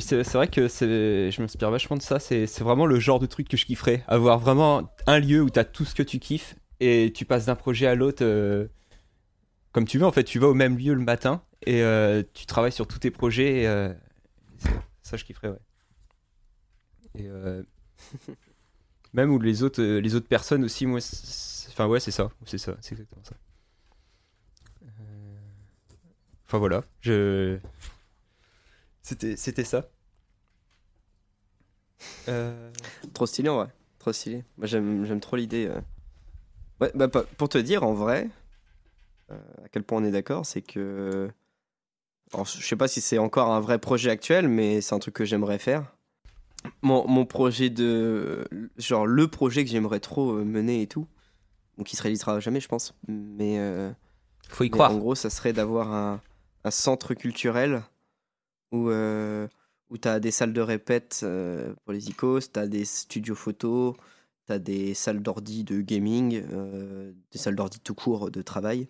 c'est 0.00 0.22
c'est 0.22 0.34
vrai 0.34 0.48
que 0.48 0.68
c'est- 0.68 1.30
je 1.30 1.40
m'inspire 1.40 1.70
vachement 1.70 1.96
de 1.96 2.02
ça. 2.02 2.18
C'est 2.18 2.46
c'est 2.46 2.62
vraiment 2.62 2.84
le 2.86 2.98
genre 3.00 3.18
de 3.18 3.26
truc 3.26 3.48
que 3.48 3.56
je 3.56 3.64
kifferais. 3.64 4.04
Avoir 4.06 4.38
vraiment 4.38 4.82
un 5.06 5.18
lieu 5.18 5.40
où 5.40 5.48
t'as 5.50 5.64
tout 5.64 5.84
ce 5.86 5.94
que 5.94 6.02
tu 6.02 6.18
kiffes 6.18 6.56
et 6.80 7.10
tu 7.14 7.24
passes 7.24 7.46
d'un 7.46 7.54
projet 7.54 7.86
à 7.86 7.94
l'autre 7.94 8.22
euh, 8.24 8.68
comme 9.72 9.86
tu 9.86 9.98
veux. 9.98 10.06
En 10.06 10.12
fait, 10.12 10.24
tu 10.24 10.38
vas 10.38 10.48
au 10.48 10.54
même 10.54 10.78
lieu 10.78 10.94
le 10.94 11.00
matin 11.00 11.42
et 11.66 11.82
euh, 11.82 12.22
tu 12.34 12.46
travailles 12.46 12.72
sur 12.72 12.86
tous 12.86 12.98
tes 12.98 13.10
projets. 13.10 13.62
et, 13.62 13.66
euh, 13.66 13.92
ça, 15.02 15.16
je 15.16 15.24
kifferais, 15.24 15.50
ouais. 15.50 15.58
Euh, 17.20 17.62
même 19.12 19.30
où 19.30 19.40
les 19.40 19.62
autres, 19.62 19.82
les 19.82 20.14
autres 20.14 20.28
personnes 20.28 20.64
aussi, 20.64 20.86
moi, 20.86 21.00
enfin 21.68 21.86
ouais, 21.86 22.00
c'est 22.00 22.10
ça, 22.10 22.30
c'est 22.44 22.58
ça, 22.58 22.76
c'est 22.80 22.92
exactement 22.92 23.24
ça. 23.24 23.34
Enfin 26.46 26.58
voilà, 26.58 26.82
je. 27.00 27.58
C'était, 29.02 29.36
c'était 29.36 29.64
ça. 29.64 29.88
Trop 33.12 33.26
stylé 33.26 33.48
vrai. 33.48 33.68
Trop 33.98 34.12
stylé. 34.12 34.44
J'aime, 34.62 35.04
j'aime 35.04 35.20
trop 35.20 35.36
l'idée. 35.36 35.70
Ouais, 36.80 36.90
bah, 36.94 37.08
pour 37.08 37.48
te 37.48 37.58
dire 37.58 37.82
en 37.82 37.92
vrai, 37.92 38.30
à 39.30 39.68
quel 39.70 39.82
point 39.82 40.00
on 40.00 40.04
est 40.04 40.10
d'accord, 40.10 40.46
c'est 40.46 40.62
que. 40.62 41.28
Alors, 42.32 42.46
je 42.46 42.64
sais 42.64 42.76
pas 42.76 42.88
si 42.88 43.00
c'est 43.00 43.18
encore 43.18 43.50
un 43.52 43.60
vrai 43.60 43.78
projet 43.78 44.10
actuel, 44.10 44.48
mais 44.48 44.80
c'est 44.80 44.94
un 44.94 44.98
truc 44.98 45.14
que 45.14 45.24
j'aimerais 45.24 45.58
faire. 45.58 45.94
Mon, 46.82 47.06
mon 47.08 47.24
projet 47.24 47.70
de. 47.70 48.46
Genre 48.76 49.06
le 49.06 49.28
projet 49.28 49.64
que 49.64 49.70
j'aimerais 49.70 50.00
trop 50.00 50.32
euh, 50.32 50.44
mener 50.44 50.82
et 50.82 50.86
tout. 50.86 51.06
Donc 51.76 51.86
qui 51.86 51.96
se 51.96 52.02
réalisera 52.02 52.40
jamais, 52.40 52.60
je 52.60 52.68
pense. 52.68 52.94
Mais. 53.06 53.58
euh, 53.58 53.90
Faut 54.48 54.64
y 54.64 54.66
mais 54.66 54.70
croire. 54.70 54.92
En 54.92 54.98
gros, 54.98 55.14
ça 55.14 55.30
serait 55.30 55.52
d'avoir 55.52 55.92
un, 55.92 56.20
un 56.64 56.70
centre 56.70 57.14
culturel 57.14 57.82
où, 58.72 58.90
euh, 58.90 59.46
où 59.88 59.96
tu 59.96 60.08
as 60.08 60.20
des 60.20 60.30
salles 60.32 60.52
de 60.52 60.60
répète 60.60 61.20
euh, 61.22 61.72
pour 61.84 61.92
les 61.94 62.08
icos, 62.10 62.52
tu 62.52 62.58
as 62.58 62.66
des 62.66 62.84
studios 62.84 63.36
photos, 63.36 63.94
tu 64.46 64.52
as 64.52 64.58
des 64.58 64.92
salles 64.94 65.22
d'ordi 65.22 65.64
de 65.64 65.80
gaming, 65.80 66.42
euh, 66.52 67.12
des 67.30 67.38
salles 67.38 67.56
d'ordi 67.56 67.78
tout 67.80 67.94
court 67.94 68.30
de 68.30 68.42
travail. 68.42 68.88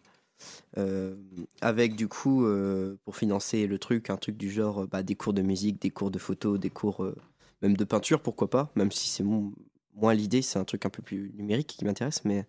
Euh, 0.77 1.17
avec 1.61 1.97
du 1.97 2.09
coup, 2.09 2.45
euh, 2.45 2.97
pour 3.05 3.17
financer 3.17 3.67
le 3.67 3.79
truc, 3.79 4.11
un 4.11 4.17
truc 4.17 4.37
du 4.37 4.51
genre 4.51 4.87
bah, 4.87 5.03
des 5.03 5.15
cours 5.15 5.33
de 5.33 5.43
musique, 5.43 5.81
des 5.81 5.91
cours 5.91 6.11
de 6.11 6.19
photo, 6.19 6.59
des 6.59 6.71
cours 6.71 7.05
euh, 7.05 7.17
même 7.63 7.77
de 7.77 7.85
peinture, 7.85 8.21
pourquoi 8.21 8.49
pas, 8.49 8.71
même 8.77 8.93
si 8.93 9.09
c'est 9.09 9.25
moins 9.25 10.15
l'idée, 10.15 10.43
c'est 10.43 10.59
un 10.59 10.65
truc 10.65 10.87
un 10.87 10.91
peu 10.91 11.03
plus 11.03 11.33
numérique 11.37 11.67
qui 11.67 11.85
m'intéresse, 11.85 12.25
mais, 12.25 12.47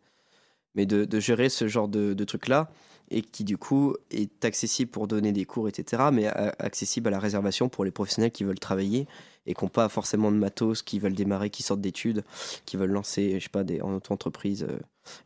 mais 0.76 0.86
de, 0.86 1.20
gérer 1.20 1.50
ce 1.50 1.68
genre 1.68 1.88
de, 1.88 2.24
truc-là 2.24 2.70
et 3.12 3.24
qui 3.24 3.44
du 3.44 3.58
coup 3.58 3.96
est 4.12 4.46
accessible 4.46 4.92
pour 4.92 5.08
donner 5.08 5.32
des 5.32 5.46
cours, 5.46 5.68
etc., 5.68 6.04
mais 6.14 6.28
accessible 6.28 7.08
à 7.08 7.12
la 7.12 7.20
réservation 7.20 7.68
pour 7.68 7.84
les 7.84 7.90
professionnels 7.90 8.32
qui 8.32 8.44
veulent 8.44 8.60
travailler 8.60 9.08
et 9.48 9.56
qui 9.56 9.66
n'ont 9.66 9.70
pas 9.70 9.90
forcément 9.90 10.32
de 10.32 10.38
matos, 10.38 10.84
qui 10.84 11.00
veulent 11.00 11.16
démarrer, 11.16 11.50
qui 11.50 11.64
sortent 11.64 11.82
d'études, 11.82 12.24
qui 12.66 12.78
veulent 12.78 12.92
lancer, 12.92 13.40
je 13.40 13.46
sais 13.46 13.50
pas, 13.50 13.64
des, 13.64 13.82
en 13.82 13.96
auto-entreprise, 13.96 14.68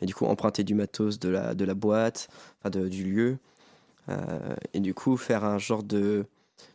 et 0.01 0.05
du 0.05 0.13
coup 0.15 0.25
emprunter 0.25 0.63
du 0.63 0.75
matos 0.75 1.19
de 1.19 1.29
la, 1.29 1.53
de 1.55 1.65
la 1.65 1.73
boîte, 1.75 2.29
enfin 2.59 2.69
de- 2.69 2.87
du 2.89 3.03
lieu, 3.03 3.37
euh, 4.09 4.55
et 4.73 4.79
du 4.79 4.93
coup 4.93 5.17
faire 5.17 5.43
un 5.45 5.57
genre 5.57 5.83
de, 5.83 6.25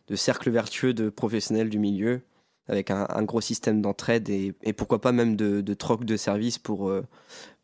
de 0.07 0.15
cercle 0.15 0.49
vertueux 0.51 0.93
de 0.93 1.09
professionnels 1.09 1.69
du 1.69 1.79
milieu, 1.79 2.21
avec 2.67 2.91
un, 2.91 3.05
gros 3.23 3.41
système 3.41 3.81
d'entraide 3.81 4.29
et, 4.29 4.53
et 4.63 4.73
pourquoi 4.73 5.01
pas 5.01 5.11
même 5.11 5.35
de, 5.35 5.61
de 5.61 5.73
troc 5.73 6.05
de 6.05 6.17
services 6.17 6.59
pour, 6.59 6.89
euh, 6.89 7.03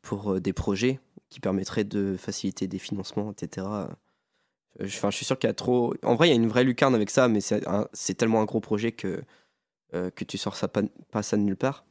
pour 0.01 0.33
euh, 0.35 0.39
des 0.41 0.53
projets 0.53 0.99
qui 1.29 1.39
permettraient 1.39 1.83
de 1.83 2.15
faciliter 2.17 2.67
des 2.67 2.79
financements, 2.79 3.31
etc. 3.31 3.89
Je- 4.79 4.99
suis 5.11 5.25
sûr 5.25 5.37
qu'il 5.39 5.47
y 5.47 5.51
a 5.51 5.53
trop. 5.53 5.93
En 6.03 6.15
vrai, 6.15 6.27
il 6.27 6.31
y 6.31 6.33
a 6.33 6.35
une 6.35 6.47
vraie 6.47 6.63
lucarne 6.63 6.95
avec 6.95 7.09
ça, 7.09 7.27
mais 7.27 7.39
c'est 7.41 8.13
tellement 8.15 8.41
un 8.41 8.45
gros 8.45 8.59
projet 8.59 8.91
que, 8.91 9.21
euh, 9.95 10.09
que 10.11 10.23
tu 10.25 10.37
sors 10.37 10.55
ça 10.57 10.67
pas 10.69 11.23
ça 11.23 11.37
de 11.37 11.43
nulle 11.43 11.57
part. 11.57 11.85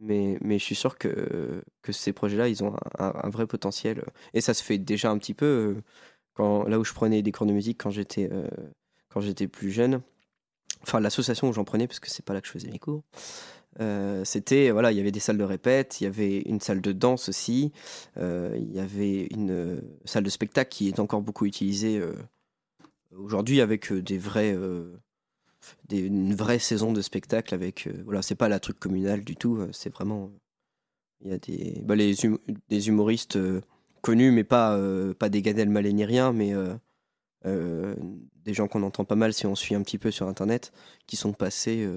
Mais, 0.00 0.38
mais 0.40 0.58
je 0.58 0.64
suis 0.64 0.74
sûr 0.74 0.96
que, 0.98 1.62
que 1.82 1.92
ces 1.92 2.12
projets-là, 2.12 2.48
ils 2.48 2.64
ont 2.64 2.74
un, 2.98 3.28
vrai 3.30 3.46
potentiel. 3.46 4.04
Et 4.32 4.40
ça 4.40 4.54
se 4.54 4.62
fait 4.62 4.78
déjà 4.78 5.10
un 5.10 5.18
petit 5.18 5.34
peu. 5.34 5.46
euh, 5.46 5.82
Quand, 6.34 6.64
là 6.64 6.78
où 6.78 6.84
je 6.84 6.94
prenais 6.94 7.22
des 7.22 7.32
cours 7.32 7.46
de 7.46 7.52
musique 7.52 7.78
quand 7.82 7.90
j'étais 7.90 8.28
euh, 8.32 8.48
quand 9.10 9.20
j'étais 9.20 9.48
plus 9.48 9.70
jeune, 9.72 10.02
enfin 10.82 11.00
l'association 11.00 11.48
où 11.48 11.52
j'en 11.52 11.64
prenais, 11.64 11.86
parce 11.88 12.00
que 12.00 12.08
c'est 12.10 12.24
pas 12.24 12.34
là 12.34 12.40
que 12.40 12.46
je 12.46 12.52
faisais 12.52 12.70
mes 12.70 12.78
cours, 12.78 13.02
euh, 13.80 14.24
c'était, 14.24 14.70
voilà, 14.70 14.92
il 14.92 14.96
y 14.98 15.00
avait 15.00 15.12
des 15.12 15.20
salles 15.20 15.38
de 15.38 15.44
répète, 15.44 16.00
il 16.00 16.04
y 16.04 16.06
avait 16.06 16.40
une 16.42 16.60
salle 16.60 16.80
de 16.80 16.92
danse 16.92 17.28
aussi, 17.28 17.72
il 18.16 18.72
y 18.72 18.80
avait 18.80 19.26
une 19.32 19.82
salle 20.04 20.24
de 20.24 20.30
spectacle 20.30 20.70
qui 20.70 20.88
est 20.88 21.00
encore 21.00 21.22
beaucoup 21.22 21.46
utilisée 21.46 22.00
aujourd'hui 23.12 23.60
avec 23.60 23.92
des 23.92 24.18
vrais, 24.18 24.56
une 25.90 26.34
vraie 26.34 26.58
saison 26.58 26.92
de 26.92 27.02
spectacle 27.02 27.54
avec, 27.54 27.86
euh, 27.86 28.02
voilà, 28.04 28.22
c'est 28.22 28.34
pas 28.34 28.48
la 28.48 28.60
truc 28.60 28.78
communal 28.78 29.24
du 29.24 29.36
tout, 29.36 29.56
euh, 29.56 29.70
c'est 29.72 29.90
vraiment, 29.92 30.30
il 31.22 31.30
y 31.30 31.34
a 31.34 31.38
des, 31.38 31.80
bah, 31.84 31.96
les 31.96 32.26
hum- 32.26 32.38
des 32.68 32.88
humoristes 32.88 33.36
euh, 33.36 33.60
connus, 34.02 34.32
mais 34.32 34.44
pas, 34.44 34.76
euh, 34.76 35.14
pas 35.14 35.28
des 35.28 35.42
Gad 35.42 35.58
Elmaleh 35.58 35.92
ni 35.92 36.04
rien, 36.04 36.32
mais 36.32 36.54
des 37.44 38.54
gens 38.54 38.68
qu'on 38.68 38.82
entend 38.82 39.04
pas 39.04 39.16
mal 39.16 39.32
si 39.32 39.46
on 39.46 39.54
suit 39.54 39.74
un 39.74 39.82
petit 39.82 39.98
peu 39.98 40.10
sur 40.10 40.28
internet, 40.28 40.72
qui 41.06 41.16
sont 41.16 41.32
passés, 41.32 41.88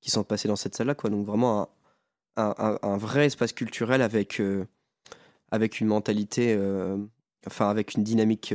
qui 0.00 0.10
sont 0.10 0.24
passés 0.24 0.48
dans 0.48 0.56
cette 0.56 0.74
salle-là, 0.74 0.94
quoi. 0.94 1.10
Donc 1.10 1.26
vraiment 1.26 1.68
un, 2.36 2.78
un, 2.82 2.96
vrai 2.96 3.26
espace 3.26 3.52
culturel 3.52 4.02
avec, 4.02 4.42
avec 5.50 5.80
une 5.80 5.86
mentalité, 5.88 6.58
enfin 7.46 7.68
avec 7.70 7.94
une 7.94 8.04
dynamique 8.04 8.54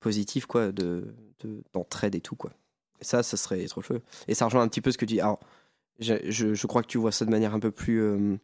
positive, 0.00 0.46
quoi, 0.46 0.72
de- 0.72 1.14
d'entraide 1.72 2.14
et 2.14 2.20
tout, 2.20 2.36
quoi. 2.36 2.52
Et 3.00 3.04
ça, 3.04 3.22
ça 3.22 3.36
serait 3.36 3.64
trop 3.66 3.82
feu. 3.82 4.00
Et 4.28 4.34
ça 4.34 4.44
rejoint 4.44 4.62
un 4.62 4.68
petit 4.68 4.80
peu 4.80 4.92
ce 4.92 4.98
que 4.98 5.04
tu 5.04 5.14
dis. 5.14 5.20
Alors, 5.20 5.40
je, 5.98 6.14
je, 6.28 6.54
je 6.54 6.66
crois 6.66 6.82
que 6.82 6.88
tu 6.88 6.98
vois 6.98 7.12
ça 7.12 7.24
de 7.24 7.30
manière 7.30 7.54
un 7.54 7.60
peu 7.60 7.70
plus 7.70 8.00
euh, 8.00 8.36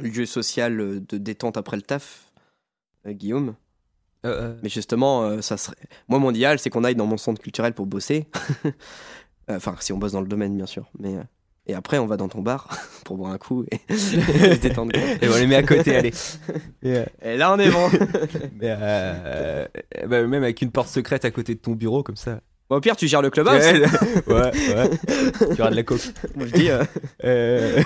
lieu 0.00 0.26
social 0.26 0.80
euh, 0.80 1.00
de 1.00 1.18
détente 1.18 1.56
après 1.56 1.76
le 1.76 1.82
taf, 1.82 2.32
euh, 3.06 3.12
Guillaume. 3.12 3.54
Euh, 4.24 4.56
Mais 4.62 4.68
justement, 4.68 5.42
ça 5.42 5.56
serait. 5.56 5.76
Moi, 6.08 6.18
mon 6.20 6.30
idéal, 6.30 6.58
c'est 6.58 6.70
qu'on 6.70 6.84
aille 6.84 6.94
dans 6.94 7.06
mon 7.06 7.16
centre 7.16 7.42
culturel 7.42 7.74
pour 7.74 7.86
bosser. 7.86 8.28
Enfin, 9.50 9.74
si 9.80 9.92
on 9.92 9.98
bosse 9.98 10.12
dans 10.12 10.20
le 10.20 10.28
domaine, 10.28 10.56
bien 10.56 10.66
sûr. 10.66 10.88
Mais 11.00 11.16
et 11.66 11.74
après, 11.74 11.98
on 11.98 12.06
va 12.06 12.16
dans 12.16 12.28
ton 12.28 12.42
bar 12.42 12.68
pour 13.04 13.16
boire 13.16 13.32
un 13.32 13.38
coup 13.38 13.64
et, 13.70 13.94
se 13.94 14.58
détendre. 14.58 14.92
Et 14.96 15.28
on 15.28 15.36
les 15.36 15.46
met 15.46 15.56
à 15.56 15.62
côté, 15.62 15.96
allez. 15.96 16.12
Et, 16.82 17.02
Et 17.22 17.36
là, 17.36 17.52
on 17.52 17.58
est 17.58 17.70
bon. 17.70 17.88
mais, 18.60 18.74
euh, 18.80 19.66
bah, 20.08 20.26
même 20.26 20.42
avec 20.42 20.60
une 20.62 20.72
porte 20.72 20.88
secrète 20.88 21.24
à 21.24 21.30
côté 21.30 21.54
de 21.54 21.60
ton 21.60 21.72
bureau, 21.72 22.02
comme 22.02 22.16
ça. 22.16 22.40
Bon, 22.72 22.78
au 22.78 22.80
pire, 22.80 22.96
tu 22.96 23.06
gères 23.06 23.20
le 23.20 23.28
clubhouse. 23.28 23.52
ouais, 23.52 23.82
ouais. 24.26 24.90
Tu 25.54 25.60
auras 25.60 25.70
de 25.70 25.76
la 25.76 25.82
coke. 25.82 26.00
Moi, 26.34 26.46
je 26.46 26.52
dis 26.54 26.70
euh, 26.70 26.82
Euh, 27.22 27.82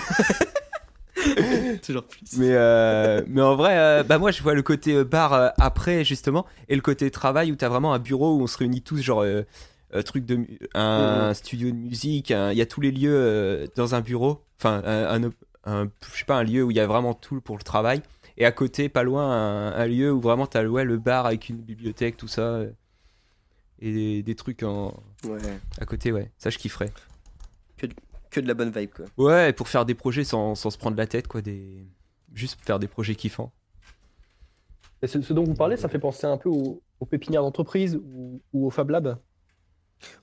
toujours 1.85 2.05
plus. 2.05 2.21
mais, 2.39 2.51
euh, 2.53 3.21
mais 3.27 3.41
en 3.43 3.57
vrai, 3.57 4.05
bah 4.05 4.19
moi 4.19 4.31
je 4.31 4.41
vois 4.45 4.55
le 4.55 4.63
côté 4.63 5.03
bar 5.03 5.53
après 5.59 6.05
justement 6.05 6.47
et 6.69 6.77
le 6.77 6.83
côté 6.83 7.11
travail 7.11 7.51
où 7.51 7.57
t'as 7.57 7.69
vraiment 7.69 7.95
un 7.95 7.99
bureau 7.99 8.37
où 8.37 8.43
on 8.43 8.47
se 8.47 8.57
réunit 8.59 8.81
tous, 8.83 9.01
genre 9.03 9.25
truc 10.05 10.25
de 10.25 10.47
un 10.75 11.35
studio 11.35 11.71
de 11.71 11.77
musique, 11.77 12.31
un- 12.31 12.53
il 12.53 12.59
y 12.59 12.63
a 12.63 12.67
tous 12.67 12.81
les 12.81 12.93
lieux 12.93 13.67
dans 13.75 13.97
un 13.97 14.03
bureau, 14.03 14.41
enfin 14.61 14.83
un, 14.87 15.25
un, 15.25 15.31
un- 15.65 15.89
je 16.13 16.19
sais 16.19 16.25
pas 16.27 16.37
un 16.37 16.45
lieu 16.45 16.63
où 16.63 16.71
il 16.71 16.77
y 16.77 16.81
a 16.81 16.87
vraiment 16.87 17.15
tout 17.15 17.41
pour 17.41 17.57
le 17.57 17.63
travail 17.65 18.03
et 18.39 18.45
à 18.47 18.53
côté 18.53 18.89
pas 18.89 19.03
loin 19.03 19.29
un, 19.75 19.87
lieu 19.87 20.13
où 20.13 20.21
vraiment 20.21 20.47
t'as 20.47 20.65
ouais, 20.65 20.85
le 20.85 20.99
bar 20.99 21.27
avec 21.27 21.49
une 21.49 21.57
bibliothèque 21.57 22.17
tout 22.19 22.29
ça 22.29 22.61
et 23.81 23.93
des, 23.93 24.23
des 24.23 24.35
trucs 24.35 24.63
en 24.63 24.95
Ouais. 25.25 25.39
à 25.81 25.85
côté 25.87 26.13
ouais 26.13 26.31
ça 26.39 26.51
je 26.51 26.59
kifferais 26.59 26.91
Que 28.31 28.41
de 28.41 28.49
la 28.49 28.55
bonne 28.55 28.71
vibe, 28.71 28.91
quoi. 28.91 29.07
ouais 29.17 29.53
pour 29.53 29.69
faire 29.69 29.85
des 29.87 29.95
projets 29.95 30.25
sans, 30.25 30.55
sans 30.55 30.71
se 30.71 30.79
prendre 30.79 30.97
la 30.97 31.07
tête 31.07 31.27
quoi 31.29 31.41
des 31.43 31.87
juste 32.35 32.59
faire 32.65 32.79
des 32.79 32.89
projets 32.89 33.15
kiffants 33.15 33.53
Et 35.03 35.07
ce, 35.07 35.21
ce 35.23 35.33
dont 35.33 35.45
vous 35.45 35.55
parlez, 35.55 35.77
ça 35.77 35.89
fait 35.89 35.99
penser 35.99 36.27
un 36.27 36.37
peu 36.37 36.49
aux, 36.51 36.83
aux 37.01 37.07
pépinières 37.07 37.43
d'entreprise 37.43 37.97
ou, 37.97 38.41
ou 38.53 38.67
au 38.67 38.71
Fab 38.71 38.91
Lab, 38.91 39.19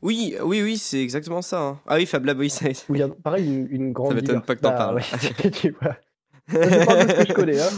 Oui, 0.01 0.35
oui, 0.43 0.61
oui, 0.61 0.77
c'est 0.77 1.01
exactement 1.01 1.41
ça. 1.41 1.61
hein. 1.61 1.79
Ah 1.87 1.95
oui, 1.95 2.05
Fab 2.05 2.25
Lab, 2.25 2.37
oui, 2.39 2.49
ça. 2.49 2.67
a 2.67 3.07
pareil 3.23 3.45
une, 3.47 3.67
une 3.71 3.91
grande. 3.93 4.09
Ça 4.09 4.15
m'étonne 4.15 4.41
pas 4.41 4.55
que 4.55 4.61
t'en 4.61 4.69
Bah, 4.71 4.77
parles. 4.77 4.95
ouais, 4.97 5.51
tu 5.51 5.71
vois. 5.81 5.95
Je 6.49 6.85
parle 6.85 7.05
de 7.07 7.11
ce 7.11 7.15
que 7.17 7.27
je 7.27 7.33
connais. 7.33 7.59
Hein. 7.61 7.69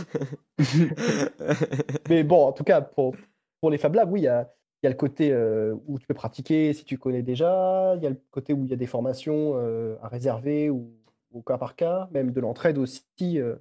Mais 2.09 2.23
bon, 2.23 2.47
en 2.47 2.51
tout 2.51 2.63
cas, 2.63 2.81
pour, 2.81 3.15
pour 3.61 3.69
les 3.69 3.77
Fab 3.77 3.93
Labs, 3.95 4.11
oui, 4.11 4.21
il 4.21 4.23
y 4.23 4.27
a, 4.27 4.49
il 4.85 4.89
y 4.89 4.91
a 4.91 4.91
le 4.91 4.97
côté 4.97 5.31
euh, 5.31 5.75
où 5.87 5.97
tu 5.97 6.05
peux 6.05 6.13
pratiquer 6.13 6.71
si 6.73 6.85
tu 6.85 6.99
connais 6.99 7.23
déjà, 7.23 7.95
il 7.95 8.03
y 8.03 8.05
a 8.05 8.11
le 8.11 8.21
côté 8.29 8.53
où 8.53 8.65
il 8.65 8.69
y 8.69 8.73
a 8.73 8.77
des 8.77 8.85
formations 8.85 9.53
euh, 9.55 9.95
à 10.03 10.07
réserver 10.07 10.69
ou 10.69 10.93
au 11.33 11.41
cas 11.41 11.57
par 11.57 11.75
cas, 11.75 12.07
même 12.11 12.31
de 12.31 12.39
l'entraide 12.39 12.77
aussi 12.77 13.03
euh, 13.23 13.55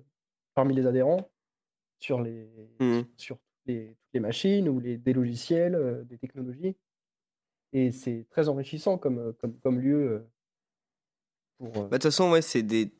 parmi 0.53 0.75
les 0.75 0.87
adhérents 0.87 1.31
sur 1.99 2.21
les, 2.21 2.47
sur 3.17 3.39
les, 3.65 3.97
toutes 4.03 4.13
les 4.13 4.21
machines 4.21 4.69
ou 4.69 4.81
les, 4.81 4.99
des 4.99 5.15
logiciels, 5.15 6.05
des 6.11 6.19
technologies. 6.19 6.77
Et 7.73 7.91
c'est 7.91 8.27
très 8.29 8.51
enrichissant 8.51 8.99
comme, 8.99 9.33
comme, 9.41 9.59
comme 9.61 9.81
lieu 9.81 10.27
pour. 11.57 11.73
Bah, 11.73 11.81
de 11.85 11.89
toute 11.93 12.03
façon, 12.03 12.31
ouais, 12.33 12.43
c'est 12.43 12.63
des. 12.63 12.93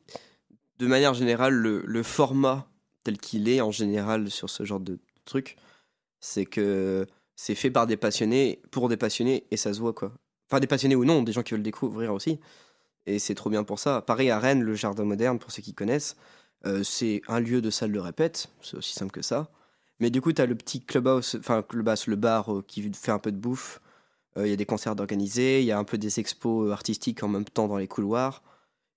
De 0.79 0.87
manière 0.87 1.13
générale, 1.13 1.53
le, 1.53 1.83
le 1.85 2.03
format 2.03 2.67
tel 3.03 3.19
qu'il 3.19 3.47
est 3.47 3.61
en 3.61 3.71
général 3.71 4.31
sur 4.31 4.49
ce 4.49 4.63
genre 4.63 4.79
de 4.79 4.97
truc, 5.25 5.57
c'est 6.19 6.45
que 6.45 7.05
c'est 7.35 7.55
fait 7.55 7.71
par 7.71 7.87
des 7.87 7.97
passionnés, 7.97 8.61
pour 8.71 8.89
des 8.89 8.97
passionnés, 8.97 9.45
et 9.51 9.57
ça 9.57 9.73
se 9.73 9.79
voit 9.79 9.93
quoi. 9.93 10.11
Enfin, 10.49 10.59
des 10.59 10.67
passionnés 10.67 10.95
ou 10.95 11.05
non, 11.05 11.23
des 11.23 11.31
gens 11.31 11.43
qui 11.43 11.53
veulent 11.53 11.63
découvrir 11.63 12.13
aussi. 12.13 12.39
Et 13.07 13.19
c'est 13.19 13.35
trop 13.35 13.49
bien 13.49 13.63
pour 13.63 13.79
ça. 13.79 14.01
Pareil 14.01 14.29
à 14.31 14.39
Rennes, 14.39 14.61
le 14.63 14.75
Jardin 14.75 15.05
Moderne, 15.05 15.39
pour 15.39 15.51
ceux 15.51 15.61
qui 15.61 15.73
connaissent, 15.73 16.15
euh, 16.65 16.83
c'est 16.83 17.21
un 17.27 17.39
lieu 17.39 17.61
de 17.61 17.69
salle 17.69 17.91
de 17.91 17.99
répète, 17.99 18.49
c'est 18.61 18.77
aussi 18.77 18.93
simple 18.93 19.11
que 19.11 19.21
ça. 19.21 19.49
Mais 19.99 20.09
du 20.09 20.21
coup, 20.21 20.33
tu 20.33 20.41
as 20.41 20.45
le 20.45 20.55
petit 20.55 20.81
clubhouse, 20.83 21.37
enfin, 21.39 21.63
le 21.71 22.15
bar 22.15 22.53
euh, 22.53 22.63
qui 22.67 22.91
fait 22.93 23.11
un 23.11 23.19
peu 23.19 23.31
de 23.31 23.37
bouffe. 23.37 23.79
Euh, 24.37 24.47
Il 24.47 24.49
y 24.49 24.53
a 24.53 24.57
des 24.57 24.65
concerts 24.65 24.95
d'organisés, 24.95 25.61
il 25.61 25.65
y 25.65 25.71
a 25.71 25.77
un 25.77 25.83
peu 25.83 25.97
des 25.97 26.19
expos 26.19 26.71
artistiques 26.71 27.23
en 27.23 27.27
même 27.29 27.45
temps 27.45 27.67
dans 27.67 27.77
les 27.77 27.87
couloirs. 27.87 28.43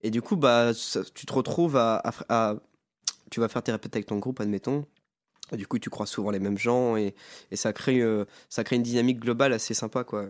Et 0.03 0.11
du 0.11 0.22
coup, 0.22 0.36
bah, 0.36 0.72
ça- 0.74 1.05
tu 1.14 1.26
te 1.26 1.32
retrouves 1.32 1.76
à, 1.76 1.97
à- 1.97 2.12
à- 2.28 2.57
Tu 3.30 3.41
vas 3.41 3.49
faire 3.49 3.62
tes 3.62 3.72
répètes 3.72 3.95
avec 3.95 4.07
ton 4.07 4.18
groupe, 4.18 4.41
admettons. 4.41 4.86
Du 5.57 5.66
coup, 5.66 5.78
tu 5.78 5.90
croises 5.90 6.11
souvent 6.11 6.30
les 6.30 6.38
mêmes 6.38 6.59
gens 6.59 6.96
et, 6.96 7.14
et 7.51 7.57
ça, 7.57 7.72
crée, 7.72 8.01
euh, 8.01 8.24
ça 8.49 8.64
crée 8.64 8.76
une 8.76 8.82
dynamique 8.82 9.20
globale 9.20 9.53
assez 9.53 9.74
sympa, 9.74 10.05
quoi. 10.05 10.26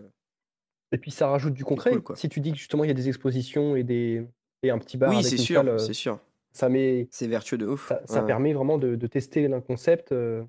Et 0.92 0.98
puis 0.98 1.10
ça 1.10 1.28
rajoute 1.28 1.52
du 1.54 1.64
concret. 1.64 1.90
cool, 1.90 2.02
quoi. 2.02 2.16
si 2.16 2.28
tu 2.28 2.40
dis 2.40 2.52
que 2.52 2.58
justement 2.58 2.84
il 2.84 2.88
y 2.88 2.90
a 2.90 2.94
des 2.94 3.08
expositions 3.08 3.76
et, 3.76 3.82
des, 3.84 4.26
et 4.62 4.70
un 4.70 4.78
petit 4.78 4.96
bar 4.96 5.10
oui, 5.10 5.22
c'est 5.22 5.36
sûr, 5.36 5.60
euh, 5.68 5.78
c'est 5.78 5.92
sûr. 5.92 6.18
ça, 6.52 6.68
met, 6.68 7.08
C'est 7.10 7.26
vertueux 7.26 7.58
de 7.58 7.66
ouf. 7.66 7.88
ça, 7.90 8.00
ça 8.06 8.20
Ouais. 8.20 8.26
permet 8.26 8.52
vraiment 8.54 8.78
de, 8.78 8.96
de 8.96 9.06
tester 9.06 9.52
un 9.52 9.60
concept 9.60 10.12
euh, 10.12 10.42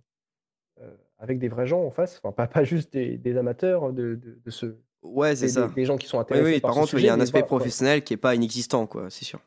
avec 1.17 1.39
des 1.39 1.49
vrais 1.49 1.67
gens 1.67 1.83
en 1.83 1.91
face. 1.91 2.19
Enfin, 2.23 2.31
pas, 2.31 2.47
pas 2.47 2.63
juste 2.63 2.93
des, 2.93 3.17
des 3.17 3.37
amateurs, 3.37 3.91
de, 3.91 4.15
de, 4.15 4.39
de 4.43 4.49
ce, 4.51 4.77
Ouais, 5.01 5.35
c'est 5.35 5.47
des, 5.47 5.53
ça. 5.53 5.67
des- 5.67 5.85
gens 5.85 5.97
qui 5.97 6.07
sont 6.07 6.17
Oui, 6.17 6.23
intéressés 6.23 6.53
oui, 6.53 6.59
par, 6.61 6.69
par 6.69 6.75
contre, 6.75 6.93
il 6.99 7.05
y 7.05 7.09
a 7.09 7.13
un 7.13 7.19
aspect 7.19 7.39
voilà, 7.39 7.47
quoi. 7.47 7.57
professionnel 7.57 8.03
qui 8.03 8.13
est 8.13 8.17
pas 8.17 8.35
inexistant, 8.35 8.87
quoi, 8.87 9.09
c'est 9.09 9.25
sûr. 9.25 9.39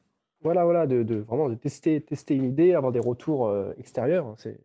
Voilà, 0.42 0.64
voilà, 0.64 0.86
de, 0.86 1.14
vraiment 1.20 1.48
de 1.48 1.54
tester, 1.54 2.00
tester 2.00 2.34
une 2.34 2.44
idée, 2.44 2.74
avoir 2.74 2.90
des 2.92 2.98
retours 2.98 3.52
extérieurs. 3.78 4.26
hein, 4.26 4.34
C'est 4.38 4.58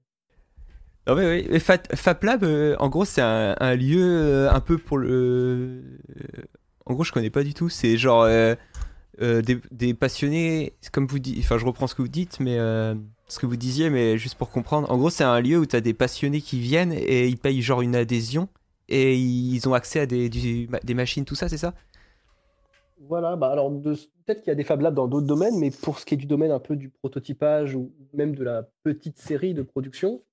Non 1.07 1.15
mais 1.15 1.59
Fab 1.59 2.23
Lab, 2.23 2.43
euh, 2.43 2.75
en 2.79 2.89
gros, 2.89 3.05
c'est 3.05 3.21
un, 3.21 3.75
lieu 3.75 4.03
euh, 4.03 4.51
un 4.51 4.59
peu 4.59 4.77
pour 4.77 4.97
le. 4.97 5.07
euh, 5.09 6.43
En 6.85 6.93
gros, 6.93 7.03
je 7.03 7.11
connais 7.13 7.29
pas 7.29 7.43
du 7.43 7.53
tout. 7.53 7.69
C'est 7.69 7.97
genre 7.97 8.27
des, 9.19 9.93
passionnés, 9.93 10.73
comme 10.91 11.07
vous 11.07 11.19
dites. 11.19 11.39
Enfin, 11.39 11.57
je 11.57 11.65
reprends 11.65 11.87
ce 11.87 11.95
que 11.95 12.01
vous 12.01 12.07
dites, 12.09 12.39
mais 12.39 12.57
ce 12.57 13.39
que 13.39 13.45
vous 13.45 13.55
disiez, 13.55 13.89
mais 13.89 14.17
juste 14.17 14.35
pour 14.35 14.49
comprendre. 14.49 14.91
En 14.91 14.97
gros, 14.97 15.09
c'est 15.09 15.23
un 15.23 15.39
lieu 15.39 15.57
où 15.57 15.65
tu 15.65 15.75
as 15.75 15.81
des 15.81 15.93
passionnés 15.93 16.41
qui 16.41 16.59
viennent 16.59 16.93
et 16.93 17.27
ils 17.27 17.37
payent 17.37 17.61
genre 17.61 17.81
une 17.81 17.95
adhésion 17.95 18.49
et 18.89 19.15
ils 19.17 19.67
ont 19.67 19.73
accès 19.73 20.01
à 20.01 20.05
des 20.05 20.93
machines, 20.93 21.25
tout 21.25 21.35
ça, 21.35 21.49
c'est 21.49 21.57
ça? 21.57 21.73
Voilà, 22.99 23.35
bah 23.35 23.49
alors 23.51 23.71
peut-être 23.71 24.39
qu'il 24.39 24.47
y 24.47 24.51
a 24.51 24.55
des 24.55 24.63
Fab 24.63 24.81
Labs 24.81 24.95
dans 24.95 25.07
d'autres 25.07 25.27
domaines, 25.27 25.57
mais 25.59 25.69
pour 25.69 25.99
ce 25.99 26.05
qui 26.05 26.15
est 26.15 26.17
du 26.17 26.25
domaine 26.25 26.51
un 26.51 26.59
peu 26.59 26.75
du 26.75 26.89
prototypage 26.89 27.75
ou 27.75 27.91
même 28.13 28.35
de 28.35 28.43
la 28.43 28.67
petite 28.83 29.19
série 29.19 29.53
de 29.53 29.61
production, 29.61 30.23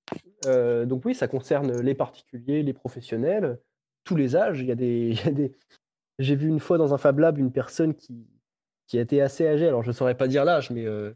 euh, 0.46 0.86
donc 0.86 1.04
oui, 1.04 1.14
ça 1.14 1.28
concerne 1.28 1.80
les 1.80 1.94
particuliers, 1.94 2.62
les 2.62 2.72
professionnels, 2.72 3.58
tous 4.04 4.16
les 4.16 4.34
âges. 4.34 4.60
Il 4.60 4.66
y 4.66 4.72
a 4.72 4.74
des. 4.74 5.14
J'ai 6.18 6.36
vu 6.36 6.48
une 6.48 6.60
fois 6.60 6.78
dans 6.78 6.94
un 6.94 6.98
Fab 6.98 7.18
Lab 7.18 7.38
une 7.38 7.52
personne 7.52 7.94
qui, 7.94 8.26
était 8.92 9.20
assez 9.20 9.46
âgée, 9.46 9.66
alors 9.66 9.82
je 9.82 9.88
ne 9.88 9.92
saurais 9.92 10.16
pas 10.16 10.28
dire 10.28 10.44
l'âge, 10.44 10.70
mais 10.70 10.86
euh, 10.86 11.12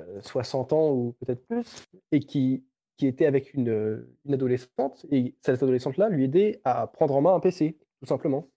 euh, 0.00 0.20
60 0.22 0.72
ans 0.72 0.90
ou 0.90 1.14
peut-être 1.20 1.46
plus, 1.46 1.64
et 2.10 2.18
qui, 2.18 2.64
qui 2.96 3.06
était 3.06 3.26
avec 3.26 3.54
une, 3.54 3.68
euh, 3.68 4.08
une 4.24 4.34
adolescente, 4.34 5.06
et 5.10 5.36
cette 5.40 5.62
adolescente-là 5.62 6.08
lui 6.08 6.24
aidait 6.24 6.60
à 6.64 6.88
prendre 6.88 7.14
en 7.14 7.20
main 7.20 7.34
un 7.34 7.40
PC, 7.40 7.78
tout 8.00 8.06
simplement. 8.06 8.48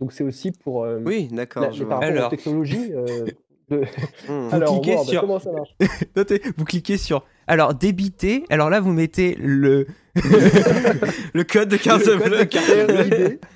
Donc 0.00 0.12
c'est 0.12 0.24
aussi 0.24 0.50
pour 0.50 0.84
euh, 0.84 0.98
Oui, 1.04 1.28
la- 1.30 1.36
d'accord. 1.38 1.72
je 1.72 1.82
mais 1.84 1.88
par 1.88 1.98
vois. 1.98 2.06
rapport 2.06 2.16
Alors. 2.18 2.26
aux 2.32 2.36
technologies. 2.36 2.92
euh, 2.94 3.24
de- 3.24 3.34
Hmm. 4.28 4.48
Alors, 4.52 4.80
cliquez 4.80 4.96
Word, 4.96 5.06
sur- 5.06 5.20
comment 5.20 5.38
ça 5.38 5.52
marche? 5.52 5.76
Notez, 6.16 6.42
vous 6.56 6.64
cliquez 6.64 6.96
sur. 6.96 7.24
Alors, 7.46 7.72
débiter. 7.74 8.42
Alors 8.50 8.68
là, 8.68 8.80
vous 8.80 8.92
mettez 8.92 9.36
le. 9.38 9.86
Le 11.34 11.44
code 11.44 11.68
de 11.68 11.76
carte 11.76 12.04
bleue. 12.04 12.48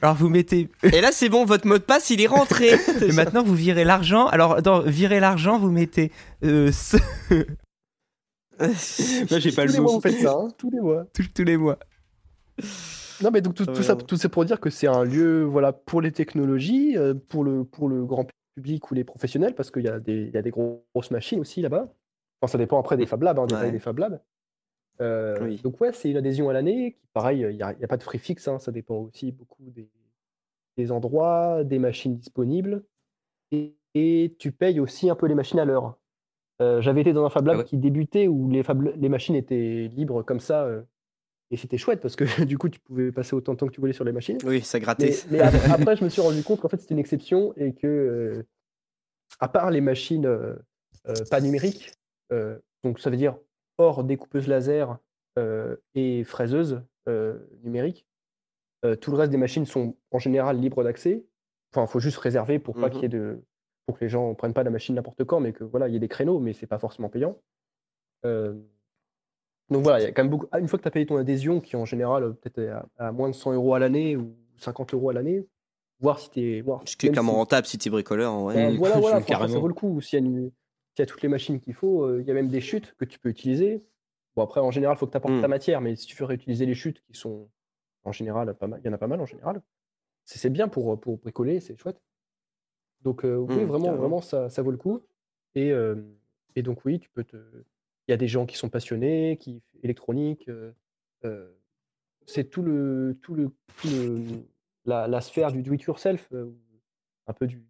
Alors, 0.02 0.14
vous 0.14 0.28
mettez. 0.28 0.68
Et 0.84 1.00
là, 1.00 1.10
c'est 1.10 1.28
bon, 1.28 1.44
votre 1.44 1.66
mot 1.66 1.78
de 1.78 1.82
passe, 1.82 2.10
il 2.10 2.20
est 2.20 2.28
rentré. 2.28 2.70
Et 3.02 3.10
maintenant, 3.12 3.42
vous 3.42 3.54
virez 3.56 3.82
l'argent. 3.82 4.26
Alors, 4.26 4.62
dans 4.62 4.82
virer 4.82 5.18
l'argent, 5.18 5.58
vous 5.58 5.70
mettez. 5.72 6.12
euh, 6.44 6.70
ce- 6.70 6.96
Là, 8.60 9.38
j'ai 9.40 9.50
pas 9.50 9.62
Tous 9.62 9.68
le 9.68 9.72
les 9.72 9.80
mois, 9.80 9.90
dos. 9.90 9.94
vous 9.94 10.00
faites 10.00 10.20
ça, 10.20 10.30
hein, 10.38 10.48
tous 10.56 10.70
les 10.70 10.80
mois. 10.80 11.04
tous, 11.12 11.26
tous 11.34 11.42
les 11.44 11.56
mois. 11.56 11.78
Non, 13.24 13.30
mais 13.32 13.40
donc 13.40 13.54
tout, 13.54 13.64
tout 13.66 13.82
ça, 13.82 13.94
Euh. 13.94 13.96
tout 13.96 14.16
c'est 14.16 14.28
pour 14.28 14.44
dire 14.44 14.60
que 14.60 14.70
c'est 14.70 14.86
un 14.86 15.02
lieu, 15.02 15.42
voilà, 15.44 15.72
pour 15.72 16.00
les 16.02 16.12
technologies, 16.12 16.96
euh, 16.96 17.14
pour 17.14 17.42
le, 17.42 17.64
pour 17.64 17.88
le 17.88 18.04
grand 18.04 18.26
public 18.54 18.90
ou 18.90 18.94
les 18.94 19.02
professionnels, 19.04 19.54
parce 19.54 19.70
qu'il 19.70 19.82
y 19.84 19.88
a 19.88 19.98
des, 19.98 20.24
il 20.26 20.30
y 20.30 20.36
a 20.36 20.42
des 20.42 20.50
gros- 20.50 20.84
grosses 20.94 21.10
machines 21.10 21.40
aussi 21.40 21.62
là-bas. 21.62 21.92
Enfin, 22.40 22.52
ça 22.52 22.58
dépend 22.58 22.78
après 22.78 22.96
des 22.96 23.06
Fab 23.06 23.22
Labs, 23.22 23.38
hein, 23.38 23.46
des 23.46 23.54
Ouais. 23.54 23.60
tailles 23.62 23.72
des 23.72 23.78
Fab 23.78 23.98
Labs. 23.98 24.20
Euh, 25.00 25.38
Oui. 25.42 25.60
Donc 25.64 25.80
ouais, 25.80 25.92
c'est 25.92 26.10
une 26.10 26.16
adhésion 26.18 26.48
à 26.50 26.52
l'année. 26.52 26.98
Pareil, 27.14 27.40
il 27.50 27.56
n'y 27.56 27.62
a, 27.62 27.74
pas 27.88 27.96
de 27.96 28.04
prix 28.04 28.18
fixe, 28.18 28.46
hein, 28.46 28.58
ça 28.58 28.70
dépend 28.70 28.96
aussi 28.96 29.32
beaucoup 29.32 29.64
des, 29.70 29.88
des 30.76 30.92
endroits, 30.92 31.64
des 31.64 31.78
machines 31.78 32.16
disponibles. 32.16 32.84
Et, 33.50 33.74
et 33.94 34.36
tu 34.38 34.52
payes 34.52 34.78
aussi 34.80 35.08
un 35.10 35.16
peu 35.16 35.26
les 35.26 35.34
machines 35.34 35.58
à 35.58 35.64
l'heure. 35.64 35.96
Euh, 36.62 36.80
J'avais 36.80 37.00
été 37.00 37.12
dans 37.12 37.24
un 37.24 37.30
Fab 37.30 37.46
Lab 37.46 37.56
Ah 37.56 37.58
ouais. 37.60 37.64
qui 37.64 37.78
débutait 37.78 38.28
où 38.28 38.48
les, 38.50 38.62
Fab- 38.62 38.94
les 38.96 39.08
machines 39.08 39.34
étaient 39.34 39.88
libres 39.94 40.22
comme 40.22 40.40
ça. 40.40 40.64
euh, 40.64 40.82
et 41.50 41.56
c'était 41.56 41.78
chouette 41.78 42.00
parce 42.00 42.16
que 42.16 42.24
du 42.44 42.58
coup, 42.58 42.68
tu 42.68 42.80
pouvais 42.80 43.12
passer 43.12 43.34
autant 43.34 43.52
de 43.52 43.58
temps 43.58 43.66
que 43.66 43.72
tu 43.72 43.80
voulais 43.80 43.92
sur 43.92 44.04
les 44.04 44.12
machines. 44.12 44.38
Oui, 44.44 44.60
ça 44.62 44.80
grattait. 44.80 45.14
Mais, 45.30 45.38
mais 45.38 45.40
ap- 45.40 45.54
après, 45.70 45.96
je 45.96 46.04
me 46.04 46.08
suis 46.08 46.20
rendu 46.22 46.42
compte 46.42 46.60
qu'en 46.60 46.68
fait, 46.68 46.80
c'était 46.80 46.94
une 46.94 47.00
exception 47.00 47.52
et 47.56 47.74
que, 47.74 47.86
euh, 47.86 48.42
à 49.40 49.48
part 49.48 49.70
les 49.70 49.80
machines 49.80 50.26
euh, 50.26 50.54
euh, 51.08 51.14
pas 51.30 51.40
numériques, 51.40 51.92
euh, 52.32 52.58
donc 52.84 53.00
ça 53.00 53.10
veut 53.10 53.16
dire 53.16 53.36
hors 53.78 54.04
découpeuse 54.04 54.46
laser 54.48 54.98
et 55.96 56.22
fraiseuse 56.24 56.80
numérique, 57.64 58.06
tout 59.00 59.10
le 59.10 59.16
reste 59.16 59.32
des 59.32 59.36
machines 59.36 59.66
sont 59.66 59.96
en 60.12 60.18
général 60.20 60.58
libres 60.60 60.84
d'accès. 60.84 61.24
Enfin, 61.72 61.86
il 61.88 61.90
faut 61.90 61.98
juste 61.98 62.18
réserver 62.18 62.60
pour 62.60 62.76
pas 62.76 62.86
Mhm. 62.86 62.90
qu'il 62.92 63.02
y 63.02 63.04
ait 63.06 63.08
de, 63.08 63.42
pour 63.86 63.98
que 63.98 64.04
les 64.04 64.08
gens 64.08 64.32
prennent 64.34 64.54
pas 64.54 64.62
la 64.62 64.70
machine 64.70 64.94
n'importe 64.94 65.24
quand, 65.24 65.40
mais 65.40 65.52
que 65.52 65.64
voilà, 65.64 65.88
il 65.88 65.92
y 65.94 65.96
ait 65.96 66.00
des 66.00 66.06
créneaux, 66.08 66.38
mais 66.38 66.52
c'est 66.52 66.68
pas 66.68 66.78
forcément 66.78 67.08
payant. 67.08 67.36
Euh, 69.70 69.74
donc 69.74 69.82
voilà, 69.82 70.00
il 70.00 70.02
y 70.04 70.06
a 70.06 70.12
quand 70.12 70.22
même 70.22 70.30
beaucoup. 70.30 70.46
ah, 70.52 70.58
Une 70.60 70.68
fois 70.68 70.78
que 70.78 70.82
tu 70.82 70.88
as 70.88 70.90
payé 70.90 71.06
ton 71.06 71.16
adhésion, 71.16 71.60
qui 71.60 71.76
en 71.76 71.84
général 71.84 72.24
euh, 72.24 72.30
peut-être 72.32 72.58
à, 72.98 73.08
à 73.08 73.12
moins 73.12 73.28
de 73.28 73.34
100 73.34 73.52
euros 73.52 73.74
à 73.74 73.78
l'année 73.78 74.16
ou 74.16 74.36
50 74.58 74.94
euros 74.94 75.10
à 75.10 75.12
l'année, 75.12 75.46
voir 76.00 76.18
si 76.20 76.30
tu 76.30 76.40
es. 76.58 76.64
Ce 76.86 76.96
qui 76.96 77.06
est 77.06 77.10
clairement 77.10 77.32
si- 77.32 77.38
rentable 77.38 77.66
si 77.66 77.78
tu 77.78 77.88
es 77.88 77.90
bricoleur 77.90 78.32
en 78.32 78.44
vrai. 78.44 78.54
ben, 78.54 78.76
voilà, 78.78 78.98
voilà, 78.98 79.20
ça 79.20 79.58
vaut 79.60 79.68
le 79.68 79.74
coup. 79.74 80.00
S'il 80.00 80.18
y, 80.22 80.26
une- 80.26 80.50
s'il 80.50 80.98
y 80.98 81.02
a 81.02 81.06
toutes 81.06 81.22
les 81.22 81.28
machines 81.28 81.60
qu'il 81.60 81.74
faut, 81.74 82.04
euh, 82.04 82.20
il 82.20 82.26
y 82.26 82.30
a 82.30 82.34
même 82.34 82.48
des 82.48 82.60
chutes 82.60 82.94
que 82.96 83.04
tu 83.04 83.18
peux 83.18 83.28
utiliser. 83.28 83.84
Bon, 84.36 84.42
après, 84.42 84.60
en 84.60 84.70
général, 84.70 84.96
il 84.96 84.98
faut 84.98 85.06
que 85.06 85.12
tu 85.12 85.16
apportes 85.16 85.34
ta 85.40 85.48
matière, 85.48 85.80
mais 85.80 85.94
si 85.96 86.06
tu 86.06 86.16
veux 86.16 86.24
réutiliser 86.24 86.66
les 86.66 86.74
chutes 86.74 87.00
qui 87.06 87.14
sont 87.14 87.48
en 88.04 88.12
général 88.12 88.52
pas 88.54 88.66
mal, 88.66 88.80
il 88.82 88.86
y 88.86 88.90
en 88.90 88.92
a 88.92 88.98
pas 88.98 89.06
mal 89.06 89.20
en 89.20 89.26
général, 89.26 89.62
c'est 90.24 90.50
bien 90.50 90.68
pour, 90.68 90.98
pour 91.00 91.18
bricoler, 91.18 91.60
c'est 91.60 91.76
chouette. 91.76 92.00
Donc, 93.02 93.24
euh, 93.24 93.36
oui, 93.36 93.54
Mm, 93.64 93.66
vraiment, 93.66 93.84
carrément. 93.84 94.00
vraiment, 94.00 94.20
ça, 94.20 94.48
ça 94.50 94.62
vaut 94.62 94.70
le 94.70 94.76
coup. 94.76 95.00
Et, 95.54 95.70
euh, 95.70 95.94
et 96.56 96.62
donc, 96.62 96.84
oui, 96.84 96.98
tu 96.98 97.08
peux 97.10 97.22
te. 97.24 97.36
Il 98.06 98.10
y 98.10 98.14
a 98.14 98.16
des 98.18 98.28
gens 98.28 98.46
qui 98.46 98.56
sont 98.56 98.68
passionnés, 98.68 99.38
qui 99.40 99.62
électronique. 99.82 100.48
euh, 100.48 100.72
euh, 101.24 101.50
c'est 102.26 102.44
tout 102.44 102.62
le, 102.62 103.18
tout 103.22 103.34
le, 103.34 103.50
tout 103.76 103.88
le 103.90 104.22
la, 104.84 105.08
la 105.08 105.20
sphère 105.20 105.52
du 105.52 105.62
do-it-yourself, 105.62 106.28
euh, 106.32 106.50
un 107.26 107.32
peu 107.32 107.46
du, 107.46 107.62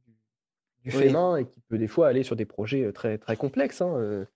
du 0.83 0.91
fait 0.91 1.07
Oui. 1.07 1.13
main 1.13 1.37
et 1.37 1.47
qui 1.47 1.61
peut 1.61 1.79
des 1.79 1.87
fois 1.89 2.09
aller 2.09 2.23
sur 2.25 2.35
des 2.37 2.45
projets 2.47 2.93
très, 2.93 3.19
très 3.19 3.37
complexes. 3.37 3.81
hein, 3.81 4.27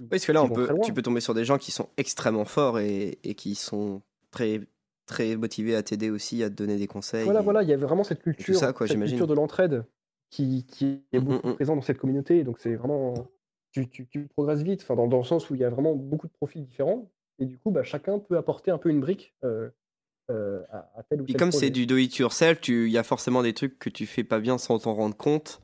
Oui, 0.00 0.06
parce 0.08 0.26
que 0.26 0.32
là, 0.32 0.42
on 0.42 0.48
peut, 0.48 0.68
tu 0.82 0.92
peux 0.92 1.02
tomber 1.02 1.20
sur 1.20 1.34
des 1.34 1.44
gens 1.44 1.58
qui 1.58 1.70
sont 1.70 1.88
extrêmement 1.96 2.44
forts 2.44 2.80
et, 2.80 3.18
et 3.22 3.34
qui 3.34 3.54
sont 3.54 4.02
très, 4.30 4.60
très 5.06 5.36
motivés 5.36 5.76
à 5.76 5.82
t'aider 5.82 6.10
aussi, 6.10 6.42
à 6.42 6.50
te 6.50 6.54
donner 6.54 6.76
des 6.76 6.86
conseils. 6.88 7.24
Voilà, 7.24 7.40
et- 7.40 7.44
voilà, 7.44 7.62
il 7.62 7.68
y 7.68 7.72
a 7.72 7.76
vraiment 7.76 8.02
cette 8.04 8.22
culture, 8.22 8.56
ça, 8.56 8.72
quoi, 8.72 8.86
cette 8.86 8.94
j'imagine. 8.96 9.16
culture 9.16 9.26
de 9.28 9.34
l'entraide 9.34 9.84
qui, 10.30 10.64
qui 10.66 11.04
est 11.12 11.20
Mm, 11.20 11.24
beaucoup 11.24 11.46
mm, 11.46 11.50
mm. 11.50 11.54
présente 11.54 11.76
dans 11.76 11.82
cette 11.82 11.98
communauté. 11.98 12.42
Donc 12.42 12.58
c'est 12.58 12.74
vraiment, 12.74 13.14
tu, 13.84 13.88
tu, 13.88 14.06
tu 14.08 14.26
progresses 14.28 14.62
vite, 14.62 14.82
enfin, 14.82 14.94
dans, 14.94 15.06
dans 15.06 15.18
le 15.18 15.24
sens 15.24 15.50
où 15.50 15.54
il 15.54 15.60
y 15.60 15.64
a 15.64 15.70
vraiment 15.70 15.94
beaucoup 15.94 16.26
de 16.26 16.32
profils 16.32 16.64
différents. 16.64 17.10
Et 17.38 17.44
du 17.44 17.58
coup, 17.58 17.70
bah, 17.70 17.82
chacun 17.82 18.18
peut 18.18 18.36
apporter 18.36 18.70
un 18.70 18.78
peu 18.78 18.88
une 18.88 19.00
brique 19.00 19.34
euh, 19.44 19.68
euh, 20.30 20.62
à, 20.70 20.90
à 20.96 21.02
tel 21.02 21.20
ou 21.20 21.26
tel 21.26 21.36
comme 21.36 21.50
projet. 21.50 21.66
c'est 21.66 21.70
du 21.70 21.86
do 21.86 21.96
it 21.96 22.16
yourself, 22.16 22.60
tu- 22.60 22.86
il 22.86 22.92
y 22.92 22.98
a 22.98 23.02
forcément 23.02 23.42
des 23.42 23.52
trucs 23.52 23.78
que 23.78 23.90
tu 23.90 24.06
fais 24.06 24.24
pas 24.24 24.40
bien 24.40 24.56
sans 24.58 24.78
t'en 24.78 24.94
rendre 24.94 25.16
compte. 25.16 25.60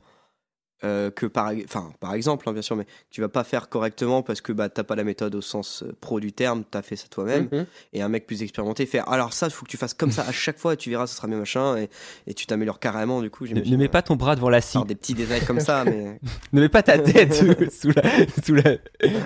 Euh, 0.83 1.11
que 1.11 1.25
par, 1.25 1.51
enfin, 1.65 1.91
par 1.99 2.13
exemple, 2.13 2.47
hein, 2.47 2.53
bien 2.53 2.61
sûr, 2.61 2.75
mais 2.75 2.85
tu 3.09 3.21
vas 3.21 3.29
pas 3.29 3.43
faire 3.43 3.69
correctement 3.69 4.21
parce 4.21 4.41
que 4.41 4.51
bah, 4.51 4.69
t'as 4.69 4.83
pas 4.83 4.95
la 4.95 5.03
méthode 5.03 5.33
au 5.35 5.41
sens 5.41 5.83
euh, 5.83 5.95
pro 6.01 6.19
du 6.19 6.33
terme, 6.33 6.63
t'as 6.69 6.81
fait 6.81 6.95
ça 6.95 7.07
toi-même. 7.09 7.47
Mhm. 7.51 7.65
Et 7.93 8.01
un 8.01 8.09
mec 8.09 8.27
plus 8.27 8.43
expérimenté 8.43 8.85
fait 8.85 9.01
alors 9.07 9.33
ça, 9.33 9.47
il 9.47 9.51
faut 9.51 9.65
que 9.65 9.71
tu 9.71 9.77
fasses 9.77 9.93
comme 9.93 10.11
ça 10.11 10.23
à 10.27 10.31
chaque 10.31 10.57
fois 10.57 10.75
tu 10.75 10.89
verras, 10.89 11.07
ce 11.07 11.15
sera 11.15 11.27
mieux 11.27 11.37
machin. 11.37 11.77
Et, 11.77 11.89
et 12.27 12.33
tu 12.33 12.45
t'améliores 12.45 12.79
carrément, 12.79 13.21
du 13.21 13.29
coup. 13.29 13.47
Ne, 13.47 13.61
ne 13.61 13.77
mets 13.77 13.85
euh, 13.85 13.87
pas 13.87 14.01
ton 14.01 14.15
bras 14.15 14.35
devant 14.35 14.49
la 14.49 14.61
scie. 14.61 14.77
des 14.85 14.95
petits 14.95 15.13
détails 15.13 15.45
comme 15.45 15.59
ça, 15.59 15.83
mais. 15.85 16.19
Ne 16.53 16.61
mets 16.61 16.69
pas 16.69 16.83
ta 16.83 16.99
tête 16.99 17.33
sous, 17.71 17.91
la, 17.91 18.03
sous, 18.43 18.53
la, 18.53 18.77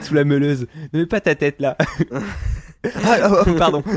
sous 0.02 0.14
la 0.14 0.24
meuleuse. 0.24 0.68
Ne 0.94 1.00
mets 1.00 1.06
pas 1.06 1.20
ta 1.20 1.36
tête 1.36 1.60
là. 1.60 1.78
Ah, 3.04 3.44
oh, 3.46 3.54
pardon. 3.58 3.84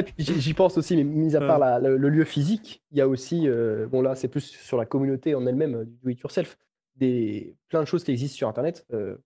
Et 0.00 0.02
puis 0.02 0.14
j'y 0.24 0.54
pense 0.54 0.78
aussi, 0.78 0.96
mais 0.96 1.04
mis 1.04 1.36
à 1.36 1.40
part 1.40 1.58
la- 1.58 1.78
le, 1.78 1.96
le 1.96 2.08
lieu 2.08 2.24
physique, 2.24 2.82
il 2.90 2.98
y 2.98 3.00
a 3.00 3.08
aussi, 3.08 3.48
euh, 3.48 3.86
bon 3.86 4.00
là 4.02 4.14
c'est 4.14 4.28
plus 4.28 4.40
sur 4.40 4.76
la 4.78 4.86
communauté 4.86 5.34
en 5.34 5.46
elle-même 5.46 5.74
euh, 5.74 5.84
du 5.84 5.96
do 6.02 6.08
it 6.08 6.20
yourself, 6.20 6.58
des, 6.96 7.54
plein 7.68 7.80
de 7.80 7.86
choses 7.86 8.04
qui 8.04 8.10
existent 8.10 8.36
sur 8.36 8.48
Internet, 8.48 8.86
euh, 8.92 9.16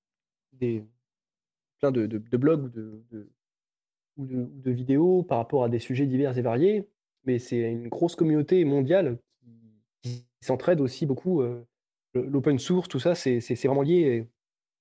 des, 0.53 0.85
plein 1.81 1.91
de, 1.93 2.07
de- 2.07 2.19
de 2.19 2.37
blogs 2.37 2.65
ou 2.65 2.69
de, 2.69 3.03
de- 3.11 3.31
ou, 4.17 4.27
de, 4.27 4.37
ou 4.37 4.61
de 4.61 4.71
vidéos 4.71 5.23
par 5.23 5.39
rapport 5.39 5.65
à 5.65 5.69
des 5.69 5.79
sujets 5.79 6.07
divers 6.07 6.37
et 6.39 6.43
variés, 6.43 6.89
mais 7.25 7.39
c'est 7.39 7.59
une 7.71 7.89
grosse 7.89 8.17
communauté 8.17 8.65
mondiale 8.65 9.19
qui, 10.03 10.25
qui 10.41 10.47
s'entraide 10.47 10.81
aussi 10.81 11.07
beaucoup. 11.07 11.43
euh, 11.43 11.65
L'open 12.15 12.59
source, 12.59 12.89
tout 12.89 12.99
ça, 12.99 13.15
c'est 13.15 13.41
vraiment 13.67 13.83
lié 13.83 13.95
et, 13.95 14.29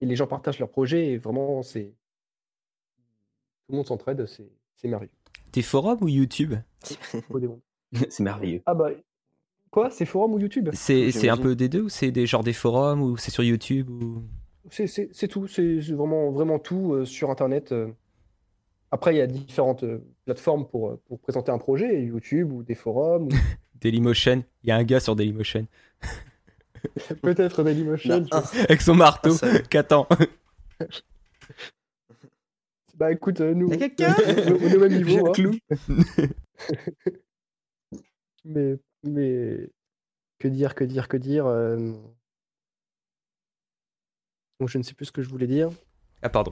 et 0.01 0.05
les 0.07 0.15
gens 0.15 0.25
partagent 0.27 0.59
leurs 0.59 0.69
projets 0.69 1.11
et 1.11 1.17
vraiment 1.17 1.63
c'est 1.63 1.93
tout 3.67 3.71
le 3.71 3.75
monde 3.77 3.87
s'entraide, 3.87 4.25
c'est 4.27 4.87
merveilleux. 4.87 5.11
T'es 5.55 5.61
forum 5.61 5.99
ou 6.01 6.09
YouTube. 6.09 6.55
C'est 8.09 8.19
merveilleux. 8.19 8.61
Ah 8.65 8.73
bah 8.73 8.89
quoi, 9.71 9.89
c'est 9.89 10.05
forum 10.05 10.33
ou 10.33 10.39
YouTube? 10.39 10.67
C'est 10.73 11.13
c'est 11.13 11.29
un 11.29 11.37
peu 11.37 11.55
des 11.55 11.69
deux 11.69 11.83
ou 11.83 11.89
c'est 11.89 12.11
des 12.11 12.27
genre 12.27 12.43
des 12.43 12.51
forums 12.51 13.01
ou 13.01 13.15
c'est 13.15 13.31
sur 13.31 13.41
YouTube 13.41 13.89
ou? 13.89 14.21
C'est 14.69 15.27
tout, 15.29 15.47
c'est 15.47 15.79
vraiment, 15.79 16.31
vraiment 16.31 16.59
tout 16.59 16.91
euh, 16.93 17.05
sur 17.05 17.29
Internet. 17.29 17.71
euh. 17.71 17.87
Après, 18.91 19.15
il 19.15 19.17
y 19.17 19.21
a 19.21 19.27
différentes 19.27 19.83
euh, 19.83 20.03
plateformes 20.25 20.67
pour, 20.67 20.99
pour 21.07 21.19
présenter 21.21 21.53
un 21.53 21.57
projet, 21.57 22.03
YouTube 22.03 22.51
ou 22.51 22.61
des 22.61 22.75
forums, 22.75 23.27
ou 23.27 23.29
Dailymotion 23.79 24.43
Il 24.63 24.67
y 24.67 24.71
a 24.73 24.75
un 24.75 24.83
gars 24.83 24.99
sur 24.99 25.15
Dailymotion 25.15 25.67
peut-être 27.21 27.63
Dailymotion. 27.63 28.25
Avec 28.69 28.81
son 28.81 28.95
marteau 28.95 29.31
un 29.31 29.37
seul. 29.37 29.67
qu'attend. 29.69 30.05
Bah 32.95 33.11
écoute, 33.11 33.41
euh, 33.41 33.53
nous, 33.53 33.69
Y 33.69 33.73
a 33.73 33.77
quelqu'un? 33.89 34.15
on 34.17 34.67
est 34.67 34.75
au 34.75 34.79
même 34.79 34.93
niveau. 34.93 35.25
le 35.25 35.29
hein. 35.29 35.33
clou. 35.33 35.57
Mais, 38.47 38.77
mais 39.03 39.69
que 40.37 40.47
dire, 40.47 40.75
que 40.75 40.83
dire, 40.83 41.07
que 41.07 41.17
dire 41.17 41.47
euh, 41.47 41.93
Donc 44.59 44.69
je 44.69 44.77
ne 44.77 44.83
sais 44.83 44.93
plus 44.93 45.05
ce 45.07 45.11
que 45.11 45.23
je 45.23 45.29
voulais 45.29 45.47
dire. 45.47 45.69
Ah 46.21 46.29
pardon. 46.29 46.51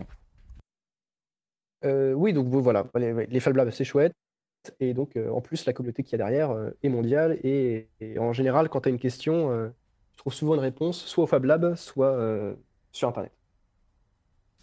Euh, 1.85 2.13
oui, 2.13 2.33
donc 2.33 2.47
voilà, 2.47 2.87
les, 2.95 3.27
les 3.27 3.39
Fab 3.39 3.55
Labs, 3.55 3.69
c'est 3.69 3.83
chouette. 3.83 4.13
Et 4.79 4.93
donc, 4.93 5.15
euh, 5.17 5.29
en 5.29 5.41
plus, 5.41 5.65
la 5.65 5.73
communauté 5.73 6.03
qu'il 6.03 6.13
y 6.13 6.15
a 6.15 6.25
derrière 6.25 6.51
euh, 6.51 6.71
est 6.81 6.89
mondiale. 6.89 7.37
Et, 7.43 7.89
et 7.99 8.17
en 8.17 8.33
général, 8.33 8.69
quand 8.69 8.81
tu 8.81 8.89
as 8.89 8.91
une 8.91 8.99
question, 8.99 9.51
euh, 9.51 9.69
tu 10.11 10.17
trouves 10.17 10.33
souvent 10.33 10.55
une 10.55 10.61
réponse, 10.61 11.03
soit 11.05 11.25
au 11.25 11.27
Fab 11.27 11.43
Lab, 11.43 11.75
soit 11.75 12.11
euh, 12.13 12.55
sur 12.91 13.07
Internet. 13.09 13.33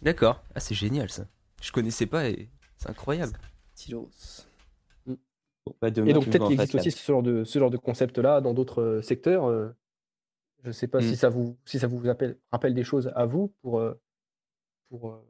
D'accord. 0.01 0.43
Ah 0.55 0.59
c'est 0.59 0.73
génial 0.75 1.09
ça. 1.09 1.27
Je 1.61 1.71
connaissais 1.71 2.05
pas 2.07 2.27
et 2.29 2.49
c'est 2.77 2.89
incroyable. 2.89 3.33
Stylos. 3.75 4.09
Bon, 5.05 5.75
bah, 5.79 5.91
demain, 5.91 6.09
Et 6.09 6.13
donc, 6.13 6.25
peut-être 6.25 6.47
qu'il 6.47 6.59
existe 6.59 6.75
aussi 6.75 6.91
ce 7.03 7.11
genre 7.11 7.21
de, 7.23 7.43
ce 7.43 7.59
genre 7.59 7.69
de 7.69 7.77
concept-là 7.77 8.41
dans 8.41 8.53
d'autres 8.53 8.81
euh, 8.81 9.01
secteurs. 9.01 9.45
euh, 9.45 9.69
je 10.63 10.67
ne 10.69 10.73
sais 10.73 10.87
pas 10.87 10.99
Mm. 10.99 11.03
si 11.03 11.15
ça 11.15 11.29
vous, 11.29 11.57
si 11.65 11.79
ça 11.79 11.87
vous 11.87 12.07
appelle, 12.07 12.37
rappelle 12.51 12.73
des 12.73 12.83
choses 12.83 13.11
à 13.15 13.25
vous 13.25 13.53
pour, 13.61 13.79
euh, 13.79 13.93
pour, 14.89 15.21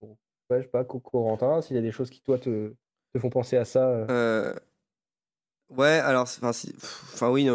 pour- 0.00 0.16
ouais, 0.50 0.58
je 0.58 0.62
sais 0.62 0.68
pas, 0.68 0.84
Co- 0.84 1.00
Corentin, 1.00 1.60
s'il 1.62 1.76
y 1.76 1.78
a 1.78 1.82
des 1.82 1.92
choses 1.92 2.08
qui, 2.10 2.20
toi, 2.22 2.38
te, 2.38 2.74
te 3.12 3.18
font 3.18 3.30
penser 3.30 3.56
à 3.56 3.64
ça. 3.64 3.86
euh. 3.88 4.54
Ouais, 5.70 5.98
alors, 5.98 6.26
c'est- 6.26 6.42
enfin, 6.44 7.30
oui, 7.30 7.46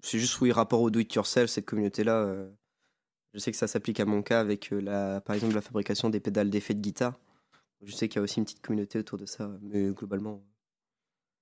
c'est 0.00 0.20
juste 0.20 0.40
oui, 0.40 0.52
rapport 0.52 0.80
au 0.80 0.90
do-it-yourself, 0.90 1.50
cette 1.50 1.66
communauté-là. 1.66 2.18
euh, 2.22 2.48
je 3.36 3.40
sais 3.40 3.50
que 3.50 3.58
ça 3.58 3.66
s'applique 3.66 4.00
à 4.00 4.06
mon 4.06 4.22
cas 4.22 4.40
avec, 4.40 4.72
euh, 4.72 4.80
la, 4.80 5.20
par 5.20 5.36
exemple, 5.36 5.54
la 5.54 5.60
fabrication 5.60 6.08
des 6.08 6.20
pédales 6.20 6.48
d'effet 6.48 6.72
de 6.72 6.80
guitare. 6.80 7.20
Je 7.82 7.92
sais 7.94 8.08
qu'il 8.08 8.16
y 8.16 8.20
a 8.20 8.22
aussi 8.22 8.38
une 8.38 8.46
petite 8.46 8.62
communauté 8.62 8.98
autour 8.98 9.18
de 9.18 9.26
ça, 9.26 9.50
mais 9.60 9.90
globalement. 9.90 10.42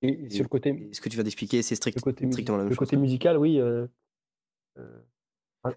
Et, 0.02 0.28
sur 0.28 0.42
le 0.42 0.48
côté, 0.48 0.90
ce 0.92 1.00
que 1.00 1.08
tu 1.08 1.14
viens 1.14 1.22
d'expliquer, 1.22 1.62
c'est 1.62 1.76
strict, 1.76 1.98
le 1.98 2.02
côté, 2.02 2.26
strictement 2.32 2.56
la 2.56 2.64
même 2.64 2.70
le 2.70 2.74
chose. 2.74 2.80
côté 2.80 2.96
quoi. 2.96 3.02
musical, 3.02 3.38
oui. 3.38 3.60
euh, 3.60 3.86
euh, 4.78 4.98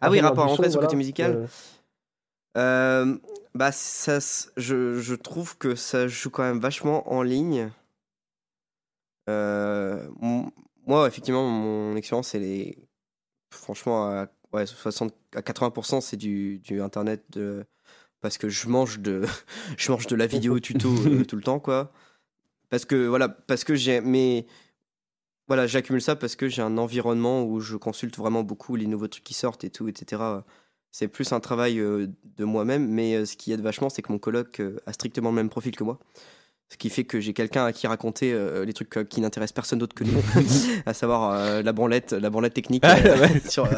Ah 0.02 0.10
oui, 0.10 0.20
rapport 0.20 0.46
en 0.46 0.56
fait 0.56 0.72
sur 0.72 0.82
le 0.82 0.88
côté 0.88 0.96
voilà, 0.96 0.96
musical. 0.96 1.48
euh, 2.58 3.20
bah 3.54 3.72
ça, 3.72 4.18
je, 4.58 4.96
je 4.96 5.14
trouve 5.14 5.56
que 5.60 5.76
ça 5.76 6.08
joue 6.08 6.32
quand 6.32 6.42
même 6.42 6.60
vachement 6.60 7.14
en 7.14 7.22
ligne. 7.22 7.70
Moi, 9.28 11.08
effectivement, 11.08 11.48
mon 11.48 11.96
expérience, 11.96 12.34
elle 12.34 12.44
est 12.44 12.90
franchement 13.52 14.10
à, 14.10 14.28
ouais, 14.54 14.66
60, 14.66 15.14
à 15.36 15.42
80%, 15.42 16.02
c'est 16.02 16.18
du, 16.18 16.60
du 16.60 16.82
internet 16.82 17.24
de, 17.32 17.66
parce 18.22 18.38
que 18.38 18.50
je 18.50 18.68
mange 18.68 19.00
de, 19.00 19.24
je 19.78 19.92
mange 19.92 20.08
de 20.08 20.16
la 20.16 20.28
vidéo 20.28 20.60
tuto 20.62 20.90
euh, 20.90 21.26
tout 21.26 21.36
le 21.36 21.44
temps, 21.44 21.60
quoi. 21.60 21.92
Parce 22.70 22.86
que 22.86 23.08
voilà, 23.08 23.30
parce 23.30 23.64
que 23.64 23.76
j'ai, 23.76 24.02
mais 24.02 24.46
voilà, 25.48 25.68
j'accumule 25.68 26.02
ça 26.02 26.16
parce 26.16 26.36
que 26.36 26.50
j'ai 26.50 26.62
un 26.62 26.78
environnement 26.78 27.44
où 27.44 27.60
je 27.62 27.78
consulte 27.78 28.18
vraiment 28.18 28.44
beaucoup 28.44 28.76
les 28.76 28.88
nouveaux 28.88 29.08
trucs 29.08 29.24
qui 29.24 29.34
sortent 29.34 29.64
et 29.64 29.70
tout, 29.70 29.88
etc. 29.88 30.22
C'est 30.92 31.08
plus 31.08 31.32
un 31.32 31.40
travail 31.40 31.80
euh, 31.80 32.08
de 32.38 32.44
moi-même, 32.44 32.88
mais 32.88 33.16
euh, 33.16 33.26
ce 33.26 33.38
qui 33.38 33.52
aide 33.54 33.62
vachement, 33.62 33.90
c'est 33.90 34.02
que 34.02 34.12
mon 34.12 34.20
coloc 34.20 34.62
a 34.86 34.94
strictement 34.94 35.30
le 35.30 35.36
même 35.36 35.50
profil 35.50 35.76
que 35.76 35.84
moi. 35.84 36.00
Ce 36.70 36.76
qui 36.76 36.90
fait 36.90 37.06
que 37.06 37.22
j'ai 37.22 37.34
quelqu'un 37.34 37.66
à 37.66 37.72
qui 37.72 37.88
raconter 37.88 38.34
euh, 38.34 38.66
les 38.66 38.74
trucs 38.74 38.98
euh, 38.98 39.06
qui 39.06 39.22
n'intéressent 39.22 39.54
personne 39.54 39.80
d'autre 39.80 39.96
que 39.96 40.04
nous, 40.04 40.22
à 40.86 40.94
savoir 40.94 41.32
euh, 41.32 41.62
la 41.62 41.72
branlette, 41.72 42.12
la 42.12 42.30
branlette 42.30 42.54
technique. 42.54 42.84
Ah, 42.86 42.98
sur, 43.50 43.70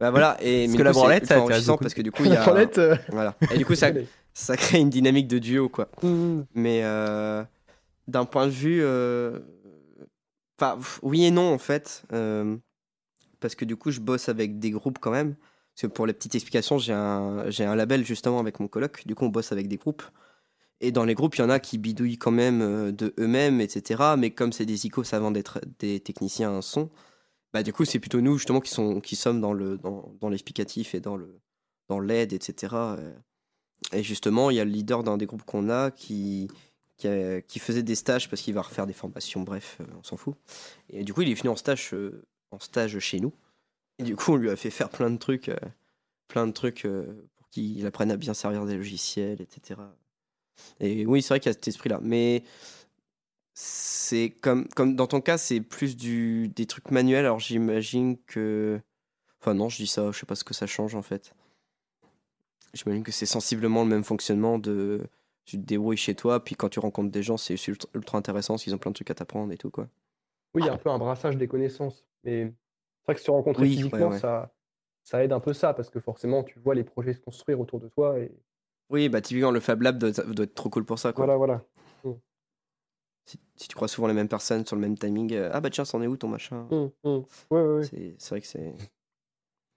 bah 0.00 0.10
voilà, 0.10 0.36
et 0.40 0.64
Parce 0.64 0.72
mais 0.72 0.78
que 0.78 0.82
la 0.82 0.92
c'est 0.92 0.98
branlette, 0.98 1.22
intéresse 1.24 1.42
enrichissant 1.42 1.78
parce 1.78 1.94
que 1.94 2.02
du 2.02 2.10
coup, 2.10 2.22
il 2.24 2.30
y 2.30 2.34
la 2.34 2.42
a, 2.42 2.44
branlette, 2.44 2.80
voilà, 3.10 3.36
et 3.52 3.58
du 3.58 3.64
coup, 3.64 3.76
ça, 3.76 3.90
ça 4.34 4.56
crée 4.56 4.78
une 4.78 4.90
dynamique 4.90 5.28
de 5.28 5.38
duo, 5.38 5.68
quoi. 5.68 5.88
Mm, 6.02 6.40
Mais 6.54 6.82
d'un 8.08 8.24
point 8.24 8.46
de 8.46 8.52
vue. 8.52 8.84
Enfin, 10.58 10.78
oui 11.02 11.24
et 11.24 11.30
non, 11.30 11.52
en 11.52 11.58
fait. 11.58 12.02
parce 13.38 13.54
que 13.54 13.64
du 13.64 13.76
coup, 13.76 13.92
je 13.92 14.00
bosse 14.00 14.28
avec 14.28 14.58
des 14.58 14.70
groupes 14.72 14.98
quand 15.00 15.12
même. 15.12 15.36
Parce 15.76 15.82
que 15.82 15.94
pour 15.94 16.06
les 16.06 16.14
petites 16.14 16.34
explications, 16.34 16.78
j'ai 16.78 16.94
un, 16.94 17.50
j'ai 17.50 17.64
un 17.64 17.76
label 17.76 18.04
justement 18.04 18.40
avec 18.40 18.58
mon 18.58 18.66
coloc. 18.66 19.06
Du 19.06 19.14
coup, 19.14 19.26
on 19.26 19.28
bosse 19.28 19.52
avec 19.52 19.68
des 19.68 19.76
groupes. 19.76 20.02
Et 20.80 20.92
dans 20.92 21.04
les 21.04 21.14
groupes, 21.14 21.36
il 21.36 21.40
y 21.40 21.44
en 21.44 21.50
a 21.50 21.58
qui 21.58 21.78
bidouillent 21.78 22.18
quand 22.18 22.30
même 22.30 22.60
euh, 22.60 22.92
de 22.92 23.14
eux-mêmes, 23.18 23.60
etc. 23.60 24.14
Mais 24.18 24.30
comme 24.30 24.52
c'est 24.52 24.66
des 24.66 24.86
icos 24.86 25.14
avant 25.14 25.30
d'être 25.30 25.60
des 25.78 26.00
techniciens 26.00 26.60
son, 26.60 26.90
bah 27.52 27.62
du 27.62 27.72
coup, 27.72 27.84
c'est 27.84 27.98
plutôt 27.98 28.20
nous 28.20 28.36
justement 28.36 28.60
qui, 28.60 28.70
sont, 28.70 29.00
qui 29.00 29.16
sommes 29.16 29.40
dans, 29.40 29.52
le, 29.54 29.78
dans, 29.78 30.12
dans 30.20 30.28
l'explicatif 30.28 30.94
et 30.94 31.00
dans, 31.00 31.16
le, 31.16 31.40
dans 31.88 32.00
l'aide, 32.00 32.32
etc. 32.32 32.74
euh. 32.74 33.14
Et 33.92 34.02
justement, 34.02 34.50
il 34.50 34.56
y 34.56 34.60
a 34.60 34.64
le 34.64 34.70
leader 34.70 35.02
d'un 35.02 35.16
des 35.16 35.26
groupes 35.26 35.44
qu'on 35.44 35.68
a 35.70 35.90
qui, 35.90 36.48
qui, 36.96 37.58
faisait 37.58 37.82
des 37.82 37.94
stages 37.94 38.28
parce 38.28 38.42
qu'il 38.42 38.54
va 38.54 38.62
refaire 38.62 38.86
des 38.86 38.94
formations, 38.94 39.42
bref, 39.42 39.78
euh, 39.80 39.84
on 39.98 40.02
s'en 40.02 40.16
fout. 40.16 40.34
Et 40.90 41.04
du 41.04 41.14
coup, 41.14 41.22
il 41.22 41.30
est 41.30 41.34
venu 41.34 41.50
en 41.50 41.56
stage, 41.56 41.94
en 42.50 42.58
stage 42.58 42.98
chez 42.98 43.20
nous. 43.20 43.32
Et 43.98 44.02
du 44.02 44.16
coup, 44.16 44.32
on 44.32 44.36
lui 44.36 44.50
a 44.50 44.56
fait 44.56 44.70
faire 44.70 44.90
plein 44.90 45.10
de 45.10 45.18
trucs, 45.18 45.50
plein 46.28 46.46
de 46.46 46.52
trucs 46.52 46.86
pour 47.36 47.48
qu'il 47.50 47.86
apprenne 47.86 48.10
à 48.10 48.16
bien 48.16 48.34
servir 48.34 48.66
des 48.66 48.76
logiciels, 48.76 49.40
etc. 49.40 49.80
Et 50.80 51.06
oui, 51.06 51.22
c'est 51.22 51.28
vrai 51.28 51.40
qu'il 51.40 51.50
y 51.50 51.50
a 51.50 51.54
cet 51.54 51.68
esprit-là. 51.68 52.00
Mais 52.02 52.42
c'est 53.54 54.30
comme, 54.42 54.68
comme 54.68 54.96
dans 54.96 55.06
ton 55.06 55.20
cas, 55.20 55.38
c'est 55.38 55.60
plus 55.60 55.96
du, 55.96 56.48
des 56.48 56.66
trucs 56.66 56.90
manuels. 56.90 57.24
Alors 57.24 57.40
j'imagine 57.40 58.18
que. 58.26 58.80
Enfin, 59.40 59.54
non, 59.54 59.68
je 59.68 59.76
dis 59.76 59.86
ça, 59.86 60.10
je 60.12 60.18
sais 60.18 60.26
pas 60.26 60.34
ce 60.34 60.44
que 60.44 60.54
ça 60.54 60.66
change 60.66 60.94
en 60.94 61.02
fait. 61.02 61.34
J'imagine 62.74 63.02
que 63.02 63.12
c'est 63.12 63.26
sensiblement 63.26 63.82
le 63.82 63.88
même 63.88 64.04
fonctionnement 64.04 64.58
de. 64.58 65.06
Tu 65.46 65.56
te 65.58 65.62
débrouilles 65.64 65.96
chez 65.96 66.14
toi, 66.14 66.42
puis 66.42 66.56
quand 66.56 66.68
tu 66.68 66.80
rencontres 66.80 67.12
des 67.12 67.22
gens, 67.22 67.36
c'est 67.36 67.54
ultra, 67.68 67.88
ultra 67.94 68.18
intéressant 68.18 68.54
parce 68.54 68.64
qu'ils 68.64 68.74
ont 68.74 68.78
plein 68.78 68.90
de 68.90 68.96
trucs 68.96 69.10
à 69.10 69.14
t'apprendre 69.14 69.52
et 69.52 69.56
tout, 69.56 69.70
quoi. 69.70 69.88
Oui, 70.54 70.62
il 70.62 70.66
y 70.66 70.68
a 70.68 70.72
un 70.72 70.78
peu 70.78 70.90
un 70.90 70.98
brassage 70.98 71.36
des 71.36 71.46
connaissances. 71.46 72.04
Mais 72.24 72.46
c'est 72.46 73.06
vrai 73.06 73.14
que 73.14 73.20
se 73.20 73.30
rencontrer 73.30 73.62
Oui, 73.62 73.68
ouais, 73.68 73.76
physiquement, 73.76 74.08
ouais. 74.08 74.18
Ça, 74.18 74.52
ça 75.04 75.22
aide 75.22 75.32
un 75.32 75.38
peu 75.38 75.52
ça, 75.52 75.72
parce 75.72 75.88
que 75.88 76.00
forcément, 76.00 76.42
tu 76.42 76.58
vois 76.58 76.74
les 76.74 76.82
projets 76.82 77.14
se 77.14 77.20
construire 77.20 77.60
autour 77.60 77.78
de 77.78 77.88
toi. 77.88 78.18
Et 78.18 78.32
Oui, 78.90 79.08
bah 79.08 79.20
typiquement, 79.20 79.50
le 79.50 79.60
Fab 79.60 79.82
Lab 79.82 79.98
doit, 79.98 80.10
doit 80.12 80.44
être 80.44 80.54
trop 80.54 80.70
cool 80.70 80.84
pour 80.84 80.98
ça, 80.98 81.12
quoi. 81.12 81.24
voilà, 81.26 81.36
voilà. 81.38 81.64
Si, 83.24 83.40
si 83.56 83.66
tu 83.66 83.74
crois 83.74 83.88
souvent 83.88 84.06
les 84.06 84.14
mêmes 84.14 84.28
personnes 84.28 84.64
sur 84.64 84.76
le 84.76 84.82
même 84.82 84.96
timing, 84.96 85.32
euh, 85.34 85.50
ah 85.52 85.60
bah 85.60 85.68
tiens, 85.70 85.84
c'en 85.84 86.00
est 86.00 86.06
où 86.06 86.16
ton 86.16 86.28
machin. 86.28 86.68
Ouais, 86.70 87.20
ouais, 87.50 87.60
ouais. 87.60 87.82
C'est 88.18 88.28
vrai 88.30 88.40
que 88.40 88.46
c'est. 88.46 88.74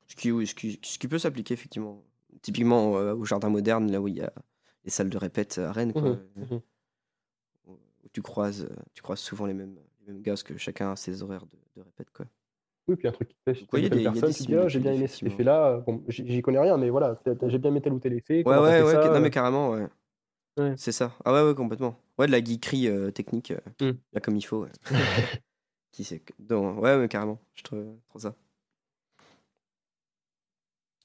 Ce 0.05 0.15
qui, 0.15 0.31
oui, 0.31 0.45
ce 0.45 0.53
qui, 0.53 0.79
ce 0.83 0.99
qui 0.99 1.07
peut 1.07 1.17
s'appliquer, 1.19 1.55
effectivement. 1.55 2.03
Typiquement 2.43 2.97
euh, 2.97 3.15
au 3.15 3.25
jardin 3.25 3.49
moderne, 3.49 3.91
là 3.91 3.99
où 3.99 4.07
il 4.07 4.15
y 4.17 4.21
a 4.21 4.31
les 4.85 4.91
salles 4.91 5.09
de 5.09 5.17
répète 5.17 5.57
à 5.57 5.71
Rennes, 5.71 5.93
quoi, 5.93 6.03
Mhm, 6.03 6.19
euh, 6.37 6.45
mhm. 6.51 6.61
où 7.67 8.07
tu 8.13 8.21
croises, 8.21 8.69
tu 8.93 9.01
croises 9.01 9.19
souvent 9.19 9.45
les 9.47 9.53
mêmes, 9.55 9.77
les 10.01 10.13
mêmes 10.13 10.21
gars, 10.21 10.33
parce 10.33 10.43
que 10.43 10.55
chacun 10.57 10.91
a 10.91 10.95
ses 10.95 11.23
horaires 11.23 11.45
de, 11.47 11.57
de 11.75 11.81
répète. 11.81 12.11
Quoi. 12.11 12.27
Oui, 12.89 12.95
puis 12.95 13.07
un 13.07 13.11
truc 13.11 13.29
qui 13.29 13.35
a 13.45 13.53
telle 13.53 13.89
des- 13.89 14.03
personne, 14.03 14.31
dis, 14.31 14.55
ah, 14.55 14.67
j'ai 14.67 14.79
bien 14.79 14.93
aimé 14.93 15.07
cet 15.07 15.23
effet-là. 15.23 15.83
Bon, 15.85 16.03
j'y 16.07 16.41
connais 16.41 16.59
rien, 16.59 16.77
mais 16.77 16.89
voilà, 16.89 17.19
j'ai 17.47 17.57
bien 17.59 17.69
aimé 17.69 17.81
tel 17.81 17.93
ou 17.93 17.99
tel 17.99 18.13
effet. 18.13 18.43
Ouais, 18.43 18.57
ouais, 18.57 18.81
ouais, 18.83 18.93
ça, 18.93 19.09
non, 19.09 19.15
euh, 19.15 19.19
mais 19.19 19.29
carrément, 19.29 19.69
ouais. 19.71 19.87
Ouais. 20.57 20.73
C'est 20.75 20.91
ça. 20.91 21.13
Ah 21.23 21.31
ouais, 21.33 21.43
ouais, 21.47 21.55
complètement. 21.55 21.95
Ouais, 22.17 22.25
de 22.27 22.31
la 22.31 22.43
geekerie 22.43 22.87
euh, 22.87 23.11
technique, 23.11 23.51
euh, 23.51 23.59
Mm. 23.81 23.97
bien 24.11 24.21
comme 24.21 24.35
il 24.35 24.41
faut. 24.41 24.63
ouais. 24.63 24.71
Qui 25.91 26.03
sait 26.03 26.19
que- 26.19 26.33
donc, 26.39 26.81
ouais, 26.81 26.97
mais 26.97 27.07
carrément. 27.07 27.39
Je 27.55 27.63
trouve 27.63 27.85
trop 28.09 28.19
ça. 28.19 28.35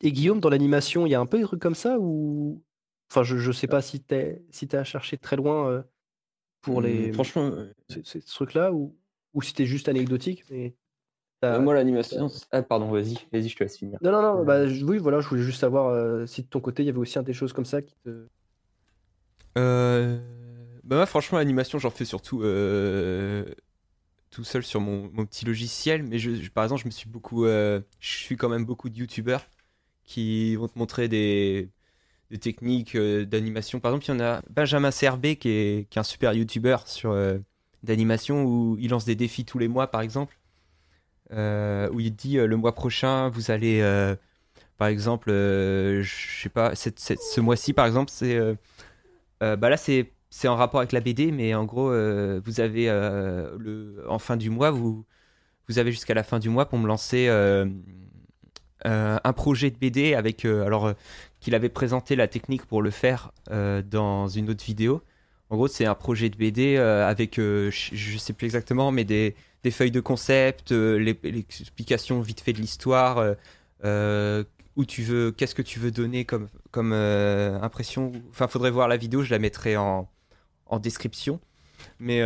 Et 0.00 0.12
Guillaume, 0.12 0.40
dans 0.40 0.50
l'animation, 0.50 1.06
il 1.06 1.10
y 1.10 1.14
a 1.14 1.20
un 1.20 1.26
peu 1.26 1.38
des 1.38 1.44
trucs 1.44 1.60
comme 1.62 1.74
ça 1.74 1.98
ou 1.98 2.62
Enfin, 3.10 3.22
je, 3.22 3.36
je 3.36 3.52
sais 3.52 3.68
pas 3.68 3.80
si 3.82 4.00
t'es 4.00 4.42
si 4.50 4.66
t'es 4.66 4.76
à 4.76 4.82
chercher 4.84 5.18
très 5.18 5.36
loin 5.36 5.68
euh, 5.70 5.82
pour 6.62 6.80
les 6.80 7.12
Franchement, 7.12 7.42
euh, 7.52 7.72
ces, 7.88 8.02
ces 8.02 8.20
trucs-là 8.22 8.72
ou, 8.72 8.96
ou 9.34 9.42
si 9.42 9.54
t'es 9.54 9.66
juste 9.66 9.88
anecdotique. 9.88 10.44
Mais 10.50 10.74
euh, 11.44 11.60
moi, 11.60 11.74
l'animation. 11.74 12.28
Ah, 12.50 12.62
pardon, 12.62 12.90
vas-y, 12.90 13.18
vas-y, 13.32 13.48
je 13.48 13.56
te 13.56 13.62
laisse 13.64 13.78
finir. 13.78 13.98
Non, 14.00 14.12
non, 14.12 14.22
non. 14.22 14.40
Euh, 14.40 14.44
Bah, 14.44 14.64
oui, 14.86 14.98
voilà, 14.98 15.20
je 15.20 15.28
voulais 15.28 15.42
juste 15.42 15.60
savoir 15.60 15.86
euh, 15.88 16.26
si 16.26 16.42
de 16.42 16.48
ton 16.48 16.60
côté 16.60 16.82
il 16.82 16.86
y 16.86 16.88
avait 16.90 16.98
aussi 16.98 17.18
un 17.18 17.22
des 17.22 17.32
choses 17.32 17.52
comme 17.52 17.64
ça 17.64 17.82
qui 17.82 17.94
te. 18.04 18.28
Euh, 19.58 20.18
Bah 20.84 20.96
moi 20.96 21.06
franchement 21.06 21.38
l'animation 21.38 21.78
j'en 21.78 21.90
fais 21.90 22.04
surtout 22.04 22.42
euh, 22.42 23.44
tout 24.30 24.44
seul 24.44 24.64
sur 24.64 24.80
mon, 24.80 25.10
mon 25.12 25.26
petit 25.26 25.44
logiciel 25.46 26.02
mais 26.04 26.18
je, 26.18 26.34
je- 26.36 26.50
par 26.50 26.64
exemple 26.64 26.82
je 26.82 26.86
me 26.88 26.92
suis 26.92 27.08
beaucoup 27.08 27.46
euh, 27.46 27.80
je 28.00 28.10
suis 28.18 28.36
quand 28.36 28.48
même 28.50 28.64
beaucoup 28.66 28.90
de 28.90 28.96
youtubeurs 28.98 29.46
qui 30.04 30.56
vont 30.56 30.68
te 30.68 30.78
montrer 30.78 31.08
des, 31.08 31.70
des 32.30 32.38
techniques 32.38 32.96
euh, 32.96 33.26
d'animation 33.26 33.80
par 33.80 33.92
exemple 33.94 34.06
il 34.06 34.10
y 34.20 34.22
en 34.22 34.26
a 34.26 34.42
Benjamin 34.50 34.90
Serbé 34.92 35.36
qui 35.36 35.48
est, 35.50 35.88
qui 35.90 35.98
est 35.98 36.00
un 36.00 36.04
super 36.04 36.34
youtubeur 36.34 36.88
sur 36.88 37.12
euh, 37.12 37.38
d'animation 37.84 38.44
où 38.44 38.76
il 38.80 38.90
lance 38.90 39.04
des 39.06 39.16
défis 39.16 39.44
tous 39.46 39.58
les 39.58 39.68
mois 39.68 39.88
par 39.88 40.02
exemple 40.02 40.38
euh, 40.38 40.43
où 41.30 42.00
il 42.00 42.14
dit 42.14 42.38
euh, 42.38 42.46
le 42.46 42.56
mois 42.56 42.74
prochain 42.74 43.28
vous 43.28 43.50
allez 43.50 43.80
euh, 43.80 44.14
par 44.78 44.88
exemple 44.88 45.30
euh, 45.30 46.02
je 46.02 46.42
sais 46.42 46.48
pas 46.48 46.74
ce 46.74 47.40
mois-ci 47.40 47.72
par 47.72 47.86
exemple 47.86 48.10
c'est 48.12 48.36
euh, 48.36 48.54
euh, 49.42 49.56
bah 49.56 49.68
là, 49.68 49.76
c'est 49.76 50.12
c'est 50.30 50.48
en 50.48 50.56
rapport 50.56 50.80
avec 50.80 50.92
la 50.92 51.00
BD, 51.00 51.30
mais 51.32 51.54
en 51.54 51.64
gros, 51.64 51.90
euh, 51.90 52.40
vous 52.44 52.60
avez 52.60 52.88
euh, 52.88 53.56
le 53.58 54.04
en 54.08 54.18
fin 54.18 54.36
du 54.36 54.50
mois, 54.50 54.70
vous 54.70 55.04
vous 55.68 55.78
avez 55.78 55.92
jusqu'à 55.92 56.14
la 56.14 56.22
fin 56.24 56.38
du 56.38 56.48
mois 56.50 56.66
pour 56.68 56.78
me 56.78 56.86
lancer 56.88 57.28
euh, 57.28 57.66
euh, 58.86 59.18
un 59.22 59.32
projet 59.32 59.70
de 59.70 59.78
BD 59.78 60.14
avec 60.14 60.44
euh, 60.44 60.64
alors 60.66 60.86
euh, 60.86 60.92
qu'il 61.40 61.54
avait 61.54 61.68
présenté 61.68 62.16
la 62.16 62.28
technique 62.28 62.66
pour 62.66 62.82
le 62.82 62.90
faire 62.90 63.32
euh, 63.50 63.82
dans 63.82 64.28
une 64.28 64.50
autre 64.50 64.64
vidéo. 64.64 65.02
En 65.50 65.56
gros, 65.56 65.68
c'est 65.68 65.86
un 65.86 65.94
projet 65.94 66.30
de 66.30 66.36
BD 66.36 66.76
euh, 66.76 67.06
avec 67.08 67.38
euh, 67.38 67.70
je 67.70 68.18
sais 68.18 68.32
plus 68.32 68.46
exactement, 68.46 68.90
mais 68.92 69.04
des 69.04 69.36
des 69.64 69.70
feuilles 69.70 69.90
de 69.90 70.00
concept, 70.00 70.72
euh, 70.72 70.98
l'explication 70.98 72.20
vite 72.20 72.40
fait 72.40 72.52
de 72.52 72.60
l'histoire. 72.60 73.18
euh, 73.18 73.34
euh, 73.84 74.44
où 74.76 74.84
tu 74.84 75.02
veux, 75.02 75.30
qu'est-ce 75.30 75.54
que 75.54 75.62
tu 75.62 75.78
veux 75.78 75.92
donner 75.92 76.24
comme, 76.24 76.48
comme 76.72 76.92
impression. 76.92 78.10
Enfin, 78.30 78.48
faudrait 78.48 78.72
voir 78.72 78.88
la 78.88 78.96
vidéo, 78.96 79.22
je 79.22 79.30
la 79.30 79.38
mettrai 79.38 79.76
en, 79.76 80.08
en 80.66 80.78
description. 80.80 81.38
Mais 82.00 82.22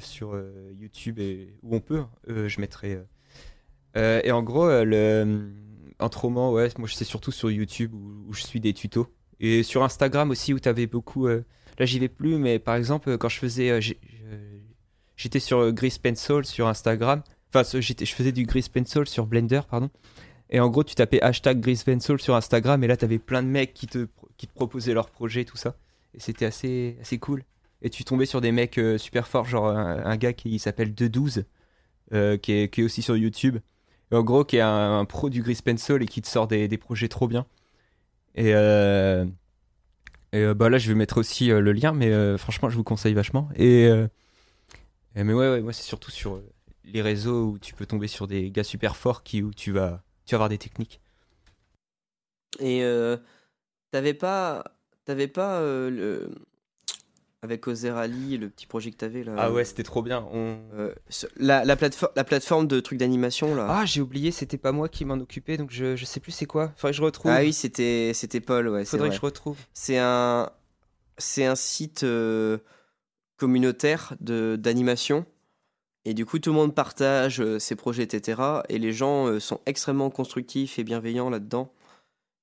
sur 0.00 0.36
YouTube 0.76 1.20
et 1.20 1.54
où 1.62 1.76
on 1.76 1.80
peut, 1.80 2.02
je 2.26 2.60
mettrai. 2.60 2.98
et 3.94 4.32
en 4.32 4.42
gros, 4.42 4.66
le, 4.66 5.52
entre 6.00 6.22
romans, 6.22 6.52
ouais, 6.52 6.68
moi 6.78 6.88
c'est 6.92 7.04
surtout 7.04 7.30
sur 7.30 7.48
YouTube 7.48 7.94
où, 7.94 8.32
je 8.32 8.42
suis 8.42 8.58
des 8.58 8.72
tutos. 8.72 9.06
Et 9.38 9.62
sur 9.62 9.84
Instagram 9.84 10.30
aussi 10.30 10.52
où 10.52 10.58
tu 10.58 10.68
avais 10.68 10.88
beaucoup. 10.88 11.28
là, 11.28 11.36
j'y 11.78 12.00
vais 12.00 12.08
plus, 12.08 12.38
mais 12.38 12.58
par 12.58 12.74
exemple, 12.74 13.16
quand 13.18 13.28
je 13.28 13.38
faisais. 13.38 13.78
J'étais 15.18 15.40
sur 15.40 15.58
euh, 15.58 15.72
Grease 15.72 15.98
Pencil 15.98 16.44
sur 16.44 16.68
Instagram. 16.68 17.22
Enfin, 17.52 17.68
je 17.78 18.14
faisais 18.14 18.32
du 18.32 18.44
Grease 18.44 18.68
Pencil 18.68 19.06
sur 19.06 19.26
Blender, 19.26 19.60
pardon. 19.68 19.90
Et 20.48 20.60
en 20.60 20.68
gros, 20.70 20.84
tu 20.84 20.94
tapais 20.94 21.20
hashtag 21.20 21.60
Grease 21.60 21.82
Pencil 21.82 22.18
sur 22.18 22.36
Instagram 22.36 22.82
et 22.84 22.86
là, 22.86 22.96
t'avais 22.96 23.18
plein 23.18 23.42
de 23.42 23.48
mecs 23.48 23.74
qui 23.74 23.88
te, 23.88 24.06
qui 24.36 24.46
te 24.46 24.54
proposaient 24.54 24.94
leurs 24.94 25.10
projets, 25.10 25.44
tout 25.44 25.56
ça. 25.56 25.76
Et 26.14 26.20
c'était 26.20 26.46
assez, 26.46 26.96
assez 27.00 27.18
cool. 27.18 27.42
Et 27.82 27.90
tu 27.90 28.04
tombais 28.04 28.26
sur 28.26 28.40
des 28.40 28.52
mecs 28.52 28.78
euh, 28.78 28.96
super 28.96 29.26
forts, 29.26 29.44
genre 29.44 29.66
un, 29.68 30.16
gars 30.16 30.32
qui 30.32 30.58
s'appelle 30.58 30.94
212, 30.94 31.44
euh, 32.12 32.36
qui, 32.36 32.52
est, 32.52 32.72
qui 32.72 32.80
est 32.80 32.84
aussi 32.84 33.02
sur 33.02 33.16
YouTube. 33.16 33.58
Et 34.12 34.14
en 34.14 34.22
gros, 34.22 34.44
qui 34.44 34.56
est 34.56 34.62
un, 34.62 35.04
pro 35.04 35.30
du 35.30 35.42
Grease 35.42 35.62
Pencil 35.62 36.00
et 36.00 36.06
qui 36.06 36.22
te 36.22 36.28
sort 36.28 36.46
des, 36.46 36.68
des 36.68 36.78
projets 36.78 37.08
trop 37.08 37.26
bien. 37.26 37.44
Et, 38.36 38.54
euh, 38.54 39.26
et 40.32 40.42
euh, 40.42 40.54
bah 40.54 40.70
là, 40.70 40.78
je 40.78 40.88
vais 40.88 40.94
mettre 40.94 41.18
aussi 41.18 41.48
le 41.48 41.72
lien, 41.72 41.92
mais 41.92 42.38
franchement, 42.38 42.70
je 42.70 42.76
vous 42.76 42.84
conseille 42.84 43.14
vachement. 43.14 43.48
Et, 43.56 43.90
euh, 45.16 45.24
mais 45.24 45.32
ouais, 45.32 45.50
ouais, 45.50 45.60
moi 45.60 45.72
c'est 45.72 45.82
surtout 45.82 46.10
sur 46.10 46.34
euh, 46.36 46.48
les 46.84 47.02
réseaux 47.02 47.50
où 47.52 47.58
tu 47.58 47.74
peux 47.74 47.86
tomber 47.86 48.08
sur 48.08 48.26
des 48.26 48.50
gars 48.50 48.64
super 48.64 48.96
forts 48.96 49.22
qui 49.22 49.42
où 49.42 49.52
tu 49.52 49.72
vas 49.72 50.02
tu 50.26 50.34
vas 50.34 50.36
avoir 50.36 50.48
des 50.48 50.58
techniques. 50.58 51.00
Et 52.60 52.82
euh, 52.82 53.16
t'avais 53.90 54.14
pas, 54.14 54.64
t'avais 55.04 55.28
pas 55.28 55.60
euh, 55.60 55.90
le 55.90 56.30
avec 57.40 57.68
Ozerali 57.68 58.36
le 58.36 58.50
petit 58.50 58.66
projet 58.66 58.90
que 58.90 58.96
t'avais 58.96 59.22
là. 59.22 59.34
Ah 59.38 59.52
ouais, 59.52 59.64
c'était 59.64 59.84
trop 59.84 60.02
bien. 60.02 60.26
On... 60.32 60.58
euh, 60.74 60.92
ce- 61.08 61.26
la, 61.36 61.64
la, 61.64 61.76
plateforme, 61.76 62.12
la 62.16 62.24
plateforme 62.24 62.66
de 62.66 62.80
trucs 62.80 62.98
d'animation 62.98 63.54
là. 63.54 63.66
Ah, 63.70 63.86
j'ai 63.86 64.00
oublié, 64.00 64.32
c'était 64.32 64.58
pas 64.58 64.72
moi 64.72 64.88
qui 64.88 65.04
m'en 65.04 65.14
occupais, 65.14 65.56
donc 65.56 65.70
je, 65.70 65.94
je 65.94 66.04
sais 66.04 66.20
plus 66.20 66.32
c'est 66.32 66.46
quoi. 66.46 66.72
Faudrait 66.76 66.92
que 66.92 66.96
je 66.96 67.02
retrouve. 67.02 67.30
Ah 67.30 67.40
oui, 67.40 67.52
c'était 67.52 68.12
c'était 68.12 68.40
Paul, 68.40 68.68
ouais. 68.68 68.84
Faudrait 68.84 69.08
vrai. 69.08 69.16
que 69.16 69.20
je 69.20 69.24
retrouve. 69.26 69.56
C'est 69.72 69.98
un 69.98 70.50
c'est 71.16 71.44
un 71.44 71.54
site 71.54 72.02
euh, 72.02 72.58
communautaire 73.38 74.14
d'animation. 74.20 75.24
Et 76.04 76.14
du 76.14 76.26
coup 76.26 76.38
tout 76.38 76.50
le 76.50 76.56
monde 76.56 76.74
partage 76.74 77.40
euh, 77.40 77.58
ses 77.58 77.74
projets 77.74 78.02
etc 78.02 78.40
et 78.68 78.78
les 78.78 78.92
gens 78.92 79.26
euh, 79.26 79.40
sont 79.40 79.60
extrêmement 79.66 80.10
constructifs 80.10 80.78
et 80.78 80.84
bienveillants 80.84 81.30
là-dedans. 81.30 81.72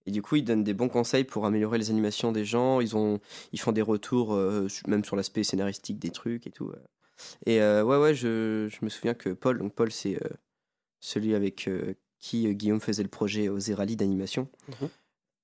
Et 0.06 0.12
du 0.12 0.22
coup 0.22 0.36
ils 0.36 0.44
donnent 0.44 0.64
des 0.64 0.74
bons 0.74 0.90
conseils 0.90 1.24
pour 1.24 1.46
améliorer 1.46 1.78
les 1.78 1.90
animations 1.90 2.32
des 2.32 2.46
gens. 2.46 2.80
Ils 2.80 2.96
ont 2.96 3.20
ils 3.54 3.60
font 3.60 3.72
des 3.72 3.82
retours 3.82 4.34
euh, 4.34 4.68
même 4.88 5.04
sur 5.04 5.16
l'aspect 5.16 5.44
scénaristique 5.44 6.00
des 6.00 6.12
trucs 6.12 6.48
et 6.48 6.52
tout 6.52 6.72
et 7.46 7.60
ouais 7.62 7.98
ouais 7.98 8.14
je, 8.14 8.68
je 8.70 8.78
me 8.84 8.90
souviens 8.90 9.14
que 9.14 9.30
Paul 9.30 9.58
donc 9.58 9.74
Paul 9.74 9.90
c'est 9.90 10.20
celui 11.00 11.34
avec 11.34 11.70
qui 12.20 12.54
Guillaume 12.54 12.82
faisait 12.82 13.04
le 13.04 13.10
projet 13.10 13.48
aux 13.48 13.60
Rally 13.74 13.96
d'animation. 13.96 14.50
Mhm. 14.68 14.90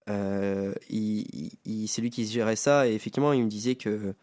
Euh, 0.09 0.73
il, 0.89 1.21
il- 1.33 1.51
il- 1.65 1.87
c'est 1.87 2.01
lui 2.01 2.09
qui 2.09 2.25
gérait 2.25 2.55
ça 2.55 2.87
et 2.87 2.93
effectivement 2.93 3.33
il 3.33 3.43
me 3.43 3.49
disait 3.49 3.75
que 3.75 4.13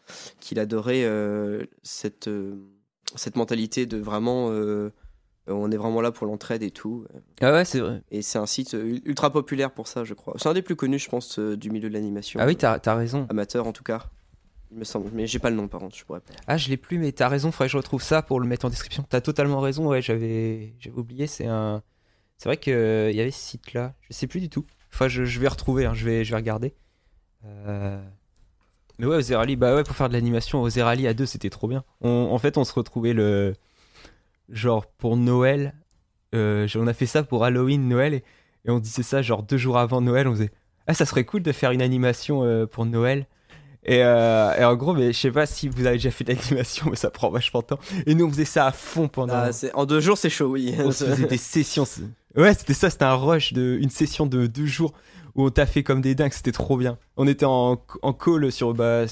qu'il 0.41 0.59
adorait 0.59 1.05
euh, 1.05 1.65
cette 1.83 2.29
euh, 2.29 2.57
cette 3.15 3.37
mentalité 3.37 3.87
de 3.87 3.97
vraiment 3.99 4.49
euh, 4.51 4.91
on 5.47 5.71
est 5.71 5.77
vraiment 5.77 6.01
là 6.01 6.11
pour 6.13 6.27
l'entraide 6.27 6.63
et 6.63 6.71
tout 6.71 7.07
Ah 7.41 7.53
ouais, 7.53 7.65
c'est 7.65 7.81
vrai. 7.81 8.03
et 8.11 8.21
c'est 8.23 8.39
un 8.39 8.47
site 8.47 8.75
ultra 9.05 9.33
populaire 9.33 9.71
pour 9.73 9.87
ça 9.89 10.05
je 10.05 10.15
crois 10.15 10.35
c'est 10.37 10.49
un 10.49 10.55
des 10.55 10.63
plus 10.63 10.77
connus 10.77 10.99
je 10.99 11.09
pense 11.09 11.39
du 11.39 11.71
milieu 11.71 11.89
de 11.89 11.95
l'animation 11.95 12.41
Ah 12.43 12.47
oui, 12.47 12.57
t'as 12.57 12.79
raison. 12.95 13.27
amateur 13.31 13.67
en 13.67 13.73
tout 13.73 13.85
cas 13.85 14.11
il 14.71 14.77
me 14.79 14.85
semble 14.85 15.11
mais 15.15 15.27
j'ai 15.27 15.39
pas 15.39 15.49
le 15.49 15.57
nom 15.57 15.67
par 15.69 15.81
contre 15.81 15.97
je 15.97 16.05
pourrais 16.05 16.21
pas 16.21 16.35
Ah, 16.47 16.59
je 16.59 16.69
l'ai 16.69 16.77
plus, 16.77 16.99
mais 16.99 17.13
t'as 17.13 17.29
raison, 17.29 17.51
faudrait 17.53 17.69
que 17.69 17.73
je 17.73 17.77
retrouve 17.79 18.03
ça 18.03 18.21
pour 18.21 18.39
le 18.41 18.47
mettre 18.47 18.67
en 18.67 18.69
description. 18.69 19.03
T'as 19.09 19.23
totalement 19.23 19.61
raison, 19.61 19.87
ouais, 19.89 20.03
j'avais 20.03 20.75
j'avais 20.79 20.99
oublié, 20.99 21.27
c'est 21.27 21.47
un... 21.47 21.83
C'est 22.37 22.51
vrai 22.51 22.59
qu'il 22.59 22.73
y 22.75 23.21
avait 23.21 23.31
ce 23.31 23.41
site-là, 23.41 23.95
je 24.03 24.13
sais 24.13 24.27
plus 24.27 24.41
du 24.41 24.51
tout. 24.51 24.67
Enfin, 24.93 25.09
je, 25.09 25.25
je 25.25 25.39
vais 25.41 25.49
retrouver, 25.49 25.87
hein, 25.87 25.95
je, 25.95 26.05
vais, 26.05 26.25
je 26.25 26.31
vais 26.31 26.37
regarder. 26.37 26.75
Euh, 27.45 28.01
Mais 28.99 29.07
ouais, 29.07 29.17
Ozerali, 29.17 29.57
bah 29.57 29.75
ouais, 29.75 29.85
pour 29.85 29.95
faire 29.95 30.09
de 30.09 30.15
l'animation, 30.15 30.63
Ozerali 30.63 31.07
à 31.07 31.15
deux, 31.15 31.27
c'était 31.27 31.51
trop 31.51 31.69
bien. 31.69 31.85
On- 32.01 32.29
En 32.33 32.39
fait, 32.39 32.57
on 32.59 32.65
se 32.65 32.73
retrouvait 32.73 33.13
le... 33.13 33.55
Genre, 34.51 34.87
pour 34.87 35.17
Noël, 35.17 35.75
euh, 36.35 36.67
on 36.75 36.87
a 36.87 36.95
fait 36.95 37.07
ça 37.07 37.23
pour 37.23 37.45
Halloween, 37.45 37.87
Noël, 37.87 38.15
et, 38.15 38.25
et 38.65 38.71
on 38.71 38.79
disait 38.79 39.03
ça 39.03 39.21
genre 39.23 39.43
deux 39.43 39.59
jours 39.59 39.79
avant 39.79 40.01
Noël, 40.01 40.27
on 40.27 40.33
faisait... 40.33 40.51
Ah, 40.87 40.95
ça 40.95 41.05
serait 41.05 41.25
cool 41.25 41.43
de 41.43 41.53
faire 41.53 41.71
une 41.71 41.83
animation 41.83 42.45
euh, 42.45 42.65
pour 42.67 42.87
Noël. 42.87 43.27
Et, 43.85 44.03
euh, 44.03 44.55
et 44.59 44.65
en 44.65 44.75
gros, 44.75 44.95
mais 44.95 45.13
je 45.13 45.19
sais 45.19 45.31
pas 45.31 45.45
si 45.47 45.69
vous 45.69 45.87
avez 45.87 45.97
déjà 45.97 46.11
fait 46.11 46.25
de 46.25 46.33
l'animation, 46.33 46.87
mais 46.91 46.97
ça 46.97 47.11
prend 47.11 47.31
vachement 47.31 47.61
de 47.61 47.67
temps. 47.67 47.79
Et 48.07 48.15
nous, 48.15 48.25
on 48.27 48.31
faisait 48.31 48.45
ça 48.47 48.67
à 48.67 48.73
fond 48.73 49.07
pendant. 49.07 49.35
Ah, 49.35 49.51
en 49.75 49.85
deux 49.87 50.01
jours 50.01 50.17
c'est 50.19 50.31
chaud 50.31 50.47
oui 50.49 50.75
on 50.79 50.91
se 50.91 51.05
faisait 51.05 51.27
des 51.27 51.37
sessions. 51.37 51.85
Ouais, 52.39 52.55
c'était 52.55 52.73
ça, 52.75 52.89
c'était 52.89 53.05
un 53.05 53.15
rush 53.17 53.53
de 53.53 53.79
une 53.83 53.91
session 53.91 54.25
de 54.27 54.47
deux 54.47 54.67
jours 54.67 54.93
où 55.35 55.45
on 55.45 55.51
t'a 55.51 55.67
fait 55.67 55.83
comme 55.83 56.01
des 56.01 56.15
dingues, 56.15 56.33
c'était 56.33 56.53
trop 56.53 56.77
bien. 56.77 56.97
On 57.17 57.27
était 57.27 57.45
en, 57.45 57.83
en 58.03 58.13
call 58.13 58.51
sur 58.53 58.75
bah, 58.75 59.05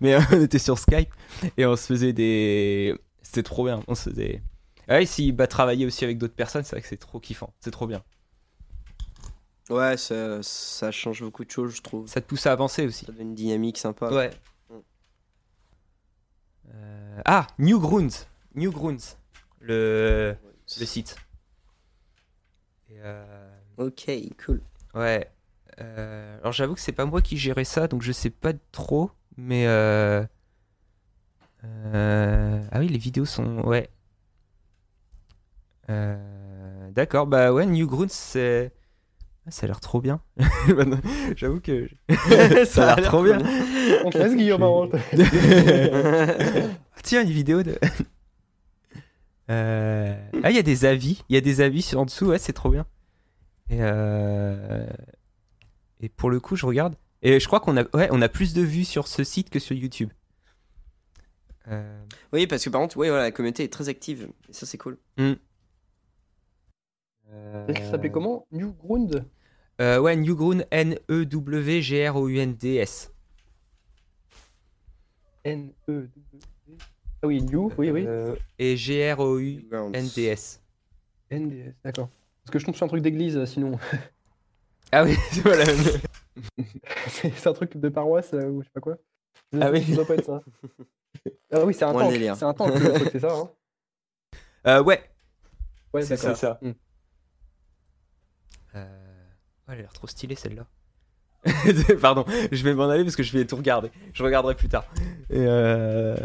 mais 0.00 0.16
on 0.32 0.40
était 0.42 0.58
sur 0.58 0.78
Skype 0.78 1.12
et 1.56 1.64
on 1.64 1.76
se 1.76 1.86
faisait 1.86 2.12
des, 2.12 2.94
c'était 3.22 3.42
trop 3.44 3.64
bien. 3.64 3.82
On 3.86 3.94
se 3.94 4.10
faisait. 4.10 4.42
Ah 4.88 4.96
Ouais, 4.96 5.06
si 5.06 5.30
bah 5.32 5.46
travailler 5.46 5.86
aussi 5.86 6.04
avec 6.04 6.18
d'autres 6.18 6.34
personnes, 6.34 6.64
c'est 6.64 6.74
vrai 6.76 6.82
que 6.82 6.88
c'est 6.88 6.96
trop 6.96 7.20
kiffant, 7.20 7.52
c'est 7.60 7.70
trop 7.70 7.86
bien. 7.86 8.02
ouais 9.70 9.96
ça, 9.96 10.42
ça 10.42 10.90
change 10.90 11.22
beaucoup 11.22 11.44
de 11.44 11.50
choses 11.50 11.76
je 11.76 11.82
trouve 11.82 12.06
Ça 12.08 12.20
te 12.20 12.26
pousse 12.26 12.46
à 12.46 12.52
avancer 12.52 12.84
aussi. 12.84 13.04
ça 13.06 13.12
donne 13.12 13.28
une 13.28 13.34
dynamique 13.34 13.78
sympa 13.78 14.10
Ouais. 14.12 14.30
Mm. 14.70 14.74
Euh, 16.74 17.20
Ah, 17.24 17.46
Newgrounds. 17.58 18.26
Newgrounds. 18.56 19.16
Le, 19.60 20.34
le 20.80 20.86
site. 20.86 21.16
Euh, 22.98 23.50
ok 23.78 24.10
cool 24.44 24.60
Ouais. 24.94 25.30
Euh, 25.80 26.38
alors 26.40 26.52
j'avoue 26.52 26.74
que 26.74 26.80
c'est 26.80 26.92
pas 26.92 27.06
moi 27.06 27.22
qui 27.22 27.36
gérais 27.36 27.64
ça, 27.64 27.88
donc 27.88 28.02
je 28.02 28.12
sais 28.12 28.30
pas 28.30 28.52
trop. 28.72 29.10
Mais 29.36 29.66
euh... 29.66 30.24
euh, 31.64 32.62
ah 32.70 32.78
oui, 32.78 32.88
les 32.88 32.98
vidéos 32.98 33.24
sont 33.24 33.60
ouais. 33.62 33.88
Euh, 35.90 36.90
D'accord, 36.90 37.26
bah 37.26 37.52
ouais, 37.52 37.66
Newgrounds, 37.66 38.12
c'est 38.12 38.72
ah, 39.46 39.50
ça 39.50 39.64
a 39.64 39.66
l'air 39.66 39.80
trop 39.80 40.00
bien. 40.00 40.20
j'avoue 41.36 41.60
que 41.60 41.88
ça 42.64 42.92
a 42.92 42.96
l'air 42.96 43.04
trop 43.04 43.24
bien. 43.24 43.38
On 44.04 44.10
te 44.10 44.18
laisse, 44.18 44.36
Guillaume, 44.36 44.62
avant. 44.62 44.88
Tiens, 47.02 47.22
une 47.22 47.30
vidéo 47.30 47.64
de. 47.64 47.76
Euh, 49.52 50.14
Ah, 50.42 50.50
il 50.50 50.56
y 50.56 50.58
a 50.58 50.62
des 50.62 50.84
avis. 50.84 51.22
Il 51.28 51.34
y 51.34 51.38
a 51.38 51.40
des 51.40 51.60
avis 51.60 51.82
sur 51.82 52.00
en 52.00 52.04
dessous. 52.06 52.26
Ouais, 52.26 52.38
c'est 52.38 52.52
trop 52.52 52.70
bien. 52.70 52.86
Et, 53.70 53.78
euh, 53.80 54.86
et 56.00 56.08
pour 56.08 56.30
le 56.30 56.40
coup, 56.40 56.56
je 56.56 56.66
regarde. 56.66 56.96
Et 57.22 57.38
je 57.38 57.46
crois 57.46 57.60
qu'on 57.60 57.76
a, 57.76 57.84
ouais, 57.96 58.08
on 58.10 58.20
a 58.22 58.28
plus 58.28 58.54
de 58.54 58.62
vues 58.62 58.84
sur 58.84 59.06
ce 59.06 59.22
site 59.24 59.50
que 59.50 59.58
sur 59.60 59.76
YouTube. 59.76 60.10
Euh, 61.68 62.04
oui 62.32 62.48
parce 62.48 62.64
que 62.64 62.70
par 62.70 62.80
contre 62.80 62.96
ouais 62.96 63.08
voilà 63.08 63.22
la 63.22 63.30
communauté 63.30 63.62
est 63.62 63.72
très 63.72 63.88
active 63.88 64.28
et 64.48 64.52
ça 64.52 64.66
c'est 64.66 64.78
cool 64.78 64.98
Et 65.16 65.36
ça 67.76 67.90
s'appelait 67.92 68.10
comment? 68.10 68.48
Newground? 68.50 69.24
Euh, 69.80 70.00
Ouais, 70.00 70.16
Newground, 70.16 70.66
N-E-W-G-R-O-U-N-D-S. 70.72 73.12
N-E. 75.44 76.08
Ah 77.22 77.28
oui, 77.28 77.40
New, 77.40 77.72
oui, 77.78 77.90
oui. 77.90 78.04
Euh, 78.06 78.34
et 78.58 78.76
G-R-O-U-N-D-S. 78.76 80.60
NDS, 81.30 81.74
d'accord. 81.84 82.08
Parce 82.42 82.52
que 82.52 82.58
je 82.58 82.66
tombe 82.66 82.74
sur 82.74 82.84
un 82.84 82.88
truc 82.88 83.02
d'église, 83.02 83.36
euh, 83.36 83.46
sinon. 83.46 83.78
Ah 84.90 85.04
oui, 85.04 85.16
c'est 85.30 85.42
pas 85.42 85.56
la 85.56 85.64
même. 85.64 85.84
c'est 87.06 87.46
un 87.46 87.52
truc 87.52 87.76
de 87.76 87.88
paroisse 87.88 88.34
euh, 88.34 88.48
ou 88.48 88.62
je 88.62 88.66
sais 88.66 88.72
pas 88.74 88.80
quoi. 88.80 88.96
Ah 89.60 89.70
oui. 89.70 89.84
Ça 89.84 89.94
doit 89.94 90.06
pas 90.06 90.14
être 90.14 90.24
ça. 90.24 90.42
Ah 91.52 91.64
oui, 91.64 91.74
c'est 91.74 91.84
un 91.84 91.92
tank. 91.92 92.12
C'est 92.12 92.42
un 92.42 92.54
tank, 92.54 92.72
c'est 93.12 93.20
ça. 93.20 93.32
Hein 93.32 93.50
Euh, 94.66 94.82
ouais. 94.82 95.00
ouais, 95.94 96.02
C'est 96.02 96.16
d'accord. 96.16 96.36
ça. 96.36 96.58
Hmm. 96.60 96.72
Euh... 98.74 98.84
ouais, 99.68 99.74
elle 99.74 99.78
a 99.78 99.82
l'air 99.82 99.92
trop 99.92 100.06
stylée 100.08 100.34
celle-là. 100.34 100.66
Pardon, 102.00 102.24
je 102.50 102.62
vais 102.64 102.74
m'en 102.74 102.88
aller 102.88 103.04
parce 103.04 103.16
que 103.16 103.22
je 103.22 103.36
vais 103.36 103.44
tout 103.44 103.56
regarder. 103.56 103.90
Je 104.12 104.22
regarderai 104.22 104.54
plus 104.54 104.68
tard. 104.68 104.86
Et 105.30 105.38
euh... 105.46 106.16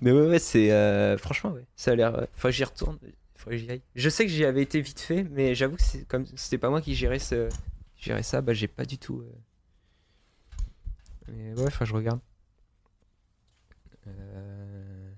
Mais 0.00 0.12
ouais, 0.12 0.26
ouais, 0.28 0.38
c'est. 0.38 0.70
euh, 0.72 1.16
Franchement, 1.18 1.50
ouais, 1.52 1.64
ça 1.76 1.92
a 1.92 1.94
l'air. 1.94 2.14
euh, 2.16 2.24
Enfin, 2.36 2.50
j'y 2.50 2.64
retourne. 2.64 2.98
Faudrait 3.36 3.56
que 3.58 3.62
j'y 3.64 3.70
aille. 3.70 3.82
Je 3.94 4.08
sais 4.08 4.24
que 4.26 4.30
j'y 4.32 4.44
avais 4.44 4.62
été 4.62 4.80
vite 4.80 5.00
fait, 5.00 5.24
mais 5.24 5.54
j'avoue 5.54 5.76
que 5.76 5.82
c'est 5.82 6.06
comme 6.06 6.26
c'était 6.36 6.58
pas 6.58 6.70
moi 6.70 6.80
qui 6.80 6.94
gérais, 6.94 7.18
ce... 7.18 7.48
gérais 7.96 8.22
ça, 8.22 8.40
bah 8.40 8.52
j'ai 8.54 8.68
pas 8.68 8.84
du 8.84 8.98
tout. 8.98 9.20
euh. 9.20 9.32
Mais 11.28 11.54
ouais, 11.54 11.66
enfin, 11.66 11.84
je 11.84 11.94
regarde. 11.94 12.20
Euh... 14.06 15.08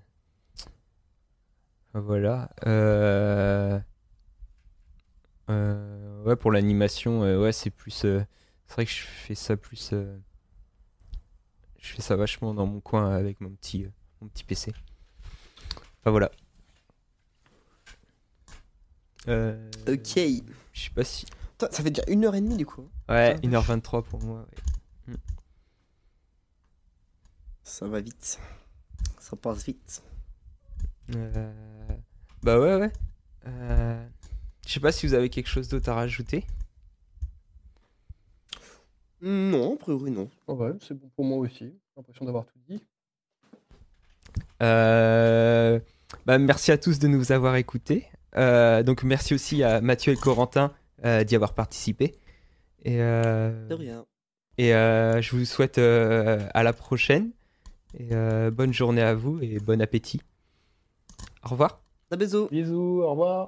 Voilà. 1.93 2.49
Ouais, 6.25 6.35
pour 6.35 6.51
l'animation, 6.51 7.21
ouais, 7.21 7.51
c'est 7.51 7.69
plus. 7.71 7.91
C'est 7.91 8.25
vrai 8.73 8.85
que 8.85 8.91
je 8.91 9.01
fais 9.01 9.35
ça 9.35 9.57
plus. 9.57 9.93
Je 11.79 11.93
fais 11.95 12.01
ça 12.01 12.15
vachement 12.15 12.53
dans 12.53 12.65
mon 12.65 12.79
coin 12.79 13.13
avec 13.13 13.41
mon 13.41 13.49
petit, 13.49 13.85
mon 14.21 14.27
petit 14.29 14.43
PC. 14.43 14.73
Enfin 16.01 16.11
voilà. 16.11 16.31
Euh, 19.27 19.69
ok 19.87 20.19
Je 20.73 20.81
sais 20.81 20.89
pas 20.91 21.03
si. 21.03 21.25
Putain, 21.51 21.67
ça 21.71 21.83
fait 21.83 21.91
déjà 21.91 22.03
une 22.07 22.25
heure 22.25 22.35
et 22.35 22.41
demie 22.41 22.57
du 22.57 22.65
coup 22.65 22.89
Ouais, 23.09 23.35
Ça, 23.35 23.47
1h23 23.47 24.03
pour 24.03 24.21
moi. 24.23 24.45
ouais. 25.07 25.13
ça 27.63 27.87
va 27.87 28.01
vite 28.01 28.39
ça 29.19 29.35
passe 29.35 29.63
vite 29.65 30.01
Euh, 31.15 31.51
Bah 32.43 32.59
ouais, 32.59 32.75
ouais. 32.75 32.91
Euh, 33.45 34.07
Je 34.65 34.73
sais 34.73 34.79
pas 34.79 34.91
si 34.91 35.05
vous 35.07 35.13
avez 35.13 35.29
quelque 35.29 35.47
chose 35.47 35.67
d'autre 35.69 35.89
à 35.89 35.93
rajouter. 35.93 36.45
non 39.21 39.75
a 39.75 39.77
priori 39.77 40.11
non 40.11 40.29
Oh 40.47 40.55
ouais, 40.55 40.73
c'est 40.81 40.95
bon 40.95 41.09
pour 41.15 41.25
moi 41.25 41.37
aussi. 41.37 41.59
J'ai 41.65 41.73
l'impression 41.97 42.25
d'avoir 42.25 42.45
tout 42.45 42.57
dit. 42.67 42.83
Euh, 44.61 45.79
bah, 46.25 46.37
merci 46.37 46.71
à 46.71 46.77
tous 46.77 46.99
de 46.99 47.07
nous 47.07 47.31
avoir 47.31 47.55
écoutés. 47.55 48.07
Euh, 48.37 48.83
donc 48.83 49.03
merci 49.03 49.33
aussi 49.33 49.63
à 49.63 49.81
Mathieu 49.81 50.13
et 50.13 50.15
Corentin 50.15 50.71
euh, 51.05 51.23
d'y 51.23 51.35
avoir 51.35 51.53
participé. 51.53 52.15
Et, 52.83 53.01
euh, 53.01 53.67
de 53.67 53.75
rien 53.75 54.05
et 54.57 54.75
euh, 54.75 55.21
je 55.21 55.35
vous 55.35 55.45
souhaite 55.45 55.77
euh, 55.77 56.39
à 56.53 56.63
la 56.63 56.73
prochaine. 56.73 57.31
Et 57.97 58.09
euh, 58.11 58.51
bonne 58.51 58.73
journée 58.73 59.01
à 59.01 59.15
vous 59.15 59.39
et 59.41 59.59
bon 59.59 59.81
appétit. 59.81 60.21
Au 61.43 61.49
revoir. 61.49 61.81
Un 62.11 62.17
bisou. 62.17 62.47
Bisous, 62.51 63.01
au 63.01 63.09
revoir. 63.11 63.47